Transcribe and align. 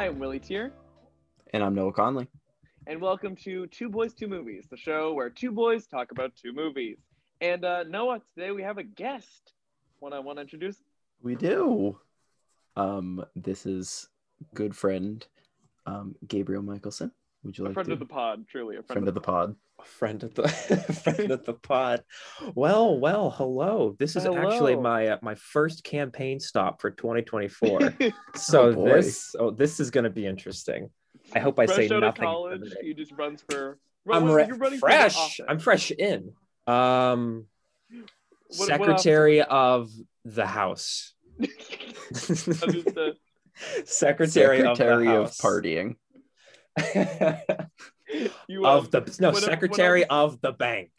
Hi, 0.00 0.06
I'm 0.06 0.18
Willie 0.18 0.38
Tier, 0.40 0.72
And 1.52 1.62
I'm 1.62 1.74
Noah 1.74 1.92
Conley. 1.92 2.26
and 2.86 3.02
welcome 3.02 3.36
to 3.44 3.66
Two 3.66 3.90
Boys, 3.90 4.14
Two 4.14 4.28
Movies, 4.28 4.64
the 4.70 4.76
show 4.78 5.12
where 5.12 5.28
two 5.28 5.52
boys 5.52 5.86
talk 5.86 6.10
about 6.10 6.34
two 6.34 6.54
movies. 6.54 6.96
And 7.42 7.66
uh, 7.66 7.82
Noah, 7.82 8.22
today 8.34 8.50
we 8.50 8.62
have 8.62 8.78
a 8.78 8.82
guest. 8.82 9.52
One 9.98 10.14
I 10.14 10.18
want 10.18 10.38
to 10.38 10.40
introduce. 10.40 10.78
We 11.20 11.34
do. 11.34 11.98
Um, 12.76 13.22
this 13.36 13.66
is 13.66 14.08
good 14.54 14.74
friend, 14.74 15.26
um, 15.84 16.16
Gabriel 16.26 16.62
Michelson. 16.62 17.12
Would 17.44 17.56
you 17.56 17.64
like 17.64 17.68
A 17.68 17.70
like 17.70 17.74
friend 17.74 17.86
to? 17.88 17.92
of 17.94 17.98
the 18.00 18.06
pod, 18.06 18.46
truly 18.48 18.76
a 18.76 18.82
friend, 18.82 18.88
friend 18.98 19.08
of 19.08 19.14
the 19.14 19.20
pod. 19.20 19.54
friend 19.84 20.22
of 20.22 20.34
the 20.34 20.48
friend 21.04 21.30
of 21.30 21.44
the 21.46 21.54
pod. 21.54 22.02
Well, 22.54 22.98
well, 22.98 23.30
hello. 23.30 23.96
This 23.98 24.14
is 24.16 24.26
actually 24.26 24.76
my 24.76 25.08
uh, 25.08 25.18
my 25.22 25.34
first 25.36 25.82
campaign 25.82 26.38
stop 26.38 26.80
for 26.82 26.90
2024. 26.90 27.94
so 28.36 28.68
Oh, 28.76 28.84
this 28.84 29.34
oh 29.38 29.50
this 29.50 29.80
is 29.80 29.90
going 29.90 30.04
to 30.04 30.10
be 30.10 30.26
interesting. 30.26 30.90
I 31.34 31.38
hope 31.38 31.58
I 31.58 31.66
say 31.66 31.86
out 31.86 31.92
of 31.92 32.00
nothing. 32.02 32.22
college, 32.24 32.54
incriminating. 32.62 32.86
he 32.88 32.94
just 32.94 33.12
runs 33.12 33.42
for. 33.48 33.78
I'm 34.10 34.30
re- 34.30 34.46
you're 34.46 34.56
running 34.56 34.78
for 34.78 34.88
fresh. 34.88 35.40
I'm 35.48 35.58
fresh 35.58 35.90
in. 35.90 36.32
Um, 36.66 37.46
What- 37.90 38.58
what 38.58 38.68
secretary 38.68 39.42
of 39.42 39.90
the 40.24 40.46
house. 40.46 41.14
Secretary, 42.12 43.14
Secretary 43.84 44.60
of, 44.62 44.80
of, 44.80 45.36
the 45.36 45.42
partying. 45.42 45.96
Partying. 46.78 47.66
You, 48.48 48.64
um, 48.66 48.76
of 48.78 48.90
the 48.90 49.00
no 49.20 49.28
what- 49.28 49.34
what 49.34 49.42
secretary 49.44 50.02
else? 50.10 50.34
of 50.34 50.40
the 50.40 50.50
bank. 50.52 50.90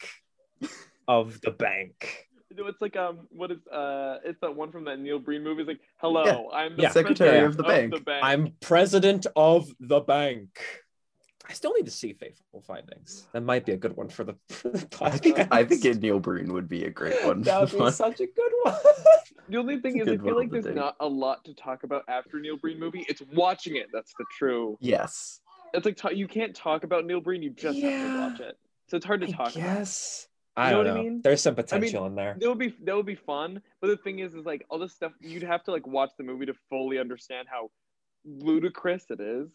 Of 1.06 1.40
the 1.42 1.50
bank. 1.50 2.26
No, 2.56 2.66
It's 2.68 2.80
like 2.80 2.96
um, 2.96 3.26
what 3.30 3.50
is 3.50 3.66
uh, 3.66 4.18
it's 4.24 4.40
that 4.40 4.56
one 4.56 4.72
from 4.72 4.84
that 4.84 4.98
Neil 4.98 5.18
Breen 5.18 5.42
movie. 5.44 5.60
It's 5.62 5.68
like, 5.68 5.80
hello, 5.98 6.24
Yeah. 6.24 6.56
I'm 6.56 6.76
the 6.76 6.82
Yeah. 6.84 6.90
Secretary 6.90 7.40
president 7.40 7.92
of 7.92 7.98
the 7.98 8.00
bank. 8.04 8.22
I'm 8.22 8.52
president 8.60 9.26
of 9.36 9.68
the 9.78 10.00
bank. 10.00 10.58
I 11.46 11.52
still 11.54 11.74
need 11.74 11.84
to 11.84 11.90
see 11.90 12.12
Faithful 12.14 12.62
Findings. 12.62 13.26
That 13.32 13.42
might 13.42 13.66
be 13.66 13.72
a 13.72 13.76
good 13.76 13.94
one 13.96 14.08
for 14.08 14.24
the, 14.24 14.34
for 14.48 14.70
the 14.70 14.86
I 15.02 15.10
think 15.10 15.36
podcast. 15.36 15.48
I 15.50 15.64
think 15.64 16.00
Neil 16.00 16.20
Breen 16.20 16.52
would 16.54 16.68
be 16.68 16.84
a 16.84 16.90
great 16.90 17.22
one. 17.26 17.42
that 17.42 17.60
would 17.60 17.78
be 17.78 17.90
such 17.90 18.20
a 18.20 18.26
good 18.26 18.52
one. 18.62 18.76
The 19.50 19.56
only 19.58 19.80
thing 19.80 19.98
It's 19.98 20.06
is, 20.06 20.08
a 20.08 20.12
I 20.12 20.16
good 20.16 20.24
feel 20.26 20.36
like 20.36 20.48
the 20.50 20.60
there's 20.62 20.74
day. 20.74 20.80
not 20.80 20.96
a 21.00 21.06
lot 21.08 21.44
to 21.44 21.54
talk 21.54 21.82
about 21.82 22.04
after 22.08 22.38
Neil 22.40 22.56
Breen 22.56 22.78
movie. 22.78 23.04
It's 23.08 23.22
watching 23.34 23.76
it 23.76 23.88
that's 23.92 24.14
the 24.18 24.24
true. 24.38 24.78
yes. 24.80 25.40
It's 25.74 25.84
like 25.86 25.96
ta- 25.96 26.10
you 26.10 26.28
can't 26.28 26.54
talk 26.54 26.84
about 26.84 27.04
Neil 27.06 27.20
Breen. 27.20 27.42
You 27.42 27.50
just 27.50 27.80
have 27.80 28.12
to 28.12 28.18
watch 28.18 28.40
it. 28.40 28.58
So 28.88 28.96
it's 28.96 29.06
hard 29.06 29.20
to 29.22 29.28
I 29.28 29.30
talk 29.30 29.54
Yes. 29.56 29.64
guess. 29.64 30.28
You 30.56 30.62
I 30.62 30.70
know 30.70 30.76
don't 30.76 30.84
what 30.86 30.90
I 30.92 30.94
know. 30.96 31.02
mean? 31.02 31.20
There's 31.22 31.40
some 31.40 31.54
potential 31.54 32.06
in 32.06 32.14
there. 32.14 32.36
That 32.38 32.48
would 32.48 32.58
be 32.58 32.74
that 32.84 32.94
would 32.94 33.06
be 33.06 33.14
fun. 33.14 33.62
But 33.80 33.86
the 33.88 33.96
thing 33.96 34.18
is, 34.18 34.34
is 34.34 34.44
like 34.44 34.66
all 34.68 34.78
this 34.78 34.92
stuff 34.92 35.12
you'd 35.20 35.42
have 35.44 35.64
to 35.64 35.70
like 35.70 35.86
watch 35.86 36.10
the 36.18 36.24
movie 36.24 36.44
to 36.46 36.54
fully 36.68 36.98
understand 36.98 37.48
how 37.50 37.70
ludicrous 38.24 39.06
it 39.10 39.20
is. 39.20 39.48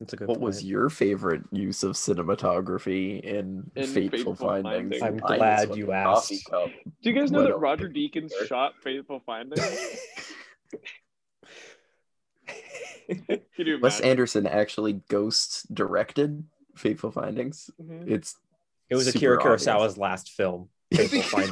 That's 0.00 0.14
a 0.14 0.16
good 0.16 0.28
What 0.28 0.40
was 0.40 0.64
your 0.64 0.88
favorite 0.88 1.42
use 1.52 1.82
of 1.82 1.92
cinematography 1.92 3.20
in, 3.20 3.70
In 3.76 3.86
Fateful, 3.86 4.34
Fateful 4.34 4.34
Findings? 4.34 4.98
Findings. 4.98 5.02
I'm 5.02 5.16
glad 5.18 5.76
you 5.76 5.92
asked. 5.92 6.30
Do 6.50 6.70
you 7.02 7.12
guys 7.12 7.30
know 7.30 7.42
that? 7.44 7.58
Roger 7.58 7.88
Deakins 7.88 8.32
shot 8.48 8.72
Faithful 8.82 9.20
Findings? 9.26 9.60
Can 13.56 13.66
you 13.66 13.78
Wes? 13.80 14.00
Anderson 14.00 14.46
actually 14.46 14.94
ghost 15.08 15.72
directed 15.74 16.44
Fateful 16.76 17.10
Findings. 17.10 17.70
Mhm. 17.82 18.08
It's 18.10 18.36
it 18.88 18.94
was 18.96 19.06
super 19.12 19.34
Akira 19.34 19.52
obvious. 19.54 19.66
Kurosawa's 19.66 19.98
last 19.98 20.30
film. 20.30 20.68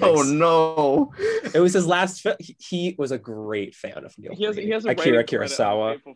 Oh 0.02 0.22
no! 0.22 1.12
It 1.54 1.60
was 1.60 1.72
his 1.72 1.86
last 1.86 2.20
film. 2.22 2.34
He, 2.40 2.56
he 2.58 2.94
was 2.98 3.12
a 3.12 3.18
great 3.18 3.74
fan 3.76 4.04
of 4.04 4.12
Neil 4.18 4.34
He 4.34 4.44
has, 4.44 4.56
he 4.56 4.62
Breen. 4.62 4.72
has 4.72 4.84
a 4.84 4.88
Akira 4.90 5.18
writing 5.24 5.48
credit 5.48 5.60
on 5.60 6.00
Kurosawa. 6.02 6.08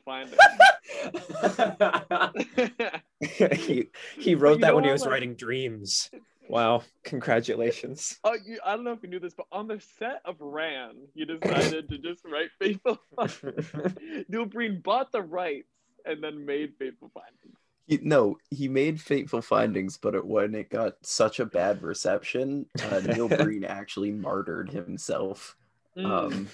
He 3.57 3.89
he 4.19 4.35
wrote 4.35 4.59
you 4.59 4.63
that 4.63 4.75
when 4.75 4.85
he 4.85 4.91
was 4.91 5.03
like- 5.03 5.11
writing 5.11 5.35
Dreams. 5.35 6.11
Wow! 6.53 6.83
Congratulations. 7.05 8.19
Oh, 8.25 8.35
you, 8.45 8.59
I 8.63 8.77
don't 8.77 8.85
know 8.85 8.93
if 8.93 9.03
you 9.03 9.09
knew 9.09 9.19
this, 9.19 9.33
but 9.33 9.47
on 9.51 9.67
the 9.69 9.81
set 9.99 10.21
of 10.27 10.37
Ran, 10.39 10.97
you 11.15 11.25
decided 11.25 11.89
to 11.89 11.97
just 11.97 12.23
write 12.27 12.51
Faithful 12.61 12.99
Findings. 13.17 14.27
Neil 14.29 14.45
Breen 14.45 14.83
bought 14.85 15.13
the 15.13 15.23
rights 15.23 15.71
and 16.05 16.23
then 16.23 16.45
made 16.45 16.75
Faithful 16.79 17.11
Findings. 17.15 17.57
He, 17.87 18.01
no, 18.03 18.37
he 18.51 18.69
made 18.69 19.01
Fateful 19.01 19.41
Findings, 19.41 19.97
but 19.97 20.15
it, 20.15 20.27
when 20.27 20.55
it 20.55 20.69
got 20.69 20.93
such 21.03 21.41
a 21.41 21.47
bad 21.47 21.83
reception, 21.83 22.67
uh, 22.91 23.01
Neil 23.05 23.29
Breen 23.29 23.65
actually 23.65 24.11
martyred 24.13 24.69
himself. 24.69 25.57
Mm. 25.97 26.07
Um, 26.07 26.49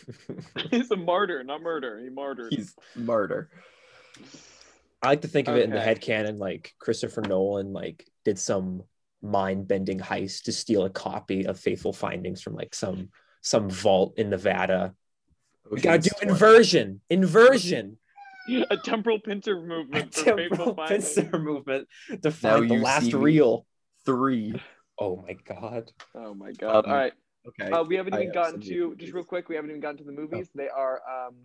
he's 0.71 0.93
a 0.93 0.97
martyr, 0.97 1.43
not 1.43 1.61
murder. 1.61 1.99
He 2.01 2.09
martyred. 2.09 2.53
he's 2.53 2.73
martyr. 2.95 3.51
I 5.03 5.09
like 5.09 5.23
to 5.23 5.29
think 5.29 5.49
of 5.49 5.57
it 5.57 5.65
in 5.65 5.71
the 5.71 5.77
Okay. 5.79 5.85
head 5.85 6.01
canon 6.01 6.39
like 6.39 6.75
Christopher 6.79 7.23
Nolan 7.23 7.73
like 7.73 8.07
did 8.25 8.39
some 8.39 8.85
mind-bending 9.23 9.99
heist 9.99 10.43
to 10.45 10.53
steal 10.53 10.85
a 10.85 10.91
copy 10.91 11.47
of 11.47 11.59
Faithful 11.59 11.93
Findings 11.93 12.41
from 12.41 12.55
like 12.55 12.75
some 12.75 13.09
some 13.43 13.71
vault 13.71 14.15
in 14.19 14.31
Nevada. 14.31 14.95
We 15.71 15.81
gotta 15.81 15.99
do 15.99 16.11
Ocean's 16.17 16.31
inversion, 16.33 17.01
inversion, 17.11 17.99
a 18.71 18.77
temporal 18.77 19.19
pincer 19.21 19.61
movement 19.61 20.15
for 20.15 20.25
temporal 20.25 20.49
Faithful 20.49 20.75
Findings. 20.75 21.15
pincer 21.15 21.39
movement 21.39 21.89
to 22.09 22.19
Now 22.25 22.31
find 22.31 22.71
the 22.71 22.77
last 22.79 23.05
see 23.07 23.13
me. 23.15 23.21
reel. 23.21 23.67
Three. 24.05 24.55
Oh 25.01 25.15
my 25.25 25.35
god! 25.47 25.93
Oh 26.13 26.35
my 26.35 26.51
god! 26.51 26.85
Um, 26.85 26.91
All 26.91 26.97
right, 26.97 27.13
Okay. 27.47 27.71
uh, 27.71 27.85
we 27.85 27.95
haven't 27.95 28.15
even 28.15 28.27
have 28.27 28.35
gotten 28.35 28.61
some 28.61 28.69
to 28.69 28.89
movies. 28.89 28.99
just 28.99 29.13
real 29.13 29.23
quick. 29.23 29.49
We 29.49 29.55
haven't 29.55 29.71
even 29.71 29.81
gotten 29.81 29.99
to 29.99 30.03
the 30.03 30.11
movies. 30.11 30.51
They 30.57 30.69
are 30.69 31.01
um, 31.09 31.37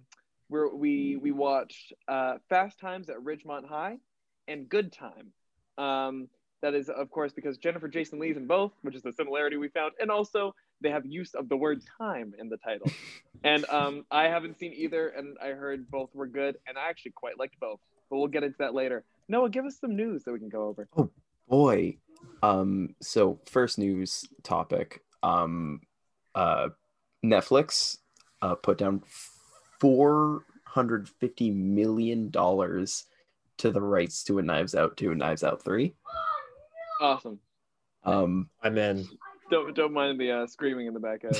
where 0.47 0.69
we 0.69 1.17
we 1.17 1.31
watched 1.31 1.94
uh, 2.07 2.38
Fast 2.50 2.79
Times 2.79 3.09
at 3.11 3.17
Ridgemont 3.17 3.67
High 3.67 4.00
and 4.47 4.67
Good 4.67 4.91
Time. 4.91 5.34
Um, 5.78 6.29
that 6.63 6.74
is, 6.74 6.90
of 6.90 7.12
course, 7.12 7.31
because 7.31 7.57
Jennifer 7.57 7.88
Jason 7.88 8.19
Leigh's 8.19 8.38
in 8.38 8.47
both, 8.47 8.72
which 8.81 8.96
is 8.96 9.03
the 9.03 9.13
similarity 9.13 9.57
we 9.57 9.68
found, 9.68 9.94
and 10.00 10.09
also 10.09 10.56
they 10.81 10.90
have 10.90 11.06
use 11.06 11.35
of 11.35 11.47
the 11.50 11.57
word 11.57 11.84
time 12.00 12.34
in 12.40 12.50
the 12.50 12.57
title. 12.57 12.91
and 13.44 13.66
um, 13.69 14.06
I 14.09 14.24
haven't 14.24 14.57
seen 14.57 14.73
either, 14.73 15.09
and 15.09 15.38
I 15.44 15.50
heard 15.50 15.91
both 15.91 16.09
were 16.16 16.28
good, 16.28 16.57
and 16.66 16.78
I 16.78 16.90
actually 16.90 17.12
quite 17.12 17.38
liked 17.38 17.59
both. 17.59 17.79
But 18.09 18.18
we'll 18.18 18.28
get 18.28 18.44
into 18.44 18.57
that 18.59 18.73
later. 18.73 19.03
Noah, 19.28 19.50
give 19.50 19.66
us 19.66 19.78
some 19.79 19.96
news 19.96 20.23
that 20.23 20.31
we 20.31 20.40
can 20.40 20.50
go 20.50 20.63
over. 20.63 20.88
Oh 20.97 21.09
boy 21.47 21.97
um 22.41 22.96
so 23.02 23.40
first 23.46 23.78
news 23.78 24.25
topic 24.44 25.02
um 25.23 25.81
uh 26.35 26.69
netflix 27.23 27.97
uh 28.41 28.56
put 28.56 28.78
down 28.78 29.02
450 29.79 31.52
million 31.52 32.29
dollars 32.29 33.06
to 33.57 33.72
the 33.72 33.81
rights 33.81 34.23
to 34.23 34.40
a 34.40 34.41
knives 34.41 34.73
out 34.73 34.97
2 34.97 35.12
and 35.12 35.19
knives 35.19 35.44
out 35.44 35.63
3 35.63 35.94
Awesome. 37.03 37.40
um 38.03 38.50
I'm 38.62 38.78
in. 38.78 39.06
Don't 39.52 39.75
don't 39.75 39.94
mind 39.94 40.19
the 40.19 40.31
uh, 40.31 40.47
screaming 40.47 40.88
in 40.88 40.94
the 40.94 41.00
back 41.00 41.24
of 41.25 41.36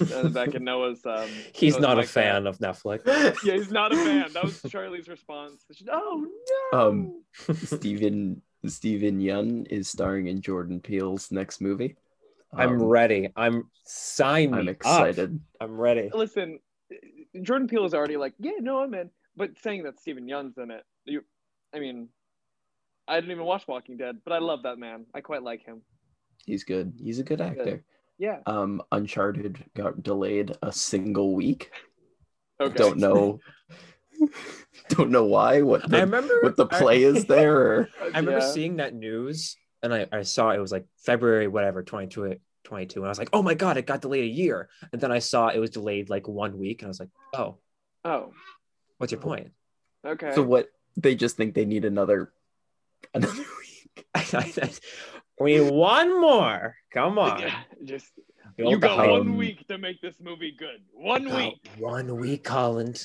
in 0.00 0.22
the 0.24 0.30
back 0.30 0.54
of 0.54 0.62
Noah's. 0.62 1.04
Um, 1.06 1.28
He's 1.52 1.74
Noah's 1.74 1.82
not 1.82 1.92
a 1.98 2.00
mic 2.00 2.10
there. 2.10 2.22
fan 2.24 2.46
of 2.46 2.58
Netflix. 2.58 3.04
Yeah, 3.44 3.54
he's 3.54 3.70
not 3.70 3.92
a 3.92 3.96
fan. 3.96 4.32
That 4.32 4.44
was 4.44 4.60
Charlie's 4.68 5.08
response. 5.08 5.64
Oh 5.92 6.26
no. 6.72 6.78
Um, 6.88 7.22
Steven 7.54 8.40
Steven 8.66 9.20
Yeun 9.20 9.66
is 9.70 9.88
starring 9.88 10.26
in 10.28 10.40
Jordan 10.40 10.80
Peele's 10.80 11.30
next 11.30 11.60
movie. 11.60 11.96
I'm 12.56 12.70
Um, 12.80 12.82
ready. 12.84 13.28
I'm 13.36 13.70
sign 13.84 14.52
me 14.52 14.58
I'm 14.58 14.68
up. 14.68 14.74
excited. 14.74 15.38
I'm 15.60 15.76
ready. 15.78 16.10
Listen, 16.14 16.60
Jordan 17.42 17.68
Peele 17.68 17.84
is 17.84 17.92
already 17.94 18.16
like, 18.16 18.32
yeah, 18.38 18.52
no, 18.60 18.78
I'm 18.78 18.94
in. 18.94 19.10
But 19.36 19.50
saying 19.62 19.82
that 19.82 20.00
Steven 20.00 20.26
Yeun's 20.28 20.56
in 20.56 20.70
it, 20.70 20.82
you, 21.04 21.22
I 21.74 21.78
mean, 21.80 22.08
I 23.06 23.16
didn't 23.16 23.32
even 23.32 23.44
watch 23.44 23.66
Walking 23.68 23.96
Dead, 23.96 24.18
but 24.24 24.32
I 24.32 24.38
love 24.38 24.62
that 24.62 24.78
man. 24.78 25.06
I 25.14 25.20
quite 25.20 25.42
like 25.42 25.64
him. 25.64 25.82
He's 26.46 26.64
good. 26.64 26.94
He's 27.02 27.18
a 27.18 27.22
good 27.22 27.40
actor. 27.40 27.84
Yeah. 28.18 28.38
Um, 28.46 28.82
Uncharted 28.92 29.64
got 29.74 30.02
delayed 30.02 30.56
a 30.62 30.72
single 30.72 31.34
week. 31.34 31.70
Okay. 32.60 32.74
Don't 32.76 32.98
know. 32.98 33.40
don't 34.90 35.10
know 35.10 35.24
why. 35.24 35.62
What 35.62 35.84
I 35.84 35.88
the, 35.88 35.98
remember 36.00 36.40
what 36.42 36.56
the 36.56 36.66
I- 36.70 36.78
play 36.78 37.02
is 37.02 37.24
there. 37.26 37.56
Or... 37.56 37.88
I 38.02 38.06
remember 38.06 38.32
Yeah. 38.38 38.52
seeing 38.52 38.76
that 38.76 38.94
news 38.94 39.56
and 39.82 39.92
I, 39.92 40.06
I 40.12 40.22
saw 40.22 40.50
it 40.50 40.58
was 40.58 40.72
like 40.72 40.86
February, 40.98 41.48
whatever, 41.48 41.82
22, 41.82 42.36
22. 42.64 43.00
And 43.00 43.06
I 43.06 43.08
was 43.08 43.18
like, 43.18 43.30
oh 43.32 43.42
my 43.42 43.54
God, 43.54 43.76
it 43.76 43.86
got 43.86 44.00
delayed 44.00 44.24
a 44.24 44.34
year. 44.34 44.68
And 44.92 45.00
then 45.00 45.12
I 45.12 45.18
saw 45.18 45.48
it 45.48 45.58
was 45.58 45.70
delayed 45.70 46.08
like 46.10 46.28
one 46.28 46.58
week. 46.58 46.82
And 46.82 46.88
I 46.88 46.90
was 46.90 47.00
like, 47.00 47.10
oh, 47.34 47.58
Oh, 48.06 48.32
what's 48.98 49.12
your 49.12 49.20
point? 49.20 49.50
okay. 50.06 50.32
So 50.34 50.42
what? 50.42 50.68
They 50.98 51.14
just 51.14 51.36
think 51.38 51.54
they 51.54 51.64
need 51.64 51.84
another 51.86 52.32
another 53.12 53.34
week. 53.58 54.06
we 55.40 55.58
need 55.58 55.70
one 55.70 56.20
more. 56.20 56.76
Come 56.92 57.18
on. 57.18 57.40
Yeah, 57.40 57.54
just 57.84 58.06
Build 58.56 58.70
you 58.70 58.78
got 58.78 58.96
hype. 58.98 59.10
one 59.10 59.36
week 59.36 59.66
to 59.66 59.78
make 59.78 60.00
this 60.00 60.14
movie 60.20 60.54
good. 60.56 60.80
One 60.92 61.24
week. 61.34 61.54
One 61.78 62.16
week, 62.16 62.46
Holland. 62.46 63.04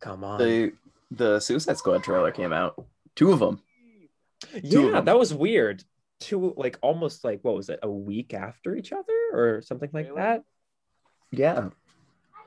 Come 0.00 0.24
on. 0.24 0.38
The 0.40 0.72
the 1.10 1.40
Suicide 1.40 1.78
Squad 1.78 2.02
trailer 2.02 2.32
came 2.32 2.52
out. 2.52 2.84
Two 3.14 3.32
of 3.32 3.38
them. 3.38 3.62
two 4.52 4.58
of 4.58 4.64
yeah, 4.64 4.90
them. 4.92 5.04
that 5.06 5.18
was 5.18 5.32
weird. 5.32 5.82
Two, 6.20 6.52
like 6.56 6.78
almost 6.82 7.22
like, 7.24 7.38
what 7.42 7.54
was 7.54 7.68
it, 7.68 7.78
a 7.82 7.90
week 7.90 8.34
after 8.34 8.74
each 8.74 8.92
other 8.92 9.14
or 9.32 9.62
something 9.62 9.88
like 9.92 10.06
Really? 10.06 10.16
that? 10.20 10.42
Yeah. 11.30 11.68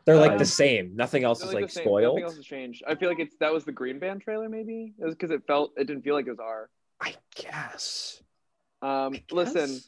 They're 0.05 0.17
like 0.17 0.33
Um, 0.33 0.37
the 0.39 0.45
same. 0.45 0.95
Nothing 0.95 1.23
else 1.23 1.41
is 1.43 1.53
like 1.53 1.63
like 1.63 1.69
spoiled. 1.71 2.15
Nothing 2.15 2.23
else 2.25 2.35
has 2.35 2.45
changed. 2.45 2.83
I 2.87 2.95
feel 2.95 3.07
like 3.07 3.19
it's 3.19 3.35
that 3.39 3.53
was 3.53 3.63
the 3.63 3.71
Green 3.71 3.97
Band 3.99 4.21
trailer. 4.21 4.49
Maybe 4.49 4.93
it 4.99 5.05
was 5.05 5.15
because 5.15 5.31
it 5.31 5.43
felt 5.47 5.71
it 5.77 5.85
didn't 5.85 6.03
feel 6.03 6.15
like 6.15 6.27
it 6.27 6.31
was 6.31 6.39
R. 6.39 6.69
I 7.01 7.15
guess. 7.35 8.21
Um, 8.81 9.15
I 9.15 9.23
listen. 9.31 9.79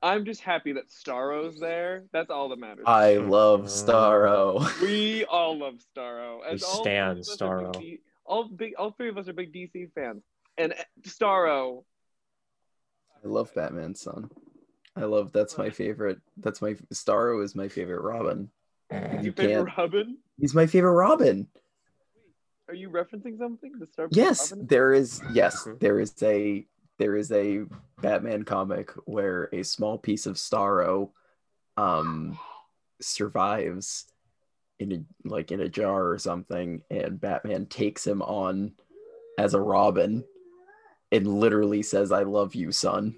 I'm 0.00 0.24
just 0.24 0.42
happy 0.42 0.72
that 0.74 0.88
Starro's 0.88 1.58
there. 1.58 2.04
That's 2.12 2.30
all 2.30 2.50
that 2.50 2.58
matters. 2.60 2.84
I 2.86 3.16
love 3.16 3.62
Starro. 3.62 4.80
we 4.82 5.24
all 5.24 5.58
love 5.58 5.74
Starro. 5.96 6.38
As 6.46 6.60
We 6.60 6.66
all 6.66 6.82
stan 6.82 7.14
three 7.14 7.20
of 7.20 7.28
us 7.28 7.42
are 7.42 7.58
big 7.58 7.72
Starro. 7.72 7.98
All 8.24 8.48
big, 8.48 8.74
all 8.78 8.90
three 8.92 9.08
of 9.08 9.18
us 9.18 9.28
are 9.28 9.32
big 9.32 9.52
DC 9.52 9.90
fans, 9.94 10.22
and 10.56 10.72
uh, 10.72 10.76
Starro. 11.02 11.84
I 13.24 13.26
love 13.28 13.52
Batman's 13.54 14.00
son. 14.00 14.30
I 14.94 15.04
love 15.04 15.32
that's 15.32 15.58
my 15.58 15.70
favorite. 15.70 16.20
That's 16.36 16.62
my 16.62 16.74
Starro 16.92 17.42
is 17.42 17.56
my 17.56 17.68
favorite 17.68 18.02
Robin. 18.02 18.50
Is 18.90 19.18
You 19.18 19.22
your 19.24 19.32
favorite 19.32 19.66
can't. 19.66 19.78
Robin? 19.78 20.18
He's 20.38 20.54
my 20.54 20.66
favorite 20.66 20.92
Robin. 20.92 21.48
Are 22.68 22.74
you 22.74 22.90
referencing 22.90 23.38
something? 23.38 23.72
The 23.78 23.86
Star 23.86 24.08
Yes, 24.10 24.52
Robin? 24.52 24.66
there 24.66 24.92
is. 24.92 25.22
Yes, 25.32 25.64
Mhm. 25.64 25.78
there 25.80 26.00
is 26.00 26.22
a 26.22 26.66
there 26.98 27.16
is 27.16 27.30
a 27.32 27.64
Batman 28.02 28.42
comic 28.42 28.90
where 29.06 29.48
a 29.52 29.62
small 29.62 29.96
piece 29.98 30.26
of 30.26 30.34
Starro, 30.36 31.12
um, 31.76 32.36
survives 33.00 34.12
in 34.80 34.92
a 34.92 35.04
like 35.28 35.50
in 35.52 35.60
a 35.60 35.68
jar 35.68 36.08
or 36.10 36.18
something, 36.18 36.82
and 36.90 37.20
Batman 37.20 37.66
takes 37.66 38.06
him 38.06 38.20
on 38.22 38.74
as 39.38 39.54
a 39.54 39.60
Robin, 39.60 40.24
and 41.12 41.26
literally 41.26 41.82
says, 41.82 42.12
"I 42.12 42.24
love 42.24 42.54
you, 42.54 42.70
son." 42.72 43.14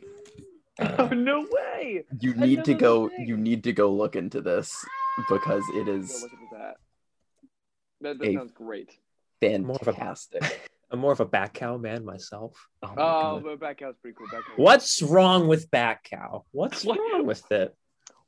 Oh 0.78 1.08
no 1.08 1.40
way! 1.50 2.04
You 2.20 2.34
I 2.34 2.46
need 2.46 2.58
know 2.58 2.62
to 2.64 2.74
go. 2.74 3.08
thing. 3.08 3.26
You 3.26 3.36
need 3.36 3.64
to 3.64 3.72
go 3.72 3.92
look 3.92 4.14
into 4.14 4.40
this 4.40 4.84
because 5.28 5.64
it 5.74 5.86
Go 5.86 5.92
is 5.94 6.22
look 6.22 6.32
into 6.32 6.46
that. 6.56 6.76
That, 8.02 8.18
that 8.18 8.28
A- 8.28 8.34
sounds 8.34 8.52
great. 8.52 8.96
More 9.42 9.76
of 9.80 9.88
a- 9.88 9.92
fantastic. 9.92 10.70
I'm 10.92 10.98
more 10.98 11.12
of 11.12 11.20
a 11.20 11.26
Batcow 11.26 11.80
man 11.80 12.04
myself. 12.04 12.52
Oh 12.82 12.88
my 12.88 12.92
Oh, 12.94 13.40
God. 13.40 13.44
but 13.44 13.60
Batcow's 13.60 13.96
pretty 14.02 14.16
cool. 14.16 14.26
Batcow. 14.26 14.56
What's 14.56 15.00
wrong 15.02 15.46
with 15.48 15.70
Batcow? 15.70 16.44
What's 16.50 16.84
What? 16.84 16.98
wrong 16.98 17.26
with 17.26 17.50
it? 17.52 17.74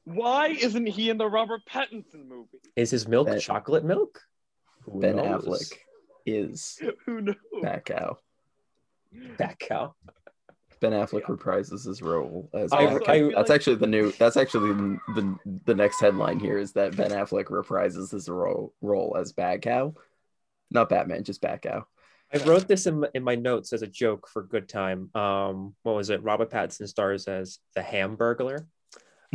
Why 0.05 0.49
isn't 0.49 0.87
he 0.87 1.11
in 1.11 1.19
the 1.19 1.29
Robert 1.29 1.63
Pattinson 1.69 2.27
movie? 2.29 2.61
Is 2.77 2.91
his 2.91 3.07
milk 3.09 3.27
Ben- 3.29 3.41
chocolate 3.41 3.85
milk? 3.85 4.21
Who 4.83 5.01
Ben 5.01 5.17
knows? 5.17 5.45
Affleck 5.45 5.79
is 6.27 6.81
Who 7.07 7.21
knows? 7.21 7.37
Batcow. 7.63 8.17
Bat 9.39 9.59
cow. 9.59 9.95
Ben 10.81 10.93
Affleck 10.93 11.23
reprises 11.25 11.85
his 11.87 12.01
role 12.03 12.49
as 12.55 12.73
oh, 12.73 12.77
I- 12.77 12.87
Batcow. 12.87 13.09
I- 13.09 13.35
that's 13.35 13.49
like- 13.51 13.57
actually 13.57 13.77
the 13.77 13.87
new. 13.87 14.13
That's 14.13 14.37
actually 14.37 14.69
the, 14.73 14.99
the 15.15 15.39
the 15.67 15.75
next 15.75 16.01
headline 16.01 16.39
here 16.41 16.59
is 16.59 16.73
that 16.73 16.97
Ben 16.97 17.11
Affleck 17.11 17.45
reprises 17.47 18.11
his 18.13 18.29
role 18.29 18.73
role 18.81 19.17
as 19.19 19.33
Batcow, 19.33 19.95
not 20.73 20.89
Batman, 20.89 21.25
just 21.25 21.43
Batcow. 21.43 21.85
I 22.35 22.39
wrote 22.45 22.67
this 22.67 22.87
in 22.87 23.01
my, 23.01 23.09
in 23.15 23.23
my 23.23 23.35
notes 23.35 23.73
as 23.73 23.83
a 23.83 23.87
joke 23.87 24.27
for 24.27 24.43
good 24.43 24.69
time. 24.69 25.15
Um, 25.15 25.75
what 25.83 25.97
was 25.97 26.09
it? 26.09 26.23
Robert 26.23 26.51
Pattinson 26.51 26.89
stars 26.89 27.27
as 27.27 27.59
the 27.75 27.83
Hamburglar. 27.83 28.67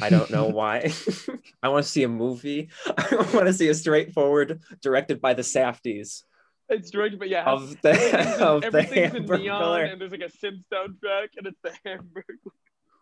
I 0.01 0.09
don't 0.09 0.31
know 0.31 0.47
why. 0.47 0.91
I 1.63 1.69
want 1.69 1.85
to 1.85 1.91
see 1.91 2.03
a 2.03 2.07
movie. 2.07 2.69
I 2.87 3.29
want 3.33 3.47
to 3.47 3.53
see 3.53 3.67
a 3.69 3.75
straightforward, 3.75 4.61
directed 4.81 5.21
by 5.21 5.35
the 5.35 5.43
Safdies 5.43 6.23
It's 6.69 6.89
directed, 6.89 7.19
but 7.19 7.29
yeah, 7.29 7.45
of 7.45 7.79
the 7.81 7.91
everything's 7.91 8.35
in, 8.35 8.41
of 8.41 8.61
the 8.61 8.67
everything's 8.67 9.15
in 9.15 9.25
neon, 9.41 9.81
and 9.81 10.01
there's 10.01 10.11
like 10.11 10.21
a 10.21 10.45
synth 10.45 10.63
soundtrack, 10.71 11.29
and 11.37 11.47
it's 11.47 11.59
the 11.63 11.73
Hamburg. 11.85 12.25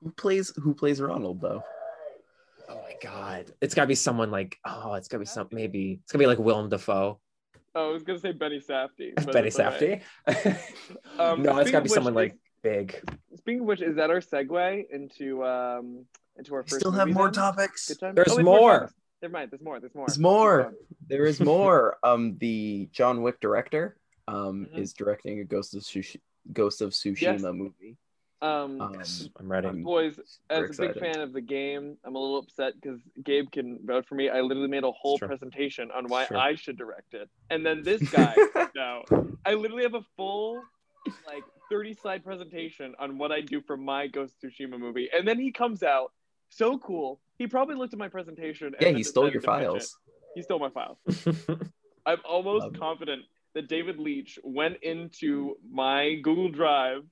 Who 0.04 0.12
plays 0.12 0.52
Who 0.62 0.74
plays 0.74 1.02
Ronald 1.02 1.42
though? 1.42 1.64
Oh 2.68 2.76
my 2.76 2.96
god! 3.02 3.52
It's 3.62 3.74
got 3.76 3.84
to 3.84 3.88
be 3.88 3.96
someone 3.96 4.30
like 4.30 4.58
oh, 4.66 4.94
it's 4.94 5.08
got 5.08 5.18
to 5.18 5.20
be 5.20 5.26
some 5.26 5.48
maybe 5.52 6.00
it's 6.04 6.12
gonna 6.12 6.22
be 6.22 6.28
like 6.28 6.40
Willem 6.40 6.70
Dafoe, 6.70 7.20
Oh, 7.76 7.90
I 7.90 7.94
was 7.94 8.04
gonna 8.04 8.20
say 8.20 8.32
Benny 8.32 8.60
Safdie. 8.60 9.14
but 9.16 9.34
Benny 9.34 9.48
it's 9.48 9.60
all 9.60 9.66
right. 9.66 10.02
Safdie. 10.28 10.58
Um, 11.20 11.44
no, 11.44 11.58
it's 11.58 11.70
speaking 11.70 11.72
got 11.72 11.72
to 11.72 11.72
be 11.72 11.82
which, 11.84 11.92
someone 11.92 12.14
is- 12.14 12.16
like 12.16 12.38
big. 12.64 13.02
Speaking 13.38 13.60
of 13.62 13.66
which, 13.68 13.82
is 13.82 13.96
that 13.98 14.10
our 14.10 14.20
segue 14.22 14.86
into 14.92 15.44
um 15.46 16.06
into 16.38 16.54
our 16.56 16.62
We 16.62 16.70
first? 16.70 16.80
still 16.82 16.92
have 16.92 17.10
more 17.10 17.26
then? 17.26 17.34
topics. 17.34 17.88
Good 17.90 18.00
time? 18.00 18.16
There's 18.16 18.36
wait, 18.36 18.44
more. 18.44 18.74
topics. 18.80 18.94
Never 19.22 19.32
mind. 19.34 19.52
There's 19.52 19.62
more. 19.62 19.80
There's 19.80 19.96
more. 19.96 20.06
There's 20.08 20.20
more. 20.20 20.74
There 21.08 21.26
is 21.26 21.40
more. 21.54 21.98
um, 22.04 22.38
the 22.40 22.90
John 22.92 23.22
Wick 23.22 23.40
director 23.40 23.98
um 24.28 24.68
Mhm. 24.74 24.78
is 24.80 24.94
directing 24.94 25.40
a 25.40 25.44
Ghost 25.44 25.76
of 25.76 25.82
Sushi- 25.84 26.22
Ghost 26.52 26.82
of 26.82 26.92
Tsushima 26.92 27.22
Yes. 27.22 27.42
movie. 27.44 27.98
Um, 28.42 28.82
Um, 28.82 29.02
I'm 29.40 29.52
ready. 29.52 29.68
I'm 29.70 29.84
boys, 29.84 30.20
as 30.50 30.76
super 30.76 30.90
a 30.90 30.94
big 30.94 31.00
fan 31.02 31.20
of 31.22 31.34
the 31.34 31.42
game, 31.42 31.98
I'm 32.04 32.16
a 32.16 32.20
little 32.20 32.38
upset 32.40 32.74
because 32.80 33.00
Gabe 33.24 33.50
can 33.52 33.80
vote 33.86 34.06
for 34.08 34.16
me. 34.16 34.30
I 34.30 34.42
literally 34.42 34.68
made 34.68 34.84
a 34.84 34.92
whole 34.92 35.18
presentation 35.18 35.90
on 35.92 36.06
why 36.08 36.28
I 36.32 36.56
should 36.56 36.78
direct 36.78 37.14
it, 37.14 37.30
and 37.50 37.66
then 37.66 37.82
this 37.84 38.02
guy. 38.10 38.36
no, 38.76 39.04
I 39.46 39.54
literally 39.54 39.84
have 39.84 39.96
a 39.96 40.06
full, 40.18 40.62
like, 41.26 41.44
30 41.72 41.94
slide 41.94 42.24
presentation 42.24 42.94
on 43.00 43.18
what 43.18 43.32
I 43.32 43.42
do 43.42 43.62
for 43.62 43.78
my 43.78 44.08
Ghost 44.08 44.36
Tsushima 44.44 44.78
movie, 44.78 45.10
and 45.16 45.28
then 45.28 45.40
he 45.40 45.52
comes 45.52 45.82
out 45.82 46.12
so 46.50 46.78
cool. 46.78 47.22
He 47.38 47.48
probably 47.48 47.76
looked 47.76 47.94
at 47.94 48.00
my 48.00 48.10
presentation. 48.10 48.68
and 48.68 48.82
yeah, 48.82 48.90
he 48.92 49.04
stole 49.04 49.30
your 49.32 49.40
decided 49.42 49.64
it. 49.66 49.70
files. 49.72 49.98
He 50.36 50.42
stole 50.42 50.60
my 50.60 50.70
files. 50.70 50.98
I'm 52.06 52.20
almost 52.28 52.66
Um, 52.68 52.74
confident 52.74 53.24
that 53.56 53.68
David 53.70 53.98
Leitch 53.98 54.38
went 54.44 54.78
into 54.84 55.56
my 55.72 56.16
Google 56.22 56.50
Drive 56.50 57.04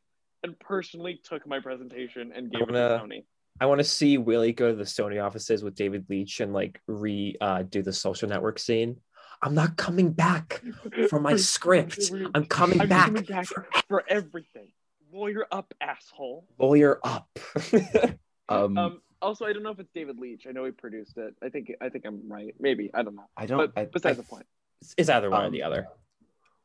and 0.43 0.57
personally 0.59 1.19
took 1.23 1.47
my 1.47 1.59
presentation 1.59 2.31
and 2.35 2.51
gave 2.51 2.61
it 2.61 2.67
wanna- 2.67 2.89
to 2.89 2.97
Tony. 2.99 3.25
I 3.61 3.67
want 3.67 3.79
to 3.79 3.83
see 3.83 4.17
Willie 4.17 4.51
go 4.51 4.69
to 4.69 4.75
the 4.75 4.83
Sony 4.83 5.23
offices 5.23 5.63
with 5.63 5.75
David 5.75 6.05
Leitch 6.09 6.39
and 6.39 6.53
like 6.53 6.81
re 6.87 7.35
uh, 7.39 7.61
do 7.61 7.83
the 7.83 7.93
social 7.93 8.27
network 8.27 8.57
scene. 8.57 8.97
I'm 9.43 9.53
not 9.53 9.77
coming 9.77 10.11
back 10.11 10.63
for 11.09 11.19
my 11.19 11.35
script. 11.35 12.11
I'm 12.33 12.45
coming 12.45 12.81
I'm 12.81 12.89
back. 12.89 13.07
coming 13.07 13.23
back 13.23 13.45
for 13.45 13.67
for 13.87 14.03
everything. 14.09 14.69
Lawyer 15.11 15.45
up, 15.51 15.71
asshole. 15.79 16.45
lawyer 16.59 16.99
up. 17.03 17.27
Um, 18.49 18.77
Um, 18.77 19.01
also, 19.21 19.45
I 19.45 19.53
don't 19.53 19.63
know 19.63 19.69
if 19.71 19.79
it's 19.79 19.91
David 19.95 20.19
Leitch. 20.19 20.45
I 20.49 20.51
know 20.51 20.65
he 20.65 20.71
produced 20.71 21.17
it. 21.17 21.33
I 21.41 21.47
think 21.47 21.71
I 21.79 21.87
think 21.87 22.05
I'm 22.05 22.27
right. 22.29 22.53
Maybe 22.59 22.91
I 22.93 23.03
don't 23.03 23.15
know. 23.15 23.23
I 23.37 23.45
don't. 23.45 23.57
But 23.73 23.81
I, 23.81 23.85
besides 23.85 24.17
I- 24.19 24.21
the 24.21 24.27
point. 24.27 24.45
it's 24.97 25.09
either 25.09 25.29
one 25.29 25.43
or 25.43 25.45
Um, 25.45 25.51
the 25.53 25.63
other. 25.63 25.87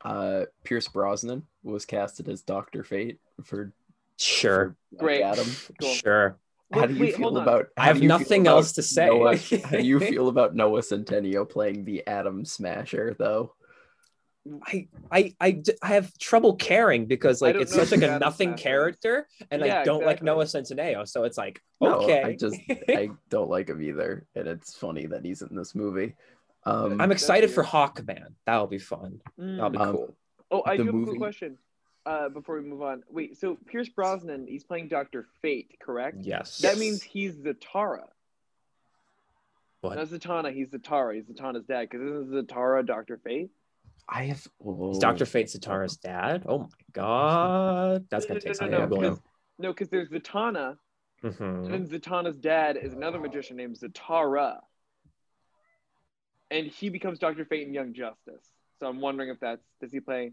Uh, 0.03 0.45
Pierce 0.65 0.89
Brosnan 0.89 1.45
was 1.63 1.85
casted 1.85 2.29
as 2.29 2.43
Doctor 2.43 2.85
Fate 2.85 3.19
for 3.45 3.73
Sure, 4.19 4.77
for 4.91 5.05
Great. 5.05 5.23
Adam. 5.23 5.47
Cool. 5.81 5.95
sure. 5.95 6.39
How 6.73 6.87
do 6.87 6.95
you 6.95 7.01
wait, 7.01 7.17
feel 7.17 7.37
about? 7.39 7.69
I 7.77 7.87
have 7.87 7.97
do 7.97 8.03
you 8.03 8.09
feel 8.09 8.19
nothing 8.19 8.47
else 8.47 8.73
to 8.73 8.83
say. 8.83 9.07
Noah, 9.07 9.37
how 9.65 9.71
do 9.71 9.83
you 9.83 10.01
feel 10.01 10.29
about 10.29 10.55
Noah 10.55 10.81
Centineo 10.81 11.49
playing 11.49 11.85
the 11.85 12.07
Atom 12.07 12.45
Smasher 12.45 13.17
though? 13.19 13.55
I, 14.67 14.89
I, 15.11 15.35
I, 15.41 15.51
d- 15.53 15.75
I 15.83 15.89
have 15.89 16.17
trouble 16.19 16.57
caring 16.57 17.07
because 17.07 17.41
like 17.41 17.55
it's 17.55 17.75
such 17.75 17.91
like 17.91 18.01
who 18.01 18.07
a 18.07 18.19
nothing 18.19 18.51
Smasher 18.51 18.63
character, 18.63 19.29
and 19.51 19.65
I 19.65 19.85
don't 19.85 20.05
like. 20.05 20.23
Noah 20.23 20.45
Centineo, 20.45 21.09
so 21.09 21.25
it's 21.25 21.39
like 21.39 21.63
No, 21.81 22.01
okay. 22.01 22.23
I 22.23 22.35
just 22.35 22.59
I 22.89 23.11
don't 23.31 23.49
like 23.51 23.69
him 23.69 23.81
either, 23.81 24.27
and 24.35 24.47
it's 24.47 24.77
funny 24.77 25.07
that 25.07 25.25
he's 25.25 25.43
in 25.43 25.55
this 25.55 25.75
movie. 25.75 26.17
Um, 26.69 27.01
I'm 27.01 27.13
excited 27.13 27.51
for. 27.51 27.63
Hawkman. 27.65 28.35
That'll 28.47 28.67
be 28.67 28.79
fun. 28.79 29.21
That'll 29.37 29.71
be 29.71 29.79
Um, 29.79 29.93
cool. 29.93 30.17
Oh, 30.51 30.63
I 30.67 30.77
do 30.77 30.85
have 30.85 30.95
a 30.95 30.97
movie- 30.97 31.11
quick 31.11 31.19
question. 31.19 31.59
Uh, 32.07 32.29
before 32.31 32.55
we 32.57 32.63
move 32.63 32.81
on, 32.83 33.03
wait. 33.11 33.37
So 33.37 33.57
Pierce 33.67 33.89
Brosnan, 33.91 34.47
he's 34.47 34.65
playing 34.65 34.89
Doctor 34.89 35.27
Fate, 35.43 35.77
correct? 35.81 36.17
Yes. 36.23 36.59
That 36.59 36.79
means 36.79 37.03
he's 37.03 37.35
Zatara. 37.37 38.07
What? 39.83 39.97
Not 39.97 40.07
Zatanna. 40.09 40.53
He's 40.53 40.69
Zatara. 40.71 41.15
He's 41.15 41.25
Zatanna's 41.27 41.65
dad. 41.67 41.89
Because 41.91 42.01
isn't 42.03 42.49
Zatara 42.49 42.85
Doctor 42.87 43.19
Fate? 43.23 43.51
I 44.09 44.25
have 44.25 44.47
oh, 44.65 44.93
Is 44.93 44.99
Dr. 44.99 45.27
Fate 45.27 45.49
Zatara's 45.49 45.97
dad? 45.97 46.45
Oh 46.47 46.61
my 46.61 46.69
god. 46.93 48.07
That's 48.09 48.25
gonna 48.25 48.41
take 48.41 48.55
some 48.55 48.71
no, 48.71 48.79
no, 48.79 48.87
no, 48.87 48.97
googling. 48.97 49.01
because 49.03 49.21
no, 49.59 49.73
because 49.73 49.89
there's 49.91 50.09
Zatanna, 50.09 50.79
Mhm. 51.23 51.41
and 51.41 51.75
then 51.75 51.87
Zatanna's 51.87 52.39
dad 52.39 52.79
is 52.79 52.95
another 52.95 53.21
magician 53.21 53.57
named 53.59 53.77
Zatara, 53.77 54.61
and 56.51 56.67
he 56.67 56.89
becomes 56.89 57.19
Doctor 57.19 57.45
Fate 57.45 57.67
in 57.67 57.75
Young 57.75 57.93
Justice. 57.93 58.45
So 58.81 58.87
I'm 58.87 59.01
wondering 59.01 59.29
if 59.31 59.41
that's 59.41 59.63
does 59.81 59.93
he 59.93 60.01
play? 60.01 60.33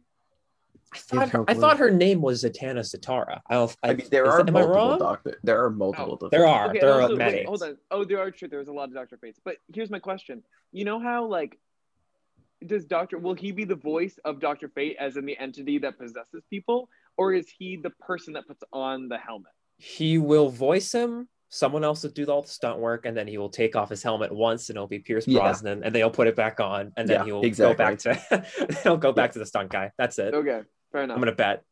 I 0.93 0.97
thought, 0.97 1.33
no 1.33 1.45
I 1.47 1.53
thought 1.53 1.77
her 1.77 1.89
name 1.89 2.21
was 2.21 2.43
Zatanna 2.43 2.79
Zatara. 2.81 3.39
I, 3.49 3.53
don't, 3.55 3.75
I, 3.81 3.89
I 3.89 3.93
mean, 3.95 4.07
there 4.11 4.25
is 4.25 4.33
are 4.33 4.37
that- 4.43 4.49
am 4.49 4.55
I 4.57 4.59
multiple 4.59 4.89
wrong? 4.89 4.99
doctor. 4.99 5.39
There 5.43 5.63
are 5.63 5.69
multiple. 5.69 6.19
Oh, 6.21 6.29
There 6.29 6.45
are. 6.45 6.69
Okay, 6.69 6.79
there 6.79 7.01
also, 7.01 7.13
are 7.15 7.17
many. 7.17 7.37
wait, 7.37 7.45
hold 7.47 7.63
on. 7.63 7.77
Oh, 7.91 8.03
there 8.03 8.19
are 8.19 8.29
true. 8.29 8.47
There's 8.47 8.67
a 8.67 8.73
lot 8.73 8.89
of 8.89 8.93
Doctor 8.93 9.17
Fates. 9.17 9.39
But 9.43 9.57
here's 9.73 9.89
my 9.89 9.99
question. 9.99 10.43
You 10.71 10.85
know 10.85 10.99
how 10.99 11.25
like 11.25 11.57
does 12.65 12.85
Doctor 12.85 13.17
will 13.17 13.33
he 13.33 13.51
be 13.51 13.63
the 13.63 13.75
voice 13.75 14.19
of 14.25 14.39
Doctor 14.39 14.67
Fate 14.69 14.97
as 14.99 15.17
in 15.17 15.25
the 15.25 15.37
entity 15.37 15.77
that 15.79 15.97
possesses 15.97 16.43
people, 16.49 16.89
or 17.17 17.33
is 17.33 17.47
he 17.57 17.77
the 17.77 17.89
person 17.91 18.33
that 18.33 18.45
puts 18.47 18.63
on 18.73 19.07
the 19.07 19.17
helmet? 19.17 19.51
He 19.77 20.17
will 20.17 20.49
voice 20.49 20.91
him. 20.93 21.27
Someone 21.55 21.85
else 21.85 22.03
will 22.03 22.09
do 22.09 22.25
all 22.25 22.41
the 22.41 22.49
stunt 22.49 22.79
work, 22.79 23.05
and 23.05 23.15
then 23.15 23.27
he 23.27 23.37
will 23.37 23.49
take 23.49 23.77
off 23.77 23.89
his 23.89 24.03
helmet 24.03 24.29
once, 24.29 24.67
and 24.69 24.75
it'll 24.75 24.87
be 24.87 24.99
Pierce 24.99 25.25
Yeah. 25.25 25.39
Brosnan, 25.39 25.85
and 25.85 25.95
they'll 25.95 26.09
put 26.11 26.27
it 26.27 26.35
back 26.35 26.59
on, 26.59 26.91
and 26.97 27.07
then 27.07 27.19
Yeah, 27.19 27.23
he 27.25 27.31
will 27.31 27.45
exactly. 27.45 27.73
go 27.73 27.77
back 27.77 27.99
to 27.99 28.77
he'll 28.83 28.97
go 28.97 29.13
back 29.13 29.31
to 29.31 29.39
the 29.39 29.45
stunt 29.45 29.71
guy. 29.71 29.91
That's 29.97 30.19
it. 30.19 30.33
Okay, 30.33 30.63
fair 30.91 31.03
enough. 31.03 31.15
I'm 31.15 31.21
gonna 31.21 31.31
bet. 31.31 31.63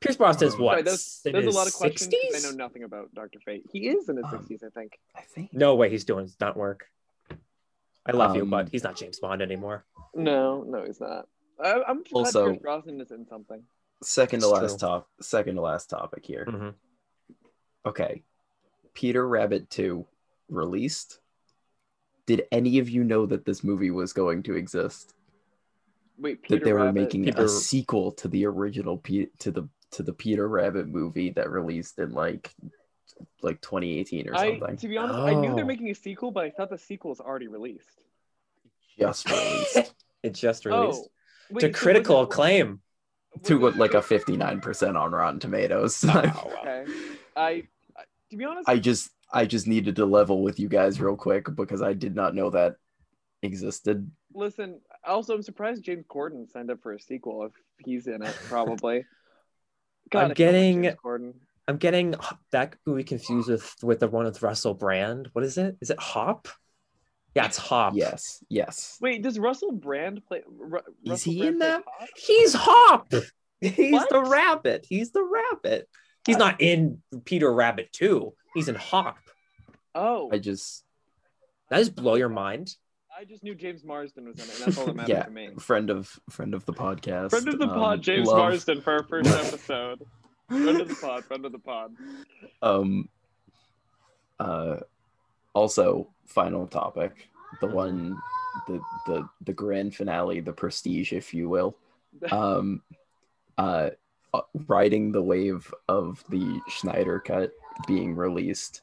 Pierce 0.00 0.16
Brosnan 0.16 0.50
Brosnan's 0.50 0.60
what? 0.60 0.72
Sorry, 0.74 0.82
there's, 0.82 1.20
there's 1.24 1.46
a 1.46 1.58
lot 1.58 1.66
of 1.66 1.74
questions 1.74 2.12
'cause 2.14 2.42
60s? 2.42 2.46
I 2.46 2.50
know 2.50 2.56
nothing 2.56 2.84
about 2.84 3.12
Doctor 3.12 3.40
Fate. 3.44 3.64
He 3.72 3.88
is 3.88 4.08
in 4.08 4.18
his 4.18 4.24
Um, 4.24 4.30
sixties, 4.30 4.62
I 4.62 4.68
think. 4.68 4.98
I 5.16 5.22
think. 5.22 5.52
No 5.52 5.74
way 5.74 5.90
he's 5.90 6.04
doing 6.04 6.28
stunt 6.28 6.56
work. 6.56 6.86
I 8.06 8.12
love 8.12 8.36
you, 8.36 8.42
Um, 8.42 8.50
but 8.50 8.68
he's 8.68 8.84
not 8.84 8.94
James 8.96 9.18
Bond 9.18 9.42
anymore. 9.42 9.84
No, 10.14 10.62
no, 10.62 10.84
he's 10.84 11.00
not. 11.00 11.26
I, 11.58 11.82
I'm 11.88 12.04
just 12.04 12.14
Also- 12.14 12.42
glad 12.44 12.50
Pierce 12.52 12.62
Brosnan 12.62 13.00
is 13.00 13.10
in 13.10 13.26
something. 13.26 13.64
Second 14.02 14.40
to 14.42 14.46
It's 14.50 14.52
last 14.60 14.78
true. 14.78 14.88
top. 14.88 15.08
Second 15.22 15.54
to 15.56 15.60
last 15.62 15.90
topic 15.90 16.24
here. 16.24 16.44
Mhm. 16.46 16.74
Okay. 17.86 18.22
Peter 18.94 19.26
Rabbit 19.26 19.70
2 19.70 20.06
released. 20.48 21.18
Did 22.26 22.46
any 22.50 22.78
of 22.78 22.88
you 22.88 23.04
know 23.04 23.26
that 23.26 23.44
this 23.44 23.62
movie 23.62 23.90
was 23.90 24.12
going 24.12 24.42
to 24.44 24.54
exist? 24.54 25.14
Wait, 26.18 26.42
Peter 26.42 26.56
that 26.60 26.64
they 26.64 26.72
were 26.72 26.78
Rabbit. 26.86 26.94
making 27.00 27.24
Peter- 27.24 27.44
a 27.44 27.48
sequel 27.48 28.12
to 28.12 28.28
the 28.28 28.46
original 28.46 28.98
Pe- 28.98 29.26
to 29.40 29.50
the 29.50 29.68
to 29.90 30.02
the 30.02 30.12
Peter 30.12 30.48
Rabbit 30.48 30.88
movie 30.88 31.30
that 31.30 31.50
released 31.50 31.98
in 31.98 32.12
like 32.12 32.50
like 33.42 33.60
2018 33.60 34.28
or 34.28 34.34
I, 34.34 34.58
something. 34.58 34.76
to 34.78 34.88
be 34.88 34.96
honest, 34.96 35.18
I 35.18 35.34
knew 35.34 35.54
they're 35.54 35.64
Oh. 35.64 35.66
making 35.66 35.90
a 35.90 35.94
sequel, 35.94 36.30
but 36.30 36.44
I 36.44 36.50
thought 36.50 36.70
the 36.70 36.78
sequel 36.78 37.10
was 37.10 37.20
already 37.20 37.48
released. 37.48 38.00
Just 38.98 39.28
released 39.28 39.94
It 40.22 40.32
just 40.34 40.66
oh, 40.66 40.80
released 40.82 41.02
Oh, 41.04 41.10
wait, 41.50 41.60
to 41.60 41.66
so 41.66 41.72
critical 41.78 42.20
it- 42.20 42.24
acclaim. 42.24 42.80
to 43.44 43.58
was 43.58 43.74
it- 43.74 43.78
like 43.78 43.94
a 43.94 43.98
59% 44.00 44.96
on 44.98 45.12
Rotten 45.12 45.40
Tomatoes. 45.40 46.04
Okay, 46.04 46.28
I, 46.30 46.84
I 47.36 47.62
to 48.34 48.38
be 48.38 48.44
honest, 48.44 48.68
I 48.68 48.78
just 48.78 49.10
I 49.32 49.46
just 49.46 49.66
needed 49.66 49.96
to 49.96 50.06
level 50.06 50.42
with 50.42 50.60
you 50.60 50.68
guys 50.68 51.00
real 51.00 51.16
quick 51.16 51.46
because 51.54 51.82
I 51.82 51.92
did 51.92 52.14
not 52.14 52.34
know 52.34 52.50
that 52.50 52.76
existed. 53.42 54.10
listen. 54.34 54.80
Also, 55.06 55.34
I'm 55.34 55.42
surprised 55.42 55.82
James 55.84 56.04
Corden 56.08 56.50
signed 56.50 56.70
up 56.70 56.80
for 56.82 56.92
a 56.92 57.00
sequel 57.00 57.44
if 57.44 57.52
he's 57.84 58.06
in 58.06 58.22
it. 58.22 58.34
Probably. 58.48 59.04
God, 60.10 60.24
I'm 60.30 60.34
getting- 60.34 60.82
James 60.82 60.96
Corden. 61.04 61.34
I'm 61.66 61.78
getting 61.78 62.14
that 62.52 62.76
movie 62.84 63.04
confused 63.04 63.48
with 63.48 63.74
with 63.82 64.00
the 64.00 64.08
one 64.08 64.26
with 64.26 64.42
Russell 64.42 64.74
Brand. 64.74 65.30
What 65.32 65.44
is 65.46 65.56
it? 65.56 65.78
Is 65.80 65.88
it 65.88 65.98
Hop? 65.98 66.46
Yeah, 67.34 67.46
it's 67.46 67.56
Hop. 67.56 67.94
Yes, 67.96 68.44
yes. 68.50 68.98
Wait, 69.00 69.22
does 69.22 69.38
Russell 69.38 69.72
Brand 69.72 70.20
play? 70.26 70.42
Ru- 70.46 70.78
Is 71.04 71.10
Russell 71.10 71.32
he 71.32 71.38
Brand 71.40 71.54
in 71.54 71.58
play 71.60 71.68
that? 71.68 71.82
Hop? 71.86 72.08
He's 72.16 72.52
Hop. 72.54 73.12
He's 73.62 73.92
What? 73.94 74.10
the 74.10 74.22
rabbit. 74.22 74.84
He's 74.86 75.10
the 75.12 75.22
rabbit. 75.24 75.88
He's 76.26 76.36
not 76.36 76.60
in 76.60 77.02
Peter 77.24 77.52
Rabbit 77.52 77.92
2. 77.92 78.32
He's 78.54 78.68
in 78.68 78.74
Hop. 78.76 79.18
Oh, 79.94 80.30
I 80.32 80.38
just 80.38 80.84
That 81.70 81.78
just 81.78 81.94
blow 81.94 82.14
your 82.14 82.28
mind. 82.28 82.74
I 83.16 83.24
just 83.24 83.44
knew 83.44 83.54
James 83.54 83.84
Marsden 83.84 84.26
was 84.26 84.36
in 84.38 84.42
it, 84.44 84.54
and 84.56 84.66
that's 84.66 84.78
all 84.78 84.86
that 84.86 84.94
matters 84.96 85.08
yeah, 85.08 85.22
to 85.22 85.30
me. 85.30 85.50
friend 85.58 85.88
of 85.90 86.18
friend 86.30 86.52
of 86.54 86.64
the 86.66 86.72
podcast. 86.72 87.30
Friend 87.30 87.48
of 87.48 87.58
the 87.58 87.68
um, 87.68 87.74
pod, 87.74 88.02
James 88.02 88.26
love- 88.26 88.38
Marsden, 88.38 88.80
for 88.80 88.94
our 88.94 89.04
first 89.04 89.30
episode. 89.46 90.02
friend 90.48 90.80
of 90.80 90.88
the 90.88 90.94
pod, 90.96 91.24
friend 91.24 91.44
of 91.46 91.52
the 91.52 91.58
pod. 91.60 91.94
um 92.62 93.08
uh 94.40 94.76
also 95.54 96.08
final 96.26 96.66
topic 96.66 97.28
the 97.60 97.66
one 97.68 98.16
the 98.66 98.80
the 99.06 99.28
the 99.44 99.52
grand 99.52 99.94
finale 99.94 100.40
the 100.40 100.52
prestige 100.52 101.12
if 101.12 101.32
you 101.32 101.48
will 101.48 101.76
um 102.32 102.82
uh, 103.56 103.90
riding 104.66 105.12
the 105.12 105.22
wave 105.22 105.72
of 105.88 106.24
the 106.28 106.60
Snyder 106.68 107.20
cut 107.20 107.52
being 107.86 108.14
released 108.14 108.82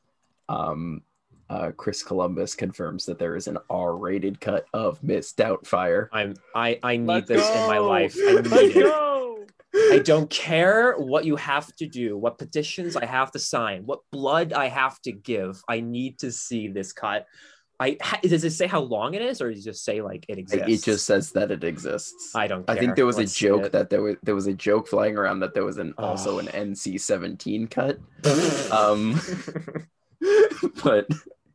um 0.49 1.01
uh, 1.49 1.71
Chris 1.75 2.01
Columbus 2.01 2.55
confirms 2.55 3.05
that 3.05 3.19
there 3.19 3.35
is 3.35 3.47
an 3.47 3.57
R-rated 3.69 4.39
cut 4.39 4.65
of 4.73 5.03
Miss 5.03 5.33
Doubtfire. 5.33 6.07
I'm 6.13 6.33
I 6.55 6.79
I 6.81 6.95
need 6.95 7.07
Let's 7.07 7.27
this 7.27 7.49
in 7.49 7.67
my 7.67 7.77
life. 7.77 8.15
I 8.17 8.31
Let's 8.31 8.75
it. 8.75 8.83
go! 8.83 9.45
I 9.73 9.99
don't 9.99 10.29
care 10.29 10.93
what 10.93 11.25
you 11.25 11.35
have 11.35 11.75
to 11.75 11.87
do, 11.87 12.17
what 12.17 12.37
petitions 12.37 12.95
I 12.95 13.05
have 13.05 13.31
to 13.31 13.39
sign, 13.39 13.85
what 13.85 13.99
blood 14.11 14.53
I 14.53 14.67
have 14.67 15.01
to 15.01 15.11
give. 15.11 15.61
I 15.67 15.81
need 15.81 16.19
to 16.19 16.31
see 16.31 16.69
this 16.69 16.93
cut. 16.93 17.25
I 17.81 17.97
does 18.21 18.43
it 18.43 18.51
say 18.51 18.67
how 18.67 18.81
long 18.81 19.15
it 19.15 19.23
is, 19.23 19.41
or 19.41 19.49
does 19.49 19.65
it 19.65 19.69
just 19.71 19.83
say 19.83 20.01
like 20.01 20.25
it 20.27 20.37
exists? 20.37 20.67
It 20.69 20.83
just 20.83 21.05
says 21.05 21.31
that 21.31 21.49
it 21.49 21.63
exists. 21.63 22.35
I 22.35 22.45
don't. 22.45 22.69
I 22.69 22.75
think 22.75 22.95
there 22.95 23.07
was 23.07 23.17
Let's 23.17 23.35
a 23.35 23.39
joke 23.39 23.71
that 23.71 23.89
there 23.89 24.03
was 24.03 24.17
there 24.21 24.35
was 24.35 24.45
a 24.45 24.53
joke 24.53 24.87
flying 24.87 25.17
around 25.17 25.39
that 25.39 25.55
there 25.55 25.65
was 25.65 25.79
an 25.79 25.95
also 25.97 26.37
an 26.37 26.45
NC-17 26.47 27.69
cut. 27.71 27.99
Um, 28.71 29.19
but 30.83 31.07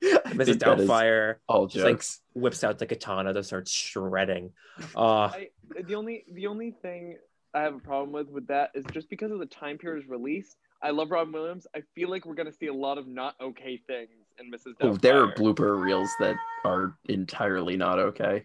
I 0.03 0.33
Mrs. 0.33 0.45
think 0.45 0.61
that 0.61 0.81
is 0.81 0.89
Doubtfire 0.89 1.37
all 1.49 1.67
just, 1.67 1.85
like, 1.85 1.95
jokes. 1.95 2.21
whips 2.35 2.65
out 2.65 2.79
the 2.79 2.87
katana 2.87 3.33
to 3.33 3.43
start 3.43 3.69
shredding. 3.69 4.51
Uh, 4.95 5.29
I, 5.29 5.49
the 5.87 5.95
only 5.95 6.25
the 6.33 6.49
only 6.49 6.73
thing 6.73 7.17
I 7.55 7.63
have 7.63 7.75
a 7.75 7.79
problem 7.79 8.13
with 8.13 8.29
with 8.29 8.49
that 8.49 8.71
is 8.75 8.85
just 8.93 9.09
because 9.09 9.31
of 9.31 9.39
the 9.39 9.47
time 9.47 9.79
period 9.79 10.03
it's 10.03 10.11
released. 10.11 10.57
I 10.83 10.91
love 10.91 11.11
Robin 11.11 11.33
Williams. 11.33 11.67
I 11.75 11.83
feel 11.95 12.11
like 12.11 12.27
we're 12.27 12.35
gonna 12.35 12.53
see 12.53 12.67
a 12.67 12.75
lot 12.75 12.99
of 12.99 13.07
not 13.07 13.37
okay 13.41 13.81
things 13.87 14.26
in 14.39 14.51
Mrs. 14.51 14.75
Doubtfire. 14.79 14.91
Oh, 14.93 14.97
there 14.97 15.23
are 15.23 15.33
blooper 15.35 15.81
reels 15.81 16.11
that 16.21 16.37
are 16.65 16.95
entirely 17.09 17.77
not 17.77 17.99
okay. 17.99 18.45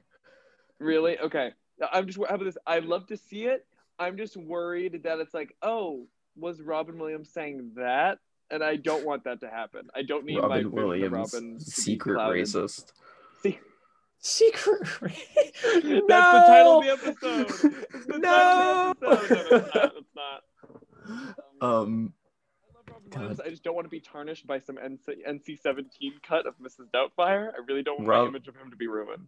Really? 0.79 1.17
Okay. 1.19 1.51
I'm 1.91 2.05
just 2.07 2.17
how 2.19 2.35
about 2.35 2.45
this? 2.45 2.57
I'd 2.67 2.85
love 2.85 3.07
to 3.07 3.17
see 3.17 3.45
it. 3.45 3.65
I'm 3.99 4.17
just 4.17 4.35
worried 4.37 5.01
that 5.03 5.19
it's 5.19 5.33
like, 5.33 5.55
oh, 5.61 6.05
was 6.35 6.61
Robin 6.61 6.97
Williams 6.97 7.29
saying 7.33 7.71
that? 7.75 8.19
And 8.49 8.63
I 8.63 8.75
don't 8.75 9.05
want 9.05 9.23
that 9.25 9.39
to 9.41 9.49
happen. 9.49 9.87
I 9.95 10.01
don't 10.03 10.25
need 10.25 10.37
Robin 10.39 10.65
of 10.65 10.73
Williams, 10.73 11.33
Robin 11.33 11.59
secret 11.59 12.17
racist. 12.17 12.91
See, 13.41 13.59
secret. 14.19 14.81
that's 15.01 15.55
the 15.63 16.43
title 16.47 16.79
of 16.79 16.83
the 16.85 16.91
episode. 16.91 17.47
It's 17.93 18.05
the 18.07 18.17
No! 18.17 18.93
title 18.99 19.11
of 19.13 19.27
the 19.29 19.39
episode. 19.39 19.51
No, 19.51 19.57
it's 19.57 19.75
not. 19.75 19.93
It's 19.97 20.15
not. 20.15 21.35
Um, 21.61 21.69
Um, 21.69 22.13
I 23.15 23.19
love 23.23 23.41
I 23.45 23.49
just 23.49 23.63
don't 23.63 23.75
want 23.75 23.85
to 23.85 23.89
be 23.89 23.99
tarnished 23.99 24.47
by 24.47 24.59
some 24.59 24.77
NC- 24.77 25.25
NC-17 25.27 25.85
cut 26.23 26.45
of 26.45 26.55
Mrs. 26.59 26.87
Doubtfire. 26.93 27.49
I 27.53 27.57
really 27.67 27.83
don't 27.83 27.97
want 27.99 28.07
Rob- 28.09 28.23
my 28.25 28.29
image 28.29 28.47
of 28.47 28.55
him 28.55 28.69
to 28.71 28.75
be 28.77 28.87
ruined. 28.87 29.27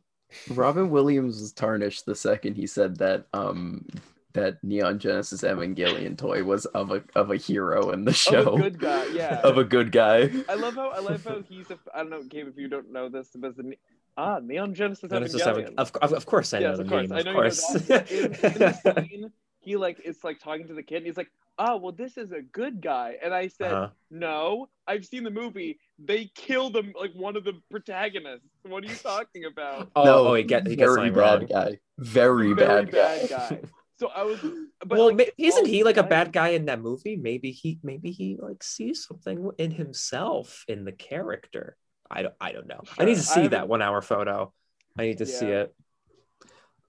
Robin 0.50 0.90
Williams 0.90 1.40
was 1.40 1.52
tarnished 1.54 2.06
the 2.06 2.16
second 2.16 2.56
he 2.56 2.66
said 2.66 2.98
that 2.98 3.28
um 3.34 3.86
that 4.34 4.64
Neon 4.64 4.98
Genesis 4.98 5.44
Evangelion 5.44 6.18
toy 6.18 6.44
was 6.44 6.66
of 6.68 6.90
a 6.92 7.04
of 7.16 7.30
a 7.30 7.36
hero 7.38 7.92
in 7.92 8.04
the 8.06 8.14
show 8.14 8.52
Oh, 8.52 8.56
a 8.56 8.62
good 8.62 8.80
guy. 8.80 9.06
Yeah. 9.14 9.40
of 9.44 9.58
a 9.60 9.64
good 9.64 9.92
guy. 9.92 10.32
I 10.50 10.56
love 10.56 10.74
how 10.76 10.90
I 10.90 11.00
love 11.00 11.24
how 11.24 11.42
he's 11.48 11.70
a 11.70 11.78
I 11.94 12.00
don't 12.00 12.10
know, 12.10 12.24
Gabe, 12.24 12.48
if 12.48 12.58
you 12.58 12.68
don't 12.68 12.92
know 12.92 13.10
this, 13.10 13.30
but 13.36 13.56
the 13.56 13.76
ah 14.18 14.40
Neon 14.40 14.74
Genesis 14.74 15.10
Genesis 15.12 15.42
Evangelion. 15.42 15.44
Seven- 15.44 15.74
Of, 15.78 15.92
of, 16.02 16.14
of 16.14 16.26
course, 16.26 16.52
I 16.56 16.60
know 16.60 16.70
yes, 16.70 16.78
the 16.78 16.84
of 16.84 16.90
course. 16.90 17.10
name. 17.10 17.14
I 17.16 17.20
Of 17.20 17.26
know 17.26 17.34
course. 17.34 17.74
you 17.74 17.80
know. 17.90 17.96
In, 18.10 18.26
in 18.26 18.32
the 18.60 19.06
scene, 19.10 19.32
he 19.60 19.76
like 19.76 20.00
is 20.04 20.24
like 20.24 20.40
talking 20.40 20.68
to 20.68 20.74
the 20.74 20.84
kid. 20.84 20.98
And 20.98 21.06
he's 21.06 21.18
like, 21.18 21.30
"Ah, 21.58 21.76
well, 21.78 21.92
this 21.92 22.18
is 22.18 22.32
a 22.32 22.42
good 22.42 22.82
guy." 22.82 23.18
And 23.24 23.34
I 23.34 23.48
said, 23.48 23.72
Uh-huh. 23.72 23.90
"No, 24.12 24.70
I've 24.88 25.06
seen 25.06 25.24
the 25.24 25.32
movie. 25.32 25.80
They 26.00 26.32
kill 26.36 26.70
them 26.70 26.94
like 27.00 27.14
one 27.14 27.36
of 27.36 27.44
the 27.44 27.54
protagonists. 27.72 28.48
What 28.64 28.84
are 28.84 28.88
you 28.88 28.96
talking 28.96 29.46
about?" 29.46 29.90
Oh, 29.96 30.04
no, 30.06 30.28
oh, 30.28 30.34
he, 30.36 30.44
get, 30.44 30.68
he 30.68 30.76
gets 30.76 30.88
very 30.94 31.10
something 31.10 31.14
bad 31.14 31.40
wrong. 31.40 31.46
guy. 31.52 31.80
Very, 31.98 32.54
Very 32.54 32.86
bad, 32.86 32.92
bad 32.92 33.30
guy. 33.30 33.50
guy. 33.50 33.62
So 34.00 34.08
I 34.08 34.24
was, 34.24 34.40
but 34.80 34.98
well, 34.98 35.16
like, 35.16 35.34
isn't 35.38 35.68
he 35.68 35.84
like 35.84 35.98
a 35.98 36.04
bad 36.04 36.34
guy 36.34 36.50
in 36.50 36.66
that 36.66 36.82
movie? 36.82 37.16
Maybe 37.16 37.52
he, 37.52 37.80
maybe 37.84 38.10
he 38.12 38.38
like 38.42 38.62
sees 38.64 39.06
something 39.06 39.52
in 39.60 39.70
himself 39.70 40.66
in 40.68 40.84
the 40.84 40.92
character. 40.92 41.78
I 42.10 42.24
don't, 42.24 42.34
I 42.42 42.52
don't 42.54 42.68
know. 42.68 42.82
I 42.98 43.06
need 43.06 43.16
to 43.16 43.22
see 43.22 43.48
that 43.50 43.70
one 43.70 43.84
hour 43.84 44.02
photo. 44.02 44.52
I 44.98 45.04
need 45.04 45.20
to 45.20 45.28
see 45.28 45.46
it. 45.46 45.74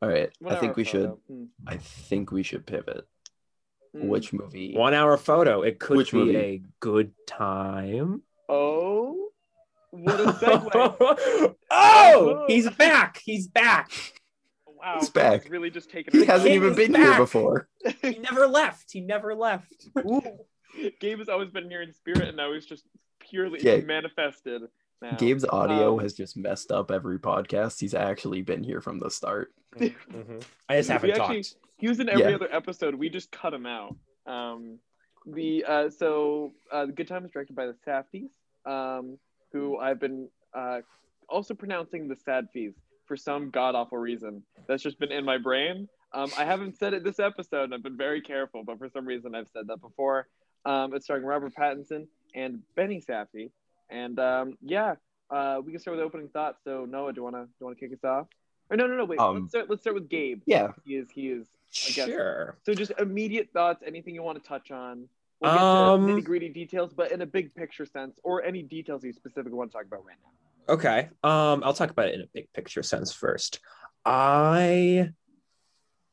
All 0.00 0.08
right, 0.08 0.30
I 0.44 0.54
think 0.56 0.70
hour 0.70 0.74
we 0.76 0.84
should. 0.84 1.02
photo. 1.10 1.20
Hmm. 1.28 1.44
I 1.66 1.76
think 1.76 2.32
we 2.32 2.42
should 2.42 2.66
pivot. 2.66 3.06
Hmm. 3.94 4.08
Which 4.08 4.32
movie? 4.32 4.74
One 4.74 4.92
hour 4.94 5.16
photo. 5.16 5.62
It 5.62 5.78
could 5.78 5.96
Which 5.98 6.12
be 6.12 6.18
movie? 6.18 6.36
a 6.36 6.62
good 6.80 7.12
time. 7.26 8.22
Oh, 8.48 9.28
what 9.90 10.20
a 10.20 10.24
segue! 10.32 11.54
oh, 11.70 12.44
he's 12.48 12.68
back. 12.70 13.20
He's 13.24 13.46
back. 13.46 13.92
wow, 14.66 14.96
He's 14.98 15.10
back. 15.10 15.44
is 15.44 15.50
Really, 15.50 15.70
just 15.70 15.90
taking. 15.90 16.18
He 16.20 16.26
hasn't 16.26 16.48
King 16.48 16.56
even 16.56 16.70
is 16.72 16.76
been 16.76 16.94
here 16.94 17.16
before. 17.16 17.68
He 18.02 18.18
never 18.18 18.46
left. 18.48 18.90
He 18.92 19.00
never 19.00 19.34
left. 19.34 19.86
Gabe 21.00 21.18
has 21.20 21.28
always 21.28 21.50
been 21.50 21.70
here 21.70 21.82
in 21.82 21.92
spirit, 21.94 22.22
and 22.28 22.36
now 22.36 22.52
he's 22.52 22.66
just 22.66 22.84
purely 23.20 23.60
Yeah. 23.62 23.76
manifested. 23.78 24.62
Now. 25.00 25.16
Gabe's 25.16 25.44
audio 25.44 25.94
Um, 25.94 26.00
has 26.00 26.14
just 26.14 26.36
messed 26.36 26.72
up 26.72 26.90
every 26.90 27.18
podcast. 27.18 27.78
He's 27.80 27.94
actually 27.94 28.42
been 28.42 28.64
here 28.64 28.80
from 28.80 28.98
the 28.98 29.10
start. 29.10 29.52
Mhm. 29.76 30.42
I 30.68 30.76
just 30.78 30.88
haven't 30.90 31.10
actually- 31.10 31.42
talked. 31.42 31.56
He 31.84 31.88
was 31.88 32.00
in 32.00 32.08
every 32.08 32.30
Yeah. 32.30 32.36
other 32.36 32.48
episode. 32.50 32.94
We 32.94 33.10
just 33.10 33.30
cut 33.30 33.52
him 33.52 33.66
out. 33.66 33.94
Um, 34.24 34.78
the 35.26 35.66
uh, 35.68 35.90
so 35.90 36.54
uh, 36.72 36.86
the 36.86 36.92
Good 36.92 37.06
Time 37.08 37.26
is 37.26 37.30
directed 37.30 37.54
by 37.54 37.66
the 37.66 37.74
Safdies, 37.86 38.30
um, 38.64 39.18
who 39.52 39.76
I've 39.76 40.00
been 40.00 40.30
uh, 40.54 40.80
also 41.28 41.52
pronouncing 41.52 42.08
the 42.08 42.16
Sadfies 42.16 42.72
for 43.04 43.18
some 43.18 43.50
god 43.50 43.74
awful 43.74 43.98
reason. 43.98 44.42
That's 44.66 44.82
just 44.82 44.98
been 44.98 45.12
in 45.12 45.26
my 45.26 45.36
brain. 45.36 45.86
Um, 46.14 46.30
I 46.38 46.46
haven't 46.46 46.78
said 46.78 46.94
it 46.94 47.04
this 47.04 47.18
episode, 47.18 47.64
and 47.64 47.74
I've 47.74 47.82
been 47.82 47.98
very 47.98 48.22
careful, 48.22 48.64
but 48.64 48.78
for 48.78 48.88
some 48.88 49.04
reason 49.04 49.34
I've 49.34 49.50
said 49.52 49.66
that 49.66 49.82
before. 49.82 50.26
Um, 50.64 50.94
it's 50.94 51.04
starring 51.04 51.24
Robert 51.26 51.52
Pattinson 51.54 52.06
and 52.34 52.62
Benny 52.76 53.02
Safdie, 53.02 53.50
and 53.90 54.18
um, 54.18 54.56
yeah, 54.62 54.94
uh, 55.30 55.60
we 55.62 55.72
can 55.72 55.80
start 55.82 55.98
with 55.98 56.06
opening 56.06 56.28
thoughts. 56.28 56.60
So 56.64 56.86
Noah, 56.86 57.12
do 57.12 57.18
you 57.18 57.24
wanna 57.24 57.44
do 57.44 57.50
you 57.60 57.66
wanna 57.66 57.76
kick 57.76 57.92
us 57.92 58.04
off? 58.04 58.28
Or 58.70 58.76
no, 58.76 58.86
no, 58.86 58.96
no, 58.96 59.04
wait. 59.04 59.18
Um, 59.18 59.34
let's 59.40 59.48
start. 59.50 59.70
Let's 59.70 59.82
start 59.82 59.94
with 59.94 60.08
Gabe. 60.08 60.42
Yeah. 60.46 60.68
He 60.84 60.96
is. 60.96 61.10
He 61.10 61.28
is 61.28 61.46
I 61.88 61.90
guess. 61.92 62.06
Sure. 62.08 62.56
so 62.62 62.72
just 62.74 62.92
immediate 62.98 63.48
thoughts, 63.52 63.82
anything 63.86 64.14
you 64.14 64.22
want 64.22 64.40
to 64.42 64.48
touch 64.48 64.70
on. 64.70 65.08
We'll 65.40 65.52
get 65.52 65.60
Um, 65.62 66.06
nitty 66.06 66.24
gritty 66.24 66.48
details, 66.48 66.92
but 66.94 67.10
in 67.12 67.20
a 67.22 67.26
big 67.26 67.54
picture 67.54 67.84
sense, 67.84 68.18
or 68.22 68.42
any 68.44 68.62
details 68.62 69.02
you 69.04 69.12
specifically 69.12 69.54
want 69.58 69.72
to 69.72 69.76
talk 69.76 69.86
about 69.86 70.04
right 70.06 70.16
now. 70.22 70.72
Okay. 70.74 71.08
Um, 71.24 71.62
I'll 71.64 71.74
talk 71.74 71.90
about 71.90 72.06
it 72.08 72.14
in 72.14 72.20
a 72.22 72.26
big 72.32 72.50
picture 72.54 72.82
sense 72.82 73.12
first. 73.12 73.58
I 74.04 75.10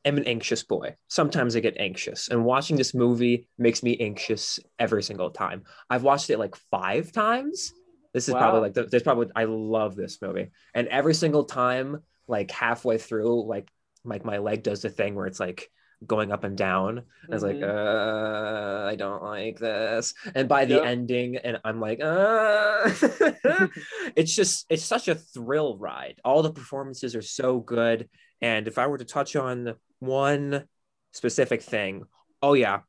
am 0.03 0.17
an 0.17 0.23
anxious 0.25 0.63
boy. 0.63 0.95
Sometimes 1.07 1.55
I 1.55 1.59
get 1.59 1.77
anxious, 1.77 2.27
and 2.29 2.43
watching 2.43 2.75
this 2.75 2.93
movie 2.93 3.47
makes 3.59 3.83
me 3.83 3.97
anxious 3.99 4.59
every 4.79 5.03
single 5.03 5.29
time. 5.29 5.63
I've 5.89 6.03
watched 6.03 6.29
it 6.31 6.39
like 6.39 6.55
five 6.71 7.11
times. 7.11 7.71
This 8.13 8.27
is 8.27 8.33
Wow. 8.33 8.39
probably 8.41 8.61
like 8.61 8.73
the, 8.73 8.83
there's 8.83 9.03
probably 9.03 9.27
I 9.35 9.43
love 9.45 9.95
this 9.95 10.21
movie, 10.21 10.49
and 10.73 10.87
every 10.87 11.13
single 11.13 11.43
time, 11.45 11.99
like 12.31 12.51
halfway 12.51 12.99
through, 12.99 13.47
like 13.47 13.69
like 14.05 14.25
my 14.25 14.39
leg 14.39 14.63
does 14.63 14.83
the 14.83 14.89
thing 14.89 15.15
where 15.15 15.27
it's 15.27 15.41
like 15.41 15.69
going 16.07 16.31
up 16.31 16.43
and 16.45 16.57
down. 16.57 16.99
And 16.99 17.05
I 17.31 17.35
was 17.35 17.43
like, 17.43 17.61
Mhm. 17.61 17.69
uh, 17.69 18.87
I 18.87 18.95
don't 18.95 19.23
like 19.23 19.59
this. 19.59 20.15
And 20.35 20.49
by 20.49 20.65
the 20.65 20.75
Yep. 20.75 20.83
ending, 20.83 21.37
and 21.37 21.59
I'm 21.63 21.79
like, 21.81 22.01
uh, 22.01 22.89
it's 24.15 24.35
just 24.35 24.65
it's 24.69 24.85
such 24.85 25.07
a 25.09 25.15
thrill 25.15 25.77
ride. 25.77 26.19
All 26.25 26.41
the 26.43 26.53
performances 26.53 27.15
are 27.15 27.21
so 27.21 27.59
good. 27.59 28.09
And 28.41 28.67
if 28.67 28.79
I 28.79 28.87
were 28.87 28.97
to 28.99 29.05
touch 29.05 29.35
on 29.35 29.75
one 29.99 30.65
specific 31.13 31.61
thing, 31.61 32.05
oh 32.41 32.53
yeah, 32.53 32.81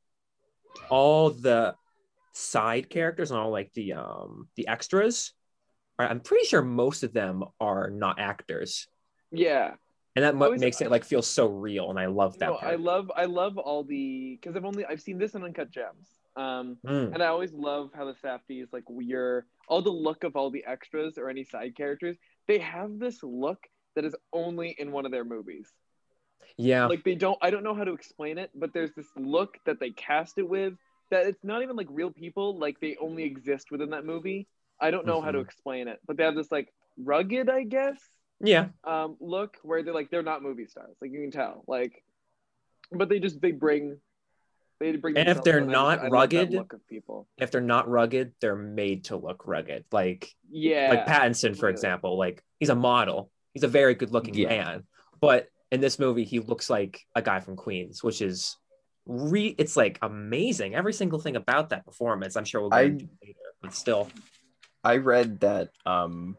all 0.91 1.31
the 1.31 1.75
side 2.33 2.91
characters 2.91 3.31
and 3.31 3.41
all 3.41 3.51
like 3.51 3.73
the 3.75 3.95
um 3.95 4.49
the 4.57 4.69
extras, 4.69 5.33
I'm 5.99 6.21
pretty 6.21 6.47
sure 6.47 6.63
most 6.63 7.05
of 7.05 7.13
them 7.13 7.45
are 7.61 7.91
not 7.91 8.19
actors, 8.21 8.89
Yeah. 9.33 9.75
and 10.15 10.23
that 10.25 10.35
always- 10.35 10.61
makes 10.61 10.81
it 10.83 10.91
like 10.91 11.05
feel 11.05 11.23
so 11.23 11.47
real. 11.47 11.89
And 11.91 11.99
I 11.99 12.07
love 12.07 12.39
that 12.39 12.47
No, 12.51 12.57
part. 12.57 12.73
I 12.73 12.77
love 12.77 13.11
I 13.17 13.25
love 13.25 13.57
all 13.59 13.83
the 13.83 14.37
because 14.41 14.55
I've 14.57 14.65
only 14.67 14.85
I've 14.85 15.01
seen 15.01 15.17
this 15.19 15.35
in 15.35 15.43
Uncut 15.43 15.71
Gems. 15.71 16.19
Um, 16.37 16.77
Mm. 16.85 17.15
and 17.15 17.23
I 17.23 17.27
always 17.27 17.53
love 17.53 17.91
how 17.95 18.05
the 18.05 18.15
Safdies 18.15 18.69
like 18.73 18.85
we're 18.89 19.47
all 19.69 19.81
the 19.83 19.91
look 19.91 20.25
of 20.25 20.37
all 20.37 20.51
the 20.51 20.65
extras 20.67 21.17
or 21.19 21.29
any 21.31 21.45
side 21.45 21.75
characters. 21.77 22.17
They 22.47 22.59
have 22.59 22.99
this 22.99 23.23
look 23.23 23.67
that 23.95 24.05
is 24.05 24.15
only 24.33 24.71
in 24.79 24.93
one 24.93 25.07
of 25.07 25.13
their 25.13 25.25
movies. 25.25 25.73
Yeah, 26.59 26.87
Like 26.87 27.05
they 27.05 27.15
don't 27.15 27.39
I 27.41 27.51
don't 27.51 27.63
know 27.65 27.75
how 27.75 27.85
to 27.85 27.93
explain 27.95 28.37
it, 28.39 28.51
but 28.55 28.73
there's 28.75 28.93
this 28.93 29.09
look 29.17 29.57
that 29.65 29.81
they 29.81 29.91
cast 29.91 30.37
it 30.39 30.47
with 30.49 30.75
that 31.11 31.27
it's 31.27 31.43
not 31.45 31.63
even 31.63 31.77
like 31.77 31.89
real 31.91 32.11
people. 32.11 32.59
Like 32.59 32.81
they 32.81 32.97
only 32.97 33.23
exist 33.25 33.71
within 33.71 33.91
that 33.91 34.05
movie. 34.05 34.47
I 34.81 34.91
don't 34.91 35.07
know 35.07 35.21
how 35.23 35.31
to 35.33 35.39
Mhm. 35.39 35.45
explain 35.45 35.89
it, 35.89 36.01
but 36.07 36.17
they 36.19 36.25
have 36.25 36.35
this 36.35 36.51
like 36.53 36.73
rugged, 36.99 37.49
I 37.49 37.63
guess, 37.63 37.99
yeah. 38.43 38.69
um, 38.85 39.17
look 39.21 39.57
where 39.63 39.83
they're 39.83 39.95
like 39.95 40.11
they're 40.11 40.23
not 40.23 40.43
movie 40.43 40.67
stars. 40.67 40.97
Like 41.01 41.13
you 41.13 41.21
can 41.21 41.31
tell, 41.31 41.65
like, 41.67 42.03
but 42.91 43.09
they 43.09 43.21
just 43.21 43.41
they 43.41 43.53
bring 43.53 43.99
they 44.81 44.97
bring. 44.97 45.17
And 45.17 45.29
if 45.29 45.43
they're 45.45 45.61
out. 45.63 45.69
I 45.69 45.73
not 45.73 45.99
I 46.05 46.09
rugged- 46.09 46.53
look 46.53 46.73
of 46.73 46.87
people. 46.89 47.29
If 47.39 47.51
they're 47.51 47.61
not 47.61 47.89
rugged, 47.89 48.33
they're 48.41 48.57
made 48.57 49.05
to 49.05 49.17
look 49.17 49.47
rugged. 49.47 49.85
Like 49.93 50.29
Yeah, 50.51 50.89
like 50.91 51.07
Pattinson, 51.07 51.41
for 51.51 51.69
completely. 51.69 51.71
example, 51.73 52.19
like 52.19 52.43
he's 52.59 52.69
a 52.69 52.75
model. 52.75 53.31
He's 53.55 53.63
a 53.65 53.69
very 53.69 53.95
good 53.95 54.11
looking 54.13 54.35
Yeah. 54.35 54.49
man. 54.49 54.87
But 55.21 55.49
in 55.71 55.81
this 55.81 55.99
movie, 55.99 56.25
he 56.25 56.41
looks 56.41 56.69
like 56.69 57.01
a 57.15 57.23
guy 57.23 57.41
from 57.41 57.57
Queens, 57.57 58.03
which 58.03 58.21
is 58.21 58.57
re 59.07 59.55
it's 59.59 59.77
like 59.77 59.99
amazing. 60.03 60.75
Every 60.75 60.93
single 60.93 61.19
thing 61.21 61.37
about 61.37 61.71
that 61.71 61.85
performance, 61.85 62.37
I'm 62.37 62.45
sure 62.45 62.61
we'll 62.61 62.71
get 62.71 62.79
I- 62.79 62.83
into 62.85 63.09
later, 63.23 63.39
but 63.61 63.73
still. 63.75 64.09
I 64.85 64.97
read 64.97 65.39
that 65.41 65.69
um, 65.87 66.37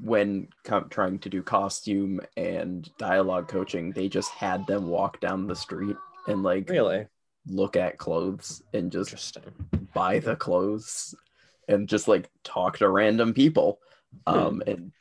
when 0.00 0.48
co- 0.64 0.84
trying 0.84 1.18
to 1.20 1.28
do 1.28 1.42
costume 1.42 2.20
and 2.36 2.90
dialogue 2.98 3.48
coaching, 3.48 3.92
they 3.92 4.08
just 4.08 4.30
had 4.30 4.66
them 4.66 4.88
walk 4.88 5.20
down 5.20 5.46
the 5.46 5.56
street 5.56 5.96
and 6.26 6.42
like 6.42 6.68
Really 6.68 7.06
look 7.46 7.76
at 7.76 7.98
clothes 7.98 8.62
and 8.72 8.90
just 8.90 9.38
buy 9.92 10.18
the 10.18 10.34
clothes 10.36 11.14
and 11.68 11.88
just 11.88 12.08
like 12.08 12.30
talk 12.42 12.78
to 12.78 12.88
random 12.88 13.34
people. 13.34 13.80
Um, 14.26 14.62
and 14.66 14.92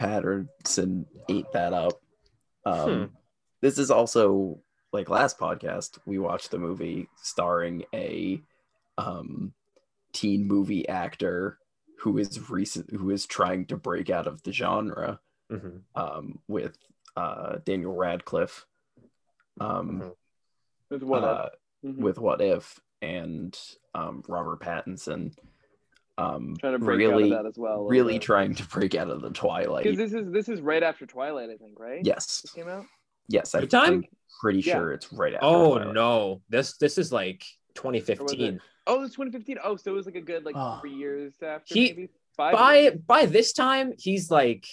Pattinson 0.00 1.04
ate 1.28 1.50
that 1.52 1.72
up. 1.72 2.00
Um, 2.64 2.90
Hmm. 2.90 3.04
This 3.60 3.78
is 3.78 3.90
also 3.90 4.60
like 4.92 5.10
last 5.10 5.38
podcast, 5.38 5.98
we 6.06 6.18
watched 6.18 6.50
the 6.50 6.58
movie 6.58 7.08
starring 7.16 7.84
a 7.92 8.40
um, 8.96 9.52
teen 10.12 10.46
movie 10.46 10.88
actor 10.88 11.58
who 12.00 12.18
is 12.18 12.48
recent 12.50 12.90
who 12.90 13.10
is 13.10 13.26
trying 13.26 13.66
to 13.66 13.76
break 13.76 14.08
out 14.10 14.26
of 14.26 14.42
the 14.42 14.52
genre 14.52 15.20
Mhm. 15.50 15.82
um, 15.94 16.38
with 16.48 16.76
uh, 17.16 17.56
Daniel 17.64 17.94
Radcliffe 17.96 18.66
um, 19.60 20.00
Mhm. 20.00 20.14
with 20.90 21.02
what? 21.02 21.24
uh, 21.24 21.48
Mhm. 21.84 21.98
with 21.98 22.18
What 22.18 22.40
If 22.40 22.80
and 23.02 23.58
um, 23.94 24.22
Robert 24.28 24.60
Pattinson. 24.60 25.34
Um, 26.16 26.56
trying 26.58 26.72
to 26.72 26.78
break 26.80 26.98
really, 26.98 27.32
out 27.32 27.38
of 27.38 27.44
that 27.44 27.48
as 27.48 27.58
well. 27.58 27.84
really 27.86 28.18
trying 28.18 28.54
to 28.56 28.64
break 28.68 28.94
out 28.96 29.08
of 29.08 29.20
the 29.22 29.30
Twilight. 29.30 29.84
because 29.84 29.98
this 29.98 30.12
is 30.12 30.30
this 30.32 30.48
is 30.48 30.60
right 30.60 30.82
after 30.82 31.06
Twilight, 31.06 31.50
I 31.50 31.56
think, 31.56 31.78
right? 31.78 32.04
Yes, 32.04 32.42
This 32.42 32.52
came 32.52 32.68
out. 32.68 32.84
yes, 33.28 33.54
I, 33.54 33.60
Good 33.60 33.70
time? 33.70 33.92
I'm 33.94 34.04
pretty 34.40 34.60
Yeah. 34.60 34.74
sure 34.74 34.92
it's 34.92 35.12
right 35.12 35.34
after. 35.34 35.46
Oh 35.46 35.76
Twilight. 35.78 35.94
no. 35.94 36.42
This 36.48 36.76
this 36.76 36.98
is 36.98 37.12
like 37.12 37.44
2015. 37.78 38.60
Oh, 38.86 39.02
it's 39.04 39.14
2015. 39.14 39.58
Oh, 39.62 39.76
so 39.76 39.92
it 39.92 39.94
was 39.94 40.06
like 40.06 40.14
a 40.16 40.20
good 40.20 40.44
like 40.44 40.56
Oh. 40.56 40.78
three 40.80 40.94
years 40.94 41.34
after. 41.42 41.74
He- 41.74 41.88
maybe 41.92 42.08
five. 42.36 42.52
By 42.54 42.76
years. 42.78 42.98
by 43.06 43.26
this 43.26 43.52
time, 43.52 43.92
he's 43.98 44.30
like 44.30 44.66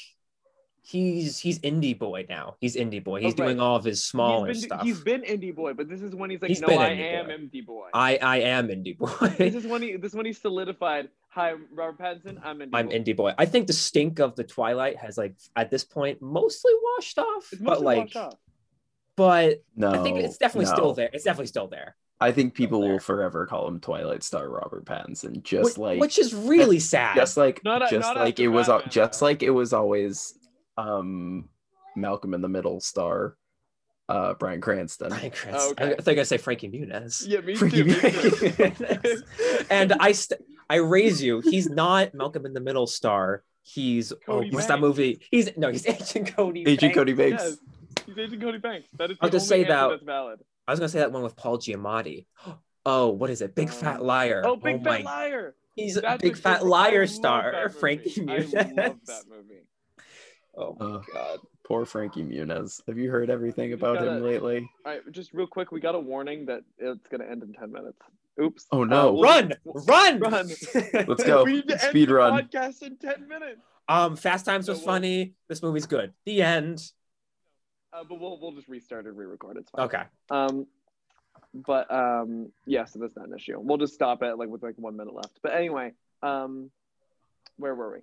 he's 0.82 1.40
he's 1.40 1.60
indie 1.60 1.98
boy 1.98 2.26
now. 2.30 2.56
He's 2.62 2.76
indie 2.76 3.04
boy. 3.04 3.20
He's 3.22 3.34
Oh, 3.34 3.38
right. 3.38 3.48
doing 3.48 3.60
all 3.60 3.76
of 3.76 3.84
his 3.84 4.04
smaller 4.04 4.48
he's 4.48 4.62
been, 4.62 4.70
stuff. 4.70 4.82
He's 4.84 5.00
been 5.02 5.22
indie 5.24 5.56
boy, 5.56 5.74
but 5.74 5.90
this 5.90 6.02
is 6.02 6.14
when 6.16 6.30
he's 6.30 6.42
like, 6.42 6.50
He's 6.50 6.62
no, 6.62 6.68
I 6.68 6.90
indie 6.90 7.14
am 7.14 7.26
boy. 7.28 7.34
indie 7.38 7.66
boy. 7.66 7.88
I 7.94 8.18
I 8.18 8.38
am 8.42 8.68
indie 8.70 8.98
boy. 8.98 9.10
this 9.38 9.56
is 9.56 9.66
when 9.66 9.82
he 9.82 9.96
this 9.98 10.12
is 10.12 10.16
when 10.16 10.26
he 10.26 10.34
solidified. 10.34 11.10
Hi, 11.30 11.54
Robert 11.74 11.98
Pattinson. 12.00 12.40
I'm 12.46 12.60
indie. 12.60 12.70
I'm 12.74 12.88
boy. 12.88 12.94
indie 13.00 13.16
boy. 13.16 13.34
I 13.38 13.46
think 13.46 13.68
the 13.68 13.74
stink 13.74 14.20
of 14.20 14.36
the 14.36 14.44
Twilight 14.44 14.98
has 14.98 15.18
like 15.18 15.36
at 15.56 15.70
this 15.70 15.84
point 15.84 16.22
mostly 16.22 16.72
washed 16.96 17.18
off. 17.20 17.50
It's 17.52 17.62
but 17.62 17.82
like 17.82 17.98
washed 18.00 18.16
off. 18.16 18.36
but 19.18 19.64
No, 19.76 19.92
I 19.92 19.98
think 20.04 20.20
it's 20.20 20.38
definitely 20.38 20.70
no. 20.70 20.76
still 20.76 20.94
there. 20.94 21.10
It's 21.12 21.24
definitely 21.24 21.48
still 21.48 21.68
there. 21.68 21.96
I 22.22 22.32
think 22.32 22.54
people 22.54 22.82
will 22.82 23.00
forever 23.00 23.46
call 23.46 23.68
him 23.68 23.80
Twilight 23.80 24.24
Star 24.24 24.50
Robert 24.50 24.86
Pattinson, 24.86 25.44
just 25.44 25.66
which, 25.66 25.78
like 25.78 26.00
which 26.00 26.18
is 26.18 26.34
really 26.34 26.80
sad. 26.94 27.16
just 27.16 27.36
like 27.38 27.64
Not 27.64 27.82
a- 27.82 27.88
just 27.90 28.08
not 28.08 28.18
like 28.18 28.40
it 28.40 28.48
was 28.48 28.68
Batman, 28.68 28.90
just 28.90 29.20
though. 29.20 29.26
like 29.26 29.44
it 29.44 29.50
was 29.50 29.74
always 29.74 30.34
um 30.78 31.50
Malcolm 31.96 32.34
in 32.34 32.42
the 32.42 32.48
Middle 32.48 32.80
star 32.80 33.36
uh 34.08 34.34
Bryan 34.36 34.62
Cranston. 34.62 35.10
Bryan 35.10 35.32
Cranston. 35.32 35.56
Oh, 35.56 35.72
okay. 35.72 35.84
I, 35.86 35.92
I 35.94 36.02
think 36.02 36.20
I 36.20 36.24
say 36.24 36.38
Frankie 36.38 36.70
Muniz. 36.70 37.24
Yeah, 37.28 37.42
me 37.42 37.56
Freaky 37.56 37.78
too. 37.78 37.86
Me 37.86 37.94
Muniz. 37.96 39.66
and 39.70 39.94
I 40.00 40.12
st- 40.14 40.42
I 40.70 40.76
raise 40.78 41.22
you. 41.22 41.42
He's 41.42 41.70
not 41.70 42.14
Malcolm 42.14 42.46
in 42.46 42.54
the 42.54 42.60
Middle 42.62 42.88
star. 42.88 43.44
He's 43.64 44.14
oh, 44.28 44.44
what's 44.52 44.68
that 44.68 44.80
movie? 44.80 45.20
He's 45.32 45.50
no, 45.58 45.70
he's 45.70 45.86
Agent 45.88 46.36
Cody. 46.36 46.62
Agent 46.62 46.82
Banks. 46.82 46.96
Cody 46.96 47.14
Banks. 47.14 47.44
yes, 47.44 47.58
he's 48.06 48.18
Agent 48.18 48.42
Cody 48.42 48.58
Banks. 48.60 48.88
That 48.98 49.12
is 49.12 49.18
the 49.18 49.24
I'll 49.26 49.30
just 49.32 49.48
say 49.48 49.64
that- 49.64 49.90
that's 49.90 50.04
valid. 50.04 50.40
I 50.68 50.72
was 50.72 50.80
gonna 50.80 50.90
say 50.90 51.00
that 51.00 51.12
one 51.12 51.24
with 51.24 51.36
Paul 51.36 51.58
Giamatti. 51.58 52.26
Oh, 52.88 53.10
what 53.10 53.32
is 53.32 53.42
it? 53.42 53.56
Big 53.56 53.72
Fat 53.72 54.04
Liar. 54.04 54.44
Oh, 54.46 54.56
Big 54.58 54.84
my- 54.84 54.98
Fat 54.98 55.06
Liar. 55.06 55.56
He's 55.76 55.98
a 55.98 56.18
Big 56.22 56.34
a 56.34 56.36
Fat 56.36 56.60
good- 56.60 56.68
I 56.68 56.70
Liar 56.70 57.08
star, 57.08 57.52
that 57.52 57.64
movie. 57.64 57.80
Frankie 57.80 58.22
I 58.22 58.24
Muniz. 58.26 58.54
love 58.78 59.00
that 59.08 59.24
movie. 59.28 59.64
Oh 60.56 60.78
my 60.80 60.86
Uh, 60.86 61.02
god. 61.12 61.40
Poor 61.68 61.84
Frankie 61.88 62.22
Muniz. 62.24 62.82
Have 62.88 63.00
you 63.00 63.10
heard 63.10 63.32
everything 63.32 63.74
about 63.74 63.96
gotta- 63.98 64.12
him 64.18 64.24
lately? 64.24 64.70
All 64.86 64.92
right, 64.92 65.02
just 65.12 65.34
real 65.34 65.48
quick, 65.48 65.72
we 65.72 65.80
got 65.80 65.96
a 65.96 66.00
warning 66.00 66.46
that 66.46 66.62
it's 66.78 67.08
gonna 67.08 67.26
end 67.26 67.42
in 67.42 67.54
ten 67.54 67.72
minutes. 67.72 67.98
Oops. 68.40 68.68
Oh, 68.72 68.84
no. 68.84 69.10
Uh, 69.10 69.12
we'll- 69.14 69.24
Run, 69.24 69.54
run, 69.66 70.20
Run. 70.20 70.48
Let's 71.08 71.24
go. 71.24 71.44
We 71.46 71.54
need 71.54 71.68
to 71.70 71.74
end 71.82 71.90
Speed 71.90 72.10
the 72.10 72.14
run. 72.14 72.40
podcast 72.44 72.84
in 72.84 72.98
ten 72.98 73.28
minutes. 73.28 73.62
um, 73.90 74.16
Fast 74.16 74.46
Times 74.46 74.68
was 74.70 74.78
So 74.78 74.86
we'll- 74.86 74.94
funny. 74.94 75.34
This 75.50 75.64
movie's 75.64 75.88
good. 75.88 76.14
The 76.28 76.44
end. 76.44 76.84
Uh, 77.96 78.04
but 78.04 78.20
we'll 78.20 78.40
we'll 78.40 78.52
just 78.52 78.68
restart 78.68 79.06
and 79.06 79.18
re-record. 79.18 79.58
It's 79.58 79.70
fine. 79.70 79.86
Okay. 79.86 80.04
Um, 80.30 80.68
but 81.54 81.92
um, 81.94 82.52
yeah, 82.66 82.86
so 82.86 83.00
that's 83.00 83.16
not 83.16 83.28
an 83.28 83.34
issue. 83.36 83.58
We'll 83.60 83.78
just 83.78 83.94
stop 83.94 84.22
it 84.24 84.38
like 84.38 84.50
with 84.50 84.64
like 84.64 84.76
one 84.78 84.98
minute 84.98 85.14
left. 85.14 85.40
But 85.42 85.54
anyway, 85.54 85.94
um, 86.22 86.72
where 87.58 87.74
were 87.76 87.94
we? 87.94 88.00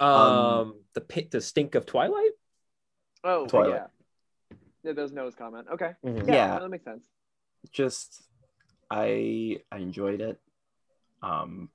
Um, 0.00 0.10
Um, 0.10 0.74
the 0.94 1.00
pit, 1.00 1.30
the 1.30 1.40
stink 1.40 1.74
of 1.74 1.84
Twilight. 1.84 2.30
Oh, 3.24 3.46
Twilight. 3.46 3.82
yeah. 4.50 4.56
Yeah, 4.84 4.92
there's 4.92 5.12
Noah's 5.12 5.34
comment. 5.34 5.66
Okay. 5.72 5.92
Mhm. 6.04 6.26
Yeah, 6.28 6.34
Yeah. 6.34 6.58
that 6.60 6.68
makes 6.70 6.84
sense. 6.84 7.04
Just 7.72 8.22
I 8.90 9.60
I 9.70 9.78
enjoyed 9.78 10.20
it. 10.20 10.40
Um 11.22 11.68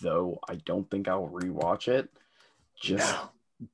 though 0.00 0.38
I 0.48 0.56
don't 0.56 0.90
think 0.90 1.08
I'll 1.08 1.28
rewatch 1.28 1.88
it 1.88 2.10
just 2.74 3.16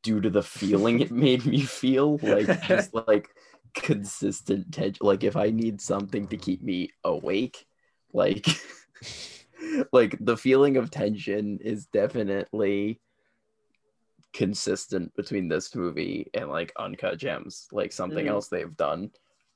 due 0.03 0.21
to 0.21 0.31
the 0.31 0.43
feeling 0.43 1.01
it 1.01 1.11
made 1.11 1.45
me 1.47 1.61
feel 1.63 2.19
like 2.23 2.61
just 2.61 2.95
like 3.07 3.29
consistent 3.75 4.73
tension 4.73 5.05
like 5.05 5.25
if 5.25 5.37
i 5.37 5.51
need 5.51 5.81
something 5.81 6.29
to 6.29 6.37
keep 6.37 6.63
me 6.63 6.89
awake 7.05 7.67
like 8.13 8.47
like 9.93 10.17
the 10.21 10.37
feeling 10.37 10.77
of 10.77 10.91
tension 10.91 11.59
is 11.63 11.87
definitely 11.87 13.01
consistent 14.33 15.15
between 15.15 15.49
this 15.49 15.75
movie 15.75 16.29
and 16.35 16.49
like 16.51 16.73
uncut 16.79 17.19
gems 17.19 17.69
like 17.73 17.93
something 17.93 18.27
Mhm. 18.27 18.29
else 18.29 18.49
they've 18.49 18.77
done. 18.77 19.11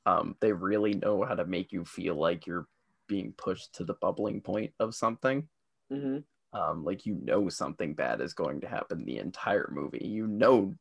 Um 0.06 0.36
they 0.40 0.52
really 0.52 0.94
know 0.94 1.24
how 1.24 1.34
to 1.34 1.44
make 1.44 1.72
you 1.72 1.84
feel 1.84 2.14
like 2.14 2.46
you're 2.46 2.68
being 3.08 3.32
pushed 3.36 3.74
to 3.74 3.84
the 3.84 3.94
bubbling 3.94 4.40
point 4.40 4.72
of 4.78 4.94
something. 4.94 5.48
Hmm 5.90 6.18
um, 6.52 6.84
like 6.84 7.04
you 7.06 7.14
know 7.22 7.48
something 7.48 7.94
bad 7.94 8.20
is 8.20 8.34
going 8.34 8.61
to 8.62 8.68
happen 8.68 9.04
the 9.04 9.18
entire 9.18 9.68
movie. 9.72 10.06
You 10.06 10.26
know 10.26 10.74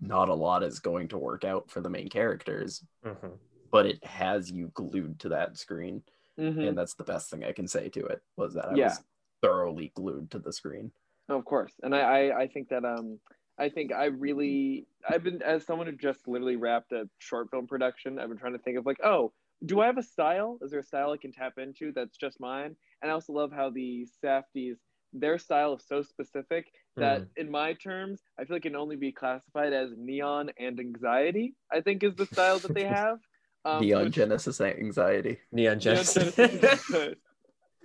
not 0.00 0.30
a 0.30 0.34
lot 0.34 0.62
is 0.62 0.78
going 0.78 1.08
to 1.08 1.18
work 1.18 1.44
out 1.44 1.70
for 1.70 1.80
the 1.82 1.90
main 1.90 2.08
characters, 2.08 2.82
Mhm. 3.04 3.38
but 3.70 3.84
it 3.86 4.02
has 4.04 4.50
you 4.50 4.68
glued 4.68 5.20
to 5.20 5.28
that 5.28 5.58
screen. 5.58 6.02
Mhm. 6.38 6.68
And 6.68 6.78
that's 6.78 6.94
the 6.94 7.04
best 7.04 7.30
thing 7.30 7.44
I 7.44 7.52
can 7.52 7.68
say 7.68 7.90
to 7.90 8.06
it 8.06 8.22
was 8.36 8.54
that 8.54 8.70
I 8.70 8.74
Yeah. 8.74 8.84
was 8.86 9.04
thoroughly 9.42 9.88
glued 9.94 10.30
to 10.30 10.38
the 10.38 10.52
screen. 10.52 10.90
Of 11.28 11.44
course, 11.44 11.78
and 11.82 11.94
I, 11.94 12.00
I 12.30 12.40
I 12.42 12.46
think 12.48 12.70
that 12.70 12.84
um 12.84 13.20
I 13.58 13.68
think 13.68 13.92
I 13.92 14.06
really 14.06 14.86
I've 15.06 15.22
been 15.22 15.42
as 15.42 15.66
someone 15.66 15.86
who 15.86 15.92
just 15.92 16.26
literally 16.26 16.56
wrapped 16.56 16.92
a 16.92 17.08
short 17.18 17.50
film 17.50 17.66
production. 17.66 18.18
I've 18.18 18.30
been 18.30 18.38
trying 18.38 18.54
to 18.54 18.58
think 18.58 18.78
of 18.78 18.86
like 18.86 19.00
oh 19.04 19.32
do 19.64 19.80
I 19.80 19.86
have 19.86 19.98
a 19.98 20.02
style? 20.02 20.58
Is 20.62 20.70
there 20.70 20.80
a 20.80 20.84
style 20.84 21.12
I 21.12 21.16
can 21.16 21.32
tap 21.32 21.58
into 21.58 21.92
that's 21.92 22.16
just 22.16 22.40
mine? 22.40 22.76
And 23.02 23.10
I 23.10 23.14
also 23.14 23.32
love 23.32 23.52
how 23.52 23.70
the 23.70 24.06
Safdies 24.24 24.76
their 25.12 25.38
style 25.38 25.74
is 25.74 25.84
so 25.88 26.02
specific 26.02 26.66
that 26.96 27.26
in 27.36 27.50
my 27.50 27.72
terms 27.74 28.20
I 28.38 28.44
feel 28.44 28.56
like 28.56 28.64
it 28.64 28.68
can 28.68 28.76
only 28.76 28.96
be 28.96 29.12
classified 29.12 29.72
as 29.72 29.90
neon 29.96 30.50
and 30.58 30.78
anxiety. 30.78 31.54
I 31.72 31.80
think 31.80 32.02
is 32.02 32.14
the 32.14 32.26
style 32.26 32.58
that 32.60 32.74
they 32.74 32.84
have. 33.00 33.18
Um, 33.64 33.80
Neon 33.80 34.04
which- 34.04 34.14
Genesis 34.14 34.60
anxiety. 34.60 35.38
Neon 35.52 35.78
Neon 35.78 35.80
Genesis. 35.80 36.34
Genesis, 36.34 37.14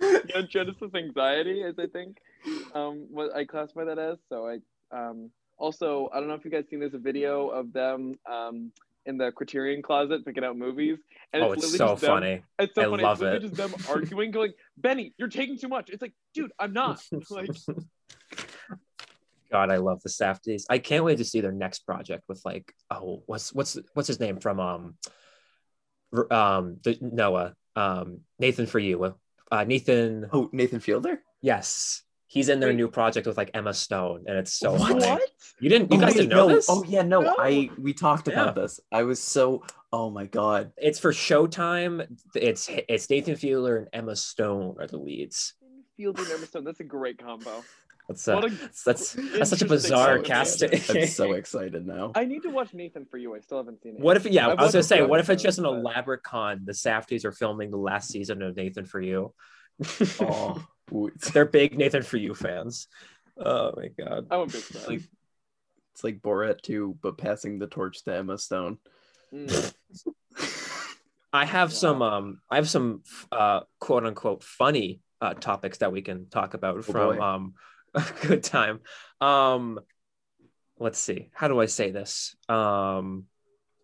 Neon 0.00 0.48
Genesis 0.48 0.94
anxiety, 0.94 1.62
is 1.62 1.74
I 1.78 1.86
think, 1.86 2.18
um, 2.74 3.06
what 3.10 3.34
I 3.34 3.44
classify 3.44 3.84
that 3.84 3.98
as. 3.98 4.18
So 4.28 4.46
I 4.46 4.58
um, 4.96 5.30
also 5.58 6.08
I 6.12 6.20
don't 6.20 6.28
know 6.28 6.34
if 6.34 6.44
you 6.44 6.50
guys 6.50 6.64
seen 6.70 6.80
there's 6.80 6.94
a 6.94 6.98
video 6.98 7.48
of 7.48 7.72
them 7.72 8.18
um, 8.30 8.72
in 9.06 9.18
the 9.18 9.32
Criterion 9.32 9.82
closet 9.82 10.24
picking 10.24 10.44
out 10.44 10.56
movies, 10.56 10.98
and 11.32 11.42
oh, 11.42 11.52
it's 11.52 11.62
literally 11.62 11.78
so 11.78 11.86
just 11.88 12.00
them- 12.02 12.10
funny. 12.10 12.42
It's 12.58 12.74
so 12.74 12.82
I 12.82 12.84
funny. 12.84 13.02
love 13.02 13.12
it's 13.12 13.20
literally 13.22 13.46
it. 13.46 13.48
just 13.48 13.54
them 13.56 13.74
arguing, 13.88 14.30
going, 14.30 14.52
"Benny, 14.76 15.14
you're 15.16 15.28
taking 15.28 15.58
too 15.58 15.68
much." 15.68 15.90
It's 15.90 16.02
like, 16.02 16.12
dude, 16.34 16.52
I'm 16.58 16.72
not. 16.72 17.02
Like, 17.30 17.50
God, 19.50 19.70
I 19.70 19.76
love 19.76 20.02
the 20.02 20.08
Safdies. 20.08 20.64
I 20.68 20.78
can't 20.78 21.04
wait 21.04 21.18
to 21.18 21.24
see 21.24 21.40
their 21.40 21.52
next 21.52 21.80
project 21.80 22.24
with 22.28 22.42
like, 22.44 22.72
oh, 22.90 23.22
what's 23.26 23.52
what's 23.52 23.78
what's 23.94 24.08
his 24.08 24.20
name 24.20 24.38
from 24.40 24.60
um, 24.60 24.94
um, 26.30 26.78
the 26.82 26.98
Noah, 27.00 27.54
um, 27.74 28.20
Nathan 28.38 28.66
for 28.66 28.78
you, 28.78 29.14
uh, 29.50 29.64
Nathan. 29.64 30.28
Oh, 30.32 30.50
Nathan 30.52 30.80
Fielder? 30.80 31.22
Yes, 31.42 32.02
he's 32.36 32.48
in 32.50 32.60
their 32.60 32.68
Wait. 32.70 32.76
new 32.76 32.88
project 32.88 33.26
with 33.26 33.36
like 33.36 33.50
Emma 33.54 33.72
Stone, 33.72 34.24
and 34.26 34.36
it's 34.36 34.52
so 34.52 34.72
What? 34.72 35.02
funny. 35.02 35.20
You 35.60 35.68
didn't, 35.70 35.90
you 35.90 35.96
Oh, 35.96 36.00
guys 36.00 36.10
wait, 36.14 36.16
didn't 36.22 36.30
know 36.30 36.48
no. 36.48 36.54
this? 36.54 36.66
Oh 36.68 36.84
yeah, 36.86 37.02
no. 37.02 37.20
No. 37.22 37.34
I 37.38 37.70
we 37.78 37.92
talked 37.94 38.28
Yeah. 38.28 38.34
about 38.42 38.54
this. 38.54 38.78
I 38.92 39.02
was 39.04 39.22
so 39.22 39.62
oh 39.92 40.10
my 40.10 40.26
god. 40.26 40.72
It's 40.76 40.98
for 40.98 41.12
Showtime. 41.12 42.06
It's 42.34 42.68
it's 42.70 43.08
Nathan 43.10 43.36
Fielder 43.36 43.76
and 43.78 43.88
Emma 43.92 44.14
Stone 44.16 44.76
are 44.78 44.86
the 44.86 44.98
leads. 44.98 45.54
Field 45.96 46.18
and 46.18 46.28
Emma 46.30 46.46
Stone. 46.46 46.64
That's 46.64 46.80
a 46.80 46.84
great 46.84 47.18
combo. 47.18 47.64
That's 48.08 48.28
uh, 48.28 48.34
What 48.34 48.44
a 48.44 48.48
that's 48.50 48.84
that's, 48.84 49.12
that's 49.14 49.50
such 49.50 49.62
a 49.62 49.66
bizarre 49.66 50.18
casting. 50.20 50.70
I'm 50.94 51.06
so 51.08 51.32
excited 51.32 51.86
now. 51.86 52.12
I 52.14 52.24
need 52.24 52.42
to 52.42 52.50
watch 52.50 52.72
Nathan 52.74 53.04
for 53.10 53.16
you. 53.18 53.34
I 53.34 53.40
still 53.40 53.56
haven't 53.58 53.82
seen 53.82 53.96
it. 53.96 54.00
What 54.00 54.16
if 54.16 54.26
yeah, 54.26 54.48
I've 54.48 54.58
I 54.58 54.62
was 54.64 54.72
gonna 54.72 54.82
say, 54.84 55.02
what 55.02 55.18
if 55.20 55.28
it's 55.30 55.42
just 55.42 55.58
an 55.58 55.64
but- 55.64 55.72
elaborate 55.74 56.22
con? 56.22 56.60
The 56.64 56.72
Safdies 56.72 57.24
are 57.24 57.32
filming 57.32 57.70
the 57.70 57.78
last 57.78 58.08
season 58.10 58.42
of 58.42 58.54
Nathan 58.56 58.84
for 58.84 59.00
You. 59.00 59.32
Oh, 60.20 60.54
ooh, 60.54 60.62
it's, 60.62 60.75
They're 61.32 61.44
big 61.44 61.76
Nathan 61.76 62.02
for 62.02 62.16
You 62.16 62.34
fans. 62.34 62.88
Oh 63.38 63.72
my 63.76 63.88
god. 63.88 64.26
I'm 64.30 64.40
a 64.40 64.46
big 64.46 64.62
fan. 64.62 64.86
like 64.86 65.02
it's 65.92 66.04
like 66.04 66.20
Borat 66.20 66.60
2, 66.60 66.98
but 67.00 67.16
passing 67.16 67.58
the 67.58 67.66
torch 67.66 68.04
to 68.04 68.14
Emma 68.14 68.36
Stone. 68.38 68.78
Mm. 69.32 69.74
I 71.32 71.44
have 71.44 71.72
some 71.72 72.00
um 72.02 72.40
I 72.50 72.56
have 72.56 72.68
some 72.68 73.02
uh 73.30 73.60
quote 73.78 74.06
unquote 74.06 74.42
funny 74.42 75.00
uh 75.20 75.34
topics 75.34 75.78
that 75.78 75.92
we 75.92 76.02
can 76.02 76.28
talk 76.28 76.54
about 76.54 76.84
from 76.84 76.94
boy. 76.94 77.20
um 77.20 77.54
a 77.94 78.04
good 78.22 78.42
time. 78.42 78.80
Um 79.20 79.80
let's 80.78 80.98
see. 80.98 81.30
How 81.34 81.48
do 81.48 81.60
I 81.60 81.66
say 81.66 81.90
this? 81.90 82.36
Um 82.48 83.24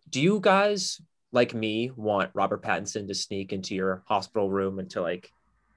do 0.09 0.21
you 0.21 0.39
guys 0.39 1.01
like 1.31 1.53
me 1.53 1.91
want 1.95 2.31
Robert 2.33 2.61
Pattinson 2.63 3.07
to 3.07 3.15
sneak 3.15 3.53
into 3.53 3.75
your 3.75 4.03
hospital 4.07 4.49
room 4.49 4.79
and 4.79 4.89
to 4.91 5.01
like 5.01 5.31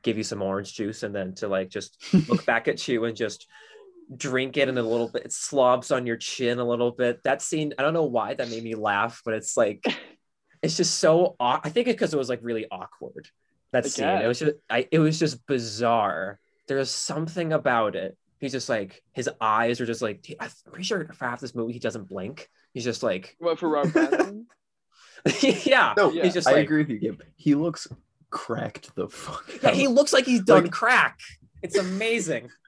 give 0.07 0.17
you 0.17 0.23
some 0.25 0.41
orange 0.41 0.73
juice 0.73 1.03
and 1.03 1.15
then 1.15 1.35
to 1.35 1.49
like 1.49 1.69
just 1.69 1.99
look 2.29 2.47
back 2.47 2.69
at 2.69 2.87
you 2.89 3.05
and 3.05 3.17
just 3.17 3.47
drink 4.17 4.57
it 4.57 4.69
and 4.69 4.79
a 4.79 4.83
little 4.83 5.09
bit 5.09 5.25
it 5.27 5.33
slobs 5.33 5.91
on 5.91 6.07
your 6.07 6.17
chin 6.17 6.59
a 6.61 6.65
little 6.65 6.93
bit. 6.93 7.23
That 7.25 7.43
scene 7.43 7.75
i 7.79 7.83
don't 7.83 7.93
know 7.93 8.05
why 8.05 8.35
that 8.35 8.49
made 8.49 8.63
me 8.63 8.75
laugh 8.75 9.21
but 9.25 9.35
it's 9.35 9.57
like 9.57 9.85
it's 10.63 10.77
just 10.77 10.99
so 10.99 11.35
i 11.41 11.69
think 11.69 11.89
it's 11.89 11.95
because 11.97 12.15
it 12.15 12.17
was 12.19 12.29
like 12.29 12.41
really 12.43 12.67
awkward 12.71 13.29
that 13.73 13.85
I 13.85 13.89
scene. 13.89 14.07
It 14.09 14.27
was 14.29 14.39
just 14.39 14.57
I, 14.71 14.87
it 14.91 15.01
was 15.01 15.19
just 15.19 15.45
bizarre. 15.47 16.39
There's 16.69 16.91
something 16.91 17.53
about 17.53 17.97
it. 17.97 18.17
He's 18.41 18.53
just 18.53 18.69
like 18.69 19.03
his 19.13 19.29
eyes 19.41 19.81
are 19.81 19.87
just 19.87 20.03
like 20.03 20.25
i'm 20.41 20.51
pretty 20.71 20.85
sure 20.85 21.05
for 21.13 21.25
half 21.25 21.41
this 21.41 21.55
movie 21.55 21.73
he 21.73 21.79
doesn't 21.81 22.09
blink. 22.09 22.49
He's 22.73 22.85
just 22.85 23.03
like 23.03 23.37
What 23.39 23.59
for 23.59 23.69
Rob 23.69 23.89
yeah. 25.41 25.95
No, 25.97 26.13
Yeah. 26.13 26.23
he's 26.25 26.35
just 26.35 26.47
I 26.47 26.53
like 26.53 26.65
agree 26.65 26.79
with 26.79 26.91
you, 26.91 26.99
Gib. 26.99 27.23
He 27.37 27.55
looks 27.55 27.89
cracked 28.31 28.95
the 28.97 29.09
fuck. 29.09 29.45
yeah, 29.63 29.69
out. 29.71 29.75
he 29.75 29.87
looks 29.89 30.13
like 30.13 30.25
he's 30.25 30.43
done 30.43 30.65
Like- 30.65 30.73
crack 30.73 31.19
it's 31.63 31.77
amazing 31.77 32.51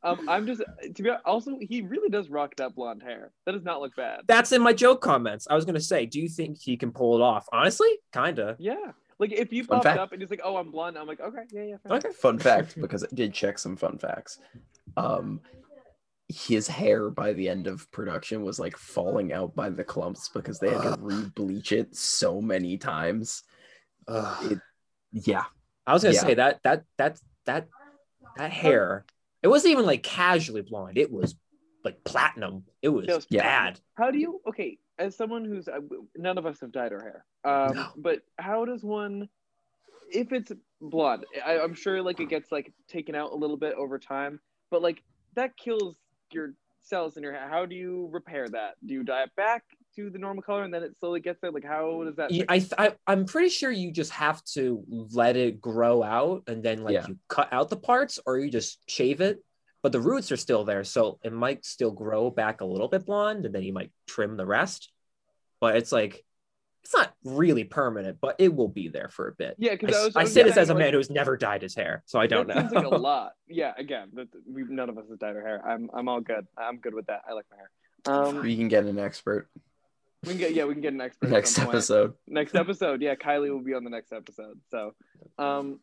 Um, 0.00 0.28
I'm 0.28 0.46
just 0.46 0.62
to 0.94 1.02
be 1.02 1.10
honest, 1.10 1.26
also 1.26 1.58
he 1.60 1.82
really 1.82 2.08
does 2.08 2.28
rock 2.30 2.54
that 2.56 2.76
blonde 2.76 3.02
hair. 3.02 3.32
That 3.46 3.52
does 3.52 3.64
not 3.64 3.80
look 3.80 3.96
bad. 3.96 4.20
that's 4.28 4.52
in 4.52 4.62
my 4.62 4.72
joke 4.72 5.00
comments 5.00 5.48
i 5.50 5.56
was 5.56 5.64
gonna 5.64 5.80
say 5.80 6.06
do 6.06 6.20
you 6.20 6.28
think 6.28 6.56
he 6.60 6.76
can 6.76 6.92
pull 6.92 7.16
it 7.16 7.20
off 7.20 7.46
honestly 7.52 7.88
kinda 8.12 8.54
Yeah, 8.60 8.92
like 9.18 9.32
if 9.32 9.52
you 9.52 9.64
Fun 9.64 9.78
popped 9.78 9.84
fact. 9.84 9.98
up 9.98 10.12
and 10.12 10.22
he's 10.22 10.30
like, 10.30 10.40
"Oh, 10.44 10.56
I'm 10.56 10.70
blonde," 10.70 10.96
I'm 10.96 11.08
like, 11.08 11.18
"Okay, 11.20 11.42
yeah, 11.50 11.62
yeah." 11.64 11.76
fair 11.84 11.96
okay 11.96 12.10
fun 12.12 12.38
fact 12.38 12.80
because 12.80 13.02
I 13.02 13.08
did 13.12 13.34
check 13.34 13.58
some 13.58 13.76
fun 13.76 13.98
facts. 13.98 14.38
Um, 14.96 15.40
his 16.28 16.68
hair 16.68 17.10
by 17.10 17.32
the 17.32 17.48
end 17.48 17.66
of 17.66 17.90
production 17.90 18.42
was 18.44 18.60
like 18.60 18.76
falling 18.76 19.32
out 19.32 19.56
by 19.56 19.68
the 19.68 19.82
clumps 19.82 20.28
because 20.28 20.60
they 20.60 20.70
had 20.70 20.82
to 20.94 20.96
re-bleach 21.00 21.72
it 21.72 21.96
so 21.96 22.40
many 22.40 22.76
times. 22.78 23.42
It, 24.08 24.60
yeah, 25.12 25.44
I 25.86 25.92
was 25.92 26.02
gonna 26.02 26.14
Yeah. 26.14 26.20
say 26.20 26.34
that 26.34 26.60
that 26.64 26.84
that 26.98 27.20
that 27.46 27.68
that 28.36 28.50
hair. 28.50 29.04
It 29.42 29.48
wasn't 29.48 29.72
even 29.72 29.86
like 29.86 30.02
casually 30.02 30.62
blonde. 30.62 30.98
It 30.98 31.10
was 31.12 31.36
like 31.84 32.02
platinum. 32.04 32.64
It 32.82 32.88
was 32.88 33.06
It 33.08 33.14
was 33.14 33.26
Yeah. 33.30 33.42
bad. 33.42 33.80
How 33.96 34.10
do 34.10 34.18
you? 34.18 34.40
Okay, 34.46 34.78
as 34.98 35.16
someone 35.16 35.44
who's 35.44 35.68
uh, 35.68 35.80
none 36.16 36.38
of 36.38 36.46
us 36.46 36.60
have 36.60 36.72
dyed 36.72 36.92
our 36.92 37.00
hair, 37.00 37.24
um, 37.44 37.76
No. 37.76 37.86
but 37.96 38.22
how 38.38 38.64
does 38.64 38.82
one? 38.84 39.28
If 40.10 40.32
it's 40.32 40.50
blonde, 40.80 41.26
I, 41.44 41.58
I'm 41.58 41.74
sure 41.74 42.02
like 42.02 42.18
it 42.20 42.28
gets 42.28 42.50
like 42.50 42.72
taken 42.88 43.14
out 43.14 43.32
a 43.32 43.36
little 43.36 43.56
bit 43.58 43.74
over 43.74 43.98
time, 43.98 44.40
but 44.70 44.82
like 44.82 45.02
that 45.34 45.56
kills 45.56 45.96
your 46.32 46.54
cells 46.80 47.16
in 47.16 47.22
your 47.22 47.32
hair. 47.32 47.48
How 47.48 47.66
do 47.66 47.74
you 47.76 48.08
repair 48.10 48.48
that? 48.48 48.74
Do 48.84 48.94
you 48.94 49.04
dye 49.04 49.24
it 49.24 49.36
back 49.36 49.64
to 49.98 50.10
the 50.10 50.18
normal 50.18 50.42
color 50.42 50.62
and 50.62 50.72
then 50.72 50.82
it 50.82 50.96
slowly 50.98 51.20
gets 51.20 51.40
there? 51.40 51.50
Like 51.50 51.64
how 51.64 52.02
does 52.04 52.16
that? 52.16 52.30
You- 52.30 52.44
I, 52.48 52.64
I 52.78 52.92
I'm 53.06 53.24
pretty 53.24 53.48
sure 53.50 53.70
you 53.70 53.92
just 53.92 54.12
have 54.12 54.42
to 54.54 54.82
let 54.88 55.36
it 55.36 55.60
grow 55.60 56.02
out 56.02 56.44
and 56.46 56.62
then 56.62 56.82
like 56.82 56.94
Yeah. 56.94 57.06
you 57.08 57.18
cut 57.28 57.52
out 57.52 57.68
the 57.68 57.76
parts 57.76 58.18
or 58.24 58.38
you 58.38 58.50
just 58.50 58.78
shave 58.88 59.20
it. 59.20 59.42
But 59.82 59.92
the 59.92 60.00
roots 60.00 60.32
are 60.32 60.36
still 60.36 60.64
there, 60.64 60.82
so 60.82 61.20
it 61.22 61.32
might 61.32 61.64
still 61.64 61.92
grow 61.92 62.30
back 62.30 62.60
a 62.62 62.64
little 62.64 62.88
bit 62.88 63.06
blonde, 63.06 63.46
and 63.46 63.54
then 63.54 63.62
you 63.62 63.72
might 63.72 63.92
trim 64.08 64.36
the 64.36 64.44
rest. 64.44 64.90
But 65.60 65.76
it's 65.76 65.92
like 65.92 66.24
it's 66.82 66.92
not 66.92 67.14
really 67.22 67.62
permanent, 67.62 68.18
but 68.20 68.34
it 68.40 68.52
will 68.52 68.66
be 68.68 68.88
there 68.88 69.08
for 69.08 69.28
a 69.28 69.32
bit. 69.36 69.54
Yeah, 69.56 69.76
because 69.76 69.94
I, 69.94 70.04
was, 70.06 70.16
I 70.16 70.22
was 70.24 70.32
say 70.34 70.42
this 70.42 70.56
as 70.56 70.70
a 70.70 70.74
like, 70.74 70.80
man 70.82 70.94
who's 70.94 71.10
never 71.10 71.36
dyed 71.36 71.62
his 71.62 71.76
hair, 71.76 72.02
so 72.06 72.18
I 72.18 72.26
don't 72.26 72.48
that 72.48 72.56
know. 72.56 72.62
Seems 72.62 72.72
like 72.72 72.84
a 72.86 72.88
lot. 72.96 73.32
Yeah, 73.46 73.72
again, 73.78 74.08
that 74.14 74.26
we 74.52 74.64
none 74.64 74.88
of 74.88 74.98
us 74.98 75.04
has 75.10 75.18
dyed 75.18 75.36
our 75.36 75.42
hair. 75.42 75.62
I'm 75.64 75.88
I'm 75.94 76.08
all 76.08 76.20
good. 76.22 76.46
I'm 76.56 76.78
good 76.78 76.94
with 76.94 77.06
that. 77.06 77.22
I 77.28 77.34
like 77.34 77.46
my 77.48 77.56
hair. 77.58 77.70
Um, 78.06 78.42
we 78.42 78.56
can 78.56 78.66
get 78.66 78.84
an 78.84 78.98
expert 78.98 79.48
we 80.24 80.30
can 80.30 80.38
get 80.38 80.54
yeah, 80.54 80.64
we 80.64 80.74
can 80.74 80.82
get 80.82 80.92
an 80.92 81.00
expert 81.00 81.30
next 81.30 81.58
episode. 81.58 82.14
Next 82.26 82.54
episode, 82.54 83.02
yeah, 83.02 83.14
Kylie 83.14 83.50
will 83.50 83.60
be 83.60 83.74
on 83.74 83.84
the 83.84 83.90
next 83.90 84.12
episode. 84.12 84.58
So, 84.70 84.94
um, 85.38 85.80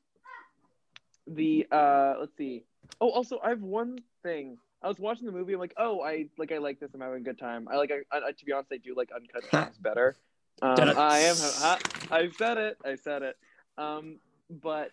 the 1.27 1.67
uh, 1.71 2.15
let's 2.19 2.35
see. 2.37 2.63
Oh, 2.99 3.09
also, 3.09 3.39
I 3.43 3.49
have 3.49 3.61
one 3.61 3.99
thing. 4.23 4.57
I 4.81 4.87
was 4.87 4.99
watching 4.99 5.25
the 5.25 5.31
movie. 5.31 5.53
I'm 5.53 5.59
like, 5.59 5.73
oh, 5.77 6.01
I 6.01 6.27
like, 6.37 6.51
I 6.51 6.57
like 6.57 6.79
this. 6.79 6.91
I'm 6.93 7.01
having 7.01 7.21
a 7.21 7.23
good 7.23 7.39
time. 7.39 7.67
I 7.71 7.77
like, 7.77 7.91
I, 7.91 8.17
I, 8.17 8.31
to 8.31 8.45
be 8.45 8.51
honest, 8.51 8.71
I 8.71 8.77
do 8.77 8.93
like 8.95 9.09
uncut 9.15 9.49
gems 9.51 9.77
better. 9.77 10.15
Um, 10.61 10.75
I 10.79 11.19
am. 11.19 11.35
ha- 11.37 11.79
I 12.11 12.29
said 12.37 12.57
it. 12.57 12.77
I 12.85 12.95
said 12.95 13.23
it. 13.23 13.37
Um, 13.77 14.19
but 14.49 14.91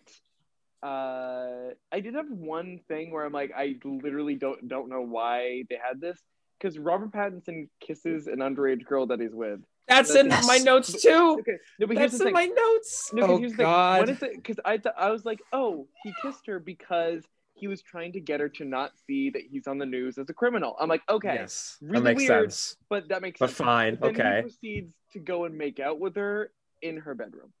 uh, 0.81 1.73
I 1.91 1.99
did 1.99 2.15
have 2.15 2.29
one 2.29 2.79
thing 2.87 3.11
where 3.11 3.25
I'm 3.25 3.33
like, 3.33 3.51
I 3.55 3.75
literally 3.83 4.35
don't 4.35 4.67
don't 4.67 4.89
know 4.89 5.01
why 5.01 5.63
they 5.69 5.77
had 5.81 6.01
this 6.01 6.19
because 6.63 6.79
Robert 6.79 7.11
Pattinson 7.11 7.67
kisses 7.81 8.27
an 8.27 8.37
underage 8.39 8.85
girl 8.85 9.05
that 9.07 9.19
he's 9.19 9.33
with. 9.35 9.59
That's 9.87 10.15
in 10.15 10.27
Yes. 10.27 10.47
my 10.47 10.57
notes 10.59 11.01
too. 11.01 11.37
Okay, 11.41 11.57
no, 11.77 11.87
but 11.87 11.97
That's 11.97 12.19
in 12.21 12.31
my 12.31 12.45
notes. 12.45 13.11
No, 13.13 13.21
'cause 13.21 13.29
oh 13.31 13.37
here's 13.37 13.51
the. 13.51 13.63
God. 13.63 13.99
What 13.99 14.09
is 14.09 14.23
it? 14.23 14.35
Because 14.37 14.57
I 14.63 14.77
th- 14.77 14.95
I 14.97 15.11
was 15.11 15.25
like, 15.25 15.41
oh, 15.51 15.87
he 16.03 16.13
kissed 16.21 16.47
her 16.47 16.59
because 16.59 17.25
he 17.53 17.67
was 17.67 17.81
trying 17.81 18.13
to 18.13 18.21
get 18.21 18.39
her 18.39 18.47
to 18.49 18.63
not 18.63 18.93
see 19.05 19.29
that 19.31 19.41
he's 19.41 19.67
on 19.67 19.77
the 19.77 19.85
news 19.85 20.17
as 20.17 20.29
a 20.29 20.33
criminal. 20.33 20.77
I'm 20.79 20.87
like, 20.87 21.01
okay, 21.09 21.33
Yes, 21.35 21.77
really 21.81 21.95
that 21.95 22.03
makes 22.03 22.29
weird. 22.29 22.51
sense. 22.53 22.77
but 22.89 23.09
that 23.09 23.21
makes 23.21 23.39
But 23.39 23.49
sense. 23.49 23.57
fine, 23.57 23.97
Then 24.01 24.11
okay. 24.11 24.35
He 24.37 24.41
proceeds 24.43 24.93
to 25.11 25.19
go 25.19 25.43
and 25.45 25.57
make 25.57 25.79
out 25.81 25.99
with 25.99 26.15
her 26.15 26.51
in 26.81 26.97
her 26.97 27.13
bedroom, 27.13 27.51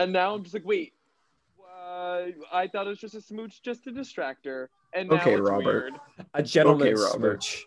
and 0.00 0.12
now 0.12 0.34
I'm 0.34 0.42
just 0.42 0.54
like, 0.54 0.64
wait, 0.66 0.94
Uh, 1.88 2.32
I 2.52 2.66
thought 2.66 2.86
it 2.86 2.90
was 2.90 2.98
just 2.98 3.14
a 3.14 3.20
smooch, 3.20 3.62
just 3.62 3.84
to 3.84 3.92
distract 3.92 4.44
her, 4.46 4.68
and 4.92 5.08
now 5.08 5.16
Okay, 5.16 5.34
it's 5.34 5.40
Robert. 5.48 5.64
weird. 5.64 6.00
A 6.34 6.42
gentleman 6.42 6.88
Okay, 6.88 6.94
Robert. 7.00 7.44
smooch. 7.44 7.66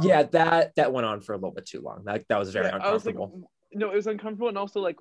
Yeah, 0.00 0.24
that 0.24 0.74
that 0.76 0.92
went 0.92 1.06
on 1.06 1.20
for 1.20 1.32
a 1.32 1.36
little 1.36 1.50
bit 1.52 1.66
too 1.66 1.80
long. 1.80 2.02
That 2.04 2.24
that 2.28 2.38
was 2.38 2.50
very 2.52 2.66
Yeah, 2.66 2.76
I 2.76 2.92
was 2.92 3.04
like, 3.06 3.14
uncomfortable. 3.14 3.50
no, 3.72 3.90
it 3.90 3.96
was 3.96 4.06
uncomfortable, 4.06 4.48
and 4.48 4.58
also 4.58 4.80
like, 4.80 4.96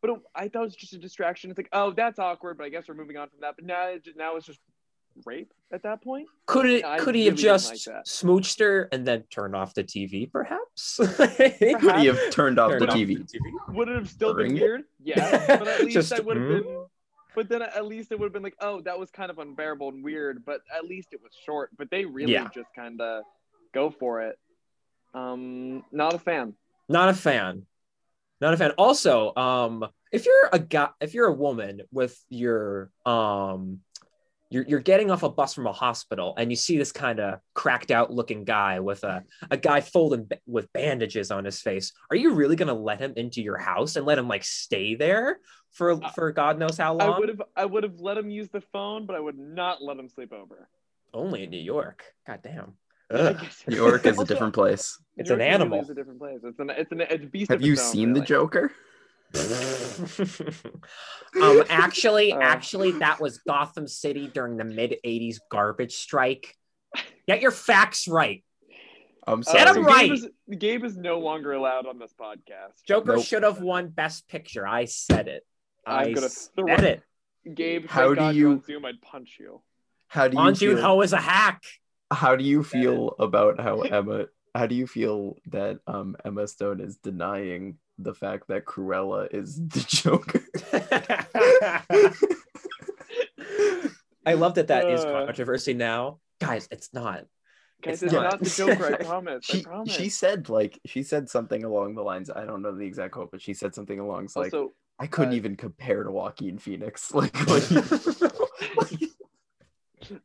but 0.00 0.10
it, 0.10 0.20
I 0.34 0.48
thought 0.48 0.62
it 0.62 0.66
was 0.66 0.76
just 0.76 0.92
a 0.92 0.98
distraction. 0.98 1.50
It's 1.50 1.58
like, 1.58 1.68
oh, 1.72 1.90
that's 1.92 2.18
awkward, 2.18 2.58
but 2.58 2.64
I 2.64 2.68
guess 2.68 2.84
we're 2.88 2.94
moving 2.94 3.16
on 3.16 3.28
from 3.28 3.40
that. 3.40 3.54
But 3.56 3.64
now, 3.64 3.88
it, 3.88 4.06
now 4.16 4.36
it's 4.36 4.46
just 4.46 4.60
rape 5.26 5.52
at 5.72 5.82
that 5.82 6.00
point. 6.02 6.28
could 6.46 6.64
it 6.66 6.84
I 6.84 6.98
could 6.98 7.14
he 7.16 7.24
have 7.26 7.32
really 7.34 7.42
didn't 7.42 7.60
just 7.60 7.86
like 7.88 8.04
smooched 8.04 8.60
her 8.60 8.88
and 8.92 9.04
then 9.06 9.24
turned 9.30 9.56
off 9.56 9.74
the 9.74 9.82
TV, 9.82 10.30
perhaps? 10.30 10.96
Could 10.96 11.96
he 11.96 12.06
have 12.06 12.30
turned 12.30 12.58
off 12.60 12.70
Turned 12.70 12.82
the 12.82 12.88
off 12.88 12.94
TV? 12.96 13.26
Would 13.70 13.88
it 13.88 13.96
have 13.96 14.08
still 14.08 14.34
been 14.34 14.44
Ring? 14.46 14.54
weird? 14.54 14.84
Yeah, 15.02 15.58
but 15.58 15.66
at 15.66 15.80
least 15.80 15.94
Just, 15.94 16.12
I 16.12 16.20
would 16.20 16.36
have 16.36 16.46
hmm? 16.46 16.52
been. 16.58 16.84
But 17.34 17.48
then 17.48 17.62
at 17.62 17.86
least 17.86 18.12
it 18.12 18.18
would 18.18 18.26
have 18.26 18.32
been 18.32 18.42
like, 18.42 18.56
oh, 18.60 18.80
that 18.82 18.98
was 18.98 19.10
kind 19.10 19.30
of 19.30 19.38
unbearable 19.38 19.88
and 19.88 20.04
weird. 20.04 20.44
But 20.44 20.60
at 20.76 20.84
least 20.84 21.08
it 21.12 21.20
was 21.22 21.32
short. 21.44 21.70
But 21.76 21.90
they 21.90 22.04
really 22.04 22.32
Yeah. 22.32 22.48
just 22.54 22.72
kind 22.74 23.00
of 23.00 23.24
go 23.72 23.90
for 23.90 24.22
it. 24.22 24.38
Um, 25.14 25.84
not 25.92 26.14
a 26.14 26.18
fan. 26.18 26.54
Not 26.88 27.08
a 27.08 27.14
fan. 27.14 27.66
Not 28.40 28.54
a 28.54 28.56
fan. 28.56 28.72
Also, 28.72 29.34
um, 29.34 29.84
if 30.12 30.26
you're 30.26 30.48
a 30.52 30.58
guy, 30.58 30.88
if 31.00 31.14
you're 31.14 31.26
a 31.26 31.32
woman 31.32 31.82
with 31.90 32.18
your 32.28 32.90
um, 33.04 33.80
you're 34.50 34.64
you're 34.64 34.80
getting 34.80 35.10
off 35.10 35.22
a 35.22 35.28
bus 35.28 35.54
from 35.54 35.66
a 35.66 35.72
hospital 35.72 36.34
and 36.38 36.50
you 36.50 36.56
see 36.56 36.78
this 36.78 36.92
kind 36.92 37.20
of 37.20 37.40
cracked 37.54 37.90
out 37.90 38.12
looking 38.12 38.44
guy 38.44 38.80
with 38.80 39.04
a 39.04 39.24
a 39.50 39.56
guy 39.56 39.80
folded 39.80 40.32
with 40.46 40.72
bandages 40.72 41.30
on 41.30 41.44
his 41.44 41.60
face. 41.60 41.92
Are 42.10 42.16
you 42.16 42.34
really 42.34 42.56
gonna 42.56 42.74
let 42.74 43.00
him 43.00 43.12
into 43.16 43.42
your 43.42 43.58
house 43.58 43.96
and 43.96 44.06
let 44.06 44.18
him 44.18 44.28
like 44.28 44.44
stay 44.44 44.94
there 44.94 45.38
for 45.72 46.00
for 46.14 46.32
God 46.32 46.58
knows 46.58 46.78
how 46.78 46.94
long? 46.94 47.14
I 47.14 47.18
would 47.18 47.28
have 47.28 47.42
I 47.56 47.64
would 47.66 47.82
have 47.82 48.00
let 48.00 48.16
him 48.16 48.30
use 48.30 48.48
the 48.48 48.62
phone, 48.72 49.06
but 49.06 49.16
I 49.16 49.20
would 49.20 49.38
not 49.38 49.82
let 49.82 49.98
him 49.98 50.08
sleep 50.08 50.32
over. 50.32 50.68
Only 51.12 51.44
in 51.44 51.50
New 51.50 51.58
York. 51.58 52.04
God 52.26 52.40
damn. 52.42 52.74
I 53.10 53.14
Ugh. 53.14 53.46
New 53.68 53.76
York 53.76 54.04
is 54.06 54.18
a 54.20 54.24
different 54.24 54.52
place. 54.54 54.98
It's 55.16 55.30
an 55.30 55.40
animal. 55.40 55.80
is 55.80 55.90
a 55.90 55.94
different 55.94 56.18
place. 56.20 56.40
It's 56.44 56.58
an 56.58 56.70
it's 56.70 56.92
an 56.92 57.00
it's 57.00 57.24
a 57.24 57.26
beast. 57.26 57.50
Have 57.50 57.60
of 57.60 57.66
you 57.66 57.72
its 57.72 57.82
own, 57.86 57.92
seen 57.92 58.12
the. 58.12 58.20
Joker? 58.20 58.70
um 61.42 61.62
actually 61.68 62.32
Uh. 62.38 62.38
actually 62.40 62.92
that 62.92 63.20
was 63.20 63.38
gotham 63.38 63.86
city 63.86 64.26
during 64.32 64.56
the 64.56 64.64
mid 64.64 64.94
80s 65.04 65.36
garbage 65.50 65.94
strike 65.96 66.56
get 67.26 67.42
your 67.42 67.50
facts 67.50 68.08
right 68.08 68.42
I'm 69.26 69.40
Uh, 69.40 69.52
Get 69.52 69.66
sorry. 69.68 69.78
him 69.80 69.84
so 69.84 69.90
right. 69.90 70.08
Gabe 70.08 70.12
is, 70.14 70.28
Gabe 70.58 70.84
is 70.84 70.96
no 70.96 71.18
longer 71.18 71.52
allowed 71.52 71.86
on 71.86 71.98
this 71.98 72.14
podcast. 72.18 72.82
joker 72.86 73.16
Nope. 73.16 73.24
should 73.26 73.42
have 73.42 73.60
won 73.60 73.88
best 73.88 74.26
picture 74.28 74.66
i 74.66 74.86
said 74.86 75.28
it 75.28 75.44
i 75.86 76.04
I'm 76.04 76.14
gonna 76.14 76.28
said 76.30 76.50
throw 76.56 76.74
it 76.74 77.02
Gabe, 77.54 77.86
How 77.88 78.08
do 78.10 78.14
God 78.16 78.34
you- 78.34 78.48
you're 78.50 78.62
Zoom, 78.66 78.84
I'd 78.86 79.00
punch 79.02 79.36
you. 79.38 79.60
How 80.08 80.28
do 80.28 80.36
you 80.36 80.42
on 80.42 80.54
June 80.54 80.76
feel? 80.76 80.84
Ho 80.86 81.00
is 81.02 81.12
a 81.12 81.18
hack 81.18 81.62
How 82.10 82.36
do 82.36 82.44
you 82.44 82.62
feel 82.62 83.14
about 83.18 83.60
how 83.60 83.80
Emma? 83.82 84.26
How 84.54 84.66
do 84.66 84.74
you 84.74 84.86
feel 84.86 85.36
that 85.46 85.78
um, 85.86 86.16
Emma 86.24 86.46
Stone 86.48 86.80
is 86.80 86.96
denying 86.96 87.76
the 87.98 88.14
fact 88.14 88.48
that 88.48 88.64
Cruella 88.64 89.28
is 89.32 89.56
the 89.68 89.84
Joker? 89.86 90.42
i 94.26 94.34
love 94.34 94.54
that 94.54 94.66
that 94.68 94.90
is 94.90 95.00
Uh. 95.04 95.24
controversy 95.26 95.72
now 95.74 96.18
guys 96.40 96.68
it's 96.70 96.92
not 96.92 97.24
Guys, 97.80 98.02
It's 98.02 98.02
it's, 98.02 98.12
not. 98.12 98.22
not. 98.32 98.40
the 98.40 98.50
Joker, 98.50 98.96
I 99.00 99.04
promise. 99.04 99.46
I 99.48 99.52
she 99.56 99.62
promise. 99.62 99.94
she 99.94 100.08
said 100.08 100.48
like 100.48 100.80
she 100.84 101.04
said 101.04 101.30
something 101.30 101.62
along 101.62 101.94
the 101.94 102.02
lines. 102.02 102.28
I 102.28 102.44
don't 102.44 102.60
know 102.60 102.74
the 102.74 102.84
exact 102.84 103.12
quote, 103.12 103.30
but 103.30 103.40
she 103.40 103.54
said 103.54 103.72
something 103.72 104.00
along 104.00 104.26
like 104.34 104.52
also, 104.52 104.72
I 104.98 105.06
couldn't 105.06 105.34
uh, 105.34 105.36
even 105.36 105.54
compare 105.56 106.02
to 106.02 106.10
Joaquin 106.10 106.58
Phoenix. 106.58 107.12
Like, 107.14 107.32
like 107.46 109.00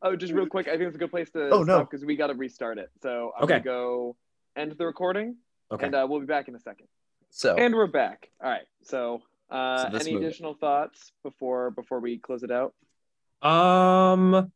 oh, 0.02 0.16
just 0.16 0.32
real 0.32 0.46
quick, 0.46 0.68
I 0.68 0.72
think 0.72 0.82
it's 0.88 0.96
a 0.96 0.98
good 0.98 1.10
place 1.10 1.30
to 1.32 1.50
Oh, 1.52 1.58
no. 1.62 1.78
stop 1.78 1.90
because 1.90 2.04
we 2.04 2.16
got 2.16 2.28
to 2.28 2.34
restart 2.34 2.78
it. 2.78 2.90
So 3.02 3.32
I'm 3.36 3.44
Okay. 3.44 3.54
gonna 3.54 3.64
go 3.64 4.16
end 4.56 4.72
the 4.72 4.86
recording, 4.86 5.36
okay 5.70 5.86
and 5.86 5.94
uh, 5.94 6.06
we'll 6.08 6.20
be 6.20 6.26
back 6.26 6.48
in 6.48 6.54
a 6.54 6.60
second. 6.60 6.86
so. 7.30 7.56
And 7.56 7.74
we're 7.74 7.86
back. 7.86 8.30
All 8.42 8.50
right. 8.50 8.66
So, 8.82 9.22
uh, 9.50 9.90
So 9.90 9.98
any 9.98 10.12
movie. 10.12 10.26
additional 10.26 10.54
thoughts 10.54 11.12
before 11.22 11.70
before 11.72 12.00
we 12.00 12.18
close 12.18 12.42
it 12.42 12.50
out? 12.50 12.74
Um, 13.42 14.50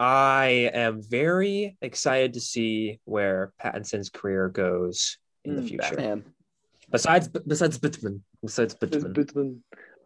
I 0.00 0.70
am 0.74 1.00
very 1.02 1.76
excited 1.80 2.32
to 2.34 2.40
see 2.40 2.98
where 3.04 3.52
Pattinson's 3.62 4.10
career 4.10 4.48
goes 4.48 5.18
in 5.44 5.54
the 5.56 5.62
Mm, 5.62 5.68
future. 5.68 5.96
Batman. 5.96 6.24
Besides, 6.90 7.28
besides 7.28 7.78
Bitman, 7.78 8.20
besides 8.42 8.74
There's 8.74 9.04
Bitman. 9.04 9.14
Bitman. 9.14 9.58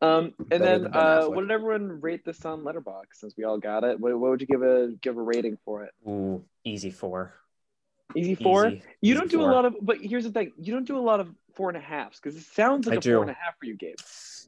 Um, 0.03 0.35
and 0.51 0.63
then 0.63 0.87
uh, 0.95 1.25
what 1.27 1.41
did 1.43 1.51
everyone 1.51 2.01
rate 2.01 2.25
this 2.25 2.45
on 2.45 2.63
Letterboxd? 2.63 3.15
Since 3.15 3.35
we 3.37 3.45
all 3.45 3.59
got 3.59 3.85
it, 3.85 3.99
what, 3.99 4.19
what 4.19 4.31
would 4.31 4.41
you 4.41 4.47
give 4.47 4.63
a 4.63 4.93
give 5.01 5.17
a 5.17 5.23
rating 5.23 5.57
for 5.65 5.85
it? 5.85 5.93
Ooh, 6.09 6.45
easy 6.65 6.91
four. 6.91 7.33
Easy 8.15 8.35
four. 8.35 8.69
Easy. 8.69 8.83
You 9.01 9.13
Easy 9.13 9.19
don't 9.21 9.31
do 9.31 9.39
four. 9.39 9.51
a 9.51 9.55
lot 9.55 9.65
of, 9.65 9.77
but 9.83 9.99
here's 10.01 10.25
the 10.25 10.31
thing: 10.31 10.53
you 10.59 10.73
don't 10.73 10.87
do 10.87 10.97
a 10.99 11.01
lot 11.01 11.21
of 11.21 11.29
four 11.55 11.69
and 11.69 11.77
a 11.77 11.81
halves 11.81 12.21
because 12.21 12.37
it 12.37 12.45
sounds 12.45 12.87
like 12.87 12.95
I 12.95 12.99
a 12.99 13.01
do. 13.01 13.15
four 13.15 13.23
and 13.23 13.31
a 13.31 13.35
half 13.35 13.59
for 13.59 13.65
you, 13.67 13.75
Gabe. 13.77 13.97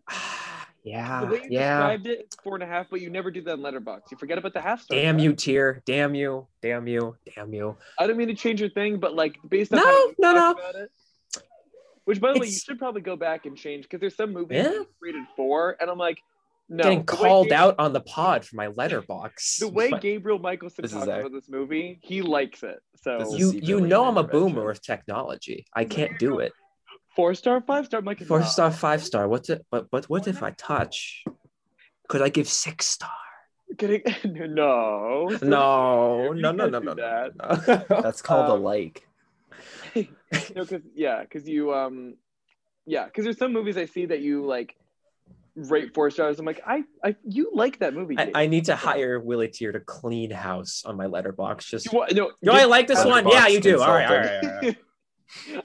yeah, 0.85 1.21
The 1.21 1.27
way 1.27 1.39
you 1.45 1.49
yeah. 1.51 1.79
described 1.79 2.07
it, 2.07 2.19
it's 2.21 2.37
four 2.37 2.55
and 2.55 2.63
a 2.63 2.67
half, 2.67 2.87
but 2.91 3.01
you 3.01 3.11
never 3.11 3.31
do 3.31 3.43
that 3.43 3.55
in 3.55 3.61
Letterboxd. 3.61 4.11
You 4.11 4.17
forget 4.17 4.39
about 4.39 4.53
the 4.55 4.61
half 4.61 4.83
star. 4.83 4.97
Damn 4.99 5.19
you, 5.19 5.33
tier. 5.35 5.83
Damn 5.87 6.15
you. 6.15 6.47
Damn 6.63 6.87
you. 6.87 7.17
Damn 7.35 7.53
you. 7.53 7.77
I 7.99 8.07
don't 8.07 8.17
mean 8.17 8.29
to 8.29 8.35
change 8.35 8.61
your 8.61 8.71
thing, 8.71 8.99
but 8.99 9.15
like 9.15 9.39
based 9.49 9.73
on 9.73 9.81
No, 9.81 10.13
no, 10.19 10.33
no. 10.35 10.57
it. 10.77 10.91
Which, 12.09 12.23
by 12.23 12.33
the 12.33 12.41
way, 12.41 12.47
you 12.47 12.53
should 12.53 12.79
probably 12.79 13.03
go 13.03 13.17
back 13.17 13.45
and 13.45 13.55
change 13.55 13.83
because 13.85 14.01
there's 14.01 14.17
some 14.17 14.33
movies 14.33 14.65
Yeah. 14.65 14.83
rated 15.03 15.25
four, 15.37 15.77
and 15.79 15.91
I'm 15.91 15.99
like, 15.99 16.19
no. 16.71 16.83
Getting 16.85 17.01
the 17.01 17.05
called 17.05 17.49
Gabe- 17.49 17.53
out 17.59 17.75
on 17.79 17.93
the 17.93 18.01
pod 18.01 18.47
for 18.47 18.57
my 18.57 18.69
letterboxd. 18.69 19.59
The 19.59 19.69
way 19.69 19.91
But 19.95 20.01
Gabriel 20.01 20.39
Michelson 20.39 20.81
This 20.83 20.93
is 20.93 20.95
talks 20.97 21.07
Zach. 21.07 21.21
about 21.21 21.33
this 21.33 21.51
movie, 21.51 21.99
he 22.03 22.23
likes 22.23 22.63
it. 22.63 22.79
So 23.03 23.37
you 23.37 23.53
you 23.63 23.81
know 23.83 24.07
I'm 24.07 24.17
a 24.17 24.23
boomer 24.25 24.65
with 24.67 24.81
technology. 24.83 25.67
I 25.75 25.85
can't 25.85 26.19
do 26.19 26.39
it. 26.39 26.53
four 27.15 27.35
star, 27.35 27.61
five 27.61 27.85
star, 27.87 28.01
I'm 28.01 28.07
like 28.07 28.21
Four 28.25 28.41
no. 28.41 28.47
star, 28.47 28.71
five 28.71 29.03
star. 29.05 29.29
What's 29.29 29.51
it? 29.51 29.67
But 29.71 29.91
but 29.91 30.07
what 30.07 30.27
if 30.29 30.43
I 30.43 30.51
touch? 30.53 31.25
Could 32.09 32.23
I 32.23 32.31
give 32.31 32.49
six 32.49 32.87
star? 32.87 33.11
Kidding? 33.77 34.03
no. 34.25 35.29
No, 35.43 36.33
no, 36.33 36.53
no, 36.53 36.53
no, 36.53 36.79
no, 36.79 36.93
no, 36.95 36.95
no. 36.95 37.85
That's 38.03 38.23
called 38.23 38.47
Um, 38.51 38.61
a 38.61 38.63
like. 38.63 39.07
no, 40.55 40.63
because 40.65 40.83
yeah, 40.95 41.23
because 41.23 41.49
you 41.49 41.73
um, 41.75 42.17
yeah, 42.87 43.07
because 43.07 43.25
there's 43.25 43.39
some 43.39 43.53
movies 43.53 43.77
I 43.77 43.87
see 43.87 44.07
that 44.07 44.21
you 44.21 44.45
like 44.45 44.77
rate 45.55 45.95
four 45.95 46.11
stars. 46.11 46.39
I'm 46.39 46.47
like, 46.47 46.61
I, 46.67 46.85
I, 47.05 47.17
you 47.25 47.51
like 47.53 47.81
that 47.81 47.95
movie? 47.95 48.17
I, 48.19 48.31
I 48.35 48.47
need 48.47 48.67
to 48.67 48.77
hire 48.77 49.19
Willie 49.19 49.49
Tier 49.49 49.73
to 49.73 49.81
clean 49.81 50.31
house 50.31 50.85
on 50.85 50.97
my 50.97 51.07
letterboxd. 51.07 51.69
Just 51.69 51.93
You 51.93 51.99
want- 51.99 52.15
no, 52.15 52.31
yo, 52.41 52.53
I 52.53 52.65
like 52.65 52.87
this 52.87 53.05
one. 53.05 53.27
Yeah, 53.29 53.49
you 53.49 53.61
do. 53.61 53.81
All 53.81 53.89
right, 53.93 54.07
all 54.09 54.17
consultant. 54.17 54.53
right, 54.53 54.55
all 54.55 54.61
right. 54.63 54.77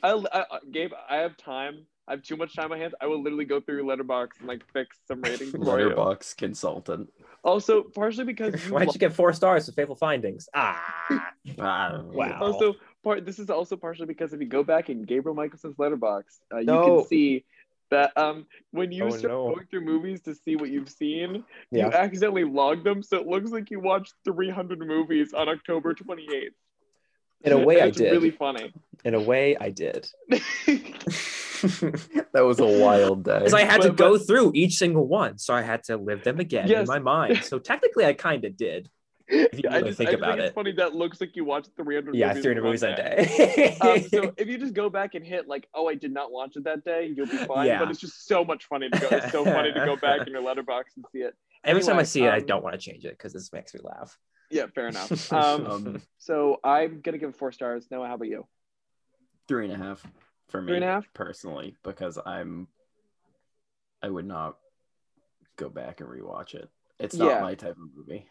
I, 0.33 0.39
I, 0.51 0.59
Gabe, 0.71 0.91
I 1.09 1.17
have 1.17 1.37
time. 1.37 1.85
I 2.07 2.11
have 2.11 2.23
too 2.23 2.35
much 2.35 2.53
time 2.53 2.65
on 2.65 2.71
my 2.71 2.77
hands. 2.79 2.93
I 2.99 3.05
will 3.05 3.21
literally 3.21 3.45
go 3.45 3.61
through 3.61 3.77
your 3.77 3.85
letterboxd 3.85 4.39
and 4.39 4.47
like 4.47 4.61
fix 4.73 4.97
some 5.07 5.21
ratings 5.21 5.51
for 5.51 5.79
you. 5.79 5.89
Letterboxd 5.89 6.35
consultant. 6.35 7.09
Also, 7.45 7.83
partially 7.83 8.25
because 8.25 8.53
you 8.65 8.73
Why'd 8.73 8.93
you 8.93 8.99
get 8.99 9.13
four 9.13 9.31
stars 9.31 9.67
for 9.67 9.71
Faithful 9.71 9.95
Findings? 9.95 10.49
Ah, 10.53 10.83
Ah, 11.59 12.01
Wow. 12.03 12.39
also 12.41 12.73
part 13.03 13.25
this 13.25 13.39
is 13.39 13.49
also 13.49 13.75
partially 13.75 14.05
because 14.07 14.33
if 14.33 14.39
you 14.39 14.47
go 14.47 14.63
back 14.63 14.89
in 14.89 15.03
Gabriel 15.03 15.35
Michelson's 15.35 15.75
letterboxd, 15.77 16.39
uh, 16.53 16.57
you 16.59 16.65
No. 16.65 16.99
can 16.99 17.07
see 17.07 17.43
that 17.91 18.11
um 18.17 18.45
when 18.71 18.91
you 18.91 19.03
Oh, 19.05 19.09
start 19.09 19.31
no. 19.33 19.53
going 19.53 19.67
through 19.69 19.81
movies 19.81 20.21
to 20.21 20.33
see 20.33 20.55
what 20.55 20.69
you've 20.69 20.89
seen, 20.89 21.43
Yeah. 21.71 21.87
you 21.87 21.91
accidentally 21.93 22.43
log 22.45 22.83
them, 22.83 23.03
so 23.03 23.17
it 23.17 23.27
looks 23.27 23.51
like 23.51 23.69
you 23.71 23.79
watched 23.79 24.13
300 24.25 24.79
movies 24.79 25.33
on 25.33 25.49
October 25.49 25.93
28th. 25.93 26.53
in 27.45 27.51
a 27.51 27.57
way, 27.59 27.81
I 27.81 27.87
it's 27.87 27.97
did. 27.97 28.11
really 28.13 28.31
funny. 28.31 28.71
In 29.03 29.15
a 29.15 29.21
way, 29.21 29.57
I 29.59 29.69
did. 29.69 30.07
That 32.33 32.43
was 32.43 32.59
a 32.59 32.65
wild 32.65 33.23
day. 33.23 33.37
Because 33.39 33.53
I 33.53 33.61
had 33.63 33.81
to 33.81 33.89
But- 33.89 33.97
go 33.97 34.17
through 34.17 34.51
each 34.55 34.75
single 34.75 35.07
one, 35.07 35.37
so 35.37 35.53
I 35.53 35.61
had 35.61 35.83
to 35.85 35.97
live 35.97 36.23
them 36.23 36.39
again 36.39 36.69
in 36.69 36.85
my 36.87 36.99
mind. 36.99 37.43
So 37.43 37.59
technically, 37.71 38.05
I 38.05 38.13
kind 38.13 38.43
of 38.43 38.57
did. 38.57 38.89
If 39.27 39.63
you 39.63 39.69
I 39.69 39.81
just, 39.81 39.97
think 39.97 40.09
I 40.09 40.11
just 40.13 40.21
about 40.23 40.31
think 40.35 40.39
it's 40.41 40.51
it. 40.51 40.55
funny 40.55 40.71
that 40.73 40.95
looks 40.95 41.21
like 41.21 41.35
you 41.35 41.45
watched 41.45 41.69
300 41.77 42.13
Yeah, 42.15 42.29
movies 42.29 42.43
300 42.43 42.63
movies 42.63 42.83
a 42.83 42.95
day. 42.95 43.25
day. 43.55 43.77
um, 43.81 44.03
so 44.09 44.33
if 44.37 44.47
you 44.47 44.57
just 44.57 44.73
go 44.73 44.89
back 44.89 45.15
and 45.15 45.25
hit 45.25 45.47
like, 45.47 45.67
oh, 45.73 45.87
I 45.87 45.95
did 45.95 46.11
not 46.13 46.31
watch 46.31 46.55
it 46.57 46.65
that 46.65 46.83
day, 46.83 47.11
you'll 47.15 47.27
be 47.27 47.37
fine. 47.37 47.67
Yeah. 47.67 47.79
But 47.79 47.89
it's 47.89 47.99
just 48.01 48.27
so 48.27 48.43
much 48.43 48.65
funny 48.65 48.89
to 48.89 48.99
go. 48.99 49.07
It's 49.11 49.31
so 49.31 49.45
funny 49.45 49.71
to 49.71 49.85
go 49.85 49.95
back 49.95 50.27
in 50.27 50.33
your 50.33 50.41
letterboxd 50.43 50.95
and 50.97 51.05
see 51.13 51.19
it. 51.19 51.35
Every 51.63 51.81
time 51.81 51.91
I 51.91 51.93
anyway, 51.93 52.03
see 52.05 52.23
it, 52.25 52.29
I 52.29 52.37
um, 52.39 52.45
don't 52.45 52.63
want 52.63 52.73
to 52.73 52.79
change 52.79 53.05
it 53.05 53.11
because 53.17 53.31
this 53.31 53.53
makes 53.53 53.73
me 53.73 53.79
laugh. 53.83 54.17
Yeah, 54.51 54.65
fair 54.75 54.89
enough. 54.89 55.09
Um, 55.31 55.65
um, 55.67 56.01
so 56.17 56.59
I'm 56.63 56.99
gonna 57.01 57.17
give 57.17 57.29
it 57.29 57.35
four 57.37 57.51
stars. 57.53 57.87
Noah, 57.89 58.07
how 58.07 58.15
about 58.15 58.27
you? 58.27 58.45
three 59.47 59.65
and 59.69 59.73
a 59.73 59.77
half 59.85 60.05
for 60.49 60.61
me 60.61 60.67
Three 60.67 60.75
and 60.77 60.85
a 60.85 60.87
half? 60.87 61.05
personally 61.13 61.75
because 61.83 62.17
I'm 62.25 62.67
I 64.01 64.09
would 64.09 64.25
not 64.25 64.57
go 65.55 65.69
back 65.69 66.01
and 66.01 66.09
rewatch 66.09 66.53
it. 66.55 66.69
It's 66.99 67.15
not 67.15 67.27
Yeah. 67.29 67.41
my 67.41 67.55
type 67.55 67.71
of 67.77 67.89
movie. 67.95 68.25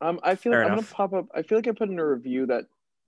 Um, 0.00 0.20
I 0.22 0.34
feel 0.34 0.52
Fair 0.52 0.62
like 0.62 0.70
I'm 0.70 0.76
gonna 0.76 0.86
pop 0.88 1.12
up. 1.12 1.26
I 1.34 1.42
feel 1.42 1.58
like 1.58 1.68
I 1.68 1.72
put 1.72 1.88
in 1.88 1.98
a 1.98 2.06
review 2.06 2.46
that 2.46 2.66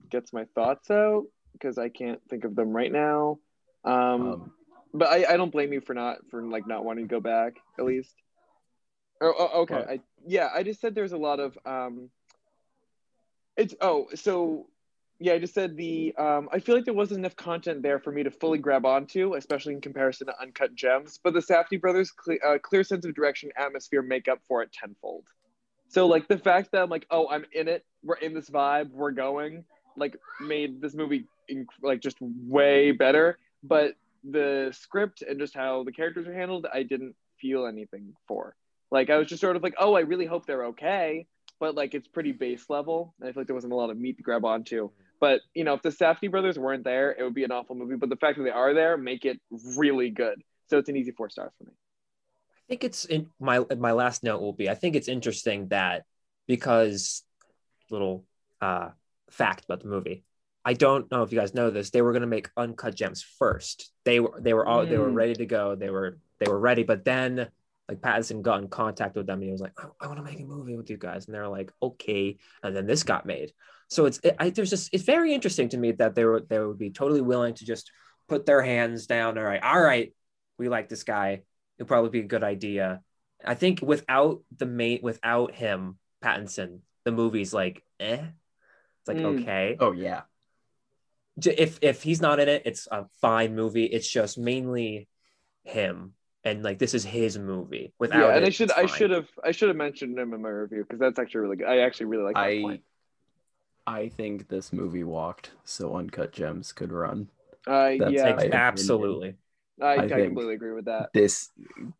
gets 0.09 0.33
my 0.33 0.45
thoughts 0.55 0.89
out 0.89 1.25
because 1.53 1.77
I 1.77 1.89
can't 1.89 2.19
think 2.29 2.45
of 2.45 2.55
them 2.55 2.69
right 2.69 2.91
now. 2.91 3.39
Um, 3.83 3.93
Um, 3.93 4.51
but 4.93 5.09
I, 5.09 5.33
I 5.33 5.37
don't 5.37 5.51
blame 5.51 5.71
you 5.71 5.81
for 5.81 5.93
not 5.93 6.17
for 6.31 6.41
like 6.43 6.67
not 6.67 6.83
wanting 6.83 7.07
to 7.07 7.09
go 7.09 7.19
back 7.19 7.57
at 7.77 7.85
least. 7.85 8.15
Oh, 9.21 9.33
oh, 9.37 9.61
okay. 9.61 9.75
What? 9.75 9.89
I, 9.89 9.99
yeah, 10.25 10.49
I 10.53 10.63
just 10.63 10.81
said 10.81 10.95
there's 10.95 11.11
a 11.11 11.17
lot 11.17 11.39
of 11.39 11.57
um. 11.65 12.09
It's 13.55 13.75
oh 13.81 14.07
so 14.15 14.67
yeah. 15.19 15.33
I 15.33 15.39
just 15.39 15.53
said 15.53 15.77
the 15.77 16.15
um. 16.17 16.49
I 16.51 16.59
feel 16.59 16.75
like 16.75 16.85
there 16.85 16.93
wasn't 16.93 17.19
enough 17.19 17.35
content 17.35 17.83
there 17.83 17.99
for 17.99 18.11
me 18.11 18.23
to 18.23 18.31
fully 18.31 18.57
grab 18.57 18.85
onto, 18.85 19.35
especially 19.35 19.73
in 19.73 19.81
comparison 19.81 20.27
to 20.27 20.41
Uncut 20.41 20.73
Gems. 20.73 21.19
But 21.23 21.33
the 21.33 21.41
Safdie 21.41 21.79
brothers' 21.79 22.11
cle- 22.11 22.39
uh, 22.43 22.57
clear 22.57 22.83
sense 22.83 23.05
of 23.05 23.13
direction, 23.13 23.51
atmosphere 23.57 24.01
make 24.01 24.27
up 24.27 24.39
for 24.47 24.63
it 24.63 24.71
tenfold. 24.71 25.25
So 25.89 26.07
like 26.07 26.27
the 26.27 26.37
fact 26.37 26.71
that 26.71 26.81
I'm 26.81 26.89
like, 26.89 27.07
oh, 27.11 27.27
I'm 27.29 27.45
in 27.51 27.67
it. 27.67 27.85
We're 28.03 28.15
in 28.15 28.33
this 28.33 28.49
vibe. 28.49 28.91
We're 28.91 29.11
going. 29.11 29.65
Like 29.97 30.15
made 30.39 30.81
this 30.81 30.93
movie 30.93 31.25
inc- 31.51 31.65
like 31.81 31.99
just 31.99 32.17
way 32.21 32.91
better. 32.91 33.37
But 33.63 33.95
the 34.23 34.73
script 34.79 35.21
and 35.21 35.39
just 35.39 35.53
how 35.53 35.83
the 35.83 35.91
characters 35.91 36.27
are 36.27 36.33
handled, 36.33 36.67
I 36.71 36.83
didn't 36.83 37.15
feel 37.41 37.65
anything 37.65 38.13
for. 38.27 38.55
Like 38.91 39.09
I 39.09 39.17
was 39.17 39.27
just 39.27 39.41
sort 39.41 39.55
of 39.55 39.63
like, 39.63 39.75
oh, 39.79 39.95
I 39.95 40.01
really 40.01 40.25
hope 40.25 40.45
they're 40.45 40.65
okay, 40.67 41.27
but 41.59 41.75
like 41.75 41.93
it's 41.93 42.07
pretty 42.07 42.31
base 42.31 42.69
level, 42.69 43.13
and 43.19 43.29
I 43.29 43.31
feel 43.31 43.41
like 43.41 43.47
there 43.47 43.55
wasn't 43.55 43.73
a 43.73 43.75
lot 43.75 43.89
of 43.89 43.97
meat 43.97 44.17
to 44.17 44.23
grab 44.23 44.45
onto. 44.45 44.89
But 45.19 45.41
you 45.53 45.63
know, 45.63 45.73
if 45.73 45.81
the 45.81 45.89
Safdie 45.89 46.31
brothers 46.31 46.57
weren't 46.57 46.83
there, 46.83 47.11
it 47.11 47.23
would 47.23 47.35
be 47.35 47.43
an 47.43 47.51
awful 47.51 47.75
movie. 47.75 47.95
But 47.95 48.09
the 48.09 48.15
fact 48.15 48.37
that 48.37 48.43
they 48.43 48.49
are 48.49 48.73
there 48.73 48.97
make 48.97 49.25
it 49.25 49.39
really 49.77 50.09
good. 50.09 50.41
So 50.69 50.77
it's 50.77 50.89
an 50.89 50.95
easy 50.95 51.11
four 51.11 51.29
stars 51.29 51.51
for 51.57 51.65
me. 51.65 51.73
I 52.69 52.71
think 52.71 52.83
it's 52.83 53.05
in 53.05 53.27
my 53.39 53.65
my 53.77 53.93
last 53.93 54.23
note 54.23 54.41
will 54.41 54.53
be 54.53 54.69
I 54.69 54.75
think 54.75 54.95
it's 54.95 55.07
interesting 55.07 55.69
that 55.69 56.03
because 56.47 57.23
little 57.89 58.25
uh 58.61 58.89
fact 59.31 59.65
about 59.65 59.81
the 59.81 59.87
movie. 59.87 60.23
I 60.63 60.73
don't 60.73 61.09
know 61.09 61.23
if 61.23 61.31
you 61.31 61.39
guys 61.39 61.55
know 61.55 61.71
this. 61.71 61.89
They 61.89 62.03
were 62.03 62.11
going 62.11 62.21
to 62.21 62.27
make 62.27 62.49
Uncut 62.55 62.93
Gems 62.93 63.23
first. 63.23 63.91
They 64.05 64.19
were 64.19 64.39
they 64.39 64.53
were 64.53 64.67
all 64.67 64.85
they 64.85 64.99
were 64.99 65.09
Mm. 65.09 65.15
ready 65.15 65.33
to 65.33 65.45
go. 65.47 65.73
They 65.75 65.89
were 65.89 66.19
they 66.39 66.47
were 66.51 66.59
ready, 66.59 66.83
but 66.83 67.03
then 67.03 67.49
like 67.87 68.01
Pattinson 68.01 68.43
got 68.43 68.61
in 68.61 68.67
contact 68.67 69.15
with 69.15 69.25
them 69.25 69.39
and 69.39 69.45
he 69.45 69.51
was 69.51 69.61
like, 69.61 69.73
"Oh, 69.79 69.95
I, 69.99 70.05
I 70.05 70.07
want 70.07 70.19
to 70.19 70.23
make 70.23 70.39
a 70.39 70.43
movie 70.43 70.75
with 70.77 70.91
you 70.91 70.97
guys, 70.97 71.25
and 71.25 71.33
they're 71.33 71.47
like, 71.47 71.71
okay. 71.81 72.37
And 72.61 72.75
then 72.75 72.85
this 72.85 73.01
got 73.01 73.25
made. 73.25 73.51
So 73.87 74.05
it's 74.05 74.19
it, 74.23 74.35
I, 74.37 74.51
there's 74.51 74.69
just 74.69 74.93
it's 74.93 75.05
very 75.05 75.33
interesting 75.33 75.69
to 75.69 75.77
me 75.77 75.93
that 75.93 76.13
they 76.13 76.23
were 76.23 76.41
they 76.47 76.59
would 76.59 76.77
be 76.77 76.91
totally 76.91 77.21
willing 77.21 77.55
to 77.55 77.65
just 77.65 77.91
put 78.27 78.45
their 78.45 78.61
hands 78.61 79.07
down. 79.07 79.39
All 79.39 79.43
right, 79.43 79.63
all 79.63 79.81
right, 79.81 80.13
we 80.59 80.69
like 80.69 80.87
this 80.87 81.03
guy. 81.03 81.41
It'd 81.79 81.87
probably 81.87 82.09
be 82.09 82.19
a 82.19 82.27
good 82.27 82.43
idea. 82.43 83.01
I 83.43 83.55
think 83.55 83.79
without 83.81 84.41
the 84.55 84.65
main 84.65 84.99
without 85.01 85.55
him, 85.55 85.97
Pattinson, 86.21 86.79
the 87.05 87.11
movie's 87.11 87.53
like, 87.53 87.83
eh. 87.99 88.21
It's 88.99 89.07
like 89.07 89.17
Mm. 89.17 89.41
okay. 89.41 89.77
Oh 89.79 89.93
yeah. 89.93 90.23
If 91.41 91.79
if 91.81 92.03
he's 92.03 92.21
not 92.21 92.41
in 92.41 92.49
it, 92.49 92.63
it's 92.65 92.87
a 92.91 93.05
fine 93.21 93.55
movie. 93.55 93.85
It's 93.85 94.09
just 94.09 94.37
mainly 94.37 95.07
him, 95.63 96.15
and 96.43 96.63
like 96.63 96.79
this 96.79 96.93
is 96.93 97.05
his 97.05 97.39
movie. 97.39 97.93
Without 97.97 98.19
yeah, 98.19 98.35
and 98.35 98.43
it, 98.43 98.47
I 98.47 98.49
should 98.49 98.71
I 98.71 98.85
should 98.87 99.11
have 99.11 99.29
I 99.41 99.51
should 99.51 99.69
have 99.69 99.77
mentioned 99.77 100.19
him 100.19 100.33
in 100.33 100.41
my 100.41 100.49
review 100.49 100.83
because 100.83 100.99
that's 100.99 101.17
actually 101.17 101.41
really 101.41 101.55
good. 101.55 101.67
I 101.67 101.79
actually 101.79 102.07
really 102.07 102.23
like 102.25 102.35
that 102.35 102.41
I 102.41 102.61
point. 102.61 102.83
I 103.87 104.09
think 104.09 104.49
this 104.49 104.73
movie 104.73 105.05
walked 105.05 105.51
so 105.63 105.95
Uncut 105.95 106.33
Gems 106.33 106.73
could 106.73 106.91
run. 106.91 107.29
Uh, 107.65 107.95
That's 107.99 108.11
yeah, 108.11 108.27
Ex- 108.27 108.43
I- 108.43 108.51
absolutely. 108.51 109.35
I, 109.81 109.85
I 109.85 110.03
I, 110.03 110.07
completely 110.07 110.55
agree 110.55 110.73
with 110.73 110.85
that. 110.85 111.09
This 111.13 111.49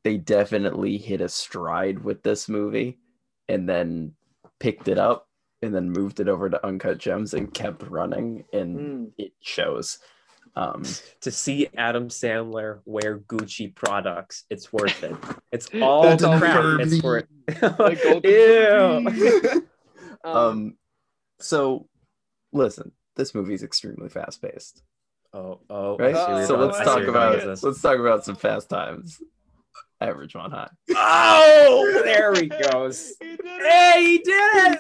they 0.04 0.18
definitely 0.18 0.98
hit 0.98 1.22
a 1.22 1.30
stride 1.30 2.04
with 2.04 2.24
this 2.24 2.50
movie 2.50 3.00
and 3.48 3.68
then 3.68 4.14
picked 4.60 4.88
it 4.88 4.98
up 4.98 5.28
and 5.62 5.74
then 5.74 5.90
moved 5.92 6.20
it 6.20 6.30
over 6.30 6.50
to 6.50 6.66
Uncut 6.66 6.98
Gems 6.98 7.34
and 7.34 7.54
kept 7.54 7.84
running 7.84 8.46
and 8.54 8.78
Mm. 8.80 9.12
it 9.18 9.34
shows. 9.42 10.00
Um 10.56 10.84
To 11.22 11.32
see 11.32 11.68
Adam 11.78 12.10
Sandler 12.10 12.80
wear 12.86 13.20
Gucci 13.20 13.74
products, 13.74 14.46
it's 14.50 14.72
worth 14.74 15.04
it. 15.04 15.16
It's 15.52 15.70
all 15.82 16.04
That's 16.04 16.22
the 16.22 16.38
crap. 16.38 16.62
Furby. 16.62 16.84
It's 16.84 17.04
worth 17.04 17.26
Like 17.80 18.04
Golden 18.04 18.32
Ew. 18.32 19.68
Um, 20.24 20.36
um 20.38 20.78
so 21.40 21.88
listen, 22.52 22.92
this 23.16 23.34
movie 23.34 23.54
is 23.54 23.64
extremely 23.64 24.10
fast 24.10 24.42
paced. 24.42 24.84
Oh, 25.34 25.60
oh, 25.70 25.98
Right? 25.98 26.16
I 26.16 26.26
see 26.26 26.32
where 26.34 26.44
Uh, 26.44 26.48
so 26.48 26.58
let's 26.58 26.78
talk 26.78 26.86
see 26.86 26.90
where 26.94 27.04
you're 27.04 27.14
going 27.14 27.42
about 27.44 27.64
let's 27.64 27.82
talk 27.82 28.00
about 28.00 28.26
some 28.26 28.36
fast 28.36 28.70
times. 28.70 29.22
Average 30.02 30.34
one 30.36 30.52
high. 30.52 30.70
Oh, 30.96 32.02
there 32.06 32.34
he 32.34 32.48
goes. 32.48 33.14
he 33.20 33.28
did 33.36 33.40
it! 33.44 33.62
Hey, 33.70 34.02
he 34.04 34.12
He 34.12 34.18
did 34.20 34.24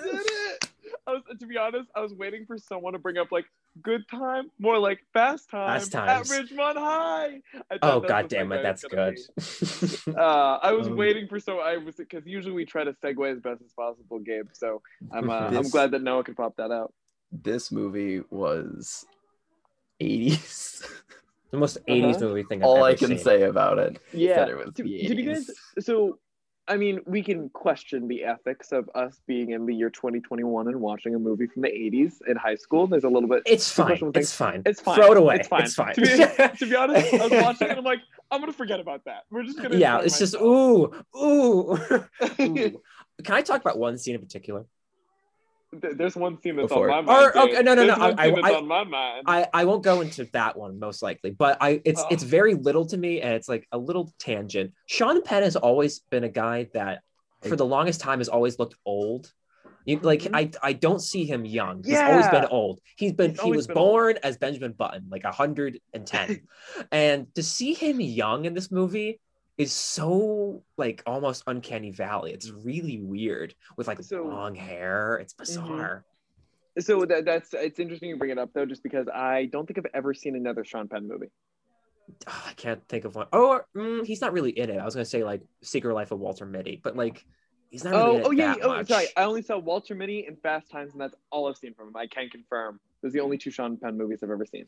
did 0.02 0.16
it. 0.16 0.22
it! 0.64 0.70
I 1.06 1.12
was, 1.14 1.22
to 1.40 1.46
be 1.48 1.58
honest, 1.58 1.90
I 1.96 2.02
was 2.02 2.14
waiting 2.14 2.46
for 2.46 2.58
someone 2.58 2.94
to 2.94 3.00
bring 3.00 3.18
up 3.18 3.32
like 3.32 3.46
good 3.82 4.08
time, 4.10 4.50
more 4.60 4.78
like 4.78 5.00
fast 5.12 5.50
time, 5.50 5.80
Fast 5.80 5.92
times. 5.92 6.32
at 6.32 6.46
Ridgemont 6.46 6.76
High. 6.78 7.42
Oh, 7.82 8.00
that's 8.00 8.10
god 8.12 8.28
damn 8.30 8.52
it, 8.52 8.62
that's 8.64 8.84
good. 8.84 9.18
Uh, 10.16 10.60
I 10.62 10.72
was 10.72 10.88
Um, 10.88 10.96
waiting 10.96 11.28
for 11.28 11.40
so 11.40 11.60
I 11.60 11.78
was 11.78 11.96
because 11.96 12.26
usually 12.26 12.54
we 12.54 12.64
try 12.66 12.84
to 12.84 12.94
segue 12.94 13.32
as 13.32 13.40
best 13.40 13.62
as 13.66 13.74
possible, 13.74 14.20
Gabe. 14.20 14.48
So 14.54 14.82
I'm 15.12 15.30
uh, 15.30 15.48
I'm 15.54 15.70
glad 15.70 15.92
that 15.92 16.02
Noah 16.04 16.24
could 16.24 16.38
pop 16.38 16.56
that 16.58 16.72
out. 16.72 16.94
This 17.32 17.72
movie 17.72 18.22
was 18.30 19.06
80s. 20.02 20.84
the 21.52 21.58
most 21.58 21.78
80s 21.88 22.16
Uh-huh. 22.16 22.26
movie 22.26 22.44
thing 22.44 22.62
I've 22.62 22.68
All 22.68 22.78
ever 22.78 22.86
I 22.86 22.96
can 22.96 23.08
seen. 23.10 23.18
say 23.20 23.44
about 23.44 23.80
it. 23.80 24.00
Yeah. 24.14 24.36
that 24.40 24.50
it 24.50 24.58
was 24.58 24.74
to, 24.76 24.84
the 24.84 25.08
to 25.08 25.16
be 25.16 25.24
guys, 25.24 25.50
so 25.80 26.20
I 26.68 26.78
mean, 26.78 27.00
we 27.08 27.24
can 27.24 27.50
question 27.50 28.08
the 28.08 28.24
ethics 28.24 28.72
of 28.72 28.88
us 28.94 29.20
being 29.26 29.50
in 29.54 29.66
the 29.66 29.74
year 29.74 29.90
2021 29.90 30.68
and 30.68 30.80
watching 30.80 31.16
a 31.16 31.20
movie 31.20 31.48
from 31.48 31.64
the 31.64 31.68
80s 31.70 32.18
in 32.28 32.38
high 32.38 32.54
school. 32.54 32.86
There's 32.86 33.06
a 33.06 33.10
little 33.10 33.28
bit. 33.28 33.42
It's 33.48 33.72
fine. 33.72 33.88
questionable 33.88 34.14
things. 34.14 34.26
It's 34.28 34.36
fine. 34.36 34.62
It's 34.68 34.80
fine. 34.80 34.96
Throw 34.98 35.12
it 35.14 35.18
away. 35.18 35.38
It's 35.38 35.48
fine. 35.48 35.64
It's 35.64 35.74
fine. 35.74 35.96
To 35.96 36.02
be, 36.02 36.08
to 36.60 36.66
be 36.70 36.76
honest, 36.76 37.12
I 37.12 37.26
was 37.28 37.32
watching 37.42 37.68
it 37.68 37.72
and 37.72 37.80
I'm 37.80 37.86
like, 37.86 38.02
I'm 38.30 38.40
gonna 38.40 38.54
forget 38.54 38.80
about 38.80 39.04
that. 39.06 39.24
We're 39.32 39.42
just 39.46 39.60
gonna. 39.60 39.78
yeah, 39.78 39.96
enjoy 39.96 40.06
it's 40.06 40.20
just 40.20 40.36
ooh, 40.36 40.94
ooh. 41.18 41.74
ooh. 42.40 42.82
Can 43.24 43.34
I 43.36 43.42
talk 43.42 43.62
about 43.62 43.80
one 43.80 43.98
scene 43.98 44.14
in 44.14 44.22
particular? 44.22 44.66
There- 45.72 45.94
There's 45.94 46.16
one 46.16 46.42
scene 46.42 46.56
that's 46.56 46.70
Go 46.70 46.76
for 46.76 46.92
on 46.92 47.06
my 47.06 47.14
mind. 47.14 47.26
Or- 47.36 47.38
okay, 47.44 47.56
Gabe. 47.58 47.66
no, 47.66 47.74
no, 47.76 47.86
There's 47.86 47.98
no, 47.98 48.04
one 48.08 48.20
I- 48.20 48.26
scene 48.26 48.34
I- 48.34 48.42
that's 48.42 48.54
I- 48.56 48.58
on 48.58 48.68
my 48.68 48.84
mind. 48.84 49.24
I 49.28 49.48
I 49.54 49.66
won't 49.66 49.84
go 49.84 50.02
into 50.02 50.26
that 50.34 50.58
one 50.58 50.80
most 50.80 51.02
likely, 51.04 51.30
but 51.32 51.58
I 51.62 51.82
it's 51.86 52.02
Oh. 52.02 52.08
it's 52.10 52.24
very 52.24 52.56
little 52.56 52.86
to 52.88 52.98
me 52.98 53.22
and 53.22 53.34
it's 53.34 53.48
like 53.48 53.68
a 53.72 53.78
little 53.78 54.12
tangent. 54.20 54.74
Sean 54.88 55.22
Penn 55.22 55.44
has 55.44 55.56
always 55.56 56.00
been 56.10 56.24
a 56.24 56.30
guy 56.30 56.68
that 56.74 57.02
for 57.42 57.56
the 57.56 57.66
longest 57.66 58.02
time 58.02 58.20
has 58.20 58.30
always 58.30 58.58
looked 58.58 58.76
old. 58.86 59.32
You, 59.86 60.00
like 60.00 60.22
Mhm. 60.24 60.36
I 60.36 60.70
I 60.70 60.74
don't 60.74 61.00
see 61.02 61.26
him 61.26 61.46
young. 61.46 61.84
He's 61.84 61.98
always 62.00 62.28
been 62.30 62.46
old. 62.46 62.80
He's 62.98 63.14
been 63.14 63.32
He's 63.32 63.42
he 63.42 63.52
was 63.52 63.68
been 63.68 63.78
old. 63.78 63.88
born 63.92 64.18
as 64.24 64.38
Benjamin 64.38 64.74
Button, 64.74 65.06
like 65.10 65.24
110. 65.24 66.48
and 66.92 67.34
to 67.36 67.44
see 67.44 67.74
him 67.74 68.02
young 68.02 68.46
in 68.46 68.54
this 68.56 68.72
movie 68.72 69.20
is 69.60 69.74
so 69.74 70.64
like 70.78 71.04
almost 71.06 71.44
uncanny 71.46 71.92
valley. 71.92 72.32
It's 72.32 72.50
really 72.50 73.00
weird 73.02 73.54
with 73.78 73.88
like 73.88 74.02
So- 74.02 74.24
Mm-hmm. 74.24 74.34
long 74.34 74.56
hair. 74.56 75.18
It's 75.22 75.34
bizarre. 75.34 76.06
so 76.80 77.06
that, 77.06 77.26
that's 77.26 77.54
it's 77.54 77.78
interesting 77.80 78.10
you 78.10 78.16
bring 78.18 78.32
it 78.32 78.40
up 78.40 78.52
though, 78.54 78.66
just 78.66 78.82
because 78.84 79.08
I 79.14 79.46
don't 79.52 79.68
think 79.68 79.78
I've 79.78 79.92
ever 79.94 80.14
seen 80.14 80.36
another 80.36 80.64
Sean 80.64 80.88
Penn 80.88 81.08
movie. 81.08 81.28
Ah, 82.26 82.48
I 82.50 82.54
can't 82.54 82.82
think 82.88 83.04
of 83.06 83.16
one. 83.16 83.28
Oh, 83.34 83.60
mm, 83.76 84.06
he's 84.06 84.22
not 84.22 84.32
really 84.34 84.52
in 84.52 84.70
it. 84.70 84.78
I 84.80 84.86
was 84.86 84.96
gonna 84.96 85.06
say 85.06 85.24
like 85.26 85.42
Secret 85.62 85.94
Life 85.94 86.12
of 86.12 86.20
Walter 86.20 86.46
Mitty, 86.46 86.80
but 86.82 86.96
like 86.96 87.26
he's 87.70 87.84
not 87.84 87.94
really 87.94 88.04
Oh, 88.06 88.12
in 88.16 88.20
it 88.22 88.26
oh 88.28 88.32
yeah. 88.32 88.56
Oh, 88.64 88.68
much. 88.70 88.88
sorry. 88.88 89.08
I 89.18 89.24
only 89.24 89.42
saw 89.42 89.58
Walter 89.58 89.94
Mitty 89.94 90.26
and 90.26 90.42
Fast 90.42 90.72
Times, 90.72 90.94
and 90.94 91.02
that's 91.02 91.16
all 91.32 91.50
I've 91.50 91.58
seen 91.58 91.74
from 91.74 91.90
him. 91.90 91.98
I 91.98 92.08
can 92.08 92.30
confirm. 92.30 92.80
Those 93.04 93.10
are 93.12 93.18
the 93.18 93.20
only 93.24 93.38
two 93.38 93.52
Sean 93.52 93.76
Penn 93.78 93.98
movies 93.98 94.20
I've 94.24 94.30
ever 94.32 94.46
seen. 94.46 94.66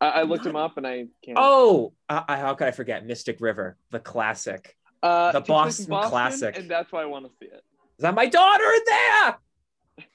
I, 0.00 0.08
I 0.08 0.22
looked 0.22 0.44
him 0.44 0.56
up, 0.56 0.76
and 0.76 0.86
I 0.86 1.06
can't. 1.24 1.38
Oh, 1.40 1.92
I, 2.08 2.24
I- 2.28 2.36
how 2.38 2.54
could 2.54 2.68
I 2.68 2.70
forget 2.70 3.06
Mystic 3.06 3.40
River, 3.40 3.76
the 3.90 4.00
classic? 4.00 4.76
uh, 5.02 5.30
the 5.32 5.38
in 5.38 5.44
Boston 5.44 5.86
classic. 5.86 6.58
and 6.58 6.70
that's 6.70 6.90
why 6.90 7.02
I 7.02 7.06
want 7.06 7.26
to 7.26 7.30
see 7.38 7.46
it. 7.46 7.62
Is 7.98 8.02
that 8.02 8.14
my 8.14 8.26
daughter 8.26 8.64
in 8.64 8.80
there? 8.86 9.36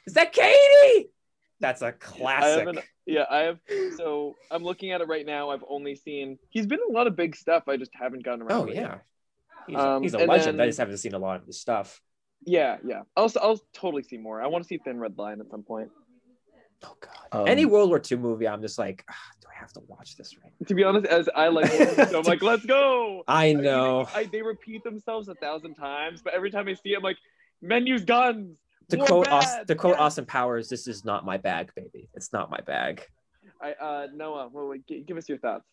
Is 0.06 0.14
that 0.14 0.34
Katie? 0.34 1.10
That's 1.60 1.82
a 1.82 1.92
classic. 1.92 2.60
haven't. 2.68 2.80
Yeah, 3.06 3.26
I 3.30 3.38
have. 3.40 3.60
So 3.98 4.36
I'm 4.50 4.64
looking 4.64 4.92
at 4.92 5.02
it 5.02 5.08
right 5.08 5.26
now. 5.26 5.50
I've 5.52 5.64
only 5.68 5.96
seen. 5.96 6.38
He's 6.50 6.66
been 6.66 6.80
in 6.86 6.94
a 6.94 6.98
lot 6.98 7.08
of 7.08 7.16
big 7.16 7.36
stuff. 7.36 7.68
I 7.68 7.78
just 7.78 7.92
haven't 7.94 8.24
gotten 8.24 8.42
around. 8.44 8.70
Oh 8.70 8.72
yeah, 8.72 8.98
he's 9.68 9.78
a, 9.78 9.80
Um, 9.90 10.04
he's 10.04 10.14
a 10.14 10.20
legend. 10.20 10.62
I 10.62 10.66
just 10.68 10.80
haven't 10.80 10.98
seen 10.98 11.14
a 11.14 11.20
lot 11.20 11.40
of 11.40 11.46
his 11.48 11.60
stuff. 11.60 12.02
Yeah, 12.46 12.78
yeah. 12.86 13.02
I'll 13.16 13.32
I'll 13.42 13.60
totally 13.74 14.04
see 14.04 14.18
more. 14.18 14.42
I 14.42 14.48
want 14.48 14.64
to 14.64 14.68
see 14.68 14.80
Thin 14.80 15.00
Red 15.00 15.18
Line 15.18 15.40
at 15.40 15.50
some 15.50 15.64
point. 15.64 15.90
Oh 16.84 16.96
god, 17.00 17.42
Um, 17.42 17.48
any 17.48 17.66
World 17.66 17.90
War 17.90 18.02
II 18.12 18.18
movie, 18.18 18.48
I'm 18.48 18.62
just 18.62 18.80
like, 18.80 19.04
ah, 19.10 19.14
do 19.42 19.48
I 19.56 19.60
have 19.60 19.72
to 19.74 19.82
watch 19.88 20.16
this 20.18 20.36
right? 20.44 20.52
To 20.68 20.74
be 20.74 20.84
honest, 20.84 21.06
as 21.06 21.30
I 21.36 21.48
like, 21.50 21.68
so 21.72 22.18
I'm 22.20 22.24
like, 22.26 22.42
let's 22.42 22.66
go. 22.66 23.24
I 23.28 23.46
I 23.48 23.54
mean, 23.54 23.64
know. 23.64 24.08
I, 24.14 24.24
they 24.26 24.42
repeat 24.42 24.84
themselves 24.84 25.28
a 25.28 25.36
thousand 25.36 25.76
times, 25.76 26.22
but 26.24 26.34
every 26.34 26.50
time 26.52 26.68
I 26.68 26.74
see 26.74 26.94
it, 26.94 26.98
I'm 26.98 27.04
like, 27.04 27.18
men 27.62 27.86
use 27.86 28.04
guns. 28.04 28.58
to 28.90 28.98
War 28.98 29.06
quote 29.06 29.26
bad, 29.26 29.34
Austin, 29.34 29.68
to 29.68 29.76
quote 29.76 29.94
yes. 29.94 30.02
Austin 30.02 30.26
Powers, 30.26 30.70
this 30.70 30.88
is 30.88 31.06
not 31.06 31.24
my 31.26 31.38
bag, 31.38 31.72
baby. 31.76 32.10
It's 32.16 32.34
not 32.34 32.50
my 32.50 32.60
bag. 32.66 33.06
I 33.62 33.74
uh 33.74 34.08
Noah, 34.14 34.50
well, 34.52 34.68
wait, 34.70 34.88
gi- 34.88 35.04
give 35.04 35.18
us 35.18 35.30
your 35.30 35.38
thoughts. 35.38 35.66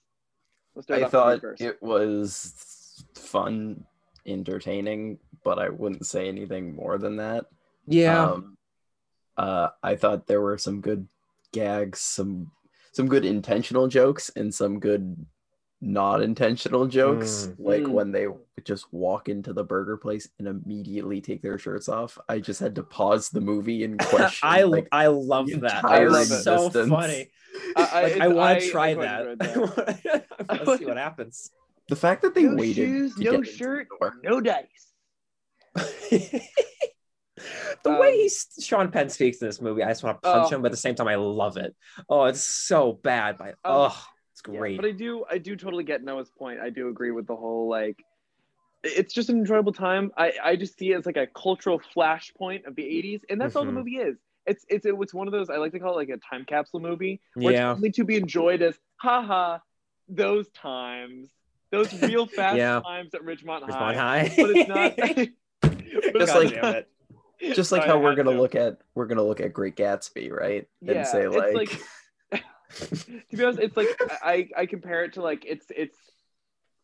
Let's 0.74 0.86
start 0.86 1.00
I 1.00 1.04
off 1.06 1.12
with 1.42 1.60
you 1.60 1.68
thought 1.68 1.70
it 1.70 1.82
was 1.82 3.04
fun, 3.14 3.84
entertaining, 4.26 5.18
but 5.42 5.58
I 5.58 5.70
wouldn't 5.70 6.06
say 6.06 6.28
anything 6.28 6.76
more 6.76 6.98
than 6.98 7.16
that. 7.16 7.46
Yeah, 7.86 8.24
Um, 8.32 8.57
uh, 9.38 9.68
I 9.82 9.96
thought 9.96 10.26
there 10.26 10.40
were 10.42 10.58
some 10.58 10.80
good 10.80 11.06
gags, 11.52 12.00
some 12.00 12.50
some 12.92 13.06
good 13.08 13.24
intentional 13.24 13.86
jokes, 13.88 14.30
and 14.36 14.52
some 14.52 14.80
good 14.80 15.24
not 15.80 16.20
intentional 16.22 16.86
jokes, 16.88 17.46
Mm. 17.46 17.54
like 17.58 17.82
Mm. 17.84 17.90
when 17.90 18.10
they 18.12 18.26
just 18.64 18.92
walk 18.92 19.28
into 19.28 19.52
the 19.52 19.62
burger 19.62 19.96
place 19.96 20.28
and 20.40 20.48
immediately 20.48 21.20
take 21.20 21.40
their 21.40 21.56
shirts 21.58 21.88
off. 21.88 22.18
I 22.28 22.40
just 22.40 22.58
had 22.58 22.74
to 22.74 22.82
pause 22.82 23.30
the 23.30 23.40
movie 23.40 23.84
and 23.84 23.96
question. 24.00 24.40
I 24.48 24.64
like, 24.64 24.88
I 24.90 25.06
love 25.06 25.46
that. 25.46 25.54
entire 25.76 26.06
That 26.06 26.10
love 26.10 26.18
was 26.18 26.32
it. 26.32 26.42
so 26.42 26.70
funny. 26.70 27.30
I, 27.76 27.80
Like, 27.80 27.92
I, 27.94 28.06
it's- 28.08 28.32
want 28.32 28.60
to 28.60 28.70
try 28.70 28.88
I 28.90 28.94
quite 28.94 29.38
that. 29.38 30.26
Let's 30.66 30.78
see 30.80 30.86
what 30.86 30.96
happens. 30.96 31.50
the 31.88 31.96
fact 31.96 32.22
that 32.22 32.34
they 32.34 32.42
No 32.42 32.56
waited 32.56 32.74
shoes, 32.74 33.16
no 33.18 33.42
shirt, 33.44 33.86
the 34.00 34.12
no 34.24 34.40
dice. 34.40 34.66
the 37.84 37.90
way 37.90 38.08
Um, 38.08 38.14
he's 38.14 38.46
Sean 38.60 38.90
Penn 38.90 39.08
speaks 39.08 39.40
in 39.40 39.48
this 39.48 39.60
movie, 39.60 39.82
I 39.82 39.88
just 39.88 40.02
want 40.02 40.22
to 40.22 40.28
punch 40.28 40.52
Oh. 40.52 40.56
him, 40.56 40.62
but 40.62 40.66
at 40.66 40.72
the 40.72 40.76
same 40.76 40.94
time, 40.94 41.08
I 41.08 41.16
love 41.16 41.56
it. 41.56 41.74
Oh, 42.08 42.24
it's 42.24 42.40
so 42.42 42.92
bad, 43.02 43.36
but 43.38 43.54
oh, 43.64 43.86
it's 44.32 44.42
Yeah, 44.48 44.58
great. 44.58 44.76
but 44.76 44.86
I 44.86 44.92
do 44.92 45.24
I 45.30 45.38
do 45.38 45.56
totally 45.56 45.84
get 45.84 46.02
Noah's 46.02 46.30
point. 46.30 46.60
I 46.60 46.70
do 46.70 46.88
agree 46.88 47.10
with 47.10 47.26
the 47.26 47.36
whole 47.36 47.68
like 47.68 48.02
it's 48.84 49.12
just 49.12 49.28
an 49.28 49.36
enjoyable 49.38 49.72
time. 49.72 50.12
I, 50.16 50.32
I 50.42 50.56
just 50.56 50.78
see 50.78 50.92
it 50.92 50.98
as 50.98 51.04
like 51.06 51.16
a 51.16 51.26
cultural 51.26 51.80
flashpoint 51.96 52.64
of 52.66 52.76
the 52.76 52.84
80s, 52.84 53.22
and 53.28 53.40
that's 53.40 53.56
all 53.56 53.64
the 53.64 53.72
Mhm. 53.72 53.74
movie 53.74 53.96
is. 53.96 54.16
It's 54.46 54.64
it's 54.68 54.86
it's 54.86 55.12
one 55.12 55.26
of 55.26 55.32
those 55.32 55.50
I 55.50 55.56
like 55.56 55.72
to 55.72 55.80
call 55.80 55.94
it 55.94 55.96
like 55.96 56.08
a 56.10 56.16
time 56.18 56.44
capsule 56.44 56.80
movie 56.80 57.20
where 57.34 57.52
Yeah. 57.52 57.72
it's 57.72 57.76
only 57.76 57.90
to 57.92 58.04
be 58.04 58.16
enjoyed 58.16 58.62
as 58.62 58.78
haha 58.96 59.58
those 60.08 60.48
times, 60.50 61.28
those 61.70 61.92
real 62.00 62.26
fast 62.38 62.56
Yeah. 62.56 62.80
times 62.80 63.12
at 63.14 63.22
Ridgemont, 63.22 63.62
Ridgemont 63.68 63.94
High. 63.96 64.22
High. 64.22 64.32
But 64.36 64.50
it's 64.50 64.68
not. 64.68 64.96
Just 66.18 66.32
God 66.32 66.44
like- 66.44 66.52
it. 66.76 66.88
Just 67.40 67.72
like 67.72 67.82
Sorry, 67.82 67.90
how 67.92 67.98
we're 67.98 68.14
gonna 68.14 68.32
to. 68.32 68.40
look 68.40 68.54
at 68.54 68.78
we're 68.94 69.06
gonna 69.06 69.22
look 69.22 69.40
at 69.40 69.52
Great 69.52 69.76
Gatsby, 69.76 70.30
right? 70.32 70.66
Yeah, 70.80 70.92
and 70.92 71.06
say 71.06 71.28
like, 71.28 71.54
like- 71.54 71.80
to 73.30 73.36
be 73.36 73.44
honest, 73.44 73.60
it's 73.60 73.76
like 73.76 73.88
I 74.22 74.48
I 74.56 74.66
compare 74.66 75.04
it 75.04 75.14
to 75.14 75.22
like 75.22 75.44
it's 75.46 75.66
it's 75.74 75.96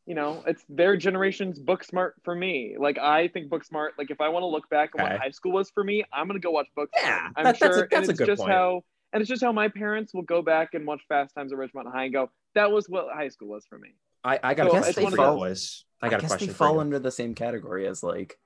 you 0.06 0.14
know 0.14 0.42
it's 0.46 0.64
their 0.68 0.96
generation's 0.96 1.58
book 1.58 1.82
smart 1.84 2.14
for 2.24 2.34
me. 2.34 2.76
Like 2.78 2.98
I 2.98 3.28
think 3.28 3.48
book 3.50 3.64
smart. 3.64 3.94
Like 3.98 4.10
if 4.10 4.20
I 4.20 4.28
want 4.28 4.42
to 4.42 4.46
look 4.48 4.68
back 4.70 4.90
on 4.98 5.02
Okay. 5.04 5.12
what 5.14 5.20
high 5.20 5.30
school 5.30 5.52
was 5.52 5.70
for 5.70 5.82
me, 5.84 6.04
I'm 6.12 6.26
gonna 6.26 6.38
go 6.40 6.50
watch 6.52 6.68
book. 6.76 6.90
Yeah, 6.96 7.28
I'm 7.36 7.44
that- 7.44 7.58
that's 7.58 7.62
a- 7.62 7.64
sure, 7.78 7.88
that's 7.90 7.92
and 7.94 8.06
a 8.08 8.10
it's 8.10 8.18
good 8.18 8.26
just 8.26 8.40
point. 8.40 8.52
how 8.52 8.84
and 9.12 9.20
it's 9.20 9.28
just 9.28 9.42
how 9.42 9.52
my 9.52 9.68
parents 9.68 10.12
will 10.14 10.22
go 10.22 10.42
back 10.42 10.74
and 10.74 10.86
watch 10.86 11.00
Fast 11.08 11.34
Times 11.34 11.52
at 11.52 11.58
Ridgemont 11.58 11.90
High 11.92 12.04
and 12.04 12.12
go, 12.12 12.30
that 12.56 12.72
was 12.72 12.88
what 12.88 13.06
high 13.14 13.28
school 13.28 13.46
was 13.48 13.64
for 13.64 13.78
me. 13.78 13.90
I, 14.24 14.40
I 14.42 14.54
got 14.54 14.66
a 14.66 14.70
So 14.70 14.76
question 14.78 15.04
for 15.04 15.10
you, 15.10 15.16
boys. 15.38 15.84
I 16.02 16.06
I, 16.06 16.10
got 16.10 16.18
a 16.18 16.22
guess 16.22 16.30
question 16.30 16.48
they 16.48 16.54
fall 16.54 16.74
you. 16.74 16.80
under 16.80 16.98
the 16.98 17.12
same 17.12 17.32
category 17.34 17.86
as 17.86 18.02
like 18.02 18.38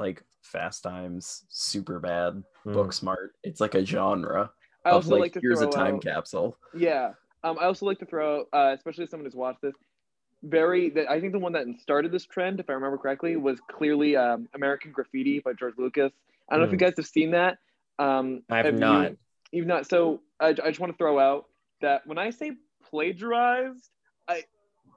like 0.00 0.24
Fast 0.42 0.82
Times, 0.82 1.44
Superbad, 1.50 2.42
Mm. 2.66 2.74
Booksmart. 2.74 3.28
It's 3.44 3.60
like 3.60 3.74
a 3.74 3.84
genre. 3.86 4.50
I 4.84 4.88
of, 4.90 4.94
also 4.96 5.16
like, 5.16 5.32
to 5.34 5.40
here's 5.40 5.60
throw 5.60 5.68
a 5.68 5.72
time 5.72 5.94
out, 5.96 6.02
capsule. 6.02 6.56
Yeah. 6.74 7.12
Um, 7.44 7.56
I 7.60 7.64
also 7.64 7.86
like 7.86 7.98
to 8.00 8.06
throw, 8.06 8.44
uh, 8.52 8.74
especially 8.76 9.04
as 9.04 9.10
someone 9.10 9.24
who's 9.26 9.34
watched 9.34 9.62
this, 9.62 9.74
very. 10.42 10.90
That 10.90 11.10
I 11.10 11.20
think 11.20 11.32
the 11.32 11.38
one 11.38 11.52
that 11.52 11.66
started 11.80 12.10
this 12.12 12.24
trend, 12.26 12.60
if 12.60 12.68
I 12.68 12.72
remember 12.74 12.98
correctly, 12.98 13.36
was 13.36 13.60
clearly 13.70 14.16
um, 14.16 14.48
American 14.54 14.92
Graffiti 14.92 15.38
by 15.40 15.52
George 15.54 15.74
Lucas. 15.78 16.12
I 16.48 16.54
don't 16.54 16.60
know 16.60 16.66
if 16.66 16.72
you 16.72 16.78
Hmm. 16.78 16.84
guys 16.90 16.94
have 16.96 17.06
seen 17.06 17.30
that. 17.30 17.58
Um, 17.98 18.42
I 18.50 18.56
have 18.58 18.66
you- 18.74 18.80
not. 18.80 19.12
You've 19.52 19.66
not. 19.66 19.86
So 19.86 20.20
I, 20.38 20.48
I 20.48 20.52
just 20.52 20.80
want 20.80 20.92
to 20.92 20.96
throw 20.98 21.18
out 21.18 21.46
that 21.80 22.06
when 22.06 22.18
I 22.18 22.30
say 22.30 22.52
plagiarized, 22.90 23.88
I 23.88 23.88
a 23.88 23.99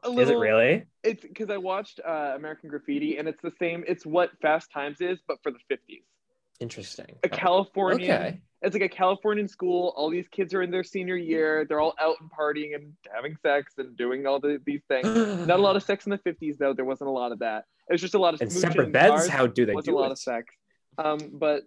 little. 0.09 0.23
Is 0.23 0.29
it 0.29 0.37
really? 0.37 0.83
It's 1.03 1.21
because 1.21 1.49
I 1.49 1.57
watched 1.57 1.99
uh, 2.05 2.33
American 2.35 2.69
Graffiti, 2.69 3.17
and 3.17 3.27
it's 3.27 3.41
the 3.41 3.51
same. 3.59 3.83
It's 3.87 4.05
what 4.05 4.31
Fast 4.41 4.71
Times 4.71 5.01
is, 5.01 5.19
but 5.27 5.37
for 5.43 5.51
the 5.51 5.59
fifties. 5.67 6.03
Interesting. 6.59 7.17
A 7.23 7.29
California. 7.29 8.13
Okay. 8.13 8.41
it's 8.61 8.73
like 8.73 8.83
a 8.83 8.89
Californian 8.89 9.47
school. 9.47 9.93
All 9.97 10.09
these 10.09 10.27
kids 10.29 10.53
are 10.53 10.61
in 10.61 10.71
their 10.71 10.83
senior 10.83 11.17
year. 11.17 11.65
They're 11.67 11.79
all 11.79 11.93
out 11.99 12.15
and 12.21 12.29
partying 12.31 12.75
and 12.75 12.93
having 13.13 13.35
sex 13.41 13.73
and 13.77 13.97
doing 13.97 14.25
all 14.25 14.39
the, 14.39 14.61
these 14.65 14.81
things. 14.87 15.05
Not 15.47 15.59
a 15.59 15.61
lot 15.61 15.75
of 15.75 15.83
sex 15.83 16.05
in 16.05 16.11
the 16.11 16.19
50s, 16.19 16.57
though. 16.57 16.73
There 16.73 16.85
wasn't 16.85 17.09
a 17.09 17.13
lot 17.13 17.31
of 17.31 17.39
that. 17.39 17.65
It 17.89 17.93
was 17.93 18.01
just 18.01 18.13
a 18.13 18.19
lot 18.19 18.33
of 18.33 18.41
in 18.41 18.49
separate 18.49 18.91
beds. 18.91 19.09
cars. 19.09 19.27
How 19.27 19.47
do 19.47 19.65
they 19.65 19.73
do 19.73 19.97
a 19.97 19.99
lot 19.99 20.07
it? 20.07 20.11
of 20.13 20.19
sex. 20.19 20.55
Um, 20.97 21.17
but 21.33 21.63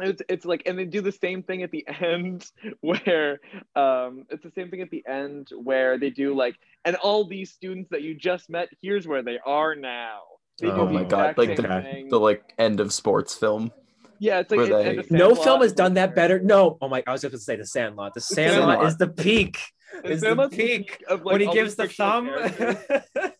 it's, 0.00 0.22
it's 0.28 0.44
like, 0.44 0.62
and 0.66 0.78
they 0.78 0.84
do 0.84 1.00
the 1.00 1.12
same 1.12 1.42
thing 1.42 1.62
at 1.62 1.70
the 1.70 1.84
end 2.00 2.46
where 2.80 3.40
um, 3.76 4.24
it's 4.30 4.42
the 4.42 4.52
same 4.54 4.70
thing 4.70 4.80
at 4.82 4.90
the 4.90 5.04
end 5.08 5.48
where 5.56 5.98
they 5.98 6.10
do 6.10 6.34
like, 6.34 6.56
and 6.84 6.96
all 6.96 7.24
these 7.26 7.50
students 7.52 7.90
that 7.90 8.02
you 8.02 8.14
just 8.14 8.50
met, 8.50 8.68
here's 8.82 9.06
where 9.06 9.22
they 9.22 9.38
are 9.44 9.74
now. 9.74 10.20
They 10.60 10.68
Oh 10.68 10.86
my 10.88 11.04
God, 11.04 11.36
like 11.38 11.56
the- 11.56 12.06
The 12.10 12.18
like 12.20 12.52
end 12.58 12.78
of 12.80 12.92
sports 12.92 13.34
film. 13.34 13.72
yeah, 14.20 14.38
it's 14.40 14.50
like 14.50 14.60
it- 14.60 14.70
they- 14.70 14.96
the 14.96 15.06
No 15.16 15.28
Sandlot 15.28 15.44
film 15.44 15.60
has 15.62 15.72
done 15.72 15.94
that 15.94 16.14
better. 16.14 16.38
No. 16.40 16.78
Oh 16.80 16.88
my! 16.88 17.02
I 17.06 17.12
was 17.12 17.22
just 17.22 17.32
going 17.32 17.38
to 17.38 17.44
say 17.44 17.56
the 17.56 17.66
Sandlot. 17.66 18.14
The 18.14 18.20
Sandlot, 18.20 18.68
Sandlot. 18.68 18.86
is 18.86 18.96
the 18.98 19.08
peak. 19.08 19.58
The 20.02 20.10
Is 20.10 20.20
the 20.20 20.26
Sandlot's 20.28 20.56
peak 20.56 21.02
of, 21.08 21.24
like, 21.24 21.32
when 21.32 21.40
he 21.40 21.52
gives 21.52 21.74
the 21.76 21.88
thumb. 21.88 22.28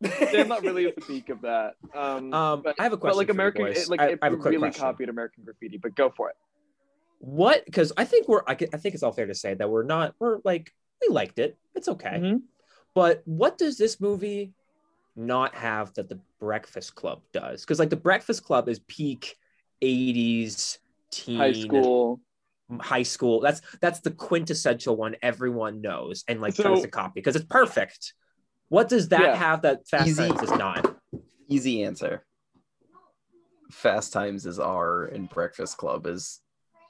characters. 0.08 0.46
not 0.48 0.62
really 0.62 0.86
at 0.86 0.94
the 0.94 1.00
peak 1.02 1.28
of 1.28 1.40
that. 1.42 1.74
Um, 1.94 2.32
Um, 2.32 2.62
but, 2.62 2.74
I 2.78 2.84
have 2.84 2.92
a 2.92 2.96
but 2.96 3.00
question 3.12 3.18
like 3.18 3.26
for 3.28 3.32
you 3.32 3.36
American, 3.36 3.66
it, 3.66 3.88
like 3.88 4.00
I- 4.00 4.08
it 4.10 4.18
I 4.22 4.26
have 4.26 4.32
a 4.34 4.36
quick 4.36 4.50
really 4.52 4.60
question. 4.68 4.80
copied 4.82 5.08
American 5.08 5.44
Graffiti. 5.44 5.76
But 5.78 5.94
go 5.94 6.10
for 6.10 6.30
it. 6.30 6.36
what? 7.18 7.64
Because 7.64 7.92
I 7.96 8.04
think 8.04 8.28
we're. 8.28 8.42
I, 8.46 8.52
I 8.52 8.54
think 8.78 8.94
it's 8.94 9.02
all 9.02 9.12
fair 9.12 9.26
to 9.26 9.34
say 9.34 9.54
that 9.54 9.68
we're 9.68 9.84
not. 9.84 10.14
We're 10.18 10.38
like 10.44 10.72
we 11.02 11.12
liked 11.12 11.38
it. 11.38 11.58
It's 11.74 11.88
okay. 11.88 12.10
Mhm. 12.18 12.42
But 12.94 13.22
what 13.24 13.56
does 13.58 13.76
this 13.78 14.00
movie 14.00 14.52
not 15.16 15.54
have 15.54 15.92
that 15.94 16.08
the 16.08 16.18
Breakfast 16.38 16.94
Club 16.94 17.20
does? 17.32 17.60
Because 17.62 17.78
like 17.78 17.90
the 17.90 17.96
Breakfast 17.96 18.42
Club 18.44 18.68
is 18.68 18.80
peak 18.88 19.36
'80s 19.82 20.78
teen 21.10 21.36
High 21.36 21.52
school. 21.52 22.20
high 22.80 23.02
school. 23.02 23.40
That's 23.40 23.60
that's 23.80 24.00
the 24.00 24.10
quintessential 24.12 24.96
one 24.96 25.16
everyone 25.22 25.80
knows 25.80 26.24
and 26.28 26.40
like 26.40 26.54
So- 26.54 26.62
tries 26.62 26.82
to 26.82 26.88
copy 26.88 27.12
because 27.16 27.36
it's 27.36 27.44
perfect. 27.44 28.14
What 28.70 28.88
does 28.88 29.08
that 29.08 29.20
Yeah. 29.20 29.34
have 29.36 29.62
that 29.62 29.86
Fast 29.86 30.08
Easy. 30.08 30.28
Times 30.28 30.40
does 30.40 30.50
not? 30.58 30.96
Easy 31.48 31.82
answer. 31.84 32.24
Fast 33.70 34.12
Times 34.12 34.46
is 34.46 34.58
R 34.58 35.04
and 35.04 35.28
Breakfast 35.28 35.76
Club 35.76 36.06
is 36.06 36.40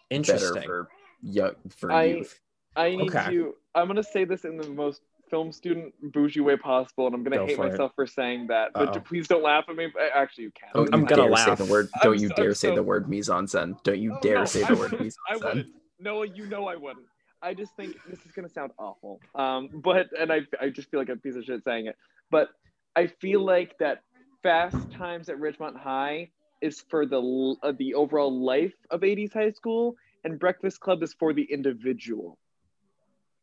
better 0.08 0.16
Interesting. 0.20 0.62
for 0.62 0.88
young 1.22 1.54
for 1.76 1.90
I- 1.90 2.04
youth. 2.04 2.38
I 2.76 2.90
need 2.94 3.14
Okay. 3.14 3.30
to. 3.34 3.54
I'm 3.74 3.88
gonna 3.88 4.02
say 4.02 4.24
this 4.24 4.44
in 4.44 4.56
the 4.56 4.68
most 4.68 5.02
film 5.30 5.52
student 5.52 5.92
bougie 6.12 6.40
way 6.40 6.56
possible, 6.56 7.06
and 7.06 7.14
I'm 7.14 7.22
gonna 7.24 7.36
Go 7.38 7.46
hate 7.46 7.56
for 7.56 7.66
it. 7.66 7.70
myself 7.70 7.92
for 7.96 8.06
saying 8.06 8.48
that. 8.48 8.72
But 8.74 8.88
Uh-oh. 8.90 9.00
please 9.00 9.26
don't 9.28 9.42
laugh 9.42 9.64
at 9.68 9.74
me. 9.76 9.88
But 9.92 10.02
uh, 10.02 10.08
Actually, 10.14 10.44
you 10.44 10.50
can. 10.52 10.68
Don't 10.74 10.94
I'm 10.94 11.04
gonna 11.04 11.26
laugh. 11.26 11.58
say 11.58 11.64
the 11.64 11.70
word. 11.70 11.88
I'm 11.94 12.00
Don't 12.02 12.20
you 12.20 12.28
so- 12.28 12.34
dare 12.34 12.48
I'm 12.48 12.54
say 12.54 12.68
so- 12.68 12.74
the 12.76 12.82
word 12.82 13.08
mise 13.08 13.28
en 13.30 13.46
scène. 13.46 13.82
Don't 13.82 13.98
you 13.98 14.14
Oh, 14.14 14.20
dare 14.20 14.38
no, 14.40 14.44
say 14.44 14.62
I 14.62 14.68
the 14.68 14.74
word 14.74 14.92
wouldn't. 14.92 15.00
mise 15.02 15.16
en 15.30 15.38
scène. 15.40 15.72
Noah, 15.98 16.26
you 16.26 16.46
know 16.46 16.66
I 16.68 16.76
wouldn't. 16.76 17.06
I 17.42 17.54
just 17.54 17.74
think 17.76 17.96
this 18.06 18.20
is 18.26 18.32
gonna 18.32 18.48
sound 18.48 18.72
awful. 18.78 19.20
Um, 19.34 19.70
but 19.72 20.08
and 20.18 20.32
I 20.32 20.40
I 20.60 20.68
just 20.68 20.90
feel 20.90 21.00
like 21.00 21.08
a 21.08 21.16
piece 21.16 21.36
of 21.36 21.44
shit 21.44 21.64
saying 21.64 21.86
it. 21.86 21.96
But 22.30 22.48
I 22.96 23.06
feel 23.06 23.44
like 23.44 23.78
that 23.78 24.02
Fast 24.42 24.90
Times 24.92 25.28
at 25.28 25.36
Ridgemont 25.36 25.76
High 25.76 26.30
is 26.60 26.84
for 26.88 27.06
the 27.06 27.56
uh, 27.62 27.72
the 27.76 27.94
overall 27.94 28.44
life 28.44 28.74
of 28.90 29.00
80s 29.00 29.32
high 29.32 29.50
school, 29.50 29.96
and 30.24 30.38
Breakfast 30.38 30.80
Club 30.80 31.02
is 31.02 31.14
for 31.14 31.32
the 31.32 31.42
individual. 31.42 32.38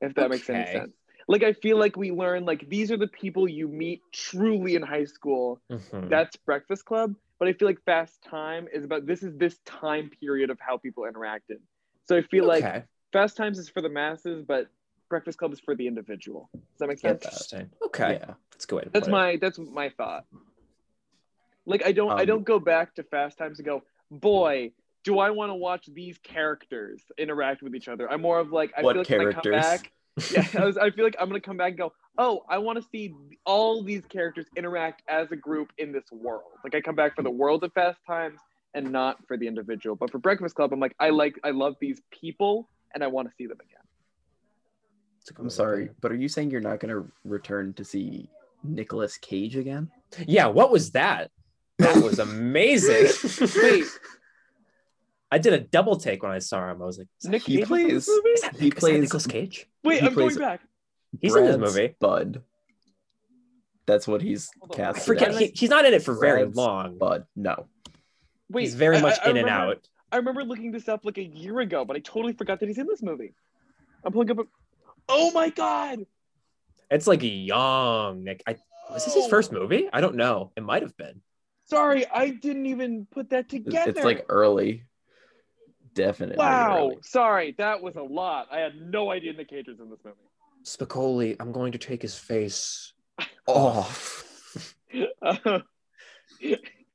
If 0.02 0.14
that 0.16 0.30
makes 0.30 0.50
any 0.50 0.66
sense. 0.72 0.94
Like 1.28 1.44
I 1.44 1.54
feel 1.54 1.78
like 1.78 1.98
we 1.98 2.12
learn 2.12 2.46
like 2.46 2.70
these 2.70 2.92
are 2.92 2.98
the 2.98 3.08
people 3.08 3.50
you 3.50 3.68
meet 3.68 4.02
truly 4.14 4.76
in 4.76 4.82
high 4.84 5.06
school. 5.06 5.60
Mhm. 5.72 6.10
That's 6.10 6.36
Breakfast 6.38 6.86
Club. 6.86 7.16
But 7.40 7.48
I 7.48 7.54
feel 7.54 7.68
like 7.68 7.84
Fast 7.84 8.22
Time 8.24 8.68
is 8.74 8.84
about 8.84 9.06
this 9.06 9.24
is 9.24 9.36
this 9.38 9.58
time 9.66 10.10
period 10.22 10.50
of 10.50 10.60
how 10.60 10.78
people 10.78 11.04
interacted. 11.04 11.60
So 12.06 12.16
I 12.16 12.22
feel 12.22 12.46
like 12.46 12.64
okay. 12.64 12.84
Fast 13.18 13.36
Times 13.36 13.58
is 13.58 13.68
for 13.68 13.82
the 13.82 13.90
masses, 13.90 14.44
but 14.48 14.68
Breakfast 15.10 15.40
Club 15.40 15.52
is 15.52 15.60
for 15.60 15.74
the 15.76 15.88
individual. 15.88 16.50
Does 16.54 16.62
that 16.80 16.88
make 16.88 17.00
sense? 17.00 17.26
Interesting. 17.26 17.70
Okay. 17.88 18.20
Yeah. 18.22 18.34
That's 18.52 18.66
a 18.66 18.68
good 18.68 18.76
way 18.76 18.84
to 18.84 18.90
That's 18.92 19.06
put 19.06 19.10
it. 19.10 19.12
my 19.12 19.38
that's 19.38 19.58
my 19.58 19.90
thought. 19.90 20.26
Like 21.66 21.84
I 21.84 21.94
don't 21.94 22.12
I 22.12 22.22
Um, 22.22 22.28
don't 22.28 22.44
go 22.44 22.60
back 22.60 22.94
to 22.96 23.04
Fast 23.04 23.40
Times 23.40 23.58
and 23.58 23.66
go, 23.66 23.82
boy, 24.12 24.72
do 25.04 25.18
I 25.18 25.32
want 25.32 25.50
to 25.50 25.56
watch 25.56 25.88
these 25.92 26.20
characters 26.20 27.02
interact 27.18 27.64
with 27.64 27.74
each 27.76 27.88
other? 27.88 28.12
I'm 28.12 28.22
more 28.22 28.40
of 28.40 28.52
like 28.52 28.72
I 28.78 28.82
feel 28.82 28.96
like 28.98 29.10
when 29.10 29.28
I 29.28 29.32
come 29.32 29.52
back. 29.52 29.92
Yeah, 30.32 30.48
I, 30.58 30.66
was, 30.66 30.78
I 30.78 30.90
feel 30.90 31.06
like 31.06 31.16
I'm 31.20 31.28
gonna 31.28 31.40
come 31.40 31.58
back 31.58 31.70
and 31.70 31.78
go, 31.78 31.94
oh, 32.18 32.44
I 32.50 32.58
want 32.58 32.80
to 32.82 32.86
see 32.92 33.14
all 33.46 33.84
these 33.84 34.04
characters 34.10 34.48
interact 34.56 35.04
as 35.08 35.32
a 35.32 35.36
group 35.36 35.72
in 35.78 35.92
this 35.92 36.12
world. 36.12 36.54
Like 36.64 36.74
I 36.74 36.82
come 36.82 36.96
back 36.96 37.16
for 37.16 37.22
the 37.22 37.30
world 37.30 37.64
of 37.64 37.72
Fast 37.74 38.00
Times 38.06 38.40
and 38.74 38.92
not 38.92 39.18
for 39.28 39.38
the 39.38 39.48
individual. 39.48 39.96
But 39.96 40.12
for 40.12 40.18
Breakfast 40.18 40.56
Club, 40.56 40.74
I'm 40.74 40.80
like, 40.80 40.96
I 41.00 41.10
like 41.12 41.40
I 41.44 41.52
love 41.52 41.76
these 41.80 42.02
people 42.12 42.68
and 42.94 43.04
I 43.04 43.08
want 43.08 43.28
to 43.30 43.34
see 43.36 43.46
them 43.48 43.58
again. 43.60 43.82
That's 45.20 45.32
a 45.32 45.34
good 45.34 45.44
I'm 45.44 45.50
sorry, 45.50 45.90
but 46.02 46.12
are 46.12 46.16
you 46.16 46.28
saying 46.30 46.52
you're 46.52 46.62
not 46.62 46.80
going 46.80 46.94
to 46.94 47.12
return 47.26 47.74
to 47.74 47.84
see 47.86 48.30
Nicolas 48.64 49.18
Cage 49.18 49.56
again? 49.58 49.90
Yeah. 50.26 50.48
What 50.48 50.72
was 50.72 50.92
that? 50.92 51.32
That 51.80 51.98
was 52.04 52.20
amazing. 52.28 53.08
Wait, 53.62 53.86
I 55.32 55.38
did 55.38 55.54
a 55.54 55.60
double 55.60 55.98
take 55.98 56.24
when 56.24 56.32
I 56.32 56.40
saw 56.40 56.72
him. 56.72 56.82
I 56.82 56.86
was 56.86 56.98
like, 56.98 57.08
is 57.20 57.24
that, 57.24 57.30
Nick 57.32 57.44
He 57.44 57.58
Cage 57.58 57.60
was 57.62 57.68
plays- 57.70 58.08
movie? 58.08 58.30
is 58.30 58.42
that, 58.42 58.56
He 58.56 58.68
is 58.68 58.74
that 58.74 58.80
plays- 58.80 59.02
Nicolas 59.02 59.28
Cage? 59.28 59.68
Wait, 59.84 60.02
he 60.02 60.08
I'm 60.08 60.14
going 60.14 60.36
back. 60.36 60.62
He's 61.22 61.36
in 61.36 61.46
this 61.46 61.58
movie. 61.58 61.96
Bud. 62.00 62.42
That's 63.86 64.08
what 64.08 64.22
he's 64.22 64.50
Hold 64.60 64.80
on. 64.80 64.82
I 64.82 64.94
cast. 64.94 65.06
forget. 65.06 65.30
as. 65.30 65.40
He, 65.40 65.48
he's 65.54 65.70
not 65.70 65.86
in 65.86 65.94
it 65.94 66.04
for 66.04 66.14
very 66.20 66.44
long. 66.46 66.98
Bud. 66.98 67.26
No. 67.36 67.68
Wait, 68.50 68.64
he's 68.64 68.76
very 68.76 68.98
I- 68.98 69.02
much 69.02 69.18
I- 69.22 69.28
I 69.28 69.30
in 69.32 69.38
and 69.38 69.50
out. 69.50 69.88
I 70.12 70.18
remember 70.18 70.44
looking 70.44 70.72
this 70.72 70.88
up 70.88 71.04
like 71.06 71.18
a 71.18 71.24
year 71.24 71.60
ago, 71.60 71.84
but 71.86 71.96
I 71.96 72.00
totally 72.00 72.34
forgot 72.34 72.60
that 72.60 72.68
he's 72.68 72.78
in 72.78 72.88
this 72.88 73.02
movie. 73.02 73.34
I'm 74.04 74.12
pulling 74.14 74.32
up. 74.32 74.40
A... 74.40 74.44
Oh 75.10 75.32
my 75.32 75.50
god! 75.50 76.06
It's 76.90 77.08
like 77.08 77.20
young 77.24 78.24
Nick. 78.24 78.42
I 78.48 78.56
was 78.92 79.06
this 79.06 79.14
his 79.16 79.26
Oh. 79.26 79.30
first 79.30 79.52
movie? 79.52 79.90
I 79.92 80.00
don't 80.02 80.16
know. 80.16 80.52
It 80.56 80.64
might 80.64 80.82
have 80.82 80.96
been. 80.96 81.22
Sorry, 81.66 82.06
I 82.10 82.30
didn't 82.30 82.66
even 82.68 83.08
put 83.12 83.30
that 83.32 83.50
together. 83.50 83.90
it's 83.92 84.04
like 84.06 84.26
early. 84.30 84.84
Definitely. 85.94 86.38
wow. 86.38 86.78
early. 86.78 86.98
Sorry, 87.02 87.56
that 87.58 87.82
was 87.82 87.96
a 87.98 88.02
lot. 88.02 88.48
I 88.52 88.60
had 88.60 88.76
no 88.80 89.12
idea 89.12 89.34
Nick 89.34 89.50
Cage 89.50 89.68
was 89.68 89.80
in 89.80 89.90
this 89.90 90.00
movie. 90.06 90.16
Spicoli, 90.64 91.36
I'm 91.40 91.52
going 91.52 91.72
to 91.74 91.78
take 91.78 92.02
his 92.02 92.18
face 92.18 92.94
off. 93.48 94.24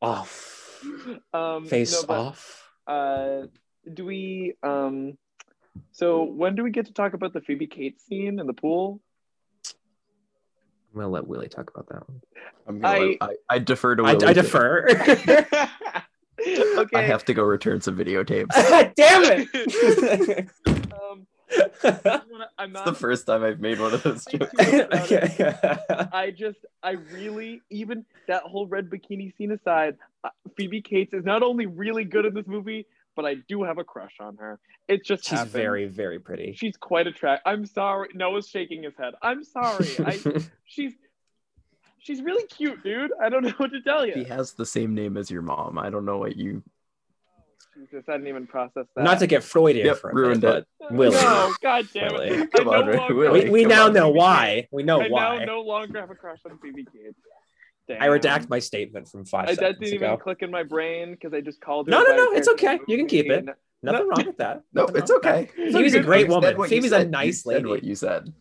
Off. 0.01 0.83
um, 1.33 1.67
Face 1.67 1.93
no, 2.01 2.07
but, 2.07 2.19
off. 2.19 2.62
Uh, 2.87 3.43
do 3.93 4.05
we? 4.05 4.55
Um, 4.63 5.17
so 5.93 6.23
when 6.25 6.55
do 6.55 6.63
we 6.63 6.71
get 6.71 6.87
to 6.87 6.93
talk 6.93 7.15
about 7.15 7.33
the 7.33 7.41
Phoebe 7.41 7.67
Cates 7.67 8.05
scene 8.05 8.39
in 8.39 8.47
the 8.47 8.53
pool? 8.53 9.01
I'm 10.95 11.01
gonna 11.01 11.09
let 11.09 11.27
Willie 11.27 11.49
talk 11.49 11.71
about 11.71 11.89
that 11.89 12.09
one. 12.09 12.21
I'm 12.67 12.81
gonna, 12.81 13.15
I, 13.21 13.37
I, 13.49 13.59
defer 13.59 13.97
to 13.97 14.03
I, 14.03 14.13
Willie. 14.13 14.27
I 14.27 14.33
too. 14.35 14.43
defer. 14.43 14.87
okay. 16.79 16.97
I 16.97 17.03
have 17.03 17.25
to 17.27 17.35
go 17.35 17.43
return 17.43 17.81
some 17.81 17.97
videotapes. 17.97 18.53
Damn 18.95 19.47
it! 19.49 20.49
um, 20.93 21.27
wanna- 22.31 22.51
I'm 22.59 22.71
It's 22.71 22.75
not. 22.75 22.85
the 22.85 22.95
first 22.95 23.27
time 23.27 23.43
I've 23.43 23.61
made 23.61 23.81
one 23.81 23.95
of 23.95 24.03
those 24.03 24.25
jokes. 24.27 24.51
too 24.53 24.63
upset 24.63 24.91
about 24.93 25.11
it. 25.11 26.09
I 26.13 26.31
just, 26.31 26.59
I 26.83 26.93
really, 26.93 27.63
even 27.71 28.05
that 28.29 28.43
whole 28.43 28.67
red 28.67 28.91
bikini 28.91 29.35
scene 29.37 29.53
aside, 29.53 29.97
Phoebe 30.57 30.81
Cates 30.83 31.13
is 31.15 31.25
not 31.25 31.43
only 31.43 31.67
really 31.67 32.05
good 32.05 32.25
in 32.27 32.35
this 32.35 32.47
movie, 32.47 32.87
but 33.17 33.25
I 33.25 33.35
do 33.49 33.63
have 33.63 33.79
a 33.79 33.85
crush 33.85 34.15
on 34.21 34.37
her. 34.37 34.59
It 34.89 35.05
just 35.05 35.25
She's 35.25 35.31
happened. 35.39 35.53
very, 35.53 35.87
very 35.87 36.19
pretty. 36.19 36.55
She's 36.57 36.77
quite 36.77 37.07
attractive. 37.07 37.43
I'm 37.51 37.67
sorry. 37.67 38.09
Noah's 38.15 38.49
shaking 38.49 38.83
his 38.83 38.95
head. 38.99 39.15
I'm 39.23 39.45
sorry. 39.45 39.89
I, 40.05 40.19
she's, 40.65 40.93
she's 41.99 42.23
really 42.23 42.47
cute, 42.47 42.83
dude. 42.83 43.11
I 43.23 43.29
don't 43.29 43.43
know 43.47 43.53
what 43.59 43.73
to 43.73 43.83
tell 43.83 44.07
you. 44.07 44.15
He 44.15 44.25
has 44.25 44.53
the 44.55 44.67
same 44.67 44.95
name 44.95 45.17
as 45.17 45.31
your 45.31 45.43
mom. 45.43 45.79
I 45.79 45.91
don't 45.91 46.05
know 46.05 46.19
what 46.19 46.37
you. 46.37 46.63
Jesus, 47.75 48.05
I 48.09 48.13
didn't 48.13 48.29
even 48.29 48.47
process 48.47 48.85
that. 48.95 49.03
Not 49.03 49.19
to 49.21 49.27
get 49.27 49.43
Freudian 49.43 49.87
Yep, 49.87 49.97
for 49.99 50.11
a 50.11 50.15
ruined 50.15 50.43
minute, 50.43 50.67
it. 50.81 50.93
Willie. 50.93 51.17
No, 51.17 51.55
God 51.63 51.89
damn 51.95 52.13
Willie. 52.13 52.29
it. 52.29 52.53
Come 52.53 52.69
I 52.69 52.77
on, 52.77 52.87
no 52.87 52.93
longer- 52.97 53.15
Willie. 53.15 53.45
We, 53.45 53.51
we 53.51 53.63
Come 53.63 53.69
now 53.71 53.87
on, 53.87 53.93
know 53.95 54.07
Phoebe 54.09 54.19
why. 54.19 54.69
We 54.71 54.83
know 54.83 55.01
I 55.01 55.09
why. 55.09 55.39
now 55.39 55.45
no 55.45 55.61
longer 55.63 56.01
have 56.01 56.11
a 56.11 56.15
crush 56.15 56.39
on 56.49 56.59
Phoebe 56.59 56.85
Cates. 56.85 57.19
Damn. 57.89 58.01
I 58.03 58.07
redact 58.07 58.49
my 58.49 58.59
statement 58.61 59.09
from 59.09 59.25
five 59.25 59.45
I, 59.49 59.55
that 59.55 59.59
seconds 59.59 59.79
didn't 59.81 59.95
even 59.95 60.11
ago. 60.11 60.17
click 60.23 60.39
in 60.43 60.51
my 60.51 60.63
brain 60.63 61.11
because 61.13 61.35
I 61.35 61.41
just 61.41 61.61
called 61.61 61.87
her. 61.89 61.91
No, 61.91 62.03
no, 62.03 62.15
no, 62.15 62.33
it's 62.33 62.49
okay. 62.49 62.79
You 62.87 62.97
can 62.97 63.07
keep 63.07 63.27
it. 63.27 63.39
and- 63.41 63.51
Nothing 63.85 64.09
wrong 64.09 64.27
with 64.27 64.37
that. 64.37 64.63
No, 64.73 64.83
Nothing 64.83 64.97
it's 65.03 65.11
okay. 65.11 65.51
Phoebe's 65.57 65.95
a 65.95 66.01
great 66.01 66.29
woman. 66.29 66.55
Phoebe's 66.67 66.93
a 66.93 67.05
nice 67.05 67.27
You 67.27 67.33
said 67.33 67.55
lady. 67.55 67.69
What 67.69 67.83
you 67.83 67.95
said. 67.97 68.33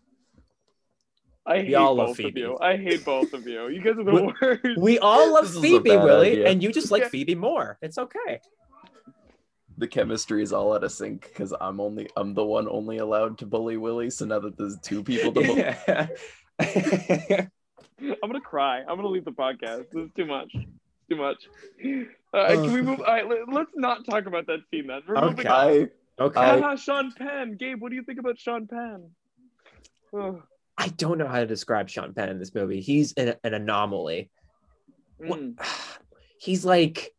I 1.48 1.62
hate 1.64 1.74
all 1.74 1.96
love 1.96 2.10
both 2.10 2.20
of 2.20 2.26
Phoebe. 2.26 2.40
you. 2.42 2.58
I 2.62 2.78
hate 2.78 3.04
both 3.04 3.34
of 3.34 3.48
you. 3.48 3.68
You 3.70 3.82
guys 3.82 3.98
are 3.98 4.04
the 4.04 4.12
We- 4.12 4.34
worst. 4.40 4.78
We 4.80 5.00
all 5.00 5.34
love 5.34 5.46
This 5.46 5.52
is 5.54 5.58
a 5.58 5.62
Phoebe, 5.62 5.90
bad 5.90 6.04
Willie, 6.04 6.32
idea. 6.34 6.48
and 6.50 6.62
you 6.62 6.72
just 6.72 6.92
like 6.92 7.02
Yeah. 7.06 7.10
Phoebe 7.10 7.34
more. 7.34 7.80
It's 7.82 7.98
okay. 7.98 8.40
The 9.80 9.88
chemistry 9.88 10.44
is 10.44 10.54
all 10.54 10.76
out 10.76 10.84
of 10.84 10.92
sync 10.92 11.24
because 11.24 11.52
I'm 11.60 11.80
only 11.82 12.08
I'm 12.16 12.36
the 12.36 12.46
one 12.46 12.68
only 12.70 13.00
allowed 13.00 13.40
to 13.40 13.48
bully 13.48 13.78
Willie. 13.78 14.12
So 14.12 14.26
now 14.26 14.38
that 14.42 14.56
there's 14.56 14.78
two 14.84 15.02
people 15.04 15.32
to 15.32 15.42
bully, 16.60 17.48
I'm 18.02 18.30
gonna 18.30 18.42
cry. 18.42 18.80
I'm 18.80 18.96
gonna 18.96 19.08
leave 19.08 19.26
the 19.26 19.32
podcast. 19.32 19.92
This 19.92 20.06
is 20.06 20.10
too 20.16 20.26
much. 20.26 20.52
Too 21.10 21.16
much. 21.16 21.38
Uh, 22.34 22.48
can 22.48 22.74
we 22.74 22.82
move? 22.82 23.02
All 23.02 23.06
right, 23.06 23.28
let, 23.28 23.62
us 23.62 23.68
not 23.76 24.06
talk 24.06 24.26
about 24.26 24.48
that 24.48 24.60
scene 24.72 24.88
then. 24.88 25.02
We're 25.08 25.18
Okay. 25.18 25.48
I 25.48 25.90
okay. 26.20 26.40
I- 26.40 26.60
Haha, 26.60 26.76
Sean 26.76 27.12
Penn. 27.12 27.58
Gabe, 27.58 27.82
what 27.82 27.90
do 27.90 27.96
you 27.96 28.04
think 28.04 28.20
about 28.20 28.40
Sean 28.40 28.68
Penn? 28.68 29.10
Oh, 30.14 30.42
I 30.78 30.88
don't 30.90 31.18
know 31.18 31.28
how 31.28 31.40
to 31.40 31.46
describe 31.46 31.90
Sean 31.90 32.14
Penn 32.14 32.30
in 32.30 32.40
this 32.40 32.56
movie. 32.56 32.82
He's 32.82 33.14
an, 33.14 33.36
an 33.44 33.54
anomaly. 33.54 34.32
Mm. 35.22 35.60
He's 36.40 36.66
like, 36.66 37.14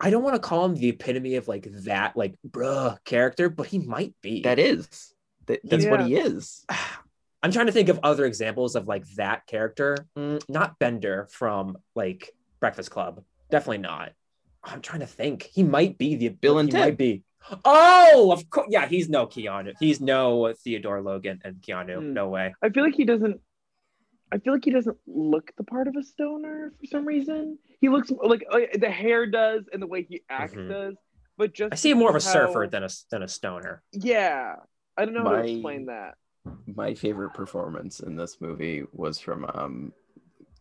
I 0.00 0.10
don't 0.10 0.24
want 0.24 0.34
to 0.34 0.40
call 0.40 0.64
him 0.64 0.74
the 0.74 0.88
epitome 0.88 1.36
of 1.36 1.46
like 1.46 1.68
that, 1.84 2.16
like 2.16 2.34
bruh 2.48 2.96
character, 3.04 3.48
but 3.48 3.66
he 3.66 3.78
might 3.78 4.14
be. 4.22 4.42
that 4.42 4.58
is 4.58 5.14
that, 5.46 5.60
that's 5.62 5.86
what 5.86 6.06
he 6.06 6.16
is. 6.16 6.64
I'm 7.42 7.52
trying 7.52 7.66
to 7.66 7.72
think 7.72 7.88
of 7.88 8.00
other 8.02 8.24
examples 8.24 8.74
of 8.74 8.88
like 8.88 9.06
that 9.16 9.46
character. 9.46 9.96
Mm, 10.16 10.42
not 10.48 10.78
Bender 10.78 11.28
from 11.30 11.76
like 11.94 12.30
Breakfast 12.60 12.90
Club. 12.90 13.22
Definitely 13.50 13.78
not. 13.78 14.12
I'm 14.64 14.80
trying 14.80 15.00
to 15.00 15.06
think. 15.06 15.44
He 15.44 15.62
might 15.62 15.98
be 15.98 16.16
the 16.16 16.30
Bill 16.30 16.58
and 16.58 16.68
he 16.68 16.72
Ted. 16.72 16.80
might 16.80 16.98
be. 16.98 17.22
Oh, 17.64 18.30
of 18.32 18.50
course. 18.50 18.66
Yeah, 18.70 18.86
he's 18.86 19.08
no 19.08 19.26
Keanu. 19.26 19.72
He's 19.78 20.00
no 20.00 20.52
Theodore 20.64 21.00
Logan 21.00 21.40
and 21.44 21.56
Keanu. 21.62 21.98
Hmm. 21.98 22.12
No 22.12 22.28
way. 22.28 22.54
I 22.62 22.70
feel 22.70 22.82
like 22.84 22.94
he 22.96 23.04
doesn't. 23.04 23.40
I 24.30 24.38
feel 24.38 24.52
like 24.52 24.64
he 24.64 24.70
doesn't 24.72 24.98
look 25.06 25.52
the 25.56 25.64
part 25.64 25.88
of 25.88 25.94
a 25.96 26.02
stoner 26.02 26.74
for 26.78 26.86
some 26.86 27.06
reason. 27.06 27.58
He 27.80 27.88
looks 27.88 28.10
like, 28.10 28.44
like 28.52 28.72
the 28.78 28.90
hair 28.90 29.24
does 29.26 29.62
and 29.72 29.80
the 29.80 29.86
way 29.86 30.02
he 30.02 30.22
acts 30.28 30.52
Mhm. 30.52 30.68
does, 30.68 30.94
but 31.38 31.54
just 31.54 31.72
I 31.72 31.76
see 31.76 31.90
him 31.92 31.98
more 31.98 32.10
of 32.10 32.16
a 32.16 32.18
how- 32.26 32.32
surfer 32.32 32.66
than 32.70 32.82
a 32.82 32.88
than 33.10 33.22
a 33.22 33.28
stoner. 33.28 33.82
Yeah, 33.92 34.56
I 34.98 35.04
don't 35.06 35.14
know 35.14 35.22
how 35.22 35.36
My- 35.36 35.42
to 35.46 35.50
explain 35.52 35.86
that. 35.86 36.16
My 36.66 36.94
favorite 36.94 37.34
performance 37.34 38.00
in 38.00 38.16
this 38.16 38.40
movie 38.40 38.84
was 38.92 39.18
from 39.20 39.44
um 39.54 39.92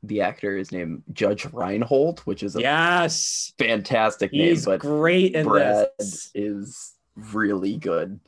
the 0.03 0.21
actor 0.21 0.55
is 0.57 0.71
named 0.71 1.03
Judge 1.11 1.45
Reinhold, 1.51 2.19
which 2.21 2.43
is 2.43 2.55
a 2.55 2.61
Yes, 2.61 3.51
fantastic 3.57 4.31
he's 4.31 4.65
name, 4.65 4.73
but 4.73 4.79
great 4.79 5.33
in 5.35 5.45
Brad 5.45 5.87
this. 5.99 6.29
is 6.35 6.93
really 7.15 7.77
good. 7.77 8.19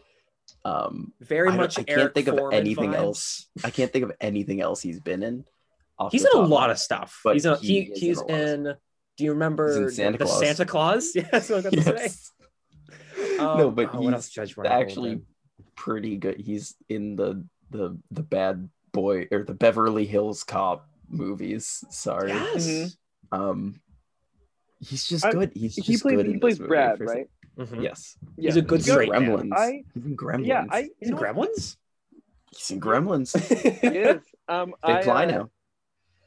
Um, 0.65 1.13
Very 1.21 1.51
I 1.51 1.55
much. 1.55 1.77
I 1.79 1.83
can't 1.83 1.99
Eric 1.99 2.13
think 2.15 2.27
of 2.27 2.37
Forman 2.37 2.59
anything 2.59 2.91
vibes. 2.91 2.95
else. 2.95 3.47
I 3.63 3.69
can't 3.69 3.93
think 3.93 4.03
of 4.03 4.11
anything 4.19 4.61
else 4.61 4.81
he's 4.81 4.99
been 4.99 5.23
in. 5.23 5.45
He's 6.11 6.23
in 6.25 6.31
a 6.33 6.41
lot 6.41 6.69
of 6.69 6.79
stuff. 6.79 7.19
but 7.23 7.33
he's 7.33 7.45
in, 7.45 7.55
he 7.57 7.67
he, 7.67 7.79
in 7.91 7.95
he's 7.95 8.21
of 8.21 8.29
in. 8.29 8.63
Do 9.17 9.23
you 9.23 9.31
remember 9.33 9.83
in 9.85 9.91
Santa 9.91 10.17
the 10.17 10.25
Claus. 10.25 10.39
Santa 10.39 10.65
Claus? 10.65 11.11
Yeah, 11.15 11.27
that's 11.31 11.49
what 11.49 11.65
I 11.65 11.69
was 11.69 11.83
say. 11.85 11.93
Yes. 11.97 12.31
Um, 13.39 13.57
no, 13.57 13.71
but 13.71 13.89
oh, 13.93 13.99
he's 14.01 14.37
actually 14.65 15.11
in? 15.11 15.25
Pretty 15.79 16.17
good. 16.17 16.37
He's 16.39 16.75
in 16.89 17.15
the 17.15 17.43
the 17.71 17.97
the 18.11 18.23
bad 18.23 18.67
boy 18.91 19.27
or 19.31 19.43
the 19.43 19.53
Beverly 19.53 20.05
Hills 20.05 20.43
Cop 20.43 20.87
movies. 21.07 21.83
Sorry. 21.89 22.31
Yes. 22.31 22.67
Mhm. 22.67 22.95
Um, 23.31 23.81
he's 24.81 25.07
just 25.07 25.23
I- 25.25 25.31
good. 25.31 25.51
He's 25.55 25.75
He 25.75 25.81
just 25.93 26.03
plays. 26.03 26.17
good. 26.17 26.25
He 26.27 26.33
in 26.33 26.39
plays 26.39 26.57
this 26.57 26.67
Brad, 26.67 26.97
for 26.97 27.07
some- 27.07 27.15
right? 27.15 27.29
Mhm. 27.57 27.83
Yes. 27.83 28.17
He's 28.37 28.55
a 28.57 28.61
good 28.61 28.79
He's 28.79 28.87
in 28.87 28.93
straight 28.93 29.11
man. 29.11 29.23
Gremlins. 29.25 29.53
I- 29.55 29.83
He's 29.93 30.05
in 30.05 30.17
Gremlins. 30.17 30.45
Yeah, 30.45 30.65
I. 30.69 30.89
He's 30.99 31.09
in 31.09 31.15
know, 31.15 31.21
Gremlins. 31.21 31.77
He's 32.51 32.71
in 32.71 32.79
Gremlins. 32.81 33.31
He 33.91 33.97
is. 33.99 34.21
Um, 34.47 34.73
They 34.85 34.93
I, 34.93 35.01
fly 35.03 35.23
uh, 35.25 35.31
now. 35.31 35.49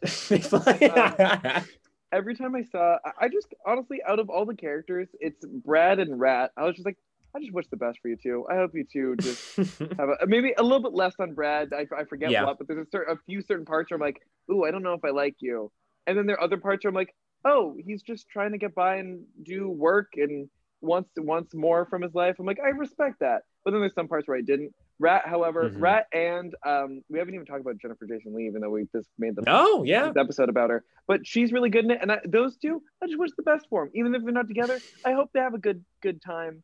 They 0.28 0.38
fly- 0.40 1.64
every 2.12 2.34
time 2.36 2.54
I 2.54 2.62
saw, 2.62 2.98
I- 3.04 3.26
I 3.26 3.28
just 3.28 3.48
honestly, 3.66 4.00
out 4.06 4.18
of 4.20 4.30
all 4.30 4.44
the 4.46 4.54
characters, 4.56 5.08
it's 5.20 5.44
Brad 5.44 5.98
and 5.98 6.18
Rat. 6.20 6.52
I 6.56 6.64
was 6.64 6.74
just 6.76 6.86
like, 6.86 6.98
I 7.34 7.40
just 7.40 7.52
wish 7.52 7.66
the 7.70 7.76
best 7.76 7.98
for 8.00 8.08
you 8.08 8.16
two. 8.16 8.46
I 8.50 8.56
hope 8.56 8.72
you 8.74 8.84
two 8.84 9.16
just 9.20 9.56
have 9.56 10.08
a, 10.20 10.26
maybe 10.26 10.52
a 10.58 10.62
little 10.62 10.82
bit 10.82 10.92
less 10.92 11.14
on 11.18 11.32
Brad. 11.34 11.72
I, 11.72 11.86
I 11.96 12.04
forget 12.04 12.30
Yeah. 12.30 12.44
what, 12.44 12.58
but 12.58 12.68
there's 12.68 12.86
a, 12.86 12.90
certain, 12.90 13.16
a 13.16 13.18
few 13.26 13.40
certain 13.42 13.64
parts 13.64 13.90
where 13.90 13.96
I'm 13.96 14.00
like, 14.02 14.20
ooh, 14.50 14.64
I 14.64 14.70
don't 14.70 14.82
know 14.82 14.94
if 14.94 15.04
I 15.04 15.10
like 15.10 15.36
you. 15.40 15.70
And 16.06 16.18
then 16.18 16.26
there 16.26 16.36
are 16.36 16.42
other 16.42 16.58
parts 16.58 16.84
where 16.84 16.90
I'm 16.90 16.94
like, 16.94 17.14
oh, 17.44 17.74
he's 17.78 18.02
just 18.02 18.28
trying 18.28 18.52
to 18.52 18.58
get 18.58 18.74
by 18.74 18.96
and 18.96 19.24
do 19.42 19.68
work 19.68 20.08
and 20.16 20.48
wants 20.80 21.10
wants 21.16 21.54
more 21.54 21.86
from 21.86 22.02
his 22.02 22.14
life. 22.14 22.36
I'm 22.38 22.44
like, 22.46 22.58
I 22.62 22.68
respect 22.70 23.20
that. 23.20 23.42
But 23.64 23.70
then 23.70 23.80
there's 23.80 23.94
some 23.94 24.08
parts 24.08 24.26
where 24.28 24.36
I 24.36 24.40
didn't. 24.42 24.74
Rat, 24.98 25.22
however, 25.26 25.70
Mhm. 25.70 25.80
Rat 25.80 26.06
and 26.12 26.54
um, 26.66 27.02
we 27.08 27.18
haven't 27.18 27.34
even 27.34 27.46
talked 27.46 27.60
about 27.60 27.78
Jennifer 27.78 28.06
Jason 28.06 28.34
Leigh, 28.34 28.46
even 28.46 28.60
though 28.60 28.70
we 28.70 28.86
just 28.94 29.08
made 29.18 29.34
the 29.36 29.42
oh 29.46 29.84
yeah. 29.84 30.12
episode 30.16 30.48
about 30.48 30.70
her. 30.70 30.84
But 31.08 31.26
she's 31.26 31.50
really 31.52 31.70
good 31.70 31.84
in 31.84 31.92
it, 31.92 31.98
and 32.02 32.12
I, 32.12 32.18
those 32.24 32.56
two, 32.56 32.82
I 33.02 33.06
just 33.06 33.18
wish 33.18 33.30
the 33.36 33.42
best 33.42 33.66
for 33.70 33.84
them. 33.84 33.92
Even 33.94 34.14
if 34.14 34.22
they're 34.22 34.32
not 34.32 34.48
together, 34.48 34.80
I 35.04 35.12
hope 35.12 35.30
they 35.32 35.40
have 35.40 35.54
a 35.54 35.58
good 35.58 35.84
good 36.02 36.20
time. 36.20 36.62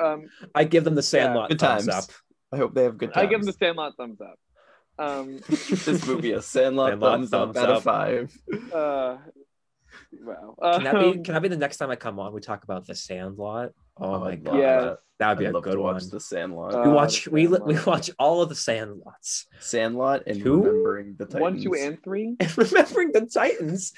Um, 0.00 0.24
I 0.54 0.64
give 0.64 0.84
them 0.84 0.94
the 0.94 1.02
Sandlot 1.02 1.50
Good 1.50 1.60
thumbs 1.60 1.86
times. 1.86 2.04
up. 2.08 2.14
I 2.52 2.56
hope 2.58 2.74
they 2.74 2.84
have 2.84 2.98
good 2.98 3.12
times. 3.12 3.24
I 3.26 3.26
give 3.30 3.40
them 3.40 3.46
the 3.46 3.52
Sandlot 3.52 3.92
thumbs 3.96 4.20
up. 4.20 4.38
Um, 4.98 5.38
this 5.48 6.06
movie 6.06 6.32
a 6.32 6.42
Sandlot, 6.42 6.90
Sandlot 6.90 7.12
thumbs, 7.12 7.30
thumbs 7.30 7.56
up 7.56 7.62
out 7.64 7.70
up. 7.70 7.76
of 7.78 7.82
five. 7.82 8.38
uh, 8.72 9.16
wow. 10.12 10.54
Can 10.74 10.84
that 10.84 10.94
be? 10.94 10.98
Um, 11.00 11.24
Can 11.24 11.34
that 11.34 11.42
be 11.42 11.48
the 11.48 11.56
next 11.56 11.78
time 11.78 11.90
I 11.90 11.96
come 11.96 12.18
on? 12.18 12.32
We 12.32 12.40
talk 12.40 12.64
about 12.64 12.86
the 12.86 12.94
Sandlot. 12.94 13.72
Oh, 13.98 14.14
Oh, 14.14 14.20
my 14.20 14.36
god, 14.36 14.52
love 14.54 14.58
yes. 14.60 14.98
that 15.18 15.28
would 15.28 15.38
be 15.38 15.46
I'd 15.46 15.50
a 15.50 15.52
love 15.54 15.64
good 15.64 15.72
to 15.74 15.80
watch 15.80 16.02
one. 16.02 16.10
the 16.10 16.20
Sandlot. 16.20 16.74
Uh, 16.74 16.82
we 16.86 16.90
watch 16.92 17.24
the 17.24 17.30
we 17.30 17.46
li- 17.46 17.60
we 17.64 17.78
watch 17.86 18.10
all 18.18 18.40
of 18.42 18.48
the 18.48 18.54
Sandlots. 18.54 19.44
Sandlot 19.60 20.22
and 20.26 20.42
Two? 20.42 20.62
remembering 20.62 21.14
the 21.18 21.24
Titans. 21.26 21.40
One, 21.42 21.62
two, 21.62 21.74
and 21.74 22.02
three. 22.02 22.36
And 22.40 22.58
remembering 22.58 23.12
the 23.12 23.26
Titans. 23.26 23.92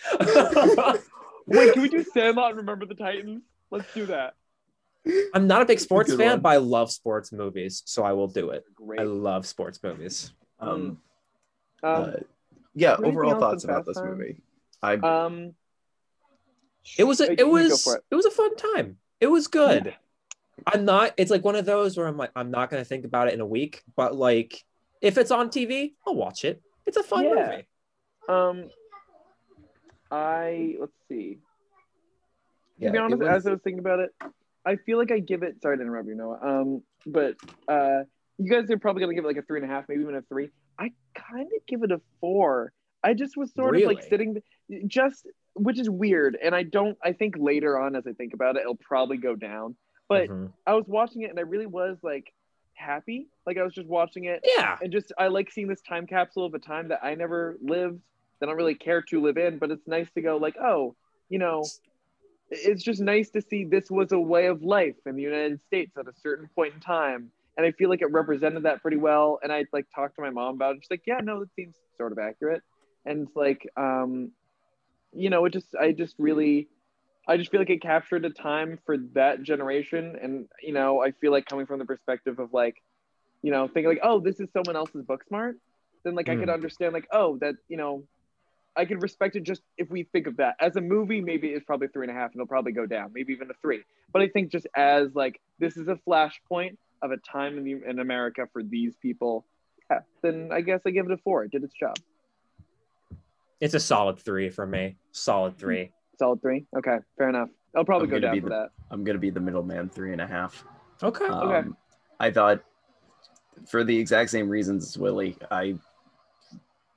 Wait, 1.47 1.72
can 1.74 1.82
we 1.82 1.88
do 1.88 2.03
Sandlot 2.03 2.51
and 2.51 2.57
Remember 2.59 2.86
the 2.86 2.95
Titans? 2.95 3.42
Let's 3.70 3.92
do 3.95 4.07
that. 4.07 4.34
I'm 5.35 5.47
not 5.47 5.63
a 5.63 5.67
big 5.67 5.81
sports 5.81 6.11
good 6.11 6.19
fan, 6.19 6.31
one. 6.33 6.41
but 6.41 6.49
I 6.51 6.57
love 6.57 6.91
sports 6.91 7.33
movies, 7.33 7.83
so 7.85 8.03
I 8.05 8.13
will 8.13 8.29
do 8.29 8.51
it. 8.51 8.65
Great. 8.75 9.01
I 9.01 9.05
love 9.05 9.47
sports 9.47 9.83
movies. 9.83 10.33
Um, 10.61 10.99
Um, 11.83 11.93
uh, 12.05 12.11
yeah, 12.75 12.97
overall 12.97 13.39
thoughts 13.39 13.65
about 13.65 13.85
this 13.87 13.97
Times? 13.97 14.19
movie. 14.19 14.41
I 14.83 14.95
um, 14.95 15.55
It 16.99 17.05
was 17.05 17.21
uh, 17.21 17.25
a, 17.29 17.41
it 17.41 17.47
was 17.49 17.83
for 17.83 18.03
it. 18.11 18.15
was 18.15 18.25
a 18.27 18.31
fun 18.31 18.57
time. 18.57 18.97
It 19.21 19.27
was 19.27 19.47
good. 19.49 19.95
I'm 20.67 20.85
not. 20.85 21.13
It's 21.17 21.31
like 21.31 21.45
one 21.45 21.57
of 21.57 21.67
those 21.67 21.97
where 21.97 22.07
I'm 22.07 22.17
like 22.17 22.31
I'm 22.37 22.51
not 22.51 22.71
gonna 22.71 22.85
think 22.85 23.05
about 23.05 23.29
it 23.29 23.35
in 23.35 23.41
a 23.41 23.47
week, 23.47 23.83
but 23.97 24.15
like 24.17 24.65
If 25.03 25.19
it's 25.19 25.31
on 25.31 25.51
TV, 25.51 25.93
I'll 26.07 26.15
watch 26.15 26.45
it. 26.47 26.63
It's 26.87 26.97
a 26.97 27.03
fun 27.03 27.25
Yeah. 27.25 27.51
movie. 27.51 27.67
Um, 28.29 28.71
I 30.11 30.77
let's 30.81 30.93
see. 31.09 31.39
Yeah, 32.79 32.89
to 32.89 32.93
be 32.93 32.99
honest, 32.99 33.19
was- 33.21 33.29
as 33.29 33.47
I 33.47 33.51
was 33.51 33.61
thinking 33.63 33.81
about 33.81 34.01
it, 34.01 34.11
I 34.65 34.77
feel 34.77 34.99
like 34.99 35.12
I 35.12 35.19
give 35.19 35.43
it. 35.43 35.61
Sorry 35.62 35.77
to 35.77 35.83
interrupt 35.83 36.09
you, 36.09 36.15
Noah. 36.15 36.39
Um, 36.43 36.83
but 37.07 37.37
uh, 37.69 38.05
you 38.39 38.51
guys 38.51 38.71
are 38.71 38.79
probably 38.79 39.01
gonna 39.01 39.15
give 39.15 39.25
it 39.25 39.29
like 39.29 39.37
a 39.37 39.43
three 39.43 39.61
and 39.61 39.71
a 39.71 39.73
half, 39.73 39.85
maybe 39.89 40.03
even 40.03 40.15
a 40.15 40.23
three. 40.23 40.51
I 40.79 40.91
kind 41.15 41.47
of 41.47 41.67
give 41.67 41.83
it 41.83 41.93
a 41.93 42.01
four. 42.21 42.73
I 43.03 43.15
just 43.15 43.37
was 43.37 43.53
sort 43.55 43.77
of 43.77 43.83
like 43.87 44.03
sitting, 44.09 44.43
just 44.87 45.27
which 45.55 45.79
is 45.79 45.91
weird, 45.91 46.37
and 46.43 46.55
I 46.55 46.62
don't. 46.62 46.97
I 47.03 47.12
think 47.12 47.35
later 47.39 47.79
on, 47.79 47.95
as 47.95 48.07
I 48.07 48.12
think 48.12 48.33
about 48.35 48.57
it, 48.57 48.61
it'll 48.61 48.77
probably 48.77 49.19
go 49.19 49.37
down. 49.37 49.77
But 50.09 50.29
Mhm. 50.29 50.53
I 50.67 50.75
was 50.75 50.87
watching 50.89 51.23
it, 51.23 51.31
and 51.31 51.39
I 51.39 51.43
really 51.43 51.67
was 51.67 51.99
like 52.03 52.33
happy. 52.73 53.29
Like 53.47 53.59
I 53.59 53.62
was 53.62 53.75
just 53.75 53.87
watching 53.87 54.25
it, 54.25 54.41
yeah, 54.57 54.79
and 54.81 54.91
just 54.91 55.12
I 55.19 55.29
like 55.29 55.51
seeing 55.51 55.69
this 55.69 55.83
time 55.83 56.07
capsule 56.07 56.47
of 56.47 56.55
a 56.55 56.59
time 56.59 56.89
that 56.89 57.05
I 57.05 57.15
never 57.15 57.59
lived, 57.61 58.01
that 58.41 58.47
I 58.47 58.51
don't 58.51 58.57
really 58.57 58.75
care 58.75 59.03
to 59.03 59.21
live 59.21 59.37
in, 59.37 59.59
but 59.59 59.71
it's 59.71 59.87
nice 59.87 60.11
to 60.15 60.23
go 60.23 60.39
like, 60.39 60.57
oh, 60.59 60.97
you 61.29 61.39
know, 61.39 61.65
it's 62.51 62.82
just 62.82 63.01
nice 63.01 63.30
to 63.30 63.42
see 63.42 63.64
this 63.64 63.90
was 63.90 64.12
a 64.12 64.18
way 64.18 64.47
of 64.47 64.62
life 64.62 64.97
in 65.07 65.16
the 65.16 65.22
United 65.22 65.61
States 65.62 65.92
at 65.99 66.09
a 66.09 66.12
certain 66.22 66.49
point 66.55 66.74
in 66.74 66.80
time. 66.80 67.30
And 67.57 67.66
I 67.66 67.72
feel 67.72 67.88
like 67.88 68.03
it 68.03 68.11
represented 68.12 68.64
that 68.64 68.82
pretty 68.82 68.97
well. 68.97 69.38
And 69.42 69.53
I 69.53 69.64
like 69.72 69.86
talked 69.95 70.16
to 70.16 70.22
my 70.22 70.30
mom 70.30 70.57
about 70.57 70.76
it. 70.76 70.82
She's 70.82 70.90
like, 70.90 71.03
yeah, 71.07 71.20
no, 71.22 71.40
that 71.40 71.55
seems 71.55 71.76
sort 71.97 72.12
of 72.12 72.18
accurate. 72.18 72.62
And 73.07 73.26
it's 73.26 73.36
like, 73.36 73.66
um, 73.76 74.32
you 75.12 75.30
know, 75.30 75.45
it 75.45 75.53
just 75.53 75.74
I 75.80 75.92
just 75.92 76.14
really 76.18 76.68
I 77.28 77.36
just 77.36 77.51
feel 77.51 77.61
like 77.61 77.70
it 77.70 77.82
captured 77.82 78.24
a 78.24 78.30
time 78.30 78.78
for 78.84 78.97
that 79.14 79.42
generation. 79.42 80.16
And, 80.20 80.49
you 80.62 80.72
know, 80.72 81.03
I 81.03 81.12
feel 81.12 81.32
like 81.32 81.47
coming 81.47 81.66
from 81.66 81.78
the 81.78 81.84
perspective 81.86 82.38
of 82.38 82.53
like, 82.53 82.82
you 83.42 83.51
know, 83.51 83.66
thinking 83.68 83.88
like, 83.88 84.01
oh, 84.03 84.20
this 84.20 84.40
is 84.40 84.49
someone 84.53 84.76
else's 84.76 85.05
book 85.05 85.24
smart, 85.28 85.57
then 86.05 86.14
like 86.14 86.28
I 86.28 86.36
could 86.36 86.49
Mm. 86.49 86.55
understand 86.55 86.92
like, 86.92 87.09
oh, 87.12 87.38
that, 87.38 87.55
you 87.68 87.76
know, 87.76 88.05
I 88.77 88.85
could 88.85 89.03
respect 89.03 89.37
it 89.37 89.43
just 89.45 89.62
if 89.79 89.89
we 89.91 90.05
think 90.05 90.27
of 90.27 90.37
that. 90.39 90.57
As 90.61 90.77
a 90.77 90.81
movie, 90.81 91.20
maybe 91.20 91.49
it's 91.49 91.64
probably 91.64 91.89
three 91.89 92.07
and 92.09 92.16
a 92.16 92.18
half 92.20 92.33
and 92.33 92.37
it'll 92.37 92.47
probably 92.49 92.72
go 92.72 92.87
down, 92.87 93.12
maybe 93.14 93.33
even 93.33 93.51
a 93.51 93.55
three. 93.62 93.83
But 94.12 94.22
I 94.22 94.29
think 94.29 94.51
just 94.51 94.66
as 94.75 95.14
like 95.14 95.41
this 95.59 95.77
is 95.77 95.89
a 95.89 95.99
flashpoint 96.09 96.77
of 97.03 97.11
a 97.12 97.16
time 97.18 97.59
in, 97.59 97.64
the, 97.64 97.89
in 97.89 97.99
America 98.01 98.49
for 98.53 98.62
these 98.62 98.95
people, 98.97 99.45
yeah, 99.91 100.01
then 100.22 100.51
I 100.53 100.61
guess 100.61 100.81
I 100.87 100.91
give 100.91 101.07
it 101.07 101.12
a 101.12 101.18
four. 101.18 101.45
It 101.45 101.51
did 101.53 101.62
its 101.62 101.75
job. 101.75 101.97
it's 103.61 103.75
a 103.75 103.81
solid 103.81 104.18
three 104.18 104.51
for 104.51 104.66
me. 104.66 104.97
Solid 105.12 105.57
three. 105.59 105.91
Solid 106.18 106.41
three. 106.43 106.64
Okay, 106.77 106.99
fair 107.18 107.29
enough. 107.29 107.49
I'll 107.77 107.85
probably 107.85 108.07
I'm 108.07 108.11
go 108.12 108.18
down 108.20 108.41
for 108.41 108.49
the- 108.49 108.55
that. 108.55 108.68
I'm 108.93 109.03
gonna 109.03 109.18
be 109.18 109.31
the 109.31 109.41
middleman, 109.41 109.89
three 109.89 110.12
and 110.12 110.20
a 110.20 110.27
half. 110.27 110.64
Okay. 111.03 111.25
Um, 111.27 111.49
Okay. 111.51 111.68
I 112.20 112.31
thought, 112.31 112.62
for 113.66 113.83
the 113.83 113.99
exact 113.99 114.31
same 114.31 114.49
reasons 114.49 114.97
Willie, 114.97 115.37
I 115.51 115.75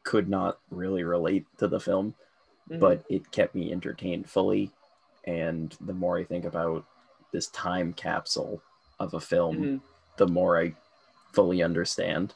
could 0.07 0.29
not 0.29 0.57
really 0.71 1.03
relate 1.03 1.45
to 1.57 1.67
the 1.67 1.81
film, 1.81 2.15
Mhm. 2.69 2.79
but 2.79 3.03
it 3.09 3.29
kept 3.31 3.53
me 3.53 3.73
entertained 3.73 4.29
fully. 4.29 4.71
And 5.25 5.75
the 5.81 5.93
more 5.93 6.17
I 6.17 6.23
think 6.23 6.45
about 6.45 6.85
this 7.33 7.47
time 7.47 7.91
capsule 7.91 8.61
of 9.01 9.13
a 9.13 9.19
film, 9.19 9.57
Mhm. 9.57 9.81
the 10.15 10.27
more 10.27 10.57
I 10.57 10.75
fully 11.33 11.61
understand. 11.61 12.33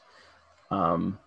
Um, 0.70 1.18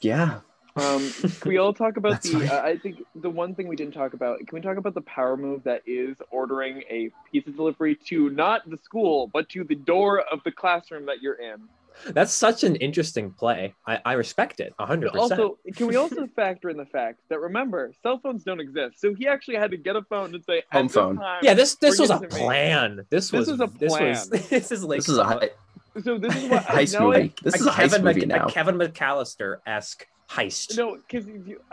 yeah, 0.00 0.40
Um, 0.76 1.10
can 1.40 1.48
we 1.48 1.58
all 1.58 1.72
talk 1.82 1.96
about 1.96 2.22
the? 2.22 2.48
Uh, 2.48 2.62
I 2.62 2.78
think 2.78 3.02
the 3.16 3.30
one 3.30 3.56
thing 3.56 3.66
we 3.66 3.76
didn't 3.76 3.94
talk 3.94 4.12
about. 4.14 4.38
Can 4.38 4.48
we 4.52 4.60
talk 4.60 4.76
about 4.76 4.94
the 4.94 5.02
power 5.02 5.36
move 5.36 5.64
that 5.64 5.82
is 5.86 6.16
ordering 6.30 6.82
a 6.88 7.10
pizza 7.30 7.50
delivery 7.50 7.96
to 8.06 8.30
not 8.30 8.68
the 8.70 8.76
school, 8.78 9.28
but 9.32 9.48
to 9.50 9.64
the 9.64 9.74
door 9.74 10.20
of 10.20 10.42
the 10.44 10.52
classroom 10.52 11.06
that 11.06 11.22
you're 11.22 11.40
in? 11.40 11.68
That's 12.08 12.32
such 12.32 12.64
an 12.64 12.76
interesting 12.76 13.30
play. 13.30 13.74
I, 13.86 14.00
I 14.04 14.12
respect 14.14 14.60
it 14.60 14.72
100%. 14.80 15.14
also, 15.16 15.58
can 15.76 15.86
we 15.86 15.96
also 15.96 16.26
factor 16.34 16.68
in 16.70 16.76
the 16.76 16.86
fact 16.86 17.20
that 17.28 17.40
remember, 17.40 17.92
cell 18.02 18.18
phones 18.22 18.44
don't 18.44 18.60
exist, 18.60 19.00
so 19.00 19.14
he 19.14 19.26
actually 19.28 19.56
had 19.56 19.70
to 19.70 19.76
get 19.76 19.96
a 19.96 20.02
phone 20.02 20.34
and 20.34 20.44
say, 20.44 20.62
Home 20.72 20.88
phone. 20.88 21.16
time-" 21.16 21.40
Yeah, 21.42 21.54
this 21.54 21.76
this 21.76 21.98
was 21.98 22.10
a 22.10 22.18
plan. 22.20 22.96
This, 23.10 23.30
This 23.30 23.32
was 23.32 23.48
is 23.48 23.60
a 23.60 23.66
This 23.78 23.90
was 23.92 24.28
plan. 24.28 24.42
this 24.50 24.72
is 24.72 24.84
like 24.84 24.98
this 25.00 25.08
is 25.08 25.18
a 25.18 25.24
some- 25.24 25.40
hei- 25.40 25.50
So 26.02 26.18
this 26.18 26.34
is 26.36 26.50
what 26.50 26.64
heist 26.66 26.98
now 26.98 27.12
I- 27.12 27.16
movie. 27.18 27.34
This 27.42 27.54
a 27.54 27.58
is 27.58 27.66
a 27.66 27.70
heist 27.70 27.76
Kevin 27.76 28.04
movie 28.04 28.20
Mc- 28.20 28.28
now. 28.28 28.46
a 28.46 28.50
Kevin 28.50 28.74
McCallister 28.76 29.58
esque 29.66 30.06
heist. 30.28 30.76
No, 30.76 30.96
because 30.96 31.26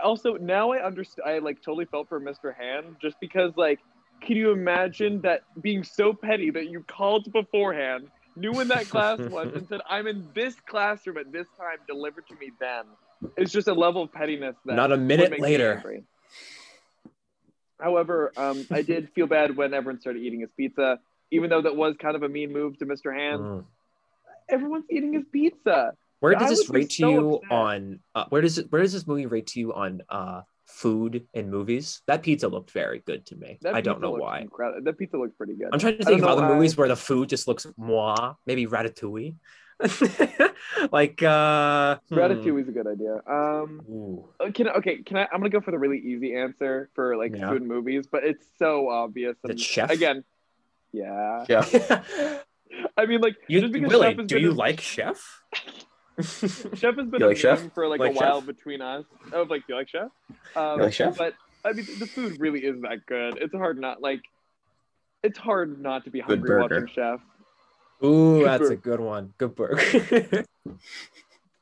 also 0.03 0.35
now 0.35 0.71
I 0.71 0.83
understand. 0.85 1.27
I 1.27 1.39
like 1.39 1.61
totally 1.61 1.85
felt 1.85 2.07
for 2.09 2.19
Mr. 2.21 2.55
Hand 2.55 2.95
just 3.01 3.19
because 3.19 3.51
like, 3.57 3.79
can 4.21 4.35
you 4.37 4.51
imagine 4.51 5.19
that 5.21 5.41
being 5.61 5.83
so 5.83 6.13
petty 6.13 6.51
that 6.51 6.67
you 6.69 6.83
called 6.87 7.31
beforehand, 7.33 8.07
knew 8.35 8.51
when 8.51 8.67
that 8.69 8.87
class 8.89 9.19
was, 9.29 9.53
and 9.53 9.67
said, 9.67 9.81
"I'm 9.89 10.07
in 10.07 10.27
this 10.33 10.55
classroom 10.67 11.17
at 11.17 11.31
this 11.31 11.47
time. 11.57 11.77
delivered 11.87 12.27
to 12.27 12.35
me 12.35 12.51
then." 12.59 12.85
It's 13.37 13.51
just 13.51 13.67
a 13.67 13.73
level 13.73 14.03
of 14.03 14.11
pettiness 14.11 14.55
that 14.65 14.75
Not 14.75 14.91
a 14.91 14.97
minute 14.97 15.39
later. 15.39 16.03
However, 17.79 18.31
um, 18.37 18.65
I 18.71 18.81
did 18.81 19.09
feel 19.13 19.27
bad 19.27 19.55
when 19.55 19.73
everyone 19.73 19.99
started 19.99 20.21
eating 20.21 20.41
his 20.41 20.49
pizza, 20.55 20.99
even 21.31 21.49
though 21.49 21.61
that 21.61 21.75
was 21.75 21.95
kind 21.99 22.15
of 22.15 22.23
a 22.23 22.29
mean 22.29 22.53
move 22.53 22.77
to 22.79 22.85
Mr. 22.85 23.15
Hand. 23.15 23.41
Mm. 23.41 23.65
Everyone's 24.49 24.85
eating 24.89 25.13
his 25.13 25.23
pizza. 25.31 25.93
Where 26.19 26.35
I 26.35 26.39
does 26.39 26.49
this 26.49 26.69
rate 26.69 26.91
to 26.91 26.95
so 26.95 27.09
you 27.09 27.35
upset. 27.35 27.51
on? 27.51 27.99
Uh, 28.13 28.25
where 28.29 28.41
does 28.41 28.59
it? 28.59 28.71
Where 28.71 28.81
does 28.81 28.93
this 28.93 29.07
movie 29.07 29.25
rate 29.25 29.47
to 29.47 29.59
you 29.59 29.73
on 29.73 30.01
uh, 30.09 30.41
food 30.71 31.27
in 31.33 31.49
movies? 31.49 32.01
That 32.07 32.23
pizza 32.23 32.47
looked 32.47 32.71
very 32.71 32.99
good 33.05 33.25
to 33.27 33.35
me. 33.35 33.57
That 33.61 33.75
I 33.75 33.81
don't 33.81 34.01
know 34.01 34.11
why. 34.11 34.39
incredible. 34.41 34.83
That 34.83 34.97
pizza 34.97 35.17
looks 35.17 35.33
pretty 35.35 35.53
good. 35.55 35.69
I'm 35.71 35.79
trying 35.79 35.97
to 35.97 36.03
think 36.03 36.21
of 36.21 36.27
don't 36.27 36.29
know 36.37 36.43
other 36.43 36.47
why. 36.53 36.55
movies 36.55 36.77
where 36.77 36.87
the 36.87 36.95
food 36.95 37.29
just 37.29 37.47
looks 37.47 37.67
moi. 37.77 38.33
Maybe 38.45 38.65
Ratatouille. 38.65 39.35
like 40.91 41.23
uh, 41.23 41.97
hmm. 42.09 42.15
Ratatouille 42.15 42.61
is 42.61 42.67
a 42.67 42.71
good 42.71 42.87
idea. 42.87 43.15
Um, 43.27 43.81
Ooh. 43.89 44.29
uh, 44.39 44.51
can 44.51 44.67
okay, 44.69 45.01
can 45.01 45.17
I? 45.17 45.21
I'm 45.31 45.39
gonna 45.39 45.49
go 45.49 45.61
for 45.61 45.71
the 45.71 45.79
really 45.79 45.97
easy 45.99 46.35
answer 46.35 46.89
for 46.93 47.17
like 47.17 47.35
Yeah. 47.35 47.49
food 47.49 47.63
movies, 47.63 48.05
but 48.11 48.23
it's 48.23 48.45
so 48.59 48.89
obvious. 48.89 49.35
The 49.43 49.57
chef? 49.57 49.89
again. 49.89 50.23
Yeah, 50.93 51.45
Yeah. 51.49 51.63
I 52.97 53.05
mean, 53.05 53.21
like 53.21 53.37
you, 53.47 53.61
just 53.61 53.73
because 53.73 53.89
Willie, 53.89 54.07
Chef 54.09 54.17
has 54.17 54.27
do 54.27 54.35
been 54.35 54.43
you 54.43 54.51
a- 54.51 54.53
like 54.53 54.81
Chef? 54.81 55.41
Chef 56.75 56.95
has 56.95 57.07
been 57.07 57.21
like 57.21 57.37
Chef? 57.37 57.71
for 57.73 57.87
like, 57.87 57.99
Like 57.99 58.11
a 58.11 58.15
while 58.15 58.39
Chef? 58.39 58.47
between 58.47 58.81
us. 58.81 59.05
Oh, 59.33 59.43
like 59.43 59.65
do 59.67 59.73
you 59.73 59.75
like 59.75 59.89
Chef? 59.89 60.09
Um, 60.55 60.77
You 60.79 60.83
like 60.85 60.93
Chef? 60.93 61.17
But 61.17 61.33
I 61.63 61.73
mean, 61.73 61.85
the 61.99 62.07
food 62.07 62.39
really 62.39 62.61
is 62.65 62.81
that 62.81 63.05
good. 63.05 63.37
It's 63.41 63.53
hard 63.53 63.79
not 63.79 64.01
like. 64.01 64.21
It's 65.23 65.37
hard 65.37 65.79
not 65.81 66.05
to 66.05 66.09
be 66.11 66.19
hungry 66.19 66.47
burger. 66.47 66.61
watching 66.81 66.87
Chef. 66.87 67.19
Ooh, 68.03 68.39
Good 68.39 68.47
that's 68.47 68.69
a 68.69 68.75
good 68.75 68.99
one. 68.99 69.33
Good 69.37 69.55
burger. 69.55 70.45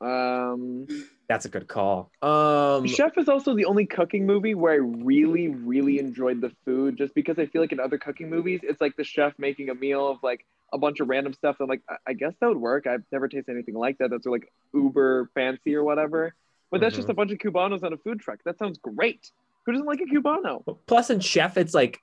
Um, 0.02 0.88
that's 1.28 1.46
a 1.46 1.50
good 1.50 1.68
call. 1.68 2.10
Um, 2.22 2.88
Chef 2.88 3.18
is 3.18 3.28
also 3.28 3.54
the 3.54 3.66
only 3.66 3.86
cooking 3.86 4.26
movie 4.26 4.56
where 4.56 4.72
I 4.74 4.78
really, 4.78 5.50
really 5.50 6.00
enjoyed 6.00 6.40
the 6.42 6.52
food, 6.64 6.98
just 6.98 7.14
because 7.14 7.38
I 7.38 7.48
feel 7.48 7.62
like 7.62 7.74
in 7.74 7.80
other 7.80 7.98
cooking 7.98 8.30
movies, 8.30 8.62
it's 8.64 8.80
like 8.80 8.96
the 8.96 9.04
chef 9.04 9.34
making 9.38 9.70
a 9.70 9.76
meal 9.76 10.08
of 10.08 10.20
like 10.24 10.46
a 10.74 10.78
bunch 10.78 11.00
of 11.00 11.10
random 11.10 11.34
stuff. 11.34 11.58
I'm 11.60 11.68
like, 11.68 11.82
I, 11.90 11.96
I 12.08 12.14
guess 12.14 12.34
that 12.40 12.48
would 12.48 12.58
work. 12.58 12.88
I've 12.88 13.04
never 13.12 13.28
tasted 13.28 13.52
anything 13.52 13.76
like 13.76 13.98
that. 14.00 14.10
That's 14.10 14.26
like 14.26 14.52
uber 14.74 15.30
fancy 15.34 15.76
or 15.76 15.84
whatever. 15.84 16.34
But 16.72 16.82
that's 16.82 16.96
just 16.96 17.10
a 17.10 17.14
bunch 17.14 17.32
of 17.32 17.40
cubanos 17.40 17.84
on 17.84 17.94
a 17.94 17.98
food 17.98 18.20
truck. 18.20 18.40
That 18.46 18.60
sounds 18.60 18.78
great. 18.78 19.32
Who 19.66 19.72
doesn't 19.72 19.88
like 19.88 20.02
a 20.02 20.06
cubano? 20.06 20.78
plus 20.86 21.10
in 21.10 21.20
Chef, 21.20 21.58
it's 21.58 21.74
like 21.74 22.00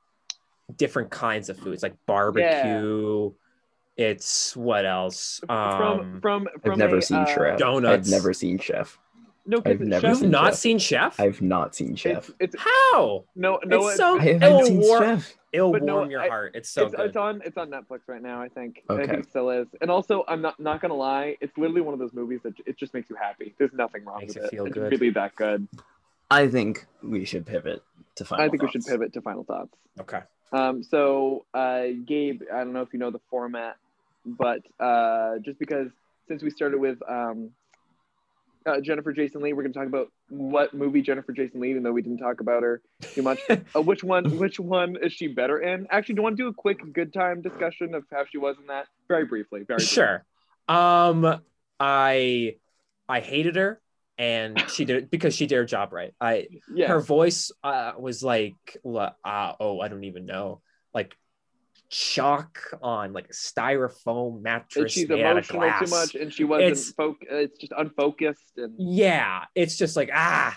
different 0.77 1.11
kinds 1.11 1.49
of 1.49 1.57
foods, 1.59 1.83
like 1.83 1.95
barbecue. 2.07 3.33
It's 3.97 4.55
what 4.55 4.85
else? 4.85 5.41
from 5.47 5.57
Um, 5.57 6.21
from 6.21 6.49
from 6.63 6.73
I've 6.73 6.79
never 6.79 6.99
a, 6.99 7.03
seen 7.03 7.19
uh, 7.19 7.27
Chef. 7.27 7.59
Donuts. 7.59 8.09
I've 8.09 8.11
never 8.13 8.33
seen 8.33 8.59
Chef. 8.59 8.99
No, 9.47 9.61
'cause 9.63 9.73
I've 9.73 9.81
never 9.81 10.01
Chef, 10.01 10.09
you've 10.11 10.19
seen 10.19 10.31
not 10.31 10.45
Chef. 10.53 10.55
seen 10.59 10.79
Chef? 10.79 11.21
I've 11.21 11.41
not 11.43 11.75
seen 11.75 11.95
Chef. 11.95 12.29
It's, 12.41 12.55
it's 12.55 12.57
How? 12.63 13.25
no 13.37 13.61
no. 13.65 13.89
It's 13.89 13.97
so- 13.97 14.19
I 14.19 14.25
It'll 14.25 14.41
haven't 14.41 14.67
seen 14.67 14.81
war- 14.81 14.99
Chef. 14.99 15.35
It'll 15.53 15.73
But 15.73 15.85
no, 15.85 15.95
warm 15.97 16.11
your 16.11 16.21
I- 16.21 16.29
heart. 16.29 16.53
It's 16.55 16.69
so 16.69 16.87
it's, 16.87 16.95
good. 16.95 17.07
it's 17.07 17.17
on 17.17 17.41
it's 17.45 17.57
on 17.57 17.71
Netflix 17.71 18.01
right 18.09 18.21
now. 18.21 18.43
I 18.43 18.49
think. 18.49 18.83
I 18.91 18.93
Okay. 18.95 19.07
think 19.07 19.19
it 19.21 19.31
still 19.31 19.49
is. 19.51 19.69
And 19.81 19.91
also, 19.91 20.25
I'm 20.29 20.43
not 20.43 20.59
not 20.61 20.81
gonna 20.83 20.95
lie. 20.95 21.37
It's 21.41 21.57
literally 21.57 21.81
one 21.81 21.95
of 21.95 22.01
those 22.01 22.13
movies 22.13 22.41
that 22.43 22.55
it 22.67 22.77
just 22.77 22.93
makes 22.93 23.09
you 23.09 23.17
happy. 23.17 23.55
There's 23.59 23.73
nothing 23.73 24.05
wrong 24.05 24.19
Makes 24.21 24.35
with 24.35 24.45
it. 24.45 24.51
feel 24.51 24.67
it's 24.67 24.75
good. 24.75 24.91
really 24.93 25.11
that 25.11 25.35
good. 25.37 25.67
I 26.31 26.49
think 26.49 26.85
we 27.03 27.25
should 27.25 27.47
pivot 27.47 27.83
to 28.17 28.25
final. 28.25 28.45
I 28.45 28.49
think 28.49 28.63
we 28.63 28.71
should 28.71 28.85
pivot 28.85 29.13
to 29.15 29.21
final 29.23 29.45
thoughts. 29.45 29.73
okay. 30.01 30.21
Um, 30.53 30.83
so, 30.83 31.45
uh, 31.55 31.87
Gabe, 32.05 32.43
I 32.53 32.59
don't 32.59 32.73
know 32.73 32.83
if 32.83 32.93
you 32.93 32.99
know 33.01 33.11
the 33.11 33.21
format, 33.31 33.77
but 34.25 34.61
uh, 34.79 35.39
just 35.39 35.59
because 35.59 35.91
since 36.29 36.43
we 36.43 36.51
started 36.51 36.79
with 36.81 36.99
um, 37.09 37.51
uh, 38.67 38.81
Jennifer 38.81 39.13
Jason 39.13 39.41
Leigh, 39.43 39.53
we're 39.53 39.63
going 39.63 39.73
to 39.73 39.79
talk 39.79 39.89
about 39.89 40.11
what 40.29 40.75
movie 40.75 41.03
Jennifer 41.03 41.33
Jason 41.33 41.61
Leigh, 41.61 41.71
even 41.71 41.83
though 41.83 41.93
we 41.93 42.03
didn't 42.03 42.19
talk 42.19 42.41
about 42.41 42.63
her 42.63 42.83
too 43.15 43.23
much. 43.23 43.39
uh, 43.49 43.81
which 43.81 44.03
one? 44.03 44.39
Which 44.39 44.59
one 44.59 44.97
is 45.03 45.13
she 45.13 45.29
better 45.29 45.59
in? 45.61 45.87
Actually, 45.91 46.17
do 46.17 46.19
you 46.21 46.23
want 46.25 46.37
to 46.37 46.43
do 46.43 46.49
a 46.49 46.55
quick 46.55 46.93
good 46.93 47.13
time 47.13 47.43
discussion 47.43 47.95
of 47.95 48.05
how 48.11 48.25
she 48.31 48.39
was 48.39 48.57
in 48.61 48.67
that? 48.67 48.87
Very 49.09 49.25
briefly. 49.25 49.61
Very 49.67 49.79
briefly. 49.79 49.87
Sure. 49.87 50.25
Um, 50.69 51.41
I 51.79 52.57
I 53.09 53.21
hated 53.21 53.57
her, 53.57 53.81
and 54.19 54.63
she 54.69 54.85
did 54.85 55.11
because 55.11 55.35
she 55.35 55.47
did 55.47 55.57
her 55.57 55.65
job 55.65 55.93
right. 55.93 56.13
I 56.21 56.49
Yeah. 56.73 56.89
her 56.89 57.01
voice 57.01 57.53
uh, 57.63 57.93
was 57.99 58.23
like, 58.23 58.55
uh, 58.85 59.53
oh, 59.61 59.81
I 59.81 59.89
don't 59.89 60.05
even 60.05 60.27
know, 60.27 60.61
like 60.93 61.17
chalk 61.89 62.59
on 62.83 63.13
like 63.13 63.27
a 63.27 63.33
styrofoam 63.33 64.43
mattress 64.43 64.83
And 64.83 64.91
she's 64.91 65.11
emotional 65.11 65.71
too 65.81 65.87
much, 65.91 66.15
and 66.15 66.33
she 66.33 66.45
wasn't. 66.45 66.73
It's- 66.73 66.93
it's 67.31 67.59
just 67.59 67.73
unfocused, 67.77 68.53
and 68.59 68.75
Yeah, 68.79 69.45
it's 69.55 69.77
just 69.77 69.97
like 69.97 70.11
ah, 70.13 70.57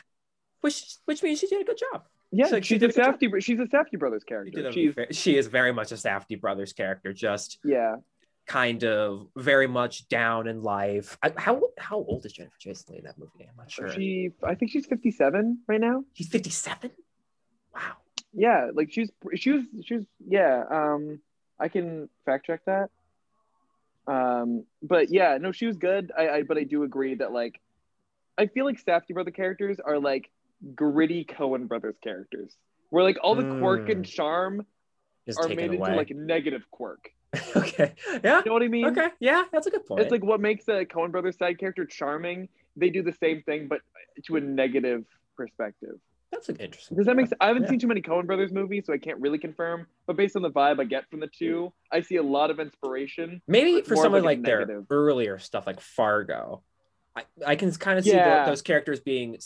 which 0.62 0.96
which 1.06 1.24
means 1.24 1.40
she 1.40 1.48
did 1.48 1.62
a 1.62 1.66
good 1.66 1.78
job. 1.92 2.04
yeah, 2.32 2.48
like 2.48 2.64
she's 2.64 2.80
did 2.80 2.90
a 2.90 2.94
good 2.94 3.04
job. 3.04 3.20
Safdie. 3.20 3.42
She's 3.44 3.60
a 3.60 3.66
Safdie 3.66 3.98
Brothers 4.00 4.24
character. 4.24 4.68
a 4.68 4.72
She's 4.74 4.94
she 5.12 5.38
is 5.38 5.48
very 5.48 5.72
much 5.74 5.92
a 5.92 5.96
Safdie 5.96 6.40
brothers 6.40 6.74
character, 6.74 7.14
just 7.14 7.58
yeah. 7.64 7.96
kind 8.48 8.84
of 8.84 9.28
very 9.36 9.68
much 9.68 10.08
down 10.10 10.48
in 10.48 10.62
life. 10.64 11.18
I, 11.24 11.32
how 11.38 11.62
how 11.78 11.98
old 11.98 12.26
is 12.26 12.34
Jennifer 12.34 12.56
Jason 12.60 12.94
Leigh 12.94 13.00
in 13.00 13.06
that 13.06 13.18
movie? 13.18 13.48
I'm 13.50 13.56
not 13.58 13.72
sure. 13.72 13.90
She, 13.92 14.32
I 14.44 14.56
think 14.56 14.72
she's 14.72 14.86
57 14.86 15.60
right 15.68 15.80
now. 15.82 16.04
She's 16.14 16.28
57. 16.28 16.92
Wow. 17.74 17.82
Yeah, 18.34 18.70
like 18.74 18.92
she's 18.92 19.10
she's 19.36 19.64
she's 19.84 20.02
yeah. 20.26 20.64
Um, 20.70 21.20
I 21.60 21.68
can 21.68 22.10
fact 22.26 22.46
check 22.46 22.62
that. 22.66 22.90
Um, 24.08 24.66
but 24.82 25.12
yeah, 25.12 25.38
no, 25.40 25.52
she 25.52 25.66
was 25.66 25.78
good. 25.78 26.12
I, 26.18 26.30
I 26.30 26.44
but 26.44 26.58
I 26.58 26.64
do 26.64 26.84
agree 26.84 27.16
that 27.16 27.32
like, 27.32 27.60
I 28.38 28.48
feel 28.48 28.66
like 28.66 28.84
Safdie 28.84 29.14
brother 29.14 29.32
characters 29.32 29.80
are 29.80 30.00
like 30.00 30.30
gritty 30.76 31.26
Coen 31.26 31.68
brothers 31.68 31.96
characters, 32.04 32.56
where 32.90 33.04
like 33.04 33.18
all 33.22 33.36
the 33.36 33.60
quirk 33.60 33.88
Mm. 33.88 33.92
and 33.92 34.06
charm 34.06 34.66
Is 35.26 35.38
are 35.38 35.48
made 35.48 35.60
into 35.60 35.78
away. 35.78 35.96
like 35.96 36.10
negative 36.12 36.64
quirk. 36.72 37.12
okay. 37.56 37.94
Yeah. 38.24 38.40
You 38.40 38.46
know 38.46 38.54
what 38.54 38.64
I 38.64 38.68
mean? 38.68 38.86
Okay. 38.88 39.10
Yeah, 39.20 39.44
that's 39.52 39.68
a 39.68 39.70
good 39.72 39.86
point. 39.86 40.02
It's 40.02 40.12
like 40.12 40.24
what 40.24 40.40
makes 40.40 40.68
a 40.68 40.86
Coen 40.86 41.12
brothers 41.12 41.38
side 41.38 41.60
character 41.60 41.86
charming. 41.86 42.50
They 42.76 42.90
do 42.90 43.04
the 43.04 43.14
same 43.14 43.44
thing, 43.44 43.68
but 43.68 43.82
to 44.26 44.38
a 44.38 44.42
negative 44.42 45.06
perspective. 45.38 46.00
That's 46.32 46.50
interesting. 46.50 46.98
Does 46.98 47.06
that 47.08 47.16
make 47.16 47.28
sense? 47.28 47.38
I 47.42 47.48
haven't 47.48 47.64
Yeah. 47.64 47.70
seen 47.70 47.80
too 47.80 47.88
many 47.88 48.02
Coen 48.02 48.26
Brothers 48.26 48.52
movies, 48.52 48.86
so 48.86 48.94
I 48.94 48.98
can't 48.98 49.20
really 49.20 49.38
confirm. 49.40 49.88
But 50.06 50.16
based 50.16 50.36
on 50.36 50.42
the 50.42 50.52
vibe 50.52 50.80
I 50.80 50.84
get 50.84 51.10
from 51.10 51.20
the 51.20 51.28
two, 51.28 51.74
I 51.92 52.02
see 52.02 52.18
a 52.18 52.24
lot 52.24 52.52
of 52.52 52.60
inspiration. 52.60 53.42
Maybe 53.48 53.82
for 53.82 53.96
more 53.96 54.04
some 54.04 54.14
of 54.14 54.20
of 54.20 54.26
like 54.26 54.38
like 54.40 54.46
their 54.46 54.84
earlier 54.90 55.40
stuff, 55.40 55.66
like 55.68 55.80
Fargo, 55.82 56.64
I, 57.16 57.24
I 57.46 57.56
can 57.56 57.72
kind 57.74 57.98
of 57.98 58.06
see 58.06 58.12
Yeah. 58.12 58.46
tho- 58.46 58.52
those 58.52 58.62
characters 58.62 59.00
being. 59.00 59.38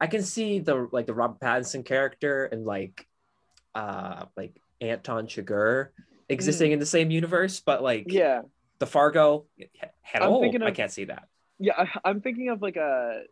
I 0.00 0.06
can 0.06 0.22
see 0.22 0.58
the 0.60 0.88
like 0.92 1.06
the 1.06 1.14
Robert 1.14 1.40
Pattinson 1.40 1.84
character 1.84 2.46
and 2.46 2.64
like, 2.64 3.06
uh, 3.74 4.26
like 4.36 4.60
Anton 4.80 5.26
Chigurh 5.26 5.88
existing 6.28 6.72
in 6.72 6.78
the 6.78 6.86
same 6.86 7.10
universe, 7.10 7.60
but 7.60 7.82
like 7.82 8.06
Mm. 8.06 8.12
Yeah, 8.12 8.42
the 8.78 8.86
Fargo, 8.86 9.46
at 9.60 10.22
I'm 10.22 10.30
all, 10.32 10.40
thinking 10.40 10.62
I 10.62 10.70
can't 10.72 10.90
see 10.90 11.04
that. 11.04 11.28
yeah. 11.58 11.74
I, 11.78 12.08
I'm 12.10 12.20
thinking 12.22 12.48
of 12.48 12.62
like 12.62 12.76
a. 12.76 13.24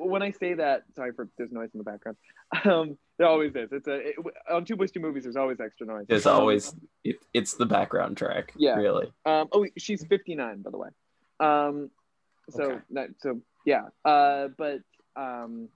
When 0.00 0.22
I 0.22 0.30
say 0.30 0.54
that, 0.54 0.84
sorry 0.94 1.12
for 1.12 1.28
there's 1.36 1.50
noise 1.50 1.70
in 1.74 1.78
the 1.78 1.84
background. 1.84 2.16
Um, 2.64 2.96
there 3.18 3.26
always 3.26 3.54
is. 3.56 3.68
It's 3.72 3.88
a 3.88 3.94
it, 4.10 4.14
on 4.48 4.64
two 4.64 4.76
boys 4.76 4.92
two 4.92 5.00
movies. 5.00 5.24
There's 5.24 5.36
always 5.36 5.58
extra 5.60 5.86
noise. 5.86 6.06
There's 6.08 6.24
Um, 6.24 6.40
always 6.40 6.72
it, 7.04 7.16
it's 7.34 7.54
the 7.54 7.66
background 7.66 8.16
track. 8.16 8.52
Yeah. 8.56 8.76
really. 8.76 9.12
Um, 9.26 9.48
oh, 9.52 9.66
she's 9.76 10.04
59, 10.06 10.62
by 10.62 10.70
the 10.70 10.78
way. 10.78 10.88
Um, 11.40 11.90
so 12.50 12.62
Okay. 12.62 12.80
that, 12.92 13.08
so 13.18 13.40
yeah. 13.66 13.88
Uh, 14.04 14.48
but 14.56 14.78
um, 15.16 15.68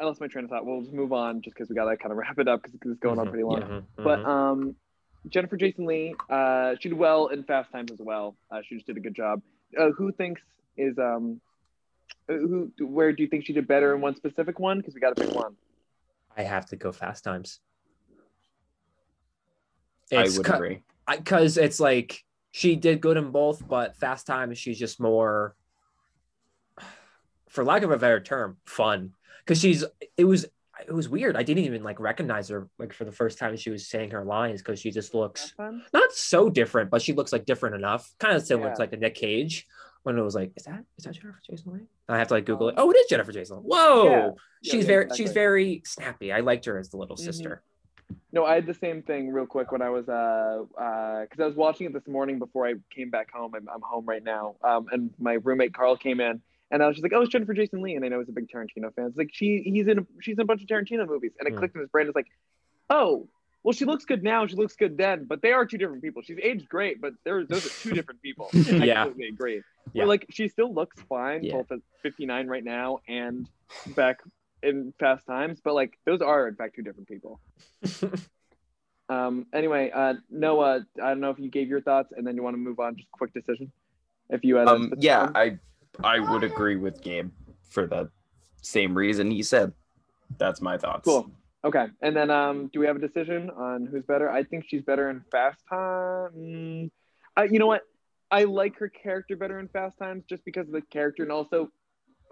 I 0.00 0.04
lost 0.04 0.20
my 0.20 0.26
train 0.26 0.44
of 0.44 0.50
thought. 0.50 0.66
We'll 0.66 0.82
just 0.82 0.92
move 0.92 1.12
on, 1.12 1.40
just 1.42 1.54
because 1.56 1.68
we 1.70 1.76
gotta 1.76 1.96
kind 1.96 2.10
of 2.12 2.18
wrap 2.18 2.38
it 2.38 2.48
up 2.48 2.62
because 2.62 2.90
it's 2.90 3.00
going 3.00 3.18
on 3.20 3.26
Mhm, 3.26 3.30
pretty 3.30 3.44
long. 3.44 3.62
mhm, 3.62 3.82
But 3.96 4.24
mhm. 4.24 4.26
um, 4.26 4.76
Jennifer 5.28 5.56
Jason 5.56 5.86
Leigh, 5.86 6.14
uh, 6.28 6.74
she 6.80 6.88
did 6.88 6.98
well 6.98 7.28
in 7.28 7.44
Fast 7.44 7.70
Times 7.72 7.92
as 7.92 7.98
well. 8.00 8.36
Uh, 8.50 8.60
she 8.64 8.74
just 8.74 8.86
did 8.86 8.96
a 8.96 9.00
good 9.00 9.14
job. 9.14 9.40
Uh, 9.78 9.90
who 9.92 10.10
thinks 10.12 10.42
is 10.76 10.98
um, 10.98 11.40
Uh, 12.28 12.34
who? 12.34 12.70
Where 12.80 13.12
do 13.12 13.22
you 13.22 13.28
think 13.28 13.46
she 13.46 13.52
did 13.52 13.66
better 13.66 13.94
in 13.94 14.00
one 14.00 14.14
specific 14.16 14.58
one? 14.58 14.78
Because 14.78 14.94
we 14.94 15.00
got 15.00 15.16
to 15.16 15.24
pick 15.24 15.34
one. 15.34 15.56
I 16.36 16.42
have 16.42 16.66
to 16.66 16.76
go 16.76 16.92
Fast 16.92 17.24
Times. 17.24 17.60
I 20.12 20.22
would 20.22 20.44
cu- 20.44 20.52
agree. 20.54 20.82
because 21.10 21.58
it's 21.58 21.80
like 21.80 22.22
she 22.50 22.76
did 22.76 23.00
good 23.00 23.16
in 23.16 23.30
both, 23.30 23.66
but 23.66 23.96
Fast 23.96 24.26
Times 24.26 24.58
she's 24.58 24.78
just 24.78 25.00
more, 25.00 25.54
for 27.48 27.64
lack 27.64 27.82
of 27.82 27.90
a 27.90 27.98
better 27.98 28.20
term, 28.20 28.56
fun. 28.66 29.12
Because 29.44 29.60
she's 29.60 29.84
it 30.16 30.24
was 30.24 30.44
it 30.86 30.92
was 30.92 31.08
weird. 31.08 31.36
I 31.36 31.42
didn't 31.42 31.64
even 31.64 31.82
like 31.82 31.98
recognize 32.00 32.48
her 32.48 32.68
like 32.78 32.92
for 32.92 33.04
the 33.04 33.12
first 33.12 33.38
time 33.38 33.56
she 33.56 33.70
was 33.70 33.86
saying 33.88 34.10
her 34.12 34.24
lines 34.24 34.62
because 34.62 34.78
she 34.80 34.90
just 34.90 35.12
looks 35.14 35.54
not 35.58 36.12
so 36.12 36.48
different, 36.48 36.90
but 36.90 37.02
she 37.02 37.12
looks 37.14 37.32
like 37.32 37.44
different 37.46 37.74
enough, 37.74 38.14
kind 38.18 38.36
of 38.36 38.42
similar 38.46 38.68
Yeah. 38.68 38.74
to 38.74 38.80
like 38.80 38.92
a 38.92 38.96
Nick 38.96 39.14
Cage. 39.14 39.66
When 40.08 40.16
it 40.16 40.22
was 40.22 40.34
like, 40.34 40.52
is 40.56 40.62
that 40.64 40.82
is 40.96 41.04
that 41.04 41.12
Jennifer 41.12 41.38
Jason 41.50 41.70
Leigh? 41.70 41.78
And 41.80 42.16
I 42.16 42.18
have 42.18 42.28
to 42.28 42.34
like 42.34 42.46
Google 42.46 42.70
it. 42.70 42.76
Oh, 42.78 42.90
it 42.90 42.96
is 42.96 43.04
Jennifer 43.10 43.30
Jason. 43.30 43.58
Leigh. 43.58 43.62
Whoa, 43.64 44.04
Yeah. 44.06 44.26
Yeah, 44.62 44.72
she's 44.72 44.74
yeah, 44.84 44.86
very 44.86 45.02
exactly. 45.04 45.24
she's 45.26 45.32
very 45.34 45.82
snappy. 45.84 46.32
I 46.32 46.40
liked 46.40 46.64
her 46.64 46.78
as 46.78 46.88
the 46.88 46.96
little 46.96 47.16
Mhm. 47.16 47.24
sister. 47.24 47.62
No, 48.32 48.46
I 48.46 48.54
had 48.54 48.64
the 48.64 48.72
same 48.72 49.02
thing 49.02 49.30
real 49.30 49.44
quick 49.44 49.70
when 49.70 49.82
I 49.82 49.90
was 49.90 50.08
uh 50.08 50.64
uh 50.80 51.20
because 51.24 51.40
I 51.40 51.44
was 51.46 51.56
watching 51.56 51.88
it 51.88 51.92
this 51.92 52.08
morning 52.08 52.38
before 52.38 52.66
I 52.66 52.76
came 52.88 53.10
back 53.10 53.30
home. 53.30 53.52
I'm, 53.54 53.68
I'm 53.68 53.82
home 53.82 54.06
right 54.06 54.24
now. 54.24 54.56
Um, 54.64 54.86
and 54.90 55.10
my 55.18 55.34
roommate 55.34 55.74
Carl 55.74 55.98
came 55.98 56.20
in, 56.20 56.40
and 56.70 56.82
I 56.82 56.86
was 56.86 56.96
just 56.96 57.02
like, 57.02 57.12
"Oh, 57.12 57.20
it's 57.20 57.30
Jennifer 57.30 57.52
Jason 57.52 57.82
Leigh," 57.82 57.96
and 57.96 58.02
I 58.06 58.08
know 58.08 58.18
he's 58.20 58.30
a 58.30 58.32
big 58.32 58.48
Tarantino 58.48 58.94
fan. 58.94 59.08
It's 59.08 59.18
like 59.18 59.28
she 59.34 59.60
he's 59.62 59.88
in 59.88 59.98
a, 59.98 60.06
she's 60.22 60.36
in 60.38 60.40
a 60.40 60.46
bunch 60.46 60.62
of 60.62 60.68
Tarantino 60.68 61.06
movies, 61.06 61.32
and 61.38 61.46
it 61.46 61.52
Mm. 61.54 61.58
clicked 61.58 61.74
in 61.74 61.82
his 61.82 61.90
brain. 61.90 62.06
It's 62.06 62.16
like, 62.16 62.28
oh, 62.88 63.28
well, 63.62 63.72
she 63.72 63.84
looks 63.84 64.04
good 64.04 64.22
now. 64.22 64.46
She 64.46 64.56
looks 64.56 64.76
good 64.76 64.96
then, 64.96 65.24
but 65.24 65.42
they 65.42 65.52
are 65.52 65.66
two 65.66 65.78
different 65.78 66.02
people. 66.02 66.22
She's 66.22 66.38
aged 66.42 66.68
great, 66.68 67.00
but 67.00 67.12
there 67.24 67.44
those 67.44 67.66
are 67.66 67.70
two 67.82 67.92
different 67.92 68.22
people. 68.22 68.50
I 68.54 68.58
Yeah. 68.84 69.04
completely 69.04 69.28
agree. 69.28 69.62
Yeah. 69.92 70.00
Where, 70.02 70.06
like 70.06 70.26
she 70.30 70.48
still 70.48 70.72
looks 70.72 71.00
fine, 71.08 71.42
Yeah. 71.42 71.54
both 71.54 71.72
at 71.72 71.78
59 72.02 72.46
right 72.46 72.64
now 72.64 73.00
and 73.08 73.48
back 73.96 74.20
in 74.62 74.92
Fast 74.98 75.26
Times, 75.26 75.60
but 75.62 75.74
like 75.74 75.98
those 76.04 76.20
are 76.22 76.46
in 76.48 76.54
fact 76.56 76.76
two 76.76 76.82
different 76.82 77.08
people. 77.08 77.40
Um. 79.10 79.46
Anyway, 79.54 79.90
uh, 79.90 80.14
Noah, 80.30 80.84
I 81.02 81.08
don't 81.08 81.20
know 81.20 81.30
if 81.30 81.38
you 81.38 81.48
gave 81.48 81.66
your 81.68 81.80
thoughts, 81.80 82.12
and 82.14 82.26
then 82.26 82.36
you 82.36 82.42
want 82.42 82.52
to 82.54 82.58
move 82.58 82.78
on. 82.78 82.94
Just 82.94 83.10
quick 83.10 83.32
decision. 83.32 83.72
If 84.28 84.44
you 84.44 84.56
had, 84.56 84.68
Um, 84.68 84.92
yeah, 84.98 85.30
one. 85.30 85.36
I 85.36 85.58
I 86.04 86.18
would 86.20 86.44
agree 86.44 86.76
with 86.76 87.00
Gabe 87.02 87.30
for 87.70 87.86
the 87.86 88.10
same 88.60 88.94
reason 88.94 89.30
he 89.30 89.42
said. 89.42 89.72
That's 90.36 90.60
my 90.60 90.76
thoughts. 90.76 91.06
Cool. 91.06 91.30
Okay. 91.64 91.86
And 92.02 92.16
then, 92.16 92.30
um, 92.30 92.68
do 92.72 92.80
we 92.80 92.86
have 92.86 92.96
a 92.96 93.00
decision 93.00 93.50
on 93.50 93.86
who's 93.86 94.04
better? 94.04 94.30
I 94.30 94.44
think 94.44 94.64
she's 94.68 94.82
better 94.82 95.10
in 95.10 95.22
Fast 95.32 95.60
Time. 95.68 96.30
Mm, 96.36 96.90
I, 97.36 97.44
you 97.44 97.58
know 97.58 97.66
what? 97.66 97.82
I 98.30 98.44
like 98.44 98.76
her 98.78 98.88
character 98.88 99.36
better 99.36 99.58
in 99.58 99.68
Fast 99.68 99.98
Times 99.98 100.24
just 100.28 100.44
because 100.44 100.66
of 100.66 100.72
the 100.72 100.82
character, 100.82 101.22
and 101.22 101.32
also 101.32 101.70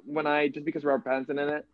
when 0.05 0.27
I 0.27 0.49
just 0.49 0.65
because 0.65 0.85
Robert 0.85 1.05
Pattinson 1.09 1.43
in 1.43 1.49
it. 1.49 1.65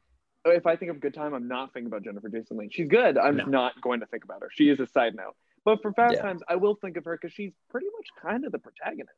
If 0.45 0.67
I 0.67 0.75
think 0.75 0.91
of 0.91 0.99
Good 0.99 1.15
Time, 1.15 1.35
I'm 1.35 1.47
not 1.47 1.73
thinking 1.73 1.87
about 1.87 2.03
Jennifer 2.03 2.29
Jason 2.29 2.57
Leigh. 2.57 2.69
She's 2.73 2.89
good. 2.89 3.17
I'm 3.17 3.37
No. 3.37 3.45
not 3.45 3.81
going 3.81 4.01
to 4.01 4.07
think 4.07 4.25
about 4.25 4.41
her. 4.41 4.49
She 4.53 4.71
is 4.71 4.81
a 4.81 4.87
side 4.89 5.15
note. 5.15 5.37
But 5.65 5.81
for 5.83 5.93
Fast 5.93 6.15
Yeah. 6.17 6.23
Times, 6.23 6.43
I 6.49 6.57
will 6.57 6.75
think 6.75 6.97
of 6.97 7.05
her 7.05 7.17
because 7.17 7.33
she's 7.33 7.53
pretty 7.71 7.87
much 7.97 8.09
kind 8.21 8.45
of 8.45 8.51
the 8.51 8.59
protagonist. 8.59 9.17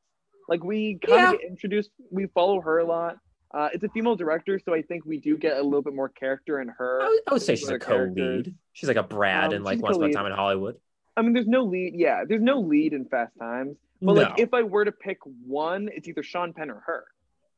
Like 0.48 0.62
we 0.62 0.98
kind 0.98 1.22
Yeah. 1.22 1.32
of 1.32 1.40
get 1.40 1.48
introduced, 1.48 1.90
we 2.10 2.26
follow 2.26 2.60
her 2.60 2.76
a 2.78 2.84
lot. 2.84 3.16
Uh, 3.54 3.68
it's 3.72 3.84
a 3.84 3.88
female 3.90 4.16
director, 4.16 4.58
so 4.58 4.74
I 4.74 4.82
think 4.82 5.04
we 5.06 5.18
do 5.18 5.36
get 5.38 5.56
a 5.56 5.62
little 5.62 5.80
bit 5.82 5.94
more 5.94 6.08
character 6.08 6.60
in 6.60 6.68
her. 6.68 7.02
I 7.02 7.08
would, 7.08 7.20
I 7.28 7.32
would 7.34 7.42
say 7.42 7.54
she's 7.54 7.68
a 7.68 7.78
co-lead. 7.78 8.52
She's 8.72 8.88
like 8.88 8.96
a 8.96 9.02
Brad 9.04 9.50
Um, 9.50 9.54
in 9.54 9.62
like 9.62 9.80
Once 9.80 9.96
Upon 9.96 10.10
a. 10.10 10.12
Time 10.12 10.26
in 10.26 10.32
Hollywood. 10.32 10.76
I 11.16 11.22
mean, 11.22 11.34
there's 11.34 11.46
no 11.46 11.62
lead. 11.62 11.92
Yeah, 11.94 12.24
there's 12.28 12.42
no 12.42 12.58
lead 12.58 12.92
in 12.92 13.04
Fast 13.04 13.32
Times. 13.38 13.76
But 14.02 14.16
like, 14.16 14.38
if 14.40 14.52
I 14.52 14.62
were 14.62 14.84
to 14.84 14.90
pick 14.92 15.18
one, 15.46 15.88
it's 15.94 16.08
either 16.08 16.24
Sean 16.24 16.52
Penn 16.52 16.68
or 16.68 16.82
her, 16.84 17.04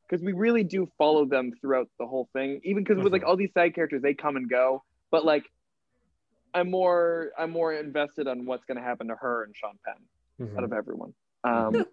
because 0.07 0.23
we 0.23 0.33
really 0.33 0.63
do 0.63 0.87
follow 0.99 1.25
them 1.25 1.51
throughout 1.59 1.89
the 1.99 2.05
whole 2.05 2.29
thing. 2.31 2.61
Even 2.63 2.83
because 2.83 3.03
with 3.03 3.11
like 3.11 3.23
Mm-hmm. 3.23 3.29
all 3.31 3.35
these 3.35 3.51
side 3.55 3.73
characters, 3.73 4.03
they 4.03 4.13
come 4.13 4.35
and 4.37 4.47
go. 4.47 4.83
But 5.09 5.25
like, 5.25 5.45
I'm 6.53 6.69
more 6.69 7.31
I'm 7.39 7.49
more 7.49 7.73
invested 7.73 8.27
on 8.27 8.45
what's 8.45 8.65
going 8.65 8.77
to 8.77 8.83
happen 8.83 9.07
to 9.07 9.15
her 9.15 9.43
and 9.45 9.55
Sean 9.55 9.79
Penn 9.83 10.47
Mhm. 10.47 10.57
out 10.59 10.63
of 10.63 10.73
everyone. 10.73 11.15
Um, 11.43 11.85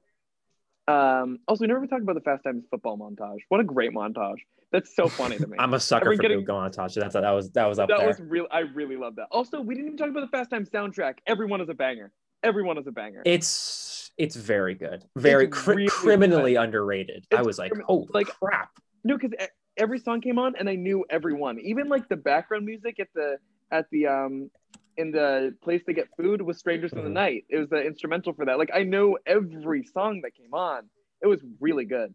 um, 0.86 1.38
also, 1.48 1.62
we 1.62 1.66
never 1.68 1.86
talked 1.86 2.02
about 2.02 2.14
the 2.14 2.20
Fast 2.20 2.44
Times 2.44 2.64
football 2.70 2.98
montage. 2.98 3.38
What 3.48 3.60
a 3.60 3.64
great 3.64 3.92
montage! 3.92 4.38
That's 4.70 4.94
so 4.94 5.08
funny 5.08 5.38
to 5.38 5.46
me. 5.46 5.56
I'm 5.60 5.72
a 5.74 5.80
sucker 5.80 6.14
for 6.14 6.16
getting- 6.16 6.48
on 6.50 6.70
Tasha. 6.72 7.00
That's 7.00 7.14
that 7.14 7.30
was 7.30 7.50
that 7.52 7.66
was 7.66 7.78
up 7.78 7.88
that 7.88 7.98
there. 7.98 8.08
was 8.08 8.20
real. 8.20 8.46
I 8.50 8.60
really 8.60 8.96
love 8.96 9.16
that. 9.16 9.28
Also, 9.30 9.60
we 9.60 9.74
didn't 9.74 9.86
even 9.88 9.96
talk 9.98 10.08
about 10.10 10.20
the 10.20 10.36
Fast 10.36 10.50
Times 10.50 10.68
soundtrack. 10.70 11.14
Everyone 11.26 11.60
is 11.60 11.68
a 11.68 11.74
banger. 11.74 12.12
Everyone 12.42 12.76
is 12.76 12.86
a 12.86 12.92
banger. 12.92 13.22
It's 13.24 14.12
it's 14.18 14.36
very 14.36 14.74
good, 14.74 15.04
very 15.16 15.46
It's 15.46 15.58
cri- 15.58 15.76
really 15.76 15.88
criminally 15.88 16.54
underrated. 16.56 17.24
I 17.34 17.42
was 17.42 17.58
like, 17.58 17.72
holy 17.86 18.08
like- 18.12 18.26
crap! 18.28 18.70
No, 19.04 19.16
because 19.16 19.32
every 19.76 19.98
song 19.98 20.20
came 20.20 20.38
on 20.38 20.54
and 20.56 20.68
I 20.68 20.74
knew 20.74 21.04
everyone. 21.08 21.58
Even 21.60 21.88
like 21.88 22.08
the 22.08 22.16
background 22.16 22.66
music 22.66 23.00
at 23.00 23.08
the 23.14 23.38
at 23.70 23.86
the 23.90 24.06
um 24.06 24.50
in 24.96 25.10
the 25.10 25.54
place 25.62 25.82
to 25.84 25.92
get 25.92 26.08
food 26.16 26.40
was 26.42 26.58
"Strangers 26.58 26.92
in 26.92 27.02
the 27.04 27.10
Mhm. 27.10 27.12
Night." 27.12 27.44
It 27.48 27.58
was 27.58 27.68
the 27.68 27.82
instrumental 27.84 28.32
for 28.32 28.44
that. 28.46 28.58
Like 28.58 28.70
I 28.74 28.82
know 28.82 29.18
every 29.26 29.84
song 29.84 30.20
that 30.22 30.34
came 30.34 30.54
on. 30.54 30.88
It 31.22 31.26
was 31.26 31.42
really 31.60 31.84
good. 31.84 32.14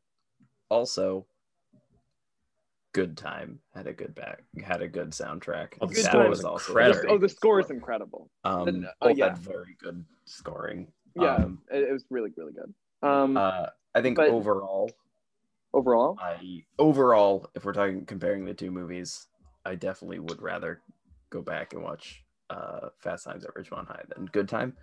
Also, 0.70 1.26
Good 2.92 3.18
Time 3.18 3.60
had 3.76 3.86
a 3.88 3.94
good 3.94 4.16
back 4.16 4.44
had 4.64 4.82
a 4.82 4.88
good 4.88 5.12
soundtrack. 5.12 5.78
Oh, 5.80 5.86
the 5.88 5.94
Good 5.96 6.06
That 6.06 6.16
was 6.30 6.40
was 6.40 6.46
also 6.46 6.72
incredible. 6.72 7.02
very 7.02 7.14
oh, 7.14 7.18
the 7.20 7.30
score 7.30 7.60
is 7.60 7.70
incredible. 7.70 8.30
Um, 8.44 8.82
the- 8.82 8.90
uh, 8.90 8.94
both 9.02 9.18
yeah. 9.18 9.30
had 9.30 9.38
very 9.38 9.76
good 9.80 10.04
scoring. 10.26 10.92
Yeah, 11.16 11.36
Um, 11.36 11.62
it, 11.72 11.84
it 11.84 11.92
was 11.92 12.06
really 12.10 12.32
really 12.36 12.54
good. 12.54 12.74
Um, 13.02 13.38
uh, 13.38 13.68
I 13.96 14.02
think 14.02 14.16
but- 14.18 14.30
overall, 14.30 14.92
overall, 15.74 16.18
I 16.20 16.64
overall, 16.80 17.50
if 17.56 17.64
we're 17.64 17.74
talking 17.74 18.06
comparing 18.06 18.46
the 18.46 18.54
two 18.56 18.72
movies, 18.72 19.28
I 19.66 19.76
definitely 19.76 20.20
would 20.20 20.42
rather 20.42 20.82
go 21.30 21.42
back 21.44 21.74
and 21.74 21.84
watch 21.84 22.24
uh, 22.50 22.89
Fast 23.00 23.26
Times 23.26 23.45
at 23.45 23.54
Ridgemont 23.56 23.88
High 23.88 24.04
than 24.16 24.26
Good 24.26 24.50
Time. 24.50 24.74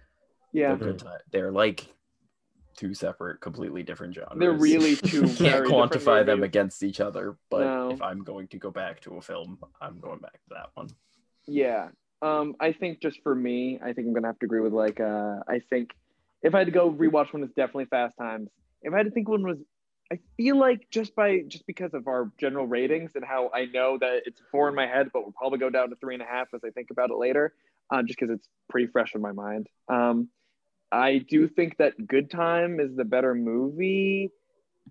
Yeah, 0.52 0.74
They're, 0.74 0.92
good 0.92 0.98
ti- 1.00 1.06
they're 1.32 1.52
like 1.52 1.86
two 2.76 2.94
separate, 2.94 3.40
completely 3.40 3.82
different 3.82 4.14
genres. 4.14 4.32
they're 4.36 4.52
really 4.52 4.96
two. 4.96 5.22
can't 5.34 5.66
quantify 5.66 6.24
them 6.24 6.42
against 6.42 6.82
each 6.82 7.00
other. 7.00 7.36
But 7.50 7.60
No. 7.64 7.90
if 7.90 8.02
I'm 8.02 8.22
going 8.22 8.48
to 8.48 8.58
go 8.58 8.70
back 8.70 9.00
to 9.02 9.16
a 9.16 9.20
film, 9.20 9.58
I'm 9.80 9.98
going 10.00 10.18
back 10.20 10.32
to 10.34 10.48
that 10.50 10.70
one. 10.74 10.88
Yeah. 11.46 11.88
Um, 12.22 12.54
I 12.60 12.72
think 12.72 13.00
just 13.00 13.22
for 13.22 13.34
me, 13.34 13.78
I 13.82 13.92
think 13.92 14.06
I'm 14.08 14.14
gonna 14.14 14.26
have 14.28 14.38
to 14.38 14.46
agree 14.46 14.60
with 14.60 14.72
like 14.72 15.00
uh 15.00 15.36
I 15.46 15.60
think 15.68 15.90
if 16.42 16.54
I 16.54 16.58
had 16.58 16.66
to 16.66 16.72
go 16.72 16.90
rewatch 16.90 17.32
one, 17.32 17.42
it's 17.42 17.54
definitely 17.54 17.86
Fast 17.86 18.14
Times. 18.18 18.48
If 18.82 18.92
I 18.94 18.98
had 18.98 19.04
to 19.06 19.10
think 19.10 19.28
one 19.28 19.42
was 19.42 19.58
I 20.12 20.18
feel 20.36 20.58
like 20.58 20.88
just 20.90 21.16
by 21.16 21.40
just 21.48 21.66
because 21.66 21.92
of 21.92 22.06
our 22.06 22.30
general 22.38 22.66
ratings 22.66 23.12
and 23.16 23.24
how 23.24 23.50
I 23.52 23.66
know 23.66 23.98
that 24.00 24.22
it's 24.24 24.40
four 24.52 24.68
in 24.68 24.74
my 24.74 24.86
head, 24.86 25.10
but 25.12 25.22
we'll 25.22 25.32
probably 25.32 25.58
go 25.58 25.68
down 25.68 25.90
to 25.90 25.96
three 25.96 26.14
and 26.14 26.22
a 26.22 26.26
half 26.26 26.48
as 26.54 26.60
I 26.64 26.70
think 26.70 26.90
about 26.90 27.10
it 27.10 27.16
later, 27.18 27.54
uh, 27.90 28.02
just 28.02 28.18
because 28.18 28.34
it's 28.34 28.48
pretty 28.68 28.86
fresh 28.86 29.14
in 29.14 29.20
my 29.20 29.32
mind. 29.32 29.66
Um, 29.88 30.28
I 30.92 31.18
do 31.18 31.48
think 31.48 31.78
that 31.78 32.06
Good 32.06 32.30
Time 32.30 32.78
is 32.78 32.94
the 32.94 33.04
better 33.04 33.34
movie, 33.34 34.30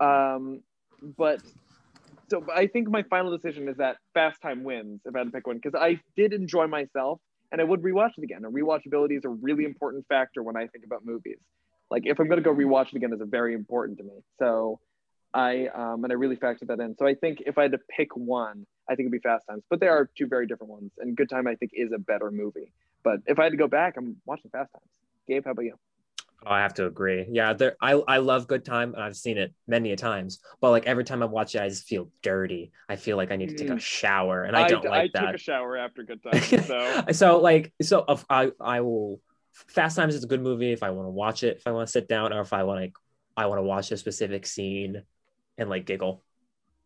um, 0.01 0.61
but 1.17 1.39
so 2.29 2.45
I 2.53 2.67
think 2.67 2.89
my 2.89 3.03
final 3.03 3.35
decision 3.35 3.69
is 3.69 3.77
that 3.77 3.97
Fast 4.13 4.41
Time 4.41 4.63
wins 4.63 4.99
if 5.05 5.15
I 5.15 5.19
had 5.19 5.25
to 5.25 5.31
pick 5.31 5.47
one 5.47 5.57
because 5.63 5.79
I 5.79 6.01
did 6.17 6.33
enjoy 6.33 6.67
myself 6.67 7.21
and 7.51 7.61
I 7.61 7.63
would 7.63 7.81
rewatch 7.81 8.11
it 8.17 8.23
again. 8.23 8.43
And 8.43 8.53
rewatchability 8.53 9.17
is 9.17 9.23
a 9.23 9.29
really 9.29 9.63
important 9.63 10.05
factor 10.09 10.43
when 10.43 10.57
I 10.57 10.67
think 10.67 10.83
about 10.85 11.05
movies. 11.05 11.37
Like 11.89 12.03
if 12.05 12.19
I'm 12.19 12.27
gonna 12.27 12.41
go 12.41 12.53
rewatch 12.53 12.89
it 12.89 12.95
again, 12.95 13.13
is 13.13 13.21
very 13.25 13.53
important 13.53 13.99
to 13.99 14.03
me. 14.03 14.19
So 14.39 14.79
I 15.35 15.67
um 15.67 16.03
and 16.05 16.13
I 16.13 16.15
really 16.15 16.37
factored 16.37 16.67
that 16.69 16.79
in. 16.79 16.95
So 16.97 17.07
I 17.07 17.15
think 17.15 17.43
if 17.45 17.57
I 17.59 17.63
had 17.63 17.73
to 17.73 17.79
pick 17.95 18.15
one, 18.15 18.65
I 18.89 18.95
think 18.95 19.07
it'd 19.07 19.11
be 19.13 19.19
Fast 19.19 19.45
Times. 19.49 19.63
But 19.69 19.81
there 19.81 19.91
are 19.91 20.09
two 20.17 20.27
very 20.27 20.47
different 20.47 20.71
ones. 20.73 20.91
And 20.99 21.17
Good 21.17 21.29
Time 21.29 21.47
I 21.47 21.55
think 21.55 21.73
is 21.75 21.91
a 21.93 21.99
better 21.99 22.31
movie. 22.31 22.73
But 23.03 23.19
if 23.27 23.39
I 23.39 23.43
had 23.45 23.51
to 23.51 23.57
go 23.57 23.67
back, 23.67 23.95
I'm 23.97 24.17
watching 24.25 24.51
Fast 24.51 24.71
Times. 24.73 24.85
Gabe, 25.27 25.45
how 25.45 25.51
about 25.51 25.65
you? 25.65 25.75
Oh, 26.45 26.51
I 26.51 26.61
have 26.61 26.75
to 26.75 26.85
agree. 26.85 27.25
Yeah, 27.31 27.53
there. 27.53 27.75
I 27.81 27.93
I 27.93 28.17
love 28.17 28.47
Good 28.47 28.65
Time, 28.65 28.93
and 28.93 29.01
I've 29.03 29.15
seen 29.15 29.37
it 29.37 29.53
many 29.67 29.91
a 29.93 29.95
times. 29.95 30.39
But 30.61 30.71
like 30.71 30.85
every 30.85 31.03
time 31.03 31.23
I 31.23 31.25
watch 31.25 31.55
it, 31.55 31.61
I 31.61 31.69
just 31.69 31.87
feel 31.87 32.09
dirty. 32.21 32.71
I 32.87 32.97
feel 32.97 33.17
like 33.17 33.31
I 33.31 33.35
need 33.35 33.49
to 33.49 33.55
take 33.55 33.69
a 33.69 33.75
Mm. 33.75 33.79
shower, 33.79 34.43
and 34.43 34.55
I 34.55 34.67
don't 34.67 34.85
like 34.85 35.05
I 35.05 35.07
that. 35.13 35.27
took 35.27 35.35
a 35.35 35.37
shower 35.39 35.77
after 35.77 36.03
Good 36.03 36.21
Time. 36.23 36.41
So 36.67 37.03
so 37.13 37.39
like 37.39 37.73
so 37.81 38.03
of 38.07 38.25
I 38.29 38.51
I 38.59 38.81
will 38.81 39.21
Fast 39.69 39.95
Times 39.95 40.13
is 40.13 40.23
a 40.23 40.27
good 40.27 40.41
movie 40.41 40.71
if 40.71 40.83
I 40.83 40.91
want 40.91 41.07
to 41.07 41.11
watch 41.11 41.43
it, 41.43 41.57
if 41.57 41.67
I 41.67 41.71
want 41.71 41.87
to 41.87 41.91
sit 41.91 42.07
down, 42.07 42.31
or 42.33 42.41
if 42.41 42.53
I 42.53 42.63
want 42.63 42.85
to 42.85 42.91
I 43.37 43.47
want 43.47 43.59
to 43.59 43.63
watch 43.63 43.91
a 43.91 43.97
specific 43.97 44.45
scene 44.45 45.01
and 45.57 45.69
like 45.69 45.85
giggle. 45.85 46.23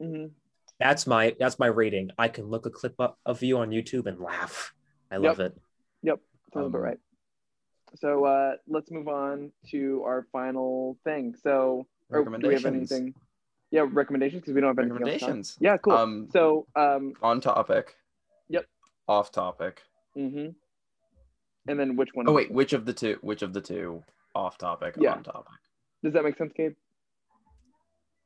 mhm. 0.01 0.31
That's 0.79 1.05
my 1.05 1.35
that's 1.37 1.59
my 1.59 1.67
rating. 1.67 2.11
I 2.17 2.29
can 2.29 2.45
look 2.45 2.65
a 2.65 2.69
clip 2.69 2.95
up 2.99 3.19
of 3.25 3.43
you 3.43 3.57
on 3.57 3.69
YouTube 3.71 4.05
and 4.05 4.19
laugh. 4.19 4.73
I 5.11 5.17
love 5.17 5.39
it. 5.41 5.57
Yep, 6.03 6.19
sounds 6.53 6.67
about 6.67 6.77
Um, 6.77 6.83
right. 6.83 6.99
So 7.95 8.23
uh, 8.25 8.53
let's 8.67 8.89
move 8.91 9.07
on 9.09 9.51
to 9.71 10.03
our 10.05 10.25
final 10.31 10.97
thing. 11.03 11.35
So, 11.43 11.85
or 12.09 12.23
do 12.23 12.47
we 12.47 12.53
have 12.53 12.65
anything? 12.65 13.13
Yeah, 13.71 13.87
recommendations 13.91 14.41
because 14.41 14.53
we 14.53 14.61
don't 14.61 14.69
have 14.69 14.79
anything 14.79 15.01
else. 15.01 15.11
Recommendations. 15.21 15.57
Yeah, 15.59 15.77
cool. 15.77 15.93
Um, 15.93 16.27
so, 16.31 16.65
um, 16.75 17.13
on 17.21 17.41
topic. 17.41 17.95
Yep. 18.49 18.65
Off 19.07 19.31
topic. 19.31 19.81
mhm. 20.15 20.55
and 21.67 21.79
then 21.79 21.95
which 21.97 22.09
one? 22.13 22.29
Oh 22.29 22.33
wait, 22.33 22.51
which 22.51 22.73
of 22.73 22.85
the 22.85 22.93
two? 22.93 23.17
Which 23.21 23.41
of 23.41 23.51
the 23.53 23.61
two? 23.61 24.01
Off 24.33 24.57
topic. 24.57 24.95
Yeah. 24.97 25.13
On 25.15 25.23
topic. 25.23 25.59
does 26.03 26.13
that 26.13 26.23
make 26.23 26.37
sense, 26.37 26.53
Gabe? 26.55 26.75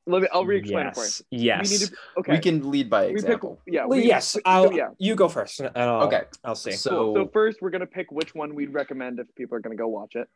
Let 0.06 0.22
me. 0.24 0.28
I'll 0.34 0.45
re-explain 0.45 0.88
it 0.88 0.95
for 0.95 1.01
you. 1.06 1.06
yes. 1.06 1.24
Yes. 1.30 1.70
We 1.72 1.78
need 1.78 1.86
to. 1.88 1.95
Okay. 2.20 2.32
We 2.34 2.39
can 2.39 2.70
lead 2.72 2.89
by 2.89 3.04
We 3.04 3.14
pick. 3.14 3.24
example. 3.24 3.62
Yeah. 3.66 3.86
we- 3.86 4.06
yes. 4.06 4.38
I'll, 4.45 4.72
yeah. 4.74 4.89
You 4.97 5.16
go 5.16 5.30
first. 5.30 5.60
and 5.62 5.72
I'll, 5.78 6.04
Okay. 6.08 6.24
I'll 6.43 6.56
see. 6.56 6.72
So, 6.74 6.89
Cool. 6.89 7.16
So 7.16 7.28
first, 7.32 7.62
we're 7.62 7.70
gonna 7.70 7.86
pick 7.88 8.12
which 8.12 8.36
one 8.36 8.54
we'd 8.54 8.74
recommend 8.74 9.20
if 9.20 9.34
people 9.36 9.56
are 9.58 9.62
gonna 9.62 9.76
go 9.78 9.88
watch 9.88 10.16
it. 10.16 10.28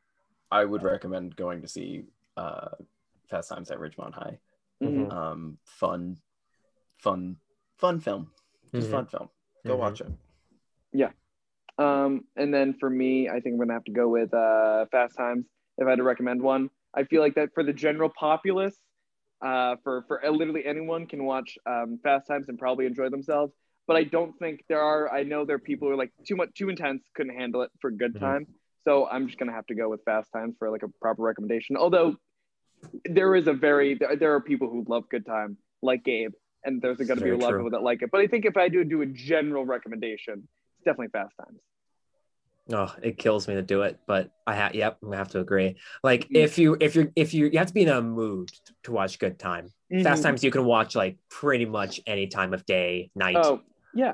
I 0.52 0.64
would 0.64 0.84
recommend 0.84 1.36
going 1.36 1.62
to 1.62 1.68
see 1.68 2.06
uh, 2.38 2.70
Fast 3.30 3.50
Times 3.50 3.70
at 3.72 3.80
Ridgemont 3.80 4.14
High. 4.14 4.40
Mhm. 4.82 5.08
Mhm. 5.08 5.12
Um, 5.14 5.58
fun, 5.66 6.18
fun, 7.00 7.36
fun 7.78 8.00
film. 8.00 8.32
Just 8.74 8.88
Mhm. 8.88 8.92
fun 8.92 9.06
film. 9.08 9.30
Go 9.66 9.76
Mhm. 9.76 9.80
watch 9.80 10.02
it. 10.02 10.08
Yeah. 10.94 11.12
Um, 11.78 12.24
and 12.38 12.54
then 12.54 12.74
for 12.80 12.90
me, 12.90 13.28
I 13.28 13.40
think 13.42 13.54
I'm 13.54 13.58
gonna 13.60 13.74
have 13.74 13.84
to 13.86 13.92
go 13.92 14.08
with 14.08 14.34
uh, 14.34 14.86
Fast 14.92 15.18
Times. 15.18 15.46
If 15.78 15.86
I 15.86 15.90
had 15.92 15.98
to 15.98 16.04
recommend 16.04 16.42
one, 16.42 16.70
I 16.94 17.04
feel 17.04 17.22
like 17.22 17.36
that 17.36 17.54
for 17.54 17.64
the 17.64 17.74
general 17.74 18.10
populace, 18.10 18.80
uh, 19.42 19.76
for 19.84 20.04
for 20.08 20.22
literally 20.30 20.66
anyone 20.66 21.06
can 21.08 21.24
watch 21.24 21.58
um, 21.66 22.00
Fast 22.04 22.28
Times 22.28 22.50
and 22.50 22.58
probably 22.58 22.86
enjoy 22.86 23.10
themselves. 23.10 23.54
But 23.88 23.96
I 23.98 24.04
don't 24.04 24.38
think 24.40 24.64
there 24.68 24.82
are. 24.82 25.12
I 25.14 25.24
know 25.24 25.46
there 25.46 25.56
are 25.56 25.60
people 25.60 25.88
who 25.88 25.94
are 25.94 25.98
like 25.98 26.12
too 26.26 26.36
much, 26.36 26.50
too 26.56 26.70
intense, 26.70 27.04
couldn't 27.16 27.36
handle 27.38 27.62
it 27.62 27.72
for 27.80 27.92
good 27.92 28.16
Mhm. 28.16 28.20
time. 28.20 28.48
So 28.84 29.08
I'm 29.08 29.28
just 29.28 29.38
gonna 29.40 29.54
have 29.54 29.66
to 29.68 29.76
go 29.76 29.90
with 29.90 30.04
Fast 30.04 30.32
Times 30.32 30.56
for 30.58 30.70
like 30.70 30.84
a 30.84 30.90
proper 31.02 31.22
recommendation. 31.22 31.78
Although 31.78 32.16
there 33.06 33.36
is 33.36 33.48
a 33.48 33.54
very 33.54 33.96
there, 33.96 34.16
there 34.16 34.34
are 34.36 34.42
people 34.42 34.70
who 34.70 34.84
love 34.88 35.08
Good 35.10 35.26
Time, 35.26 35.58
like 35.82 36.04
Gabe, 36.04 36.34
and 36.64 36.82
there's 36.82 36.98
going 36.98 37.18
to 37.18 37.24
be 37.24 37.32
a 37.32 37.38
lot 37.38 37.54
of 37.54 37.60
people 37.60 37.72
that 37.72 37.84
like 37.84 38.02
it. 38.02 38.12
But 38.12 38.22
I 38.22 38.28
think 38.28 38.46
if 38.46 38.58
I 38.58 38.70
do 38.70 38.84
do 38.84 39.02
a 39.02 39.06
general 39.06 39.66
recommendation, 39.66 40.48
it's 40.78 40.86
definitely 40.86 41.10
Fast 41.10 41.36
Times. 41.38 41.60
Oh, 42.72 42.94
it 43.02 43.18
kills 43.18 43.48
me 43.48 43.54
to 43.56 43.62
do 43.62 43.84
it, 43.84 44.00
but 44.08 44.30
I 44.46 44.56
have. 44.56 44.76
Yep, 44.76 45.00
gonna 45.02 45.18
have 45.18 45.30
to 45.30 45.40
agree. 45.40 45.78
Like, 46.04 46.26
Mhm. 46.28 46.36
if 46.36 46.58
you, 46.58 46.76
if 46.82 46.96
you're, 46.96 47.12
if 47.16 47.34
you, 47.34 47.48
you 47.48 47.58
have 47.60 47.68
to 47.68 47.74
be 47.74 47.84
in 47.84 47.90
a 47.90 48.02
mood 48.02 48.52
to 48.84 48.92
watch 48.92 49.20
Good 49.20 49.40
Time. 49.40 49.70
Fast 50.04 50.22
Mhm. 50.22 50.24
Times 50.24 50.44
you 50.44 50.52
can 50.52 50.66
watch 50.66 50.96
like 50.96 51.18
pretty 51.30 51.66
much 51.66 52.02
any 52.06 52.28
time 52.28 52.54
of 52.54 52.66
day, 52.66 53.10
night. 53.16 53.38
Oh 53.38 53.62
yeah. 53.94 54.14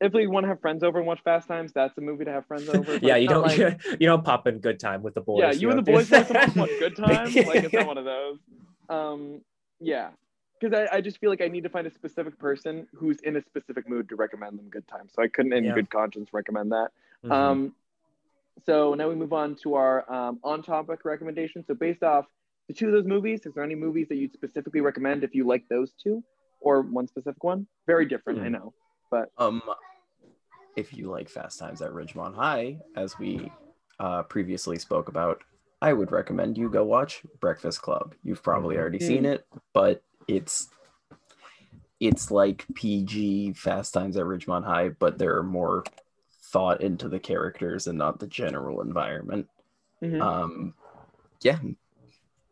If 0.00 0.14
you 0.14 0.30
want 0.30 0.44
to 0.44 0.48
have 0.48 0.60
friends 0.60 0.84
over 0.84 0.98
and 0.98 1.06
watch 1.08 1.20
Fast 1.24 1.48
Times, 1.48 1.72
that's 1.72 1.98
a 1.98 2.00
movie 2.00 2.24
to 2.24 2.30
have 2.30 2.46
friends 2.46 2.68
over. 2.68 2.98
yeah, 3.02 3.16
you 3.16 3.26
don't, 3.26 3.42
like- 3.42 3.58
you 4.00 4.06
don't 4.06 4.24
pop 4.24 4.46
in 4.46 4.60
Good 4.60 4.78
Time 4.78 5.02
with 5.02 5.14
the 5.14 5.20
boys. 5.20 5.40
yeah, 5.42 5.50
you 5.50 5.68
and 5.70 5.78
the 5.78 5.82
boys 5.82 6.08
want 6.08 6.28
to 6.28 6.52
watch 6.56 6.70
Good 6.78 6.94
Time. 7.04 7.24
Like 7.34 7.64
it's 7.64 7.72
not 7.74 7.86
one 7.88 7.98
of 7.98 8.04
those. 8.04 8.38
Um, 8.88 9.40
yeah, 9.80 10.10
because 10.60 10.78
I, 10.92 10.98
I 10.98 11.00
just 11.00 11.18
feel 11.18 11.30
like 11.30 11.40
I 11.42 11.48
need 11.48 11.64
to 11.64 11.68
find 11.68 11.84
a 11.84 11.90
specific 11.92 12.38
person 12.38 12.86
who's 12.94 13.18
in 13.24 13.34
a 13.36 13.42
specific 13.42 13.88
mood 13.88 14.08
to 14.10 14.14
recommend 14.14 14.56
them 14.56 14.68
Good 14.68 14.86
Time. 14.86 15.08
So 15.12 15.20
I 15.20 15.26
couldn't, 15.26 15.52
in 15.52 15.64
Yeah. 15.64 15.74
good 15.74 15.90
conscience, 15.90 16.28
recommend 16.32 16.70
that. 16.70 16.90
Mhm. 17.24 17.32
Um, 17.32 17.74
so 18.66 18.94
now 18.94 19.08
we 19.08 19.14
move 19.14 19.32
on 19.32 19.56
to 19.62 19.74
our 19.74 20.10
um, 20.12 20.38
on-topic 20.42 21.04
recommendations. 21.04 21.66
So 21.66 21.74
based 21.74 22.02
off 22.02 22.26
the 22.68 22.74
two 22.74 22.86
of 22.86 22.92
those 22.92 23.06
movies, 23.06 23.46
is 23.46 23.54
there 23.54 23.64
any 23.64 23.74
movies 23.74 24.08
that 24.08 24.16
you'd 24.16 24.32
specifically 24.32 24.80
recommend 24.80 25.24
if 25.24 25.34
you 25.34 25.46
like 25.46 25.64
those 25.68 25.92
two, 26.02 26.22
or 26.60 26.82
one 26.82 27.06
specific 27.06 27.42
one? 27.44 27.66
Very 27.86 28.06
different, 28.06 28.40
I 28.40 28.46
Hmm. 28.46 28.52
know, 28.52 28.74
but 29.10 29.30
Um, 29.38 29.62
if 30.76 30.96
you 30.96 31.10
like 31.10 31.28
Fast 31.28 31.58
Times 31.58 31.82
at 31.82 31.90
Ridgemont 31.92 32.34
High, 32.34 32.78
as 32.94 33.18
we 33.18 33.50
uh, 33.98 34.22
previously 34.22 34.78
spoke 34.78 35.08
about, 35.08 35.42
I 35.82 35.92
would 35.92 36.12
recommend 36.12 36.56
you 36.56 36.68
go 36.68 36.84
watch 36.84 37.22
Breakfast 37.40 37.82
Club. 37.82 38.14
You've 38.22 38.42
probably 38.42 38.76
Mhm. 38.76 38.80
already 38.80 39.00
seen 39.00 39.24
it, 39.24 39.46
but 39.72 40.02
it's 40.28 40.68
it's 42.00 42.30
like 42.30 42.64
PG 42.74 43.54
Fast 43.54 43.92
Times 43.92 44.16
at 44.16 44.24
Ridgemont 44.24 44.64
High, 44.64 44.90
but 44.90 45.18
there 45.18 45.36
are 45.36 45.42
more 45.42 45.82
thought 46.52 46.80
into 46.80 47.08
the 47.08 47.18
characters 47.18 47.86
and 47.86 47.98
not 47.98 48.18
the 48.18 48.26
general 48.26 48.80
environment. 48.80 49.48
Mhm. 50.02 50.20
Um, 50.20 50.74
yeah, 51.42 51.58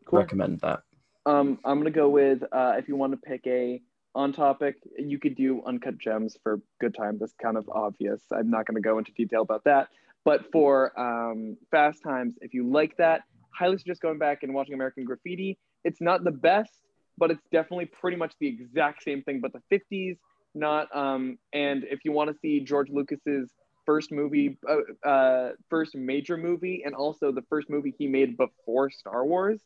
cool. 0.05 0.19
recommend 0.19 0.59
that. 0.61 0.83
Um, 1.25 1.59
I'm 1.65 1.77
gonna 1.79 1.91
go 1.91 2.09
with 2.09 2.43
uh, 2.51 2.75
if 2.77 2.87
you 2.87 2.95
want 2.95 3.13
to 3.13 3.17
pick 3.17 3.45
a 3.47 3.81
on 4.15 4.33
topic, 4.33 4.77
you 4.97 5.19
could 5.19 5.35
do 5.35 5.61
Uncut 5.65 5.97
Gems 5.97 6.37
for 6.41 6.61
Good 6.79 6.95
Time. 6.95 7.17
That's 7.19 7.33
kind 7.41 7.57
of 7.57 7.69
obvious. 7.69 8.21
I'm 8.31 8.49
not 8.49 8.65
gonna 8.65 8.81
go 8.81 8.97
into 8.97 9.11
detail 9.13 9.41
about 9.41 9.63
that. 9.65 9.89
But 10.23 10.51
for 10.51 10.97
um, 10.99 11.57
Fast 11.71 12.03
Times, 12.03 12.35
if 12.41 12.53
you 12.53 12.69
like 12.69 12.97
that, 12.97 13.21
highly 13.51 13.77
suggest 13.77 14.01
going 14.01 14.17
back 14.17 14.43
and 14.43 14.53
watching 14.53 14.73
American 14.73 15.05
Graffiti. 15.05 15.57
It's 15.83 16.01
not 16.01 16.23
the 16.23 16.31
best, 16.31 16.79
but 17.17 17.31
it's 17.31 17.43
definitely 17.51 17.85
pretty 17.85 18.17
much 18.17 18.33
the 18.39 18.47
exact 18.47 19.03
same 19.03 19.23
thing, 19.23 19.39
but 19.39 19.53
the 19.53 19.61
50s. 19.71 20.17
Not 20.53 20.93
um, 20.95 21.37
and 21.53 21.83
if 21.83 21.99
you 22.03 22.11
want 22.11 22.31
to 22.31 22.37
see 22.39 22.59
George 22.59 22.89
Lucas's 22.89 23.51
first 23.87 24.11
movie, 24.11 24.59
uh, 24.69 25.07
uh, 25.07 25.51
first 25.69 25.95
major 25.95 26.37
movie, 26.37 26.83
and 26.85 26.93
also 26.93 27.31
the 27.31 27.41
first 27.49 27.71
movie 27.71 27.95
he 27.97 28.05
made 28.05 28.37
before 28.37 28.91
Star 28.91 29.25
Wars, 29.25 29.59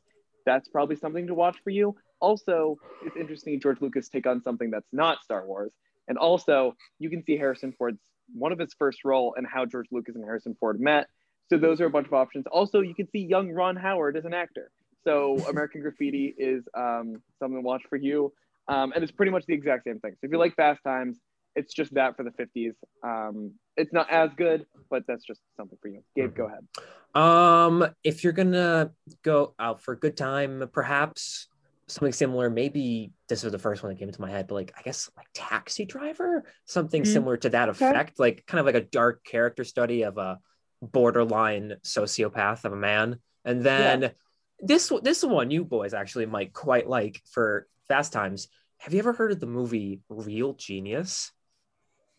that's 0.46 0.70
probably 0.70 0.96
something 0.96 1.28
to 1.28 1.34
watch 1.34 1.58
for 1.64 1.72
you. 1.72 1.96
Also, 2.22 2.78
it's 3.04 3.18
interesting 3.18 3.60
George 3.60 3.82
Lucas 3.82 4.08
take 4.08 4.26
on 4.26 4.42
something 4.42 4.72
that's 4.72 4.88
not 4.94 5.22
Star 5.24 5.46
Wars. 5.46 5.74
And 6.08 6.18
also, 6.18 6.76
you 7.00 7.10
can 7.10 7.24
see 7.26 7.36
Harrison 7.36 7.74
Ford's 7.78 8.00
one 8.34 8.52
of 8.52 8.60
his 8.60 8.74
first 8.78 9.04
role 9.04 9.34
and 9.38 9.46
how 9.46 9.66
George 9.66 9.88
Lucas 9.92 10.16
and 10.16 10.24
Harrison 10.24 10.56
Ford 10.60 10.80
met. 10.80 11.08
So 11.50 11.58
those 11.58 11.82
are 11.82 11.86
a 11.86 11.90
bunch 11.90 12.08
of 12.08 12.14
options. 12.14 12.46
Also, 12.50 12.80
you 12.80 12.96
can 12.96 13.10
see 13.10 13.20
young 13.20 13.52
Ron 13.52 13.76
Howard 13.76 14.16
as 14.16 14.26
an 14.26 14.34
actor. 14.34 14.72
So 15.04 15.38
American 15.50 15.82
Graffiti 15.82 16.34
is 16.38 16.64
um, 16.78 17.22
something 17.40 17.58
to 17.58 17.62
watch 17.62 17.84
for 17.90 17.98
you. 17.98 18.32
Um, 18.68 18.94
and 18.94 19.04
it's 19.04 19.12
pretty 19.12 19.32
much 19.32 19.46
the 19.48 19.54
exact 19.54 19.84
same 19.84 20.00
thing. 20.00 20.12
So 20.14 20.28
if 20.28 20.32
you 20.32 20.38
like 20.38 20.56
Fast 20.56 20.82
Times, 20.84 21.18
it's 21.56 21.74
just 21.74 21.94
that 21.94 22.16
for 22.16 22.24
the 22.24 22.32
50s. 22.32 22.74
Um, 23.04 23.54
it's 23.78 23.94
not 23.94 24.10
as 24.10 24.30
good, 24.36 24.66
but 24.90 25.04
that's 25.08 25.26
just 25.26 25.42
something 25.58 25.78
for 25.82 25.88
you. 25.88 26.04
Gabe, 26.16 26.36
go 26.36 26.48
ahead. 26.48 26.68
Um, 27.14 27.86
if 28.04 28.24
you're 28.24 28.34
gonna 28.34 28.92
go 29.24 29.54
out 29.60 29.82
for 29.82 29.94
a 29.94 30.00
good 30.00 30.16
time, 30.16 30.70
perhaps 30.72 31.48
something 31.88 32.14
similar. 32.14 32.50
Maybe 32.50 33.12
this 33.28 33.44
was 33.44 33.52
the 33.52 33.60
first 33.60 33.84
one 33.84 33.92
that 33.92 34.00
came 34.00 34.08
into 34.08 34.22
my 34.22 34.30
head, 34.30 34.48
but 34.48 34.56
like 34.56 34.74
I 34.78 34.82
guess 34.82 35.10
like 35.18 35.28
Taxi 35.34 35.86
Driver, 35.86 36.46
something 36.66 37.04
Mhm. 37.04 37.08
similar 37.08 37.38
to 37.38 37.50
that 37.50 37.70
effect, 37.70 38.18
like 38.18 38.46
kind 38.46 38.60
of 38.60 38.66
like 38.66 38.76
a 38.76 38.88
dark 38.88 39.24
character 39.26 39.64
study 39.66 40.04
of 40.04 40.18
a 40.18 40.40
borderline 40.82 41.76
sociopath 41.84 42.66
of 42.66 42.74
a 42.74 42.78
man. 42.78 43.20
And 43.44 43.62
then 43.62 44.12
this 44.60 44.92
this 45.02 45.24
one 45.24 45.52
you 45.52 45.66
boys 45.66 45.94
actually 45.94 46.28
might 46.28 46.54
quite 46.54 46.88
like 46.88 47.22
for 47.32 47.68
Fast 47.88 48.14
Times. 48.14 48.48
Have 48.78 48.94
you 48.94 49.00
ever 49.00 49.14
heard 49.14 49.32
of 49.32 49.40
the 49.40 49.46
movie 49.46 50.02
Real 50.10 50.54
Genius? 50.54 51.32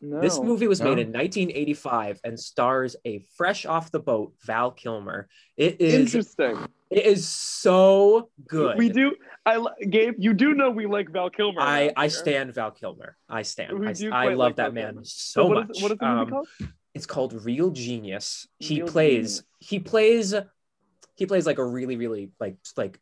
No. 0.04 0.20
This 0.20 0.40
movie 0.40 0.66
was 0.66 0.80
made 0.82 0.98
in 0.98 1.12
1985 1.12 2.20
and 2.24 2.38
stars 2.38 2.96
a 3.04 3.20
fresh 3.36 3.64
off 3.64 3.92
the 3.92 4.00
boat 4.00 4.34
Val 4.44 4.72
Kilmer. 4.72 5.28
It 5.56 5.80
is 5.80 5.94
Interesting. 5.94 6.58
it 6.90 7.06
is 7.06 7.28
so 7.28 8.28
good. 8.48 8.76
We 8.76 8.88
do. 8.88 9.14
I 9.46 9.58
li- 9.58 9.70
Gabe. 9.88 10.16
You 10.18 10.34
do 10.34 10.54
know 10.54 10.70
we 10.70 10.86
like 10.86 11.08
Val 11.10 11.30
Kilmer. 11.30 11.60
I 11.60 11.82
around 11.84 11.92
I 11.96 12.08
stand 12.08 12.52
Val 12.54 12.72
Kilmer. 12.72 13.16
I 13.28 13.42
stand. 13.42 13.78
We 13.78 13.86
I, 13.86 13.92
do 13.92 14.10
I 14.12 14.28
love 14.30 14.38
like 14.38 14.56
that 14.56 14.72
Val 14.74 14.82
man 14.82 14.92
Kilmer. 14.94 15.04
so 15.04 15.46
what 15.46 15.58
is- 15.58 15.68
much. 15.68 15.82
what 15.82 15.92
is 15.92 15.98
the 15.98 16.04
movie 16.06 16.20
Um, 16.22 16.30
called? 16.30 16.48
It's 16.94 17.06
called 17.06 17.44
Real 17.44 17.70
Genius. 17.70 18.48
He 18.58 18.78
Real 18.82 18.88
plays. 18.88 19.14
Genius. 19.14 19.44
He 19.60 19.78
plays. 19.78 20.34
He 21.14 21.26
plays 21.26 21.46
like 21.46 21.58
a 21.58 21.64
really, 21.64 21.96
really 21.96 22.30
like 22.40 22.56
like, 22.76 22.98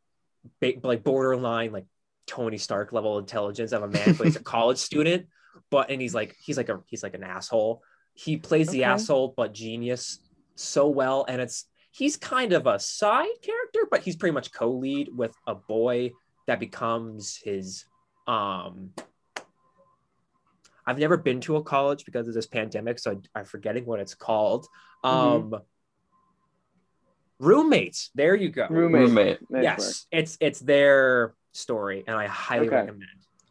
ba- 0.61 0.75
like 0.83 1.03
borderline 1.03 1.73
like 1.73 1.87
Tony 2.27 2.59
Stark 2.59 2.93
level 2.93 3.19
intelligence 3.19 3.73
of 3.73 3.83
a 3.83 3.89
man, 3.89 4.13
but 4.19 4.27
he's 4.27 4.37
a 4.37 4.43
college 4.45 4.77
student. 4.79 5.27
But 5.71 5.91
and 5.91 6.01
he's 6.01 6.15
like 6.15 6.37
he's 6.41 6.57
like 6.57 6.69
a 6.69 6.81
he's 6.87 7.03
like 7.03 7.15
an 7.15 7.25
asshole. 7.25 7.83
He 8.15 8.37
plays 8.37 8.69
the 8.71 8.85
asshole, 8.85 9.35
but 9.37 9.55
genius 9.55 10.19
so 10.55 10.89
well, 10.89 11.25
and 11.29 11.41
it's 11.41 11.67
he's 11.91 12.17
kind 12.17 12.53
of 12.53 12.67
a 12.67 12.79
side 12.79 13.29
character, 13.43 13.81
but 13.91 14.03
he's 14.03 14.17
pretty 14.17 14.35
much 14.35 14.53
co-lead 14.53 15.09
with 15.15 15.35
a 15.47 15.55
boy 15.55 16.11
that 16.47 16.61
becomes 16.61 17.37
his 17.37 17.85
um 18.27 18.91
I've 20.87 20.99
never 20.99 21.17
been 21.17 21.41
to 21.43 21.57
a 21.57 21.63
college 21.63 22.05
because 22.05 22.27
of 22.27 22.35
this 22.35 22.47
pandemic, 22.47 22.99
so 22.99 23.13
I, 23.13 23.39
I'm 23.39 23.45
forgetting 23.45 23.87
what 23.87 24.01
it's 24.01 24.15
called. 24.15 24.67
Um, 25.05 25.55
roommates. 27.39 28.11
There 28.15 28.35
you 28.35 28.49
go. 28.49 28.67
Roommate. 28.69 29.03
Roommate. 29.03 29.39
Yes, 29.51 30.07
it's 30.11 30.37
it's 30.41 30.61
their 30.61 31.35
story, 31.53 32.05
and 32.07 32.17
I 32.17 32.27
highly 32.27 32.67
Okay. 32.67 32.77
recommend. 32.77 33.07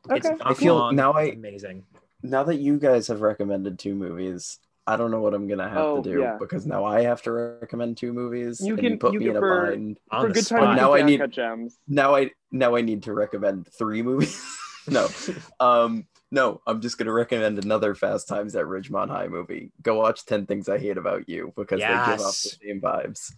It's 0.09 0.25
Okay. 0.25 0.35
not 0.37 0.51
I 0.51 0.53
feel- 0.53 0.75
long, 0.75 0.95
now 0.95 1.13
I- 1.13 1.23
amazing. 1.31 1.85
Now 2.21 2.43
that 2.43 2.55
you 2.55 2.77
guys 2.77 3.07
have 3.07 3.21
recommended 3.21 3.79
two 3.79 3.95
movies, 3.95 4.59
I 4.85 4.97
don't 4.97 5.11
know 5.11 5.21
what 5.21 5.33
I'm 5.33 5.47
gonna 5.47 5.69
have 5.69 5.77
Oh, 5.77 6.01
to 6.01 6.11
do 6.13 6.19
yeah. 6.19 6.37
because 6.39 6.65
now 6.65 6.83
I 6.83 7.01
have 7.01 7.21
to 7.23 7.31
recommend 7.31 7.97
two 7.97 8.11
movies. 8.11 8.59
You 8.59 8.73
and 8.73 8.81
can- 8.81 8.91
you 8.93 8.97
put 8.97 9.13
you 9.13 9.19
me 9.19 9.25
can 9.27 9.31
in 9.31 9.37
a 9.37 9.39
for- 9.39 9.65
bind. 9.67 9.99
For 10.11 10.29
good 10.29 10.45
spot. 10.45 10.59
time, 10.59 10.75
Now 10.75 10.81
now 10.81 10.93
I 10.93 10.99
I 10.99 11.01
need- 11.03 11.19
cut 11.19 11.29
gems. 11.31 11.77
Now 11.87 12.15
I 12.15 12.31
now 12.51 12.75
I 12.75 12.81
need 12.81 13.03
to 13.03 13.13
recommend 13.13 13.67
three 13.77 14.01
movies. 14.01 14.43
no, 14.89 15.07
um, 15.59 16.07
no, 16.31 16.61
I'm 16.67 16.81
just 16.81 16.97
gonna 16.97 17.13
recommend 17.13 17.59
another 17.59 17.93
Fast 17.95 18.27
Times 18.27 18.55
at 18.55 18.65
Ridgemont 18.65 19.09
High 19.09 19.27
movie. 19.27 19.71
Go 19.81 19.95
watch 19.99 20.25
Ten 20.25 20.45
Things 20.45 20.67
I 20.67 20.77
Hate 20.79 20.97
About 20.97 21.29
You 21.29 21.53
because 21.55 21.79
they 21.79 21.87
give 21.87 21.97
off 22.21 22.41
the 22.41 22.55
same 22.63 22.81
vibes. 22.81 23.33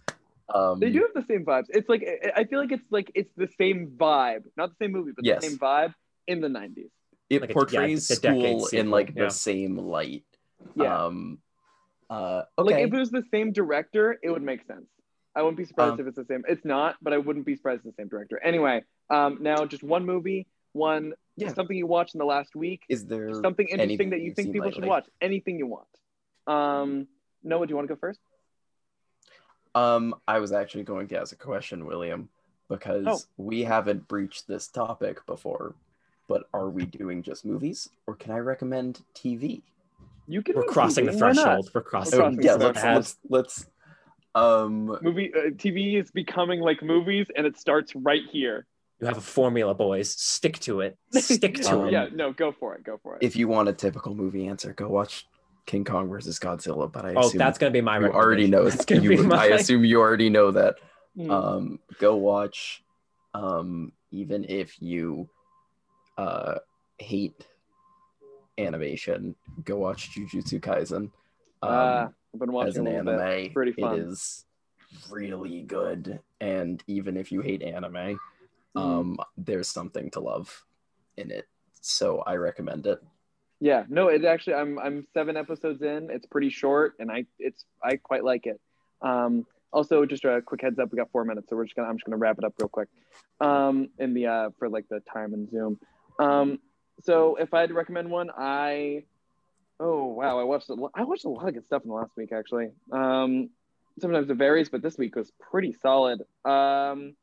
Um, 0.52 0.80
They 0.80 0.90
do 0.90 1.00
have 1.00 1.14
the 1.14 1.24
same 1.32 1.44
vibes. 1.44 1.66
It's 1.70 1.88
like 1.88 2.02
I- 2.02 2.40
I 2.40 2.44
feel 2.44 2.58
like 2.60 2.72
it's 2.72 2.90
like 2.90 3.10
it's 3.14 3.32
the 3.36 3.48
same 3.58 3.92
vibe, 3.96 4.44
not 4.56 4.70
the 4.70 4.76
same 4.84 4.92
movie, 4.92 5.12
but 5.14 5.24
Yes. 5.24 5.42
the 5.42 5.50
same 5.50 5.58
vibe 5.58 5.94
in 6.26 6.40
the 6.40 6.48
'90s. 6.48 6.90
It 7.30 7.40
Like 7.42 7.50
portrays 7.50 8.10
a 8.10 8.20
decade 8.20 8.60
school 8.60 8.66
in 8.78 8.90
like 8.90 9.12
yeah. 9.16 9.24
the 9.24 9.30
same 9.30 9.76
light. 9.76 10.24
Yeah. 10.74 11.04
Um, 11.06 11.38
uh, 12.10 12.42
Like 12.58 12.76
if 12.76 12.92
it 12.92 12.98
was 12.98 13.10
the 13.10 13.24
same 13.30 13.52
director, 13.52 14.18
it 14.22 14.30
would 14.30 14.42
make 14.42 14.66
sense. 14.66 14.86
I 15.34 15.40
wouldn't 15.40 15.56
be 15.56 15.64
surprised 15.64 15.94
Um, 15.94 16.00
if 16.00 16.06
it's 16.08 16.16
the 16.16 16.26
same. 16.26 16.44
It's 16.46 16.64
not, 16.64 16.96
but 17.00 17.14
I 17.14 17.18
wouldn't 17.18 17.46
be 17.46 17.56
surprised 17.56 17.86
it's 17.86 17.96
the 17.96 18.02
same 18.02 18.08
director. 18.08 18.38
Anyway, 18.42 18.84
um, 19.08 19.38
now 19.40 19.64
just 19.64 19.82
one 19.82 20.04
movie, 20.04 20.46
one 20.72 21.14
Yeah. 21.36 21.54
something 21.54 21.74
you 21.74 21.86
watched 21.86 22.14
in 22.14 22.18
the 22.18 22.26
last 22.26 22.54
week, 22.54 22.82
Is 22.90 23.06
there 23.06 23.32
something 23.40 23.66
interesting 23.66 24.10
that 24.10 24.20
you 24.20 24.34
think 24.34 24.46
seen 24.46 24.52
people 24.52 24.70
should 24.70 24.84
watch. 24.84 25.08
Anything 25.22 25.58
you 25.58 25.66
want. 25.66 25.88
Um, 26.46 27.08
Noah, 27.42 27.66
do 27.66 27.70
you 27.70 27.76
want 27.76 27.88
to 27.88 27.94
go 27.94 27.98
first? 27.98 28.20
Um, 29.74 30.14
I 30.28 30.38
was 30.38 30.52
actually 30.52 30.84
going 30.84 31.08
to 31.08 31.18
ask 31.18 31.32
a 31.32 31.36
question, 31.36 31.86
William, 31.86 32.28
because 32.68 33.06
Oh. 33.06 33.18
we 33.42 33.62
haven't 33.62 34.06
breached 34.06 34.46
this 34.46 34.68
topic 34.68 35.24
before. 35.24 35.74
But 36.32 36.44
are 36.54 36.70
we 36.70 36.86
doing 36.86 37.22
just 37.22 37.44
movies, 37.44 37.90
or 38.06 38.14
can 38.16 38.30
I 38.32 38.38
recommend 38.38 39.02
TV? 39.14 39.60
You 40.26 40.40
can. 40.40 40.56
We're 40.56 40.62
crossing 40.62 41.04
the 41.04 41.12
TV. 41.12 41.20
Why 41.20 41.32
not? 41.32 41.34
threshold. 41.44 41.70
We're 41.74 41.82
crossing. 41.82 42.18
We're 42.18 42.24
Oh, 42.24 42.28
crossing 42.30 42.42
yeah, 42.44 42.56
the 42.56 42.64
let's 42.68 42.80
threshold. 42.80 42.96
let's 42.96 43.16
let's. 43.28 43.66
Um, 44.34 44.96
Movie 45.02 45.30
uh, 45.34 45.50
TV 45.50 46.00
is 46.00 46.10
becoming 46.10 46.60
like 46.60 46.82
movies, 46.82 47.26
and 47.36 47.46
it 47.46 47.58
starts 47.58 47.94
right 47.94 48.22
here. 48.30 48.66
You 48.98 49.06
have 49.08 49.18
a 49.18 49.20
formula, 49.20 49.74
boys. 49.74 50.08
Stick 50.10 50.58
to 50.60 50.80
it. 50.80 50.96
Stick 51.12 51.56
to 51.64 51.70
Um, 51.80 51.88
it. 51.88 51.92
yeah, 51.92 52.06
no, 52.14 52.32
go 52.32 52.50
for 52.50 52.74
it. 52.76 52.82
Go 52.82 52.98
for 53.02 53.16
it. 53.16 53.22
if 53.22 53.36
you 53.36 53.46
want 53.46 53.68
a 53.68 53.74
typical 53.74 54.14
movie 54.14 54.46
answer, 54.46 54.72
go 54.72 54.88
watch 54.88 55.26
King 55.66 55.84
Kong 55.84 56.08
versus 56.08 56.38
Godzilla. 56.38 56.90
But 56.90 57.04
I 57.04 57.12
Oh, 57.14 57.26
assume 57.26 57.36
that's 57.38 57.58
gonna 57.58 57.72
be 57.72 57.82
my. 57.82 57.98
you 57.98 58.06
already 58.06 58.44
recommendation. 58.44 58.50
know. 58.52 58.70
That's 58.70 58.84
gonna 58.86 59.02
You, 59.02 59.08
be 59.10 59.16
my. 59.18 59.36
I 59.36 59.46
assume 59.48 59.84
you 59.84 60.00
already 60.00 60.30
know 60.30 60.50
that. 60.52 60.76
Hmm. 61.14 61.30
um 61.30 61.78
go 62.00 62.16
watch 62.16 62.82
um 63.34 63.92
even 64.12 64.44
if 64.48 64.80
you 64.80 65.28
uh 66.18 66.58
hate 66.98 67.46
animation 68.58 69.34
go 69.64 69.76
watch 69.78 70.10
jujutsu 70.14 70.60
kaisen 70.60 70.96
um 70.96 71.10
Uh, 71.62 72.08
I've 72.34 72.40
been 72.40 72.48
as 72.50 72.54
watching 72.54 72.80
an 72.80 72.86
a 72.86 72.90
little 73.00 73.18
bit. 73.18 73.20
anime 73.20 73.52
Pretty 73.52 73.72
fun. 73.72 73.94
it 73.94 73.98
is 73.98 74.44
really 75.10 75.62
good 75.62 76.20
and 76.40 76.82
even 76.86 77.16
if 77.16 77.32
you 77.32 77.40
hate 77.40 77.62
anime 77.62 78.18
Mm. 78.74 78.80
um 78.80 79.18
there's 79.36 79.68
something 79.68 80.10
to 80.12 80.20
love 80.20 80.64
in 81.18 81.30
it 81.30 81.46
so 81.82 82.20
i 82.26 82.36
recommend 82.36 82.86
it 82.86 83.00
Yeah, 83.60 83.84
no, 83.90 84.08
it 84.08 84.24
actually 84.24 84.54
I'm 84.54 84.78
I'm 84.78 85.06
seven 85.14 85.36
episodes 85.36 85.82
in. 85.82 86.08
It's 86.10 86.26
pretty 86.26 86.48
short, 86.50 86.94
and 86.98 87.08
I 87.12 87.26
it's 87.38 87.64
I 87.84 87.96
quite 87.96 88.24
like 88.24 88.46
it. 88.46 88.58
Um, 89.02 89.46
also, 89.72 90.04
just 90.06 90.24
a 90.24 90.40
quick 90.42 90.62
heads 90.62 90.78
up, 90.80 90.90
we 90.90 90.96
got 90.96 91.12
four 91.12 91.24
minutes, 91.24 91.46
so 91.48 91.54
we're 91.56 91.64
just 91.64 91.76
gonna 91.76 91.86
I'm 91.88 91.96
just 91.96 92.04
gonna 92.06 92.16
wrap 92.16 92.38
it 92.38 92.44
up 92.44 92.54
real 92.58 92.68
quick. 92.68 92.88
Um, 93.40 93.90
in 93.98 94.14
the 94.14 94.26
uh 94.26 94.50
for 94.58 94.68
like 94.68 94.86
the 94.88 95.00
time 95.12 95.32
and 95.34 95.48
Zoom. 95.50 95.78
Um, 96.18 96.58
so 97.02 97.36
if 97.36 97.52
I 97.54 97.60
had 97.60 97.70
to 97.70 97.74
recommend 97.74 98.10
one, 98.10 98.30
I 98.36 99.04
oh 99.80 100.06
wow, 100.06 100.38
I 100.38 100.44
watched 100.44 100.70
a 100.70 100.76
I 100.94 101.04
watched 101.04 101.24
a 101.24 101.28
lot 101.28 101.48
of 101.48 101.54
good 101.54 101.64
stuff 101.66 101.82
in 101.82 101.88
the 101.88 101.94
last 101.94 102.12
week 102.16 102.32
actually. 102.32 102.70
Um, 102.92 103.50
sometimes 104.00 104.30
it 104.30 104.34
varies, 104.34 104.68
but 104.68 104.82
this 104.82 104.96
week 104.98 105.16
was 105.16 105.30
pretty 105.40 105.72
solid. 105.72 106.20
Um, 106.44 107.14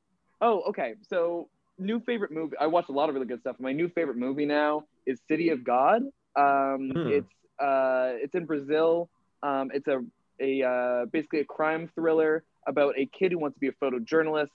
oh 0.41 0.61
okay, 0.69 0.95
so 1.09 1.49
new 1.77 1.99
favorite 2.01 2.31
movie. 2.31 2.57
I 2.59 2.67
watched 2.67 2.89
a 2.89 2.93
lot 2.93 3.09
of 3.09 3.15
really 3.15 3.27
good 3.27 3.39
stuff. 3.41 3.55
My 3.59 3.71
new 3.71 3.89
favorite 3.89 4.17
movie 4.17 4.45
now 4.45 4.83
is 5.05 5.19
City 5.27 5.49
of 5.49 5.63
God. 5.63 6.03
Um, 6.35 6.91
Hmm. 6.93 7.07
It's 7.07 7.33
uh, 7.59 8.13
it's 8.15 8.35
in 8.35 8.45
Brazil. 8.45 9.09
Um, 9.43 9.71
it's 9.73 9.87
a 9.87 10.01
a 10.41 10.63
uh, 10.63 11.05
basically 11.05 11.39
a 11.39 11.45
crime 11.45 11.89
thriller 11.95 12.43
about 12.67 12.97
a 12.97 13.05
kid 13.05 13.31
who 13.31 13.39
wants 13.39 13.55
to 13.55 13.59
be 13.59 13.67
a 13.67 13.71
photojournalist 13.73 14.49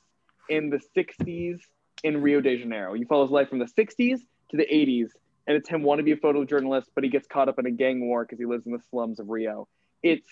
in 0.48 0.70
the 0.70 0.80
'60s 0.96 1.60
in 2.02 2.20
Rio 2.22 2.40
de 2.40 2.58
Janeiro. 2.58 2.94
You 2.94 3.06
follow 3.06 3.22
his 3.24 3.30
life 3.30 3.48
from 3.48 3.58
the 3.58 3.66
'60s 3.66 4.20
to 4.50 4.56
the 4.56 4.66
'80s, 4.66 5.10
and 5.46 5.56
it's 5.56 5.68
him 5.68 5.82
wanting 5.82 6.04
to 6.04 6.14
be 6.14 6.18
a 6.18 6.22
photojournalist, 6.22 6.86
but 6.94 7.04
he 7.04 7.10
gets 7.10 7.26
caught 7.26 7.48
up 7.48 7.58
in 7.58 7.66
a 7.66 7.70
gang 7.70 8.06
war 8.06 8.24
because 8.24 8.38
he 8.38 8.46
lives 8.46 8.66
in 8.66 8.72
the 8.72 8.80
slums 8.90 9.20
of 9.20 9.28
Rio. 9.28 9.68
It's 10.02 10.28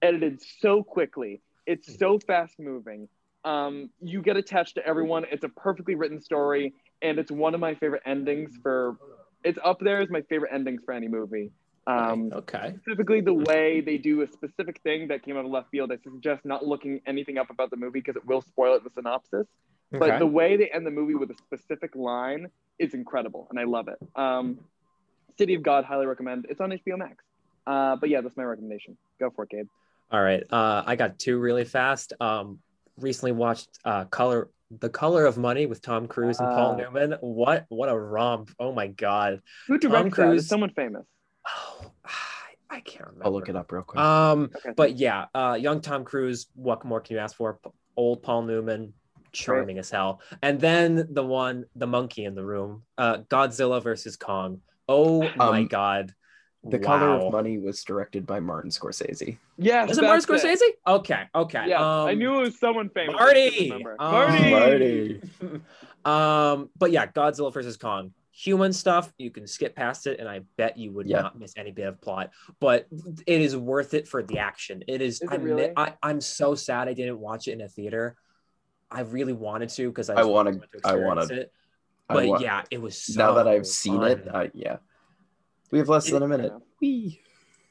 edited 0.00 0.40
so 0.60 0.82
quickly. 0.82 1.40
It's 1.66 1.98
so 1.98 2.18
fast 2.18 2.58
moving. 2.58 3.08
Um, 3.44 3.90
you 4.00 4.22
get 4.22 4.36
attached 4.36 4.76
to 4.76 4.86
everyone. 4.86 5.24
It's 5.30 5.44
a 5.44 5.48
perfectly 5.48 5.94
written 5.94 6.20
story, 6.20 6.74
and 7.00 7.18
it's 7.18 7.30
one 7.30 7.54
of 7.54 7.60
my 7.60 7.74
favorite 7.74 8.02
endings 8.06 8.56
for. 8.62 8.96
It's 9.44 9.58
up 9.64 9.80
there 9.80 10.00
as 10.00 10.08
my 10.08 10.22
favorite 10.22 10.52
endings 10.54 10.82
for 10.84 10.94
any 10.94 11.08
movie. 11.08 11.50
Um, 11.84 12.30
okay. 12.32 12.74
specifically 12.76 13.22
the 13.22 13.34
way 13.34 13.80
they 13.80 13.98
do 13.98 14.22
a 14.22 14.28
specific 14.28 14.80
thing 14.82 15.08
that 15.08 15.24
came 15.24 15.36
out 15.36 15.44
of 15.44 15.50
left 15.50 15.70
field. 15.70 15.90
I 15.90 15.96
suggest 15.96 16.44
not 16.44 16.64
looking 16.64 17.00
anything 17.06 17.38
up 17.38 17.50
about 17.50 17.70
the 17.70 17.76
movie 17.76 17.98
because 17.98 18.14
it 18.14 18.24
will 18.24 18.42
spoil 18.42 18.76
it 18.76 18.84
the 18.84 18.90
synopsis. 18.90 19.48
But 19.98 20.18
the 20.18 20.26
way 20.26 20.56
they 20.56 20.68
end 20.68 20.86
the 20.86 20.90
movie 20.90 21.14
with 21.14 21.30
a 21.30 21.34
specific 21.34 21.94
line 21.94 22.48
is 22.78 22.94
incredible, 22.94 23.46
and 23.50 23.58
I 23.58 23.64
love 23.64 23.88
it. 23.88 23.98
Um, 24.16 24.58
City 25.38 25.54
of 25.54 25.62
God, 25.62 25.84
highly 25.84 26.06
recommend. 26.06 26.46
It's 26.50 26.60
on 26.60 26.70
HBO 26.70 26.98
Max. 26.98 27.24
Uh, 27.66 27.96
but 27.96 28.08
yeah, 28.10 28.20
that's 28.20 28.36
my 28.36 28.42
recommendation. 28.44 28.96
Go 29.20 29.30
for 29.30 29.44
it, 29.44 29.50
Gabe. 29.50 29.66
All 30.10 30.20
right. 30.22 30.42
Uh, 30.50 30.82
I 30.86 30.96
got 30.96 31.18
two 31.18 31.38
really 31.38 31.64
fast. 31.64 32.12
Um, 32.20 32.58
recently 32.98 33.32
watched 33.32 33.68
uh, 33.84 34.04
Color 34.06 34.50
The 34.78 34.90
Color 34.90 35.24
of 35.26 35.38
Money 35.38 35.64
with 35.66 35.80
Tom 35.80 36.06
Cruise 36.06 36.38
and 36.38 36.48
Paul 36.48 36.72
Ah. 36.72 36.76
Newman. 36.76 37.16
What 37.20 37.64
what 37.70 37.88
a 37.88 37.98
romp! 37.98 38.50
Oh 38.58 38.72
my 38.72 38.88
god. 38.88 39.40
Who 39.68 39.78
Tom 39.78 39.90
directs 39.90 40.16
that? 40.16 40.22
Cruise. 40.22 40.40
It's 40.42 40.48
someone 40.50 40.70
famous. 40.70 41.06
Oh, 41.48 41.90
I 42.70 42.80
can't 42.80 43.04
remember. 43.06 43.26
i'll 43.26 43.32
look 43.32 43.48
it 43.50 43.56
up 43.56 43.70
real 43.70 43.82
quick 43.82 44.00
Um, 44.00 44.50
Okay. 44.56 44.72
but 44.76 44.96
yeah, 44.96 45.26
uh, 45.34 45.56
young 45.60 45.80
Tom 45.80 46.04
Cruise. 46.04 46.46
What 46.54 46.84
more 46.84 47.00
can 47.00 47.14
you 47.16 47.20
ask 47.20 47.36
for? 47.36 47.58
P- 47.64 47.70
Old 47.96 48.22
Paul 48.22 48.42
Newman, 48.42 48.92
charming 49.32 49.78
as 49.78 49.90
hell. 49.90 50.20
And 50.42 50.60
then 50.60 51.08
the 51.10 51.24
one, 51.24 51.64
the 51.74 51.86
monkey 51.86 52.24
in 52.24 52.34
the 52.34 52.44
room, 52.44 52.82
uh, 52.98 53.18
Godzilla 53.28 53.82
versus 53.82 54.16
Kong. 54.16 54.60
Oh 54.88 55.22
my 55.36 55.60
Um, 55.60 55.66
god. 55.68 56.14
the 56.64 56.78
color 56.78 57.16
of 57.16 57.32
money 57.32 57.58
was 57.58 57.82
directed 57.82 58.24
by 58.24 58.38
martin 58.38 58.70
scorsese 58.70 59.36
Yes, 59.58 59.90
Is 59.90 59.98
it 59.98 60.02
Martin 60.02 60.24
that's 60.28 60.44
Scorsese? 60.44 60.68
Okay, 60.86 61.22
okay. 61.34 61.64
Yeah, 61.68 61.80
um, 62.02 62.08
I 62.08 62.14
knew 62.14 62.38
it 62.38 62.42
was 62.42 62.58
someone 62.60 62.88
famous. 62.90 63.16
I 63.18 63.34
just 63.34 63.58
couldn't 63.68 63.82
Marty. 63.82 63.96
Um, 63.98 64.50
Marty. 64.50 65.20
Marty. 65.40 65.60
um, 66.04 66.70
but 66.78 66.90
yeah, 66.92 67.06
Godzilla 67.06 67.52
versus 67.52 67.76
Kong. 67.76 68.12
human 68.32 68.72
stuff 68.72 69.12
you 69.18 69.30
can 69.30 69.46
skip 69.46 69.76
past 69.76 70.06
it 70.06 70.18
and 70.18 70.26
i 70.26 70.40
bet 70.56 70.78
you 70.78 70.90
would 70.90 71.06
Yeah. 71.06 71.20
not 71.22 71.38
miss 71.38 71.52
any 71.56 71.70
bit 71.70 71.86
of 71.86 72.00
plot 72.00 72.30
but 72.60 72.86
it 73.26 73.40
is 73.42 73.54
worth 73.54 73.92
it 73.92 74.08
for 74.08 74.22
the 74.22 74.38
action 74.38 74.82
it 74.88 75.02
is, 75.02 75.16
Is 75.16 75.22
it 75.22 75.30
I'm, 75.32 75.42
really? 75.42 75.70
I, 75.76 75.92
i'm 76.02 76.18
so 76.20 76.54
sad 76.54 76.88
i 76.88 76.94
didn't 76.94 77.18
watch 77.18 77.46
it 77.46 77.52
in 77.52 77.60
a 77.60 77.68
theater 77.68 78.16
i 78.92 79.00
really 79.00 79.32
wanted 79.32 79.68
to 79.70 79.88
because 79.88 80.08
i, 80.10 80.14
I 80.14 80.16
just 80.18 80.30
wanna- 80.30 80.50
wanted 80.50 80.72
to 80.72 80.80
I 80.84 80.94
wanna- 80.96 81.20
experience 81.22 81.46
it 81.48 81.52
but 82.08 82.26
wa- 82.26 82.38
yeah 82.40 82.62
it 82.70 82.80
was 82.80 82.96
so 82.98 83.18
now 83.22 83.32
that 83.34 83.48
I've 83.48 83.66
seen 83.66 84.02
it. 84.02 84.26
I, 84.32 84.50
yeah. 84.54 84.76
We 85.70 85.78
have 85.78 85.88
less 85.88 86.08
It- 86.08 86.12
than 86.12 86.22
a 86.24 86.28
minute. 86.28 86.52
Yeah. 86.80 87.10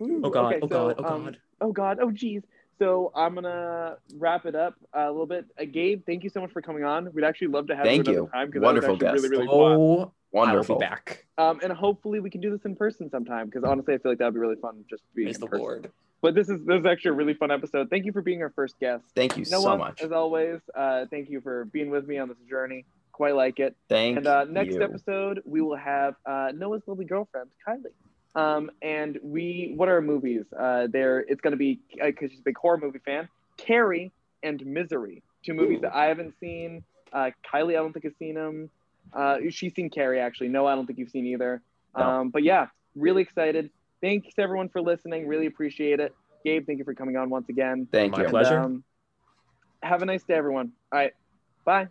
Ooh, 0.02 0.22
oh 0.24 0.30
god 0.32 0.46
okay, 0.54 0.60
oh 0.64 0.68
so, 0.68 0.94
god 0.94 0.96
oh 1.00 1.04
um, 1.16 1.24
god 1.26 1.38
Oh 1.64 1.72
God! 1.72 2.00
Oh 2.02 2.10
geez. 2.10 2.42
So 2.80 3.12
I'm 3.16 3.36
gonna 3.36 3.98
wrap 4.16 4.48
it 4.48 4.56
up 4.56 4.74
a 4.94 5.12
little 5.12 5.28
bit. 5.28 5.46
Uh, 5.60 5.66
Gabe, 5.72 6.04
thank 6.08 6.24
you 6.24 6.32
so 6.32 6.42
much 6.42 6.52
for 6.52 6.60
coming 6.64 6.84
on. 6.84 7.14
We'd 7.14 7.24
actually 7.24 7.50
love 7.50 7.68
to 7.68 7.76
have 7.76 7.86
Thank 7.86 8.08
you 8.08 8.14
you. 8.14 8.20
another 8.22 8.32
time 8.32 8.48
because 8.48 8.62
Wonderful 8.64 8.98
that 8.98 9.14
was 9.14 9.22
guest. 9.22 9.32
really 9.32 9.46
really 9.46 9.48
fun. 9.48 9.78
oh 9.80 10.12
Wonderful. 10.32 10.76
i'll 10.76 10.80
be 10.80 10.86
back 10.88 11.26
Um, 11.38 11.60
and 11.62 11.72
hopefully 11.72 12.20
we 12.20 12.32
can 12.32 12.42
do 12.42 12.50
this 12.50 12.66
in 12.66 12.76
person 12.76 13.12
sometime 13.12 13.46
because 13.46 13.64
honestly 13.64 13.94
I 13.94 13.98
feel 14.00 14.12
like 14.14 14.18
that'd 14.18 14.34
be 14.34 14.40
really 14.40 14.56
fun 14.56 14.84
just 14.90 15.04
being 15.14 15.28
praise 15.28 15.36
in 15.36 15.42
the 15.42 15.48
person. 15.48 15.62
lord 15.62 15.92
But 16.22 16.36
this 16.36 16.50
is 16.50 16.64
this 16.66 16.82
is 16.82 16.86
actually 16.86 17.10
a 17.10 17.14
really 17.14 17.34
fun 17.34 17.52
episode. 17.52 17.90
Thank 17.90 18.06
you 18.06 18.12
for 18.12 18.22
being 18.22 18.42
our 18.42 18.52
first 18.52 18.80
guest. 18.80 19.04
Thank 19.16 19.38
you 19.38 19.46
know 19.50 19.62
so 19.62 19.78
much. 19.78 20.02
As 20.02 20.12
always, 20.12 20.60
uh, 20.76 21.06
thank 21.10 21.30
you 21.30 21.42
for 21.42 21.66
being 21.66 21.90
with 21.90 22.08
me 22.08 22.18
on 22.20 22.28
this 22.28 22.38
journey. 22.50 22.86
Quite 23.12 23.36
like 23.36 23.60
it. 23.60 23.76
Thank 23.90 24.18
And 24.18 24.28
uh, 24.28 24.46
next 24.46 24.76
you. 24.76 24.84
episode, 24.84 25.42
we 25.46 25.62
will 25.62 25.76
have 25.76 26.16
uh, 26.26 26.52
Noah's 26.56 26.84
lovely 26.88 27.06
girlfriend, 27.06 27.50
Kylie. 27.68 27.92
Um, 28.34 28.72
and 28.82 29.20
we, 29.22 29.74
what 29.76 29.90
are 29.90 29.96
our 29.96 30.02
movies? 30.02 30.46
Uh, 30.58 30.88
there, 30.90 31.20
it's 31.20 31.42
going 31.42 31.52
to 31.52 31.58
be 31.58 31.80
because 32.04 32.32
she's 32.32 32.40
a 32.40 32.44
big 32.44 32.58
horror 32.58 32.78
movie 32.78 33.00
fan. 33.00 33.28
Carrie 33.58 34.12
and 34.42 34.66
Misery, 34.66 35.22
two 35.44 35.54
movies 35.54 35.80
Ooh. 35.80 35.82
that 35.82 35.96
I 35.96 36.06
haven't 36.06 36.34
seen. 36.40 36.84
Uh, 37.12 37.32
Kylie, 37.46 37.72
I 37.72 37.74
don't 37.74 37.94
think 37.94 38.06
has 38.06 38.14
seen 38.18 38.36
them. 38.36 38.70
Uh, 39.14 39.38
she's 39.50 39.76
seen 39.76 39.90
Carrie 39.90 40.20
actually. 40.20 40.48
No, 40.48 40.66
I 40.66 40.76
don't 40.76 40.86
think 40.86 40.98
you've 40.98 41.10
seen 41.10 41.26
either. 41.28 41.62
No. 41.98 42.04
Um, 42.04 42.30
but 42.30 42.44
yeah, 42.44 42.68
really 42.96 43.22
excited. 43.22 43.70
Thanks 44.02 44.34
everyone 44.38 44.70
for 44.70 44.82
listening. 44.82 45.28
Really 45.28 45.46
appreciate 45.46 46.00
it. 46.00 46.16
Gabe, 46.44 46.66
thank 46.66 46.80
you 46.80 46.86
for 46.86 46.96
coming 46.96 47.18
on 47.18 47.30
once 47.30 47.50
again. 47.50 47.88
Thank 47.92 48.14
My 48.14 48.24
you. 48.24 48.30
pleasure. 48.30 48.60
um, 48.60 48.84
have 49.84 50.02
a 50.02 50.06
nice 50.06 50.24
day, 50.24 50.34
everyone. 50.34 50.72
All 50.92 51.00
right, 51.00 51.14
bye. 51.66 51.88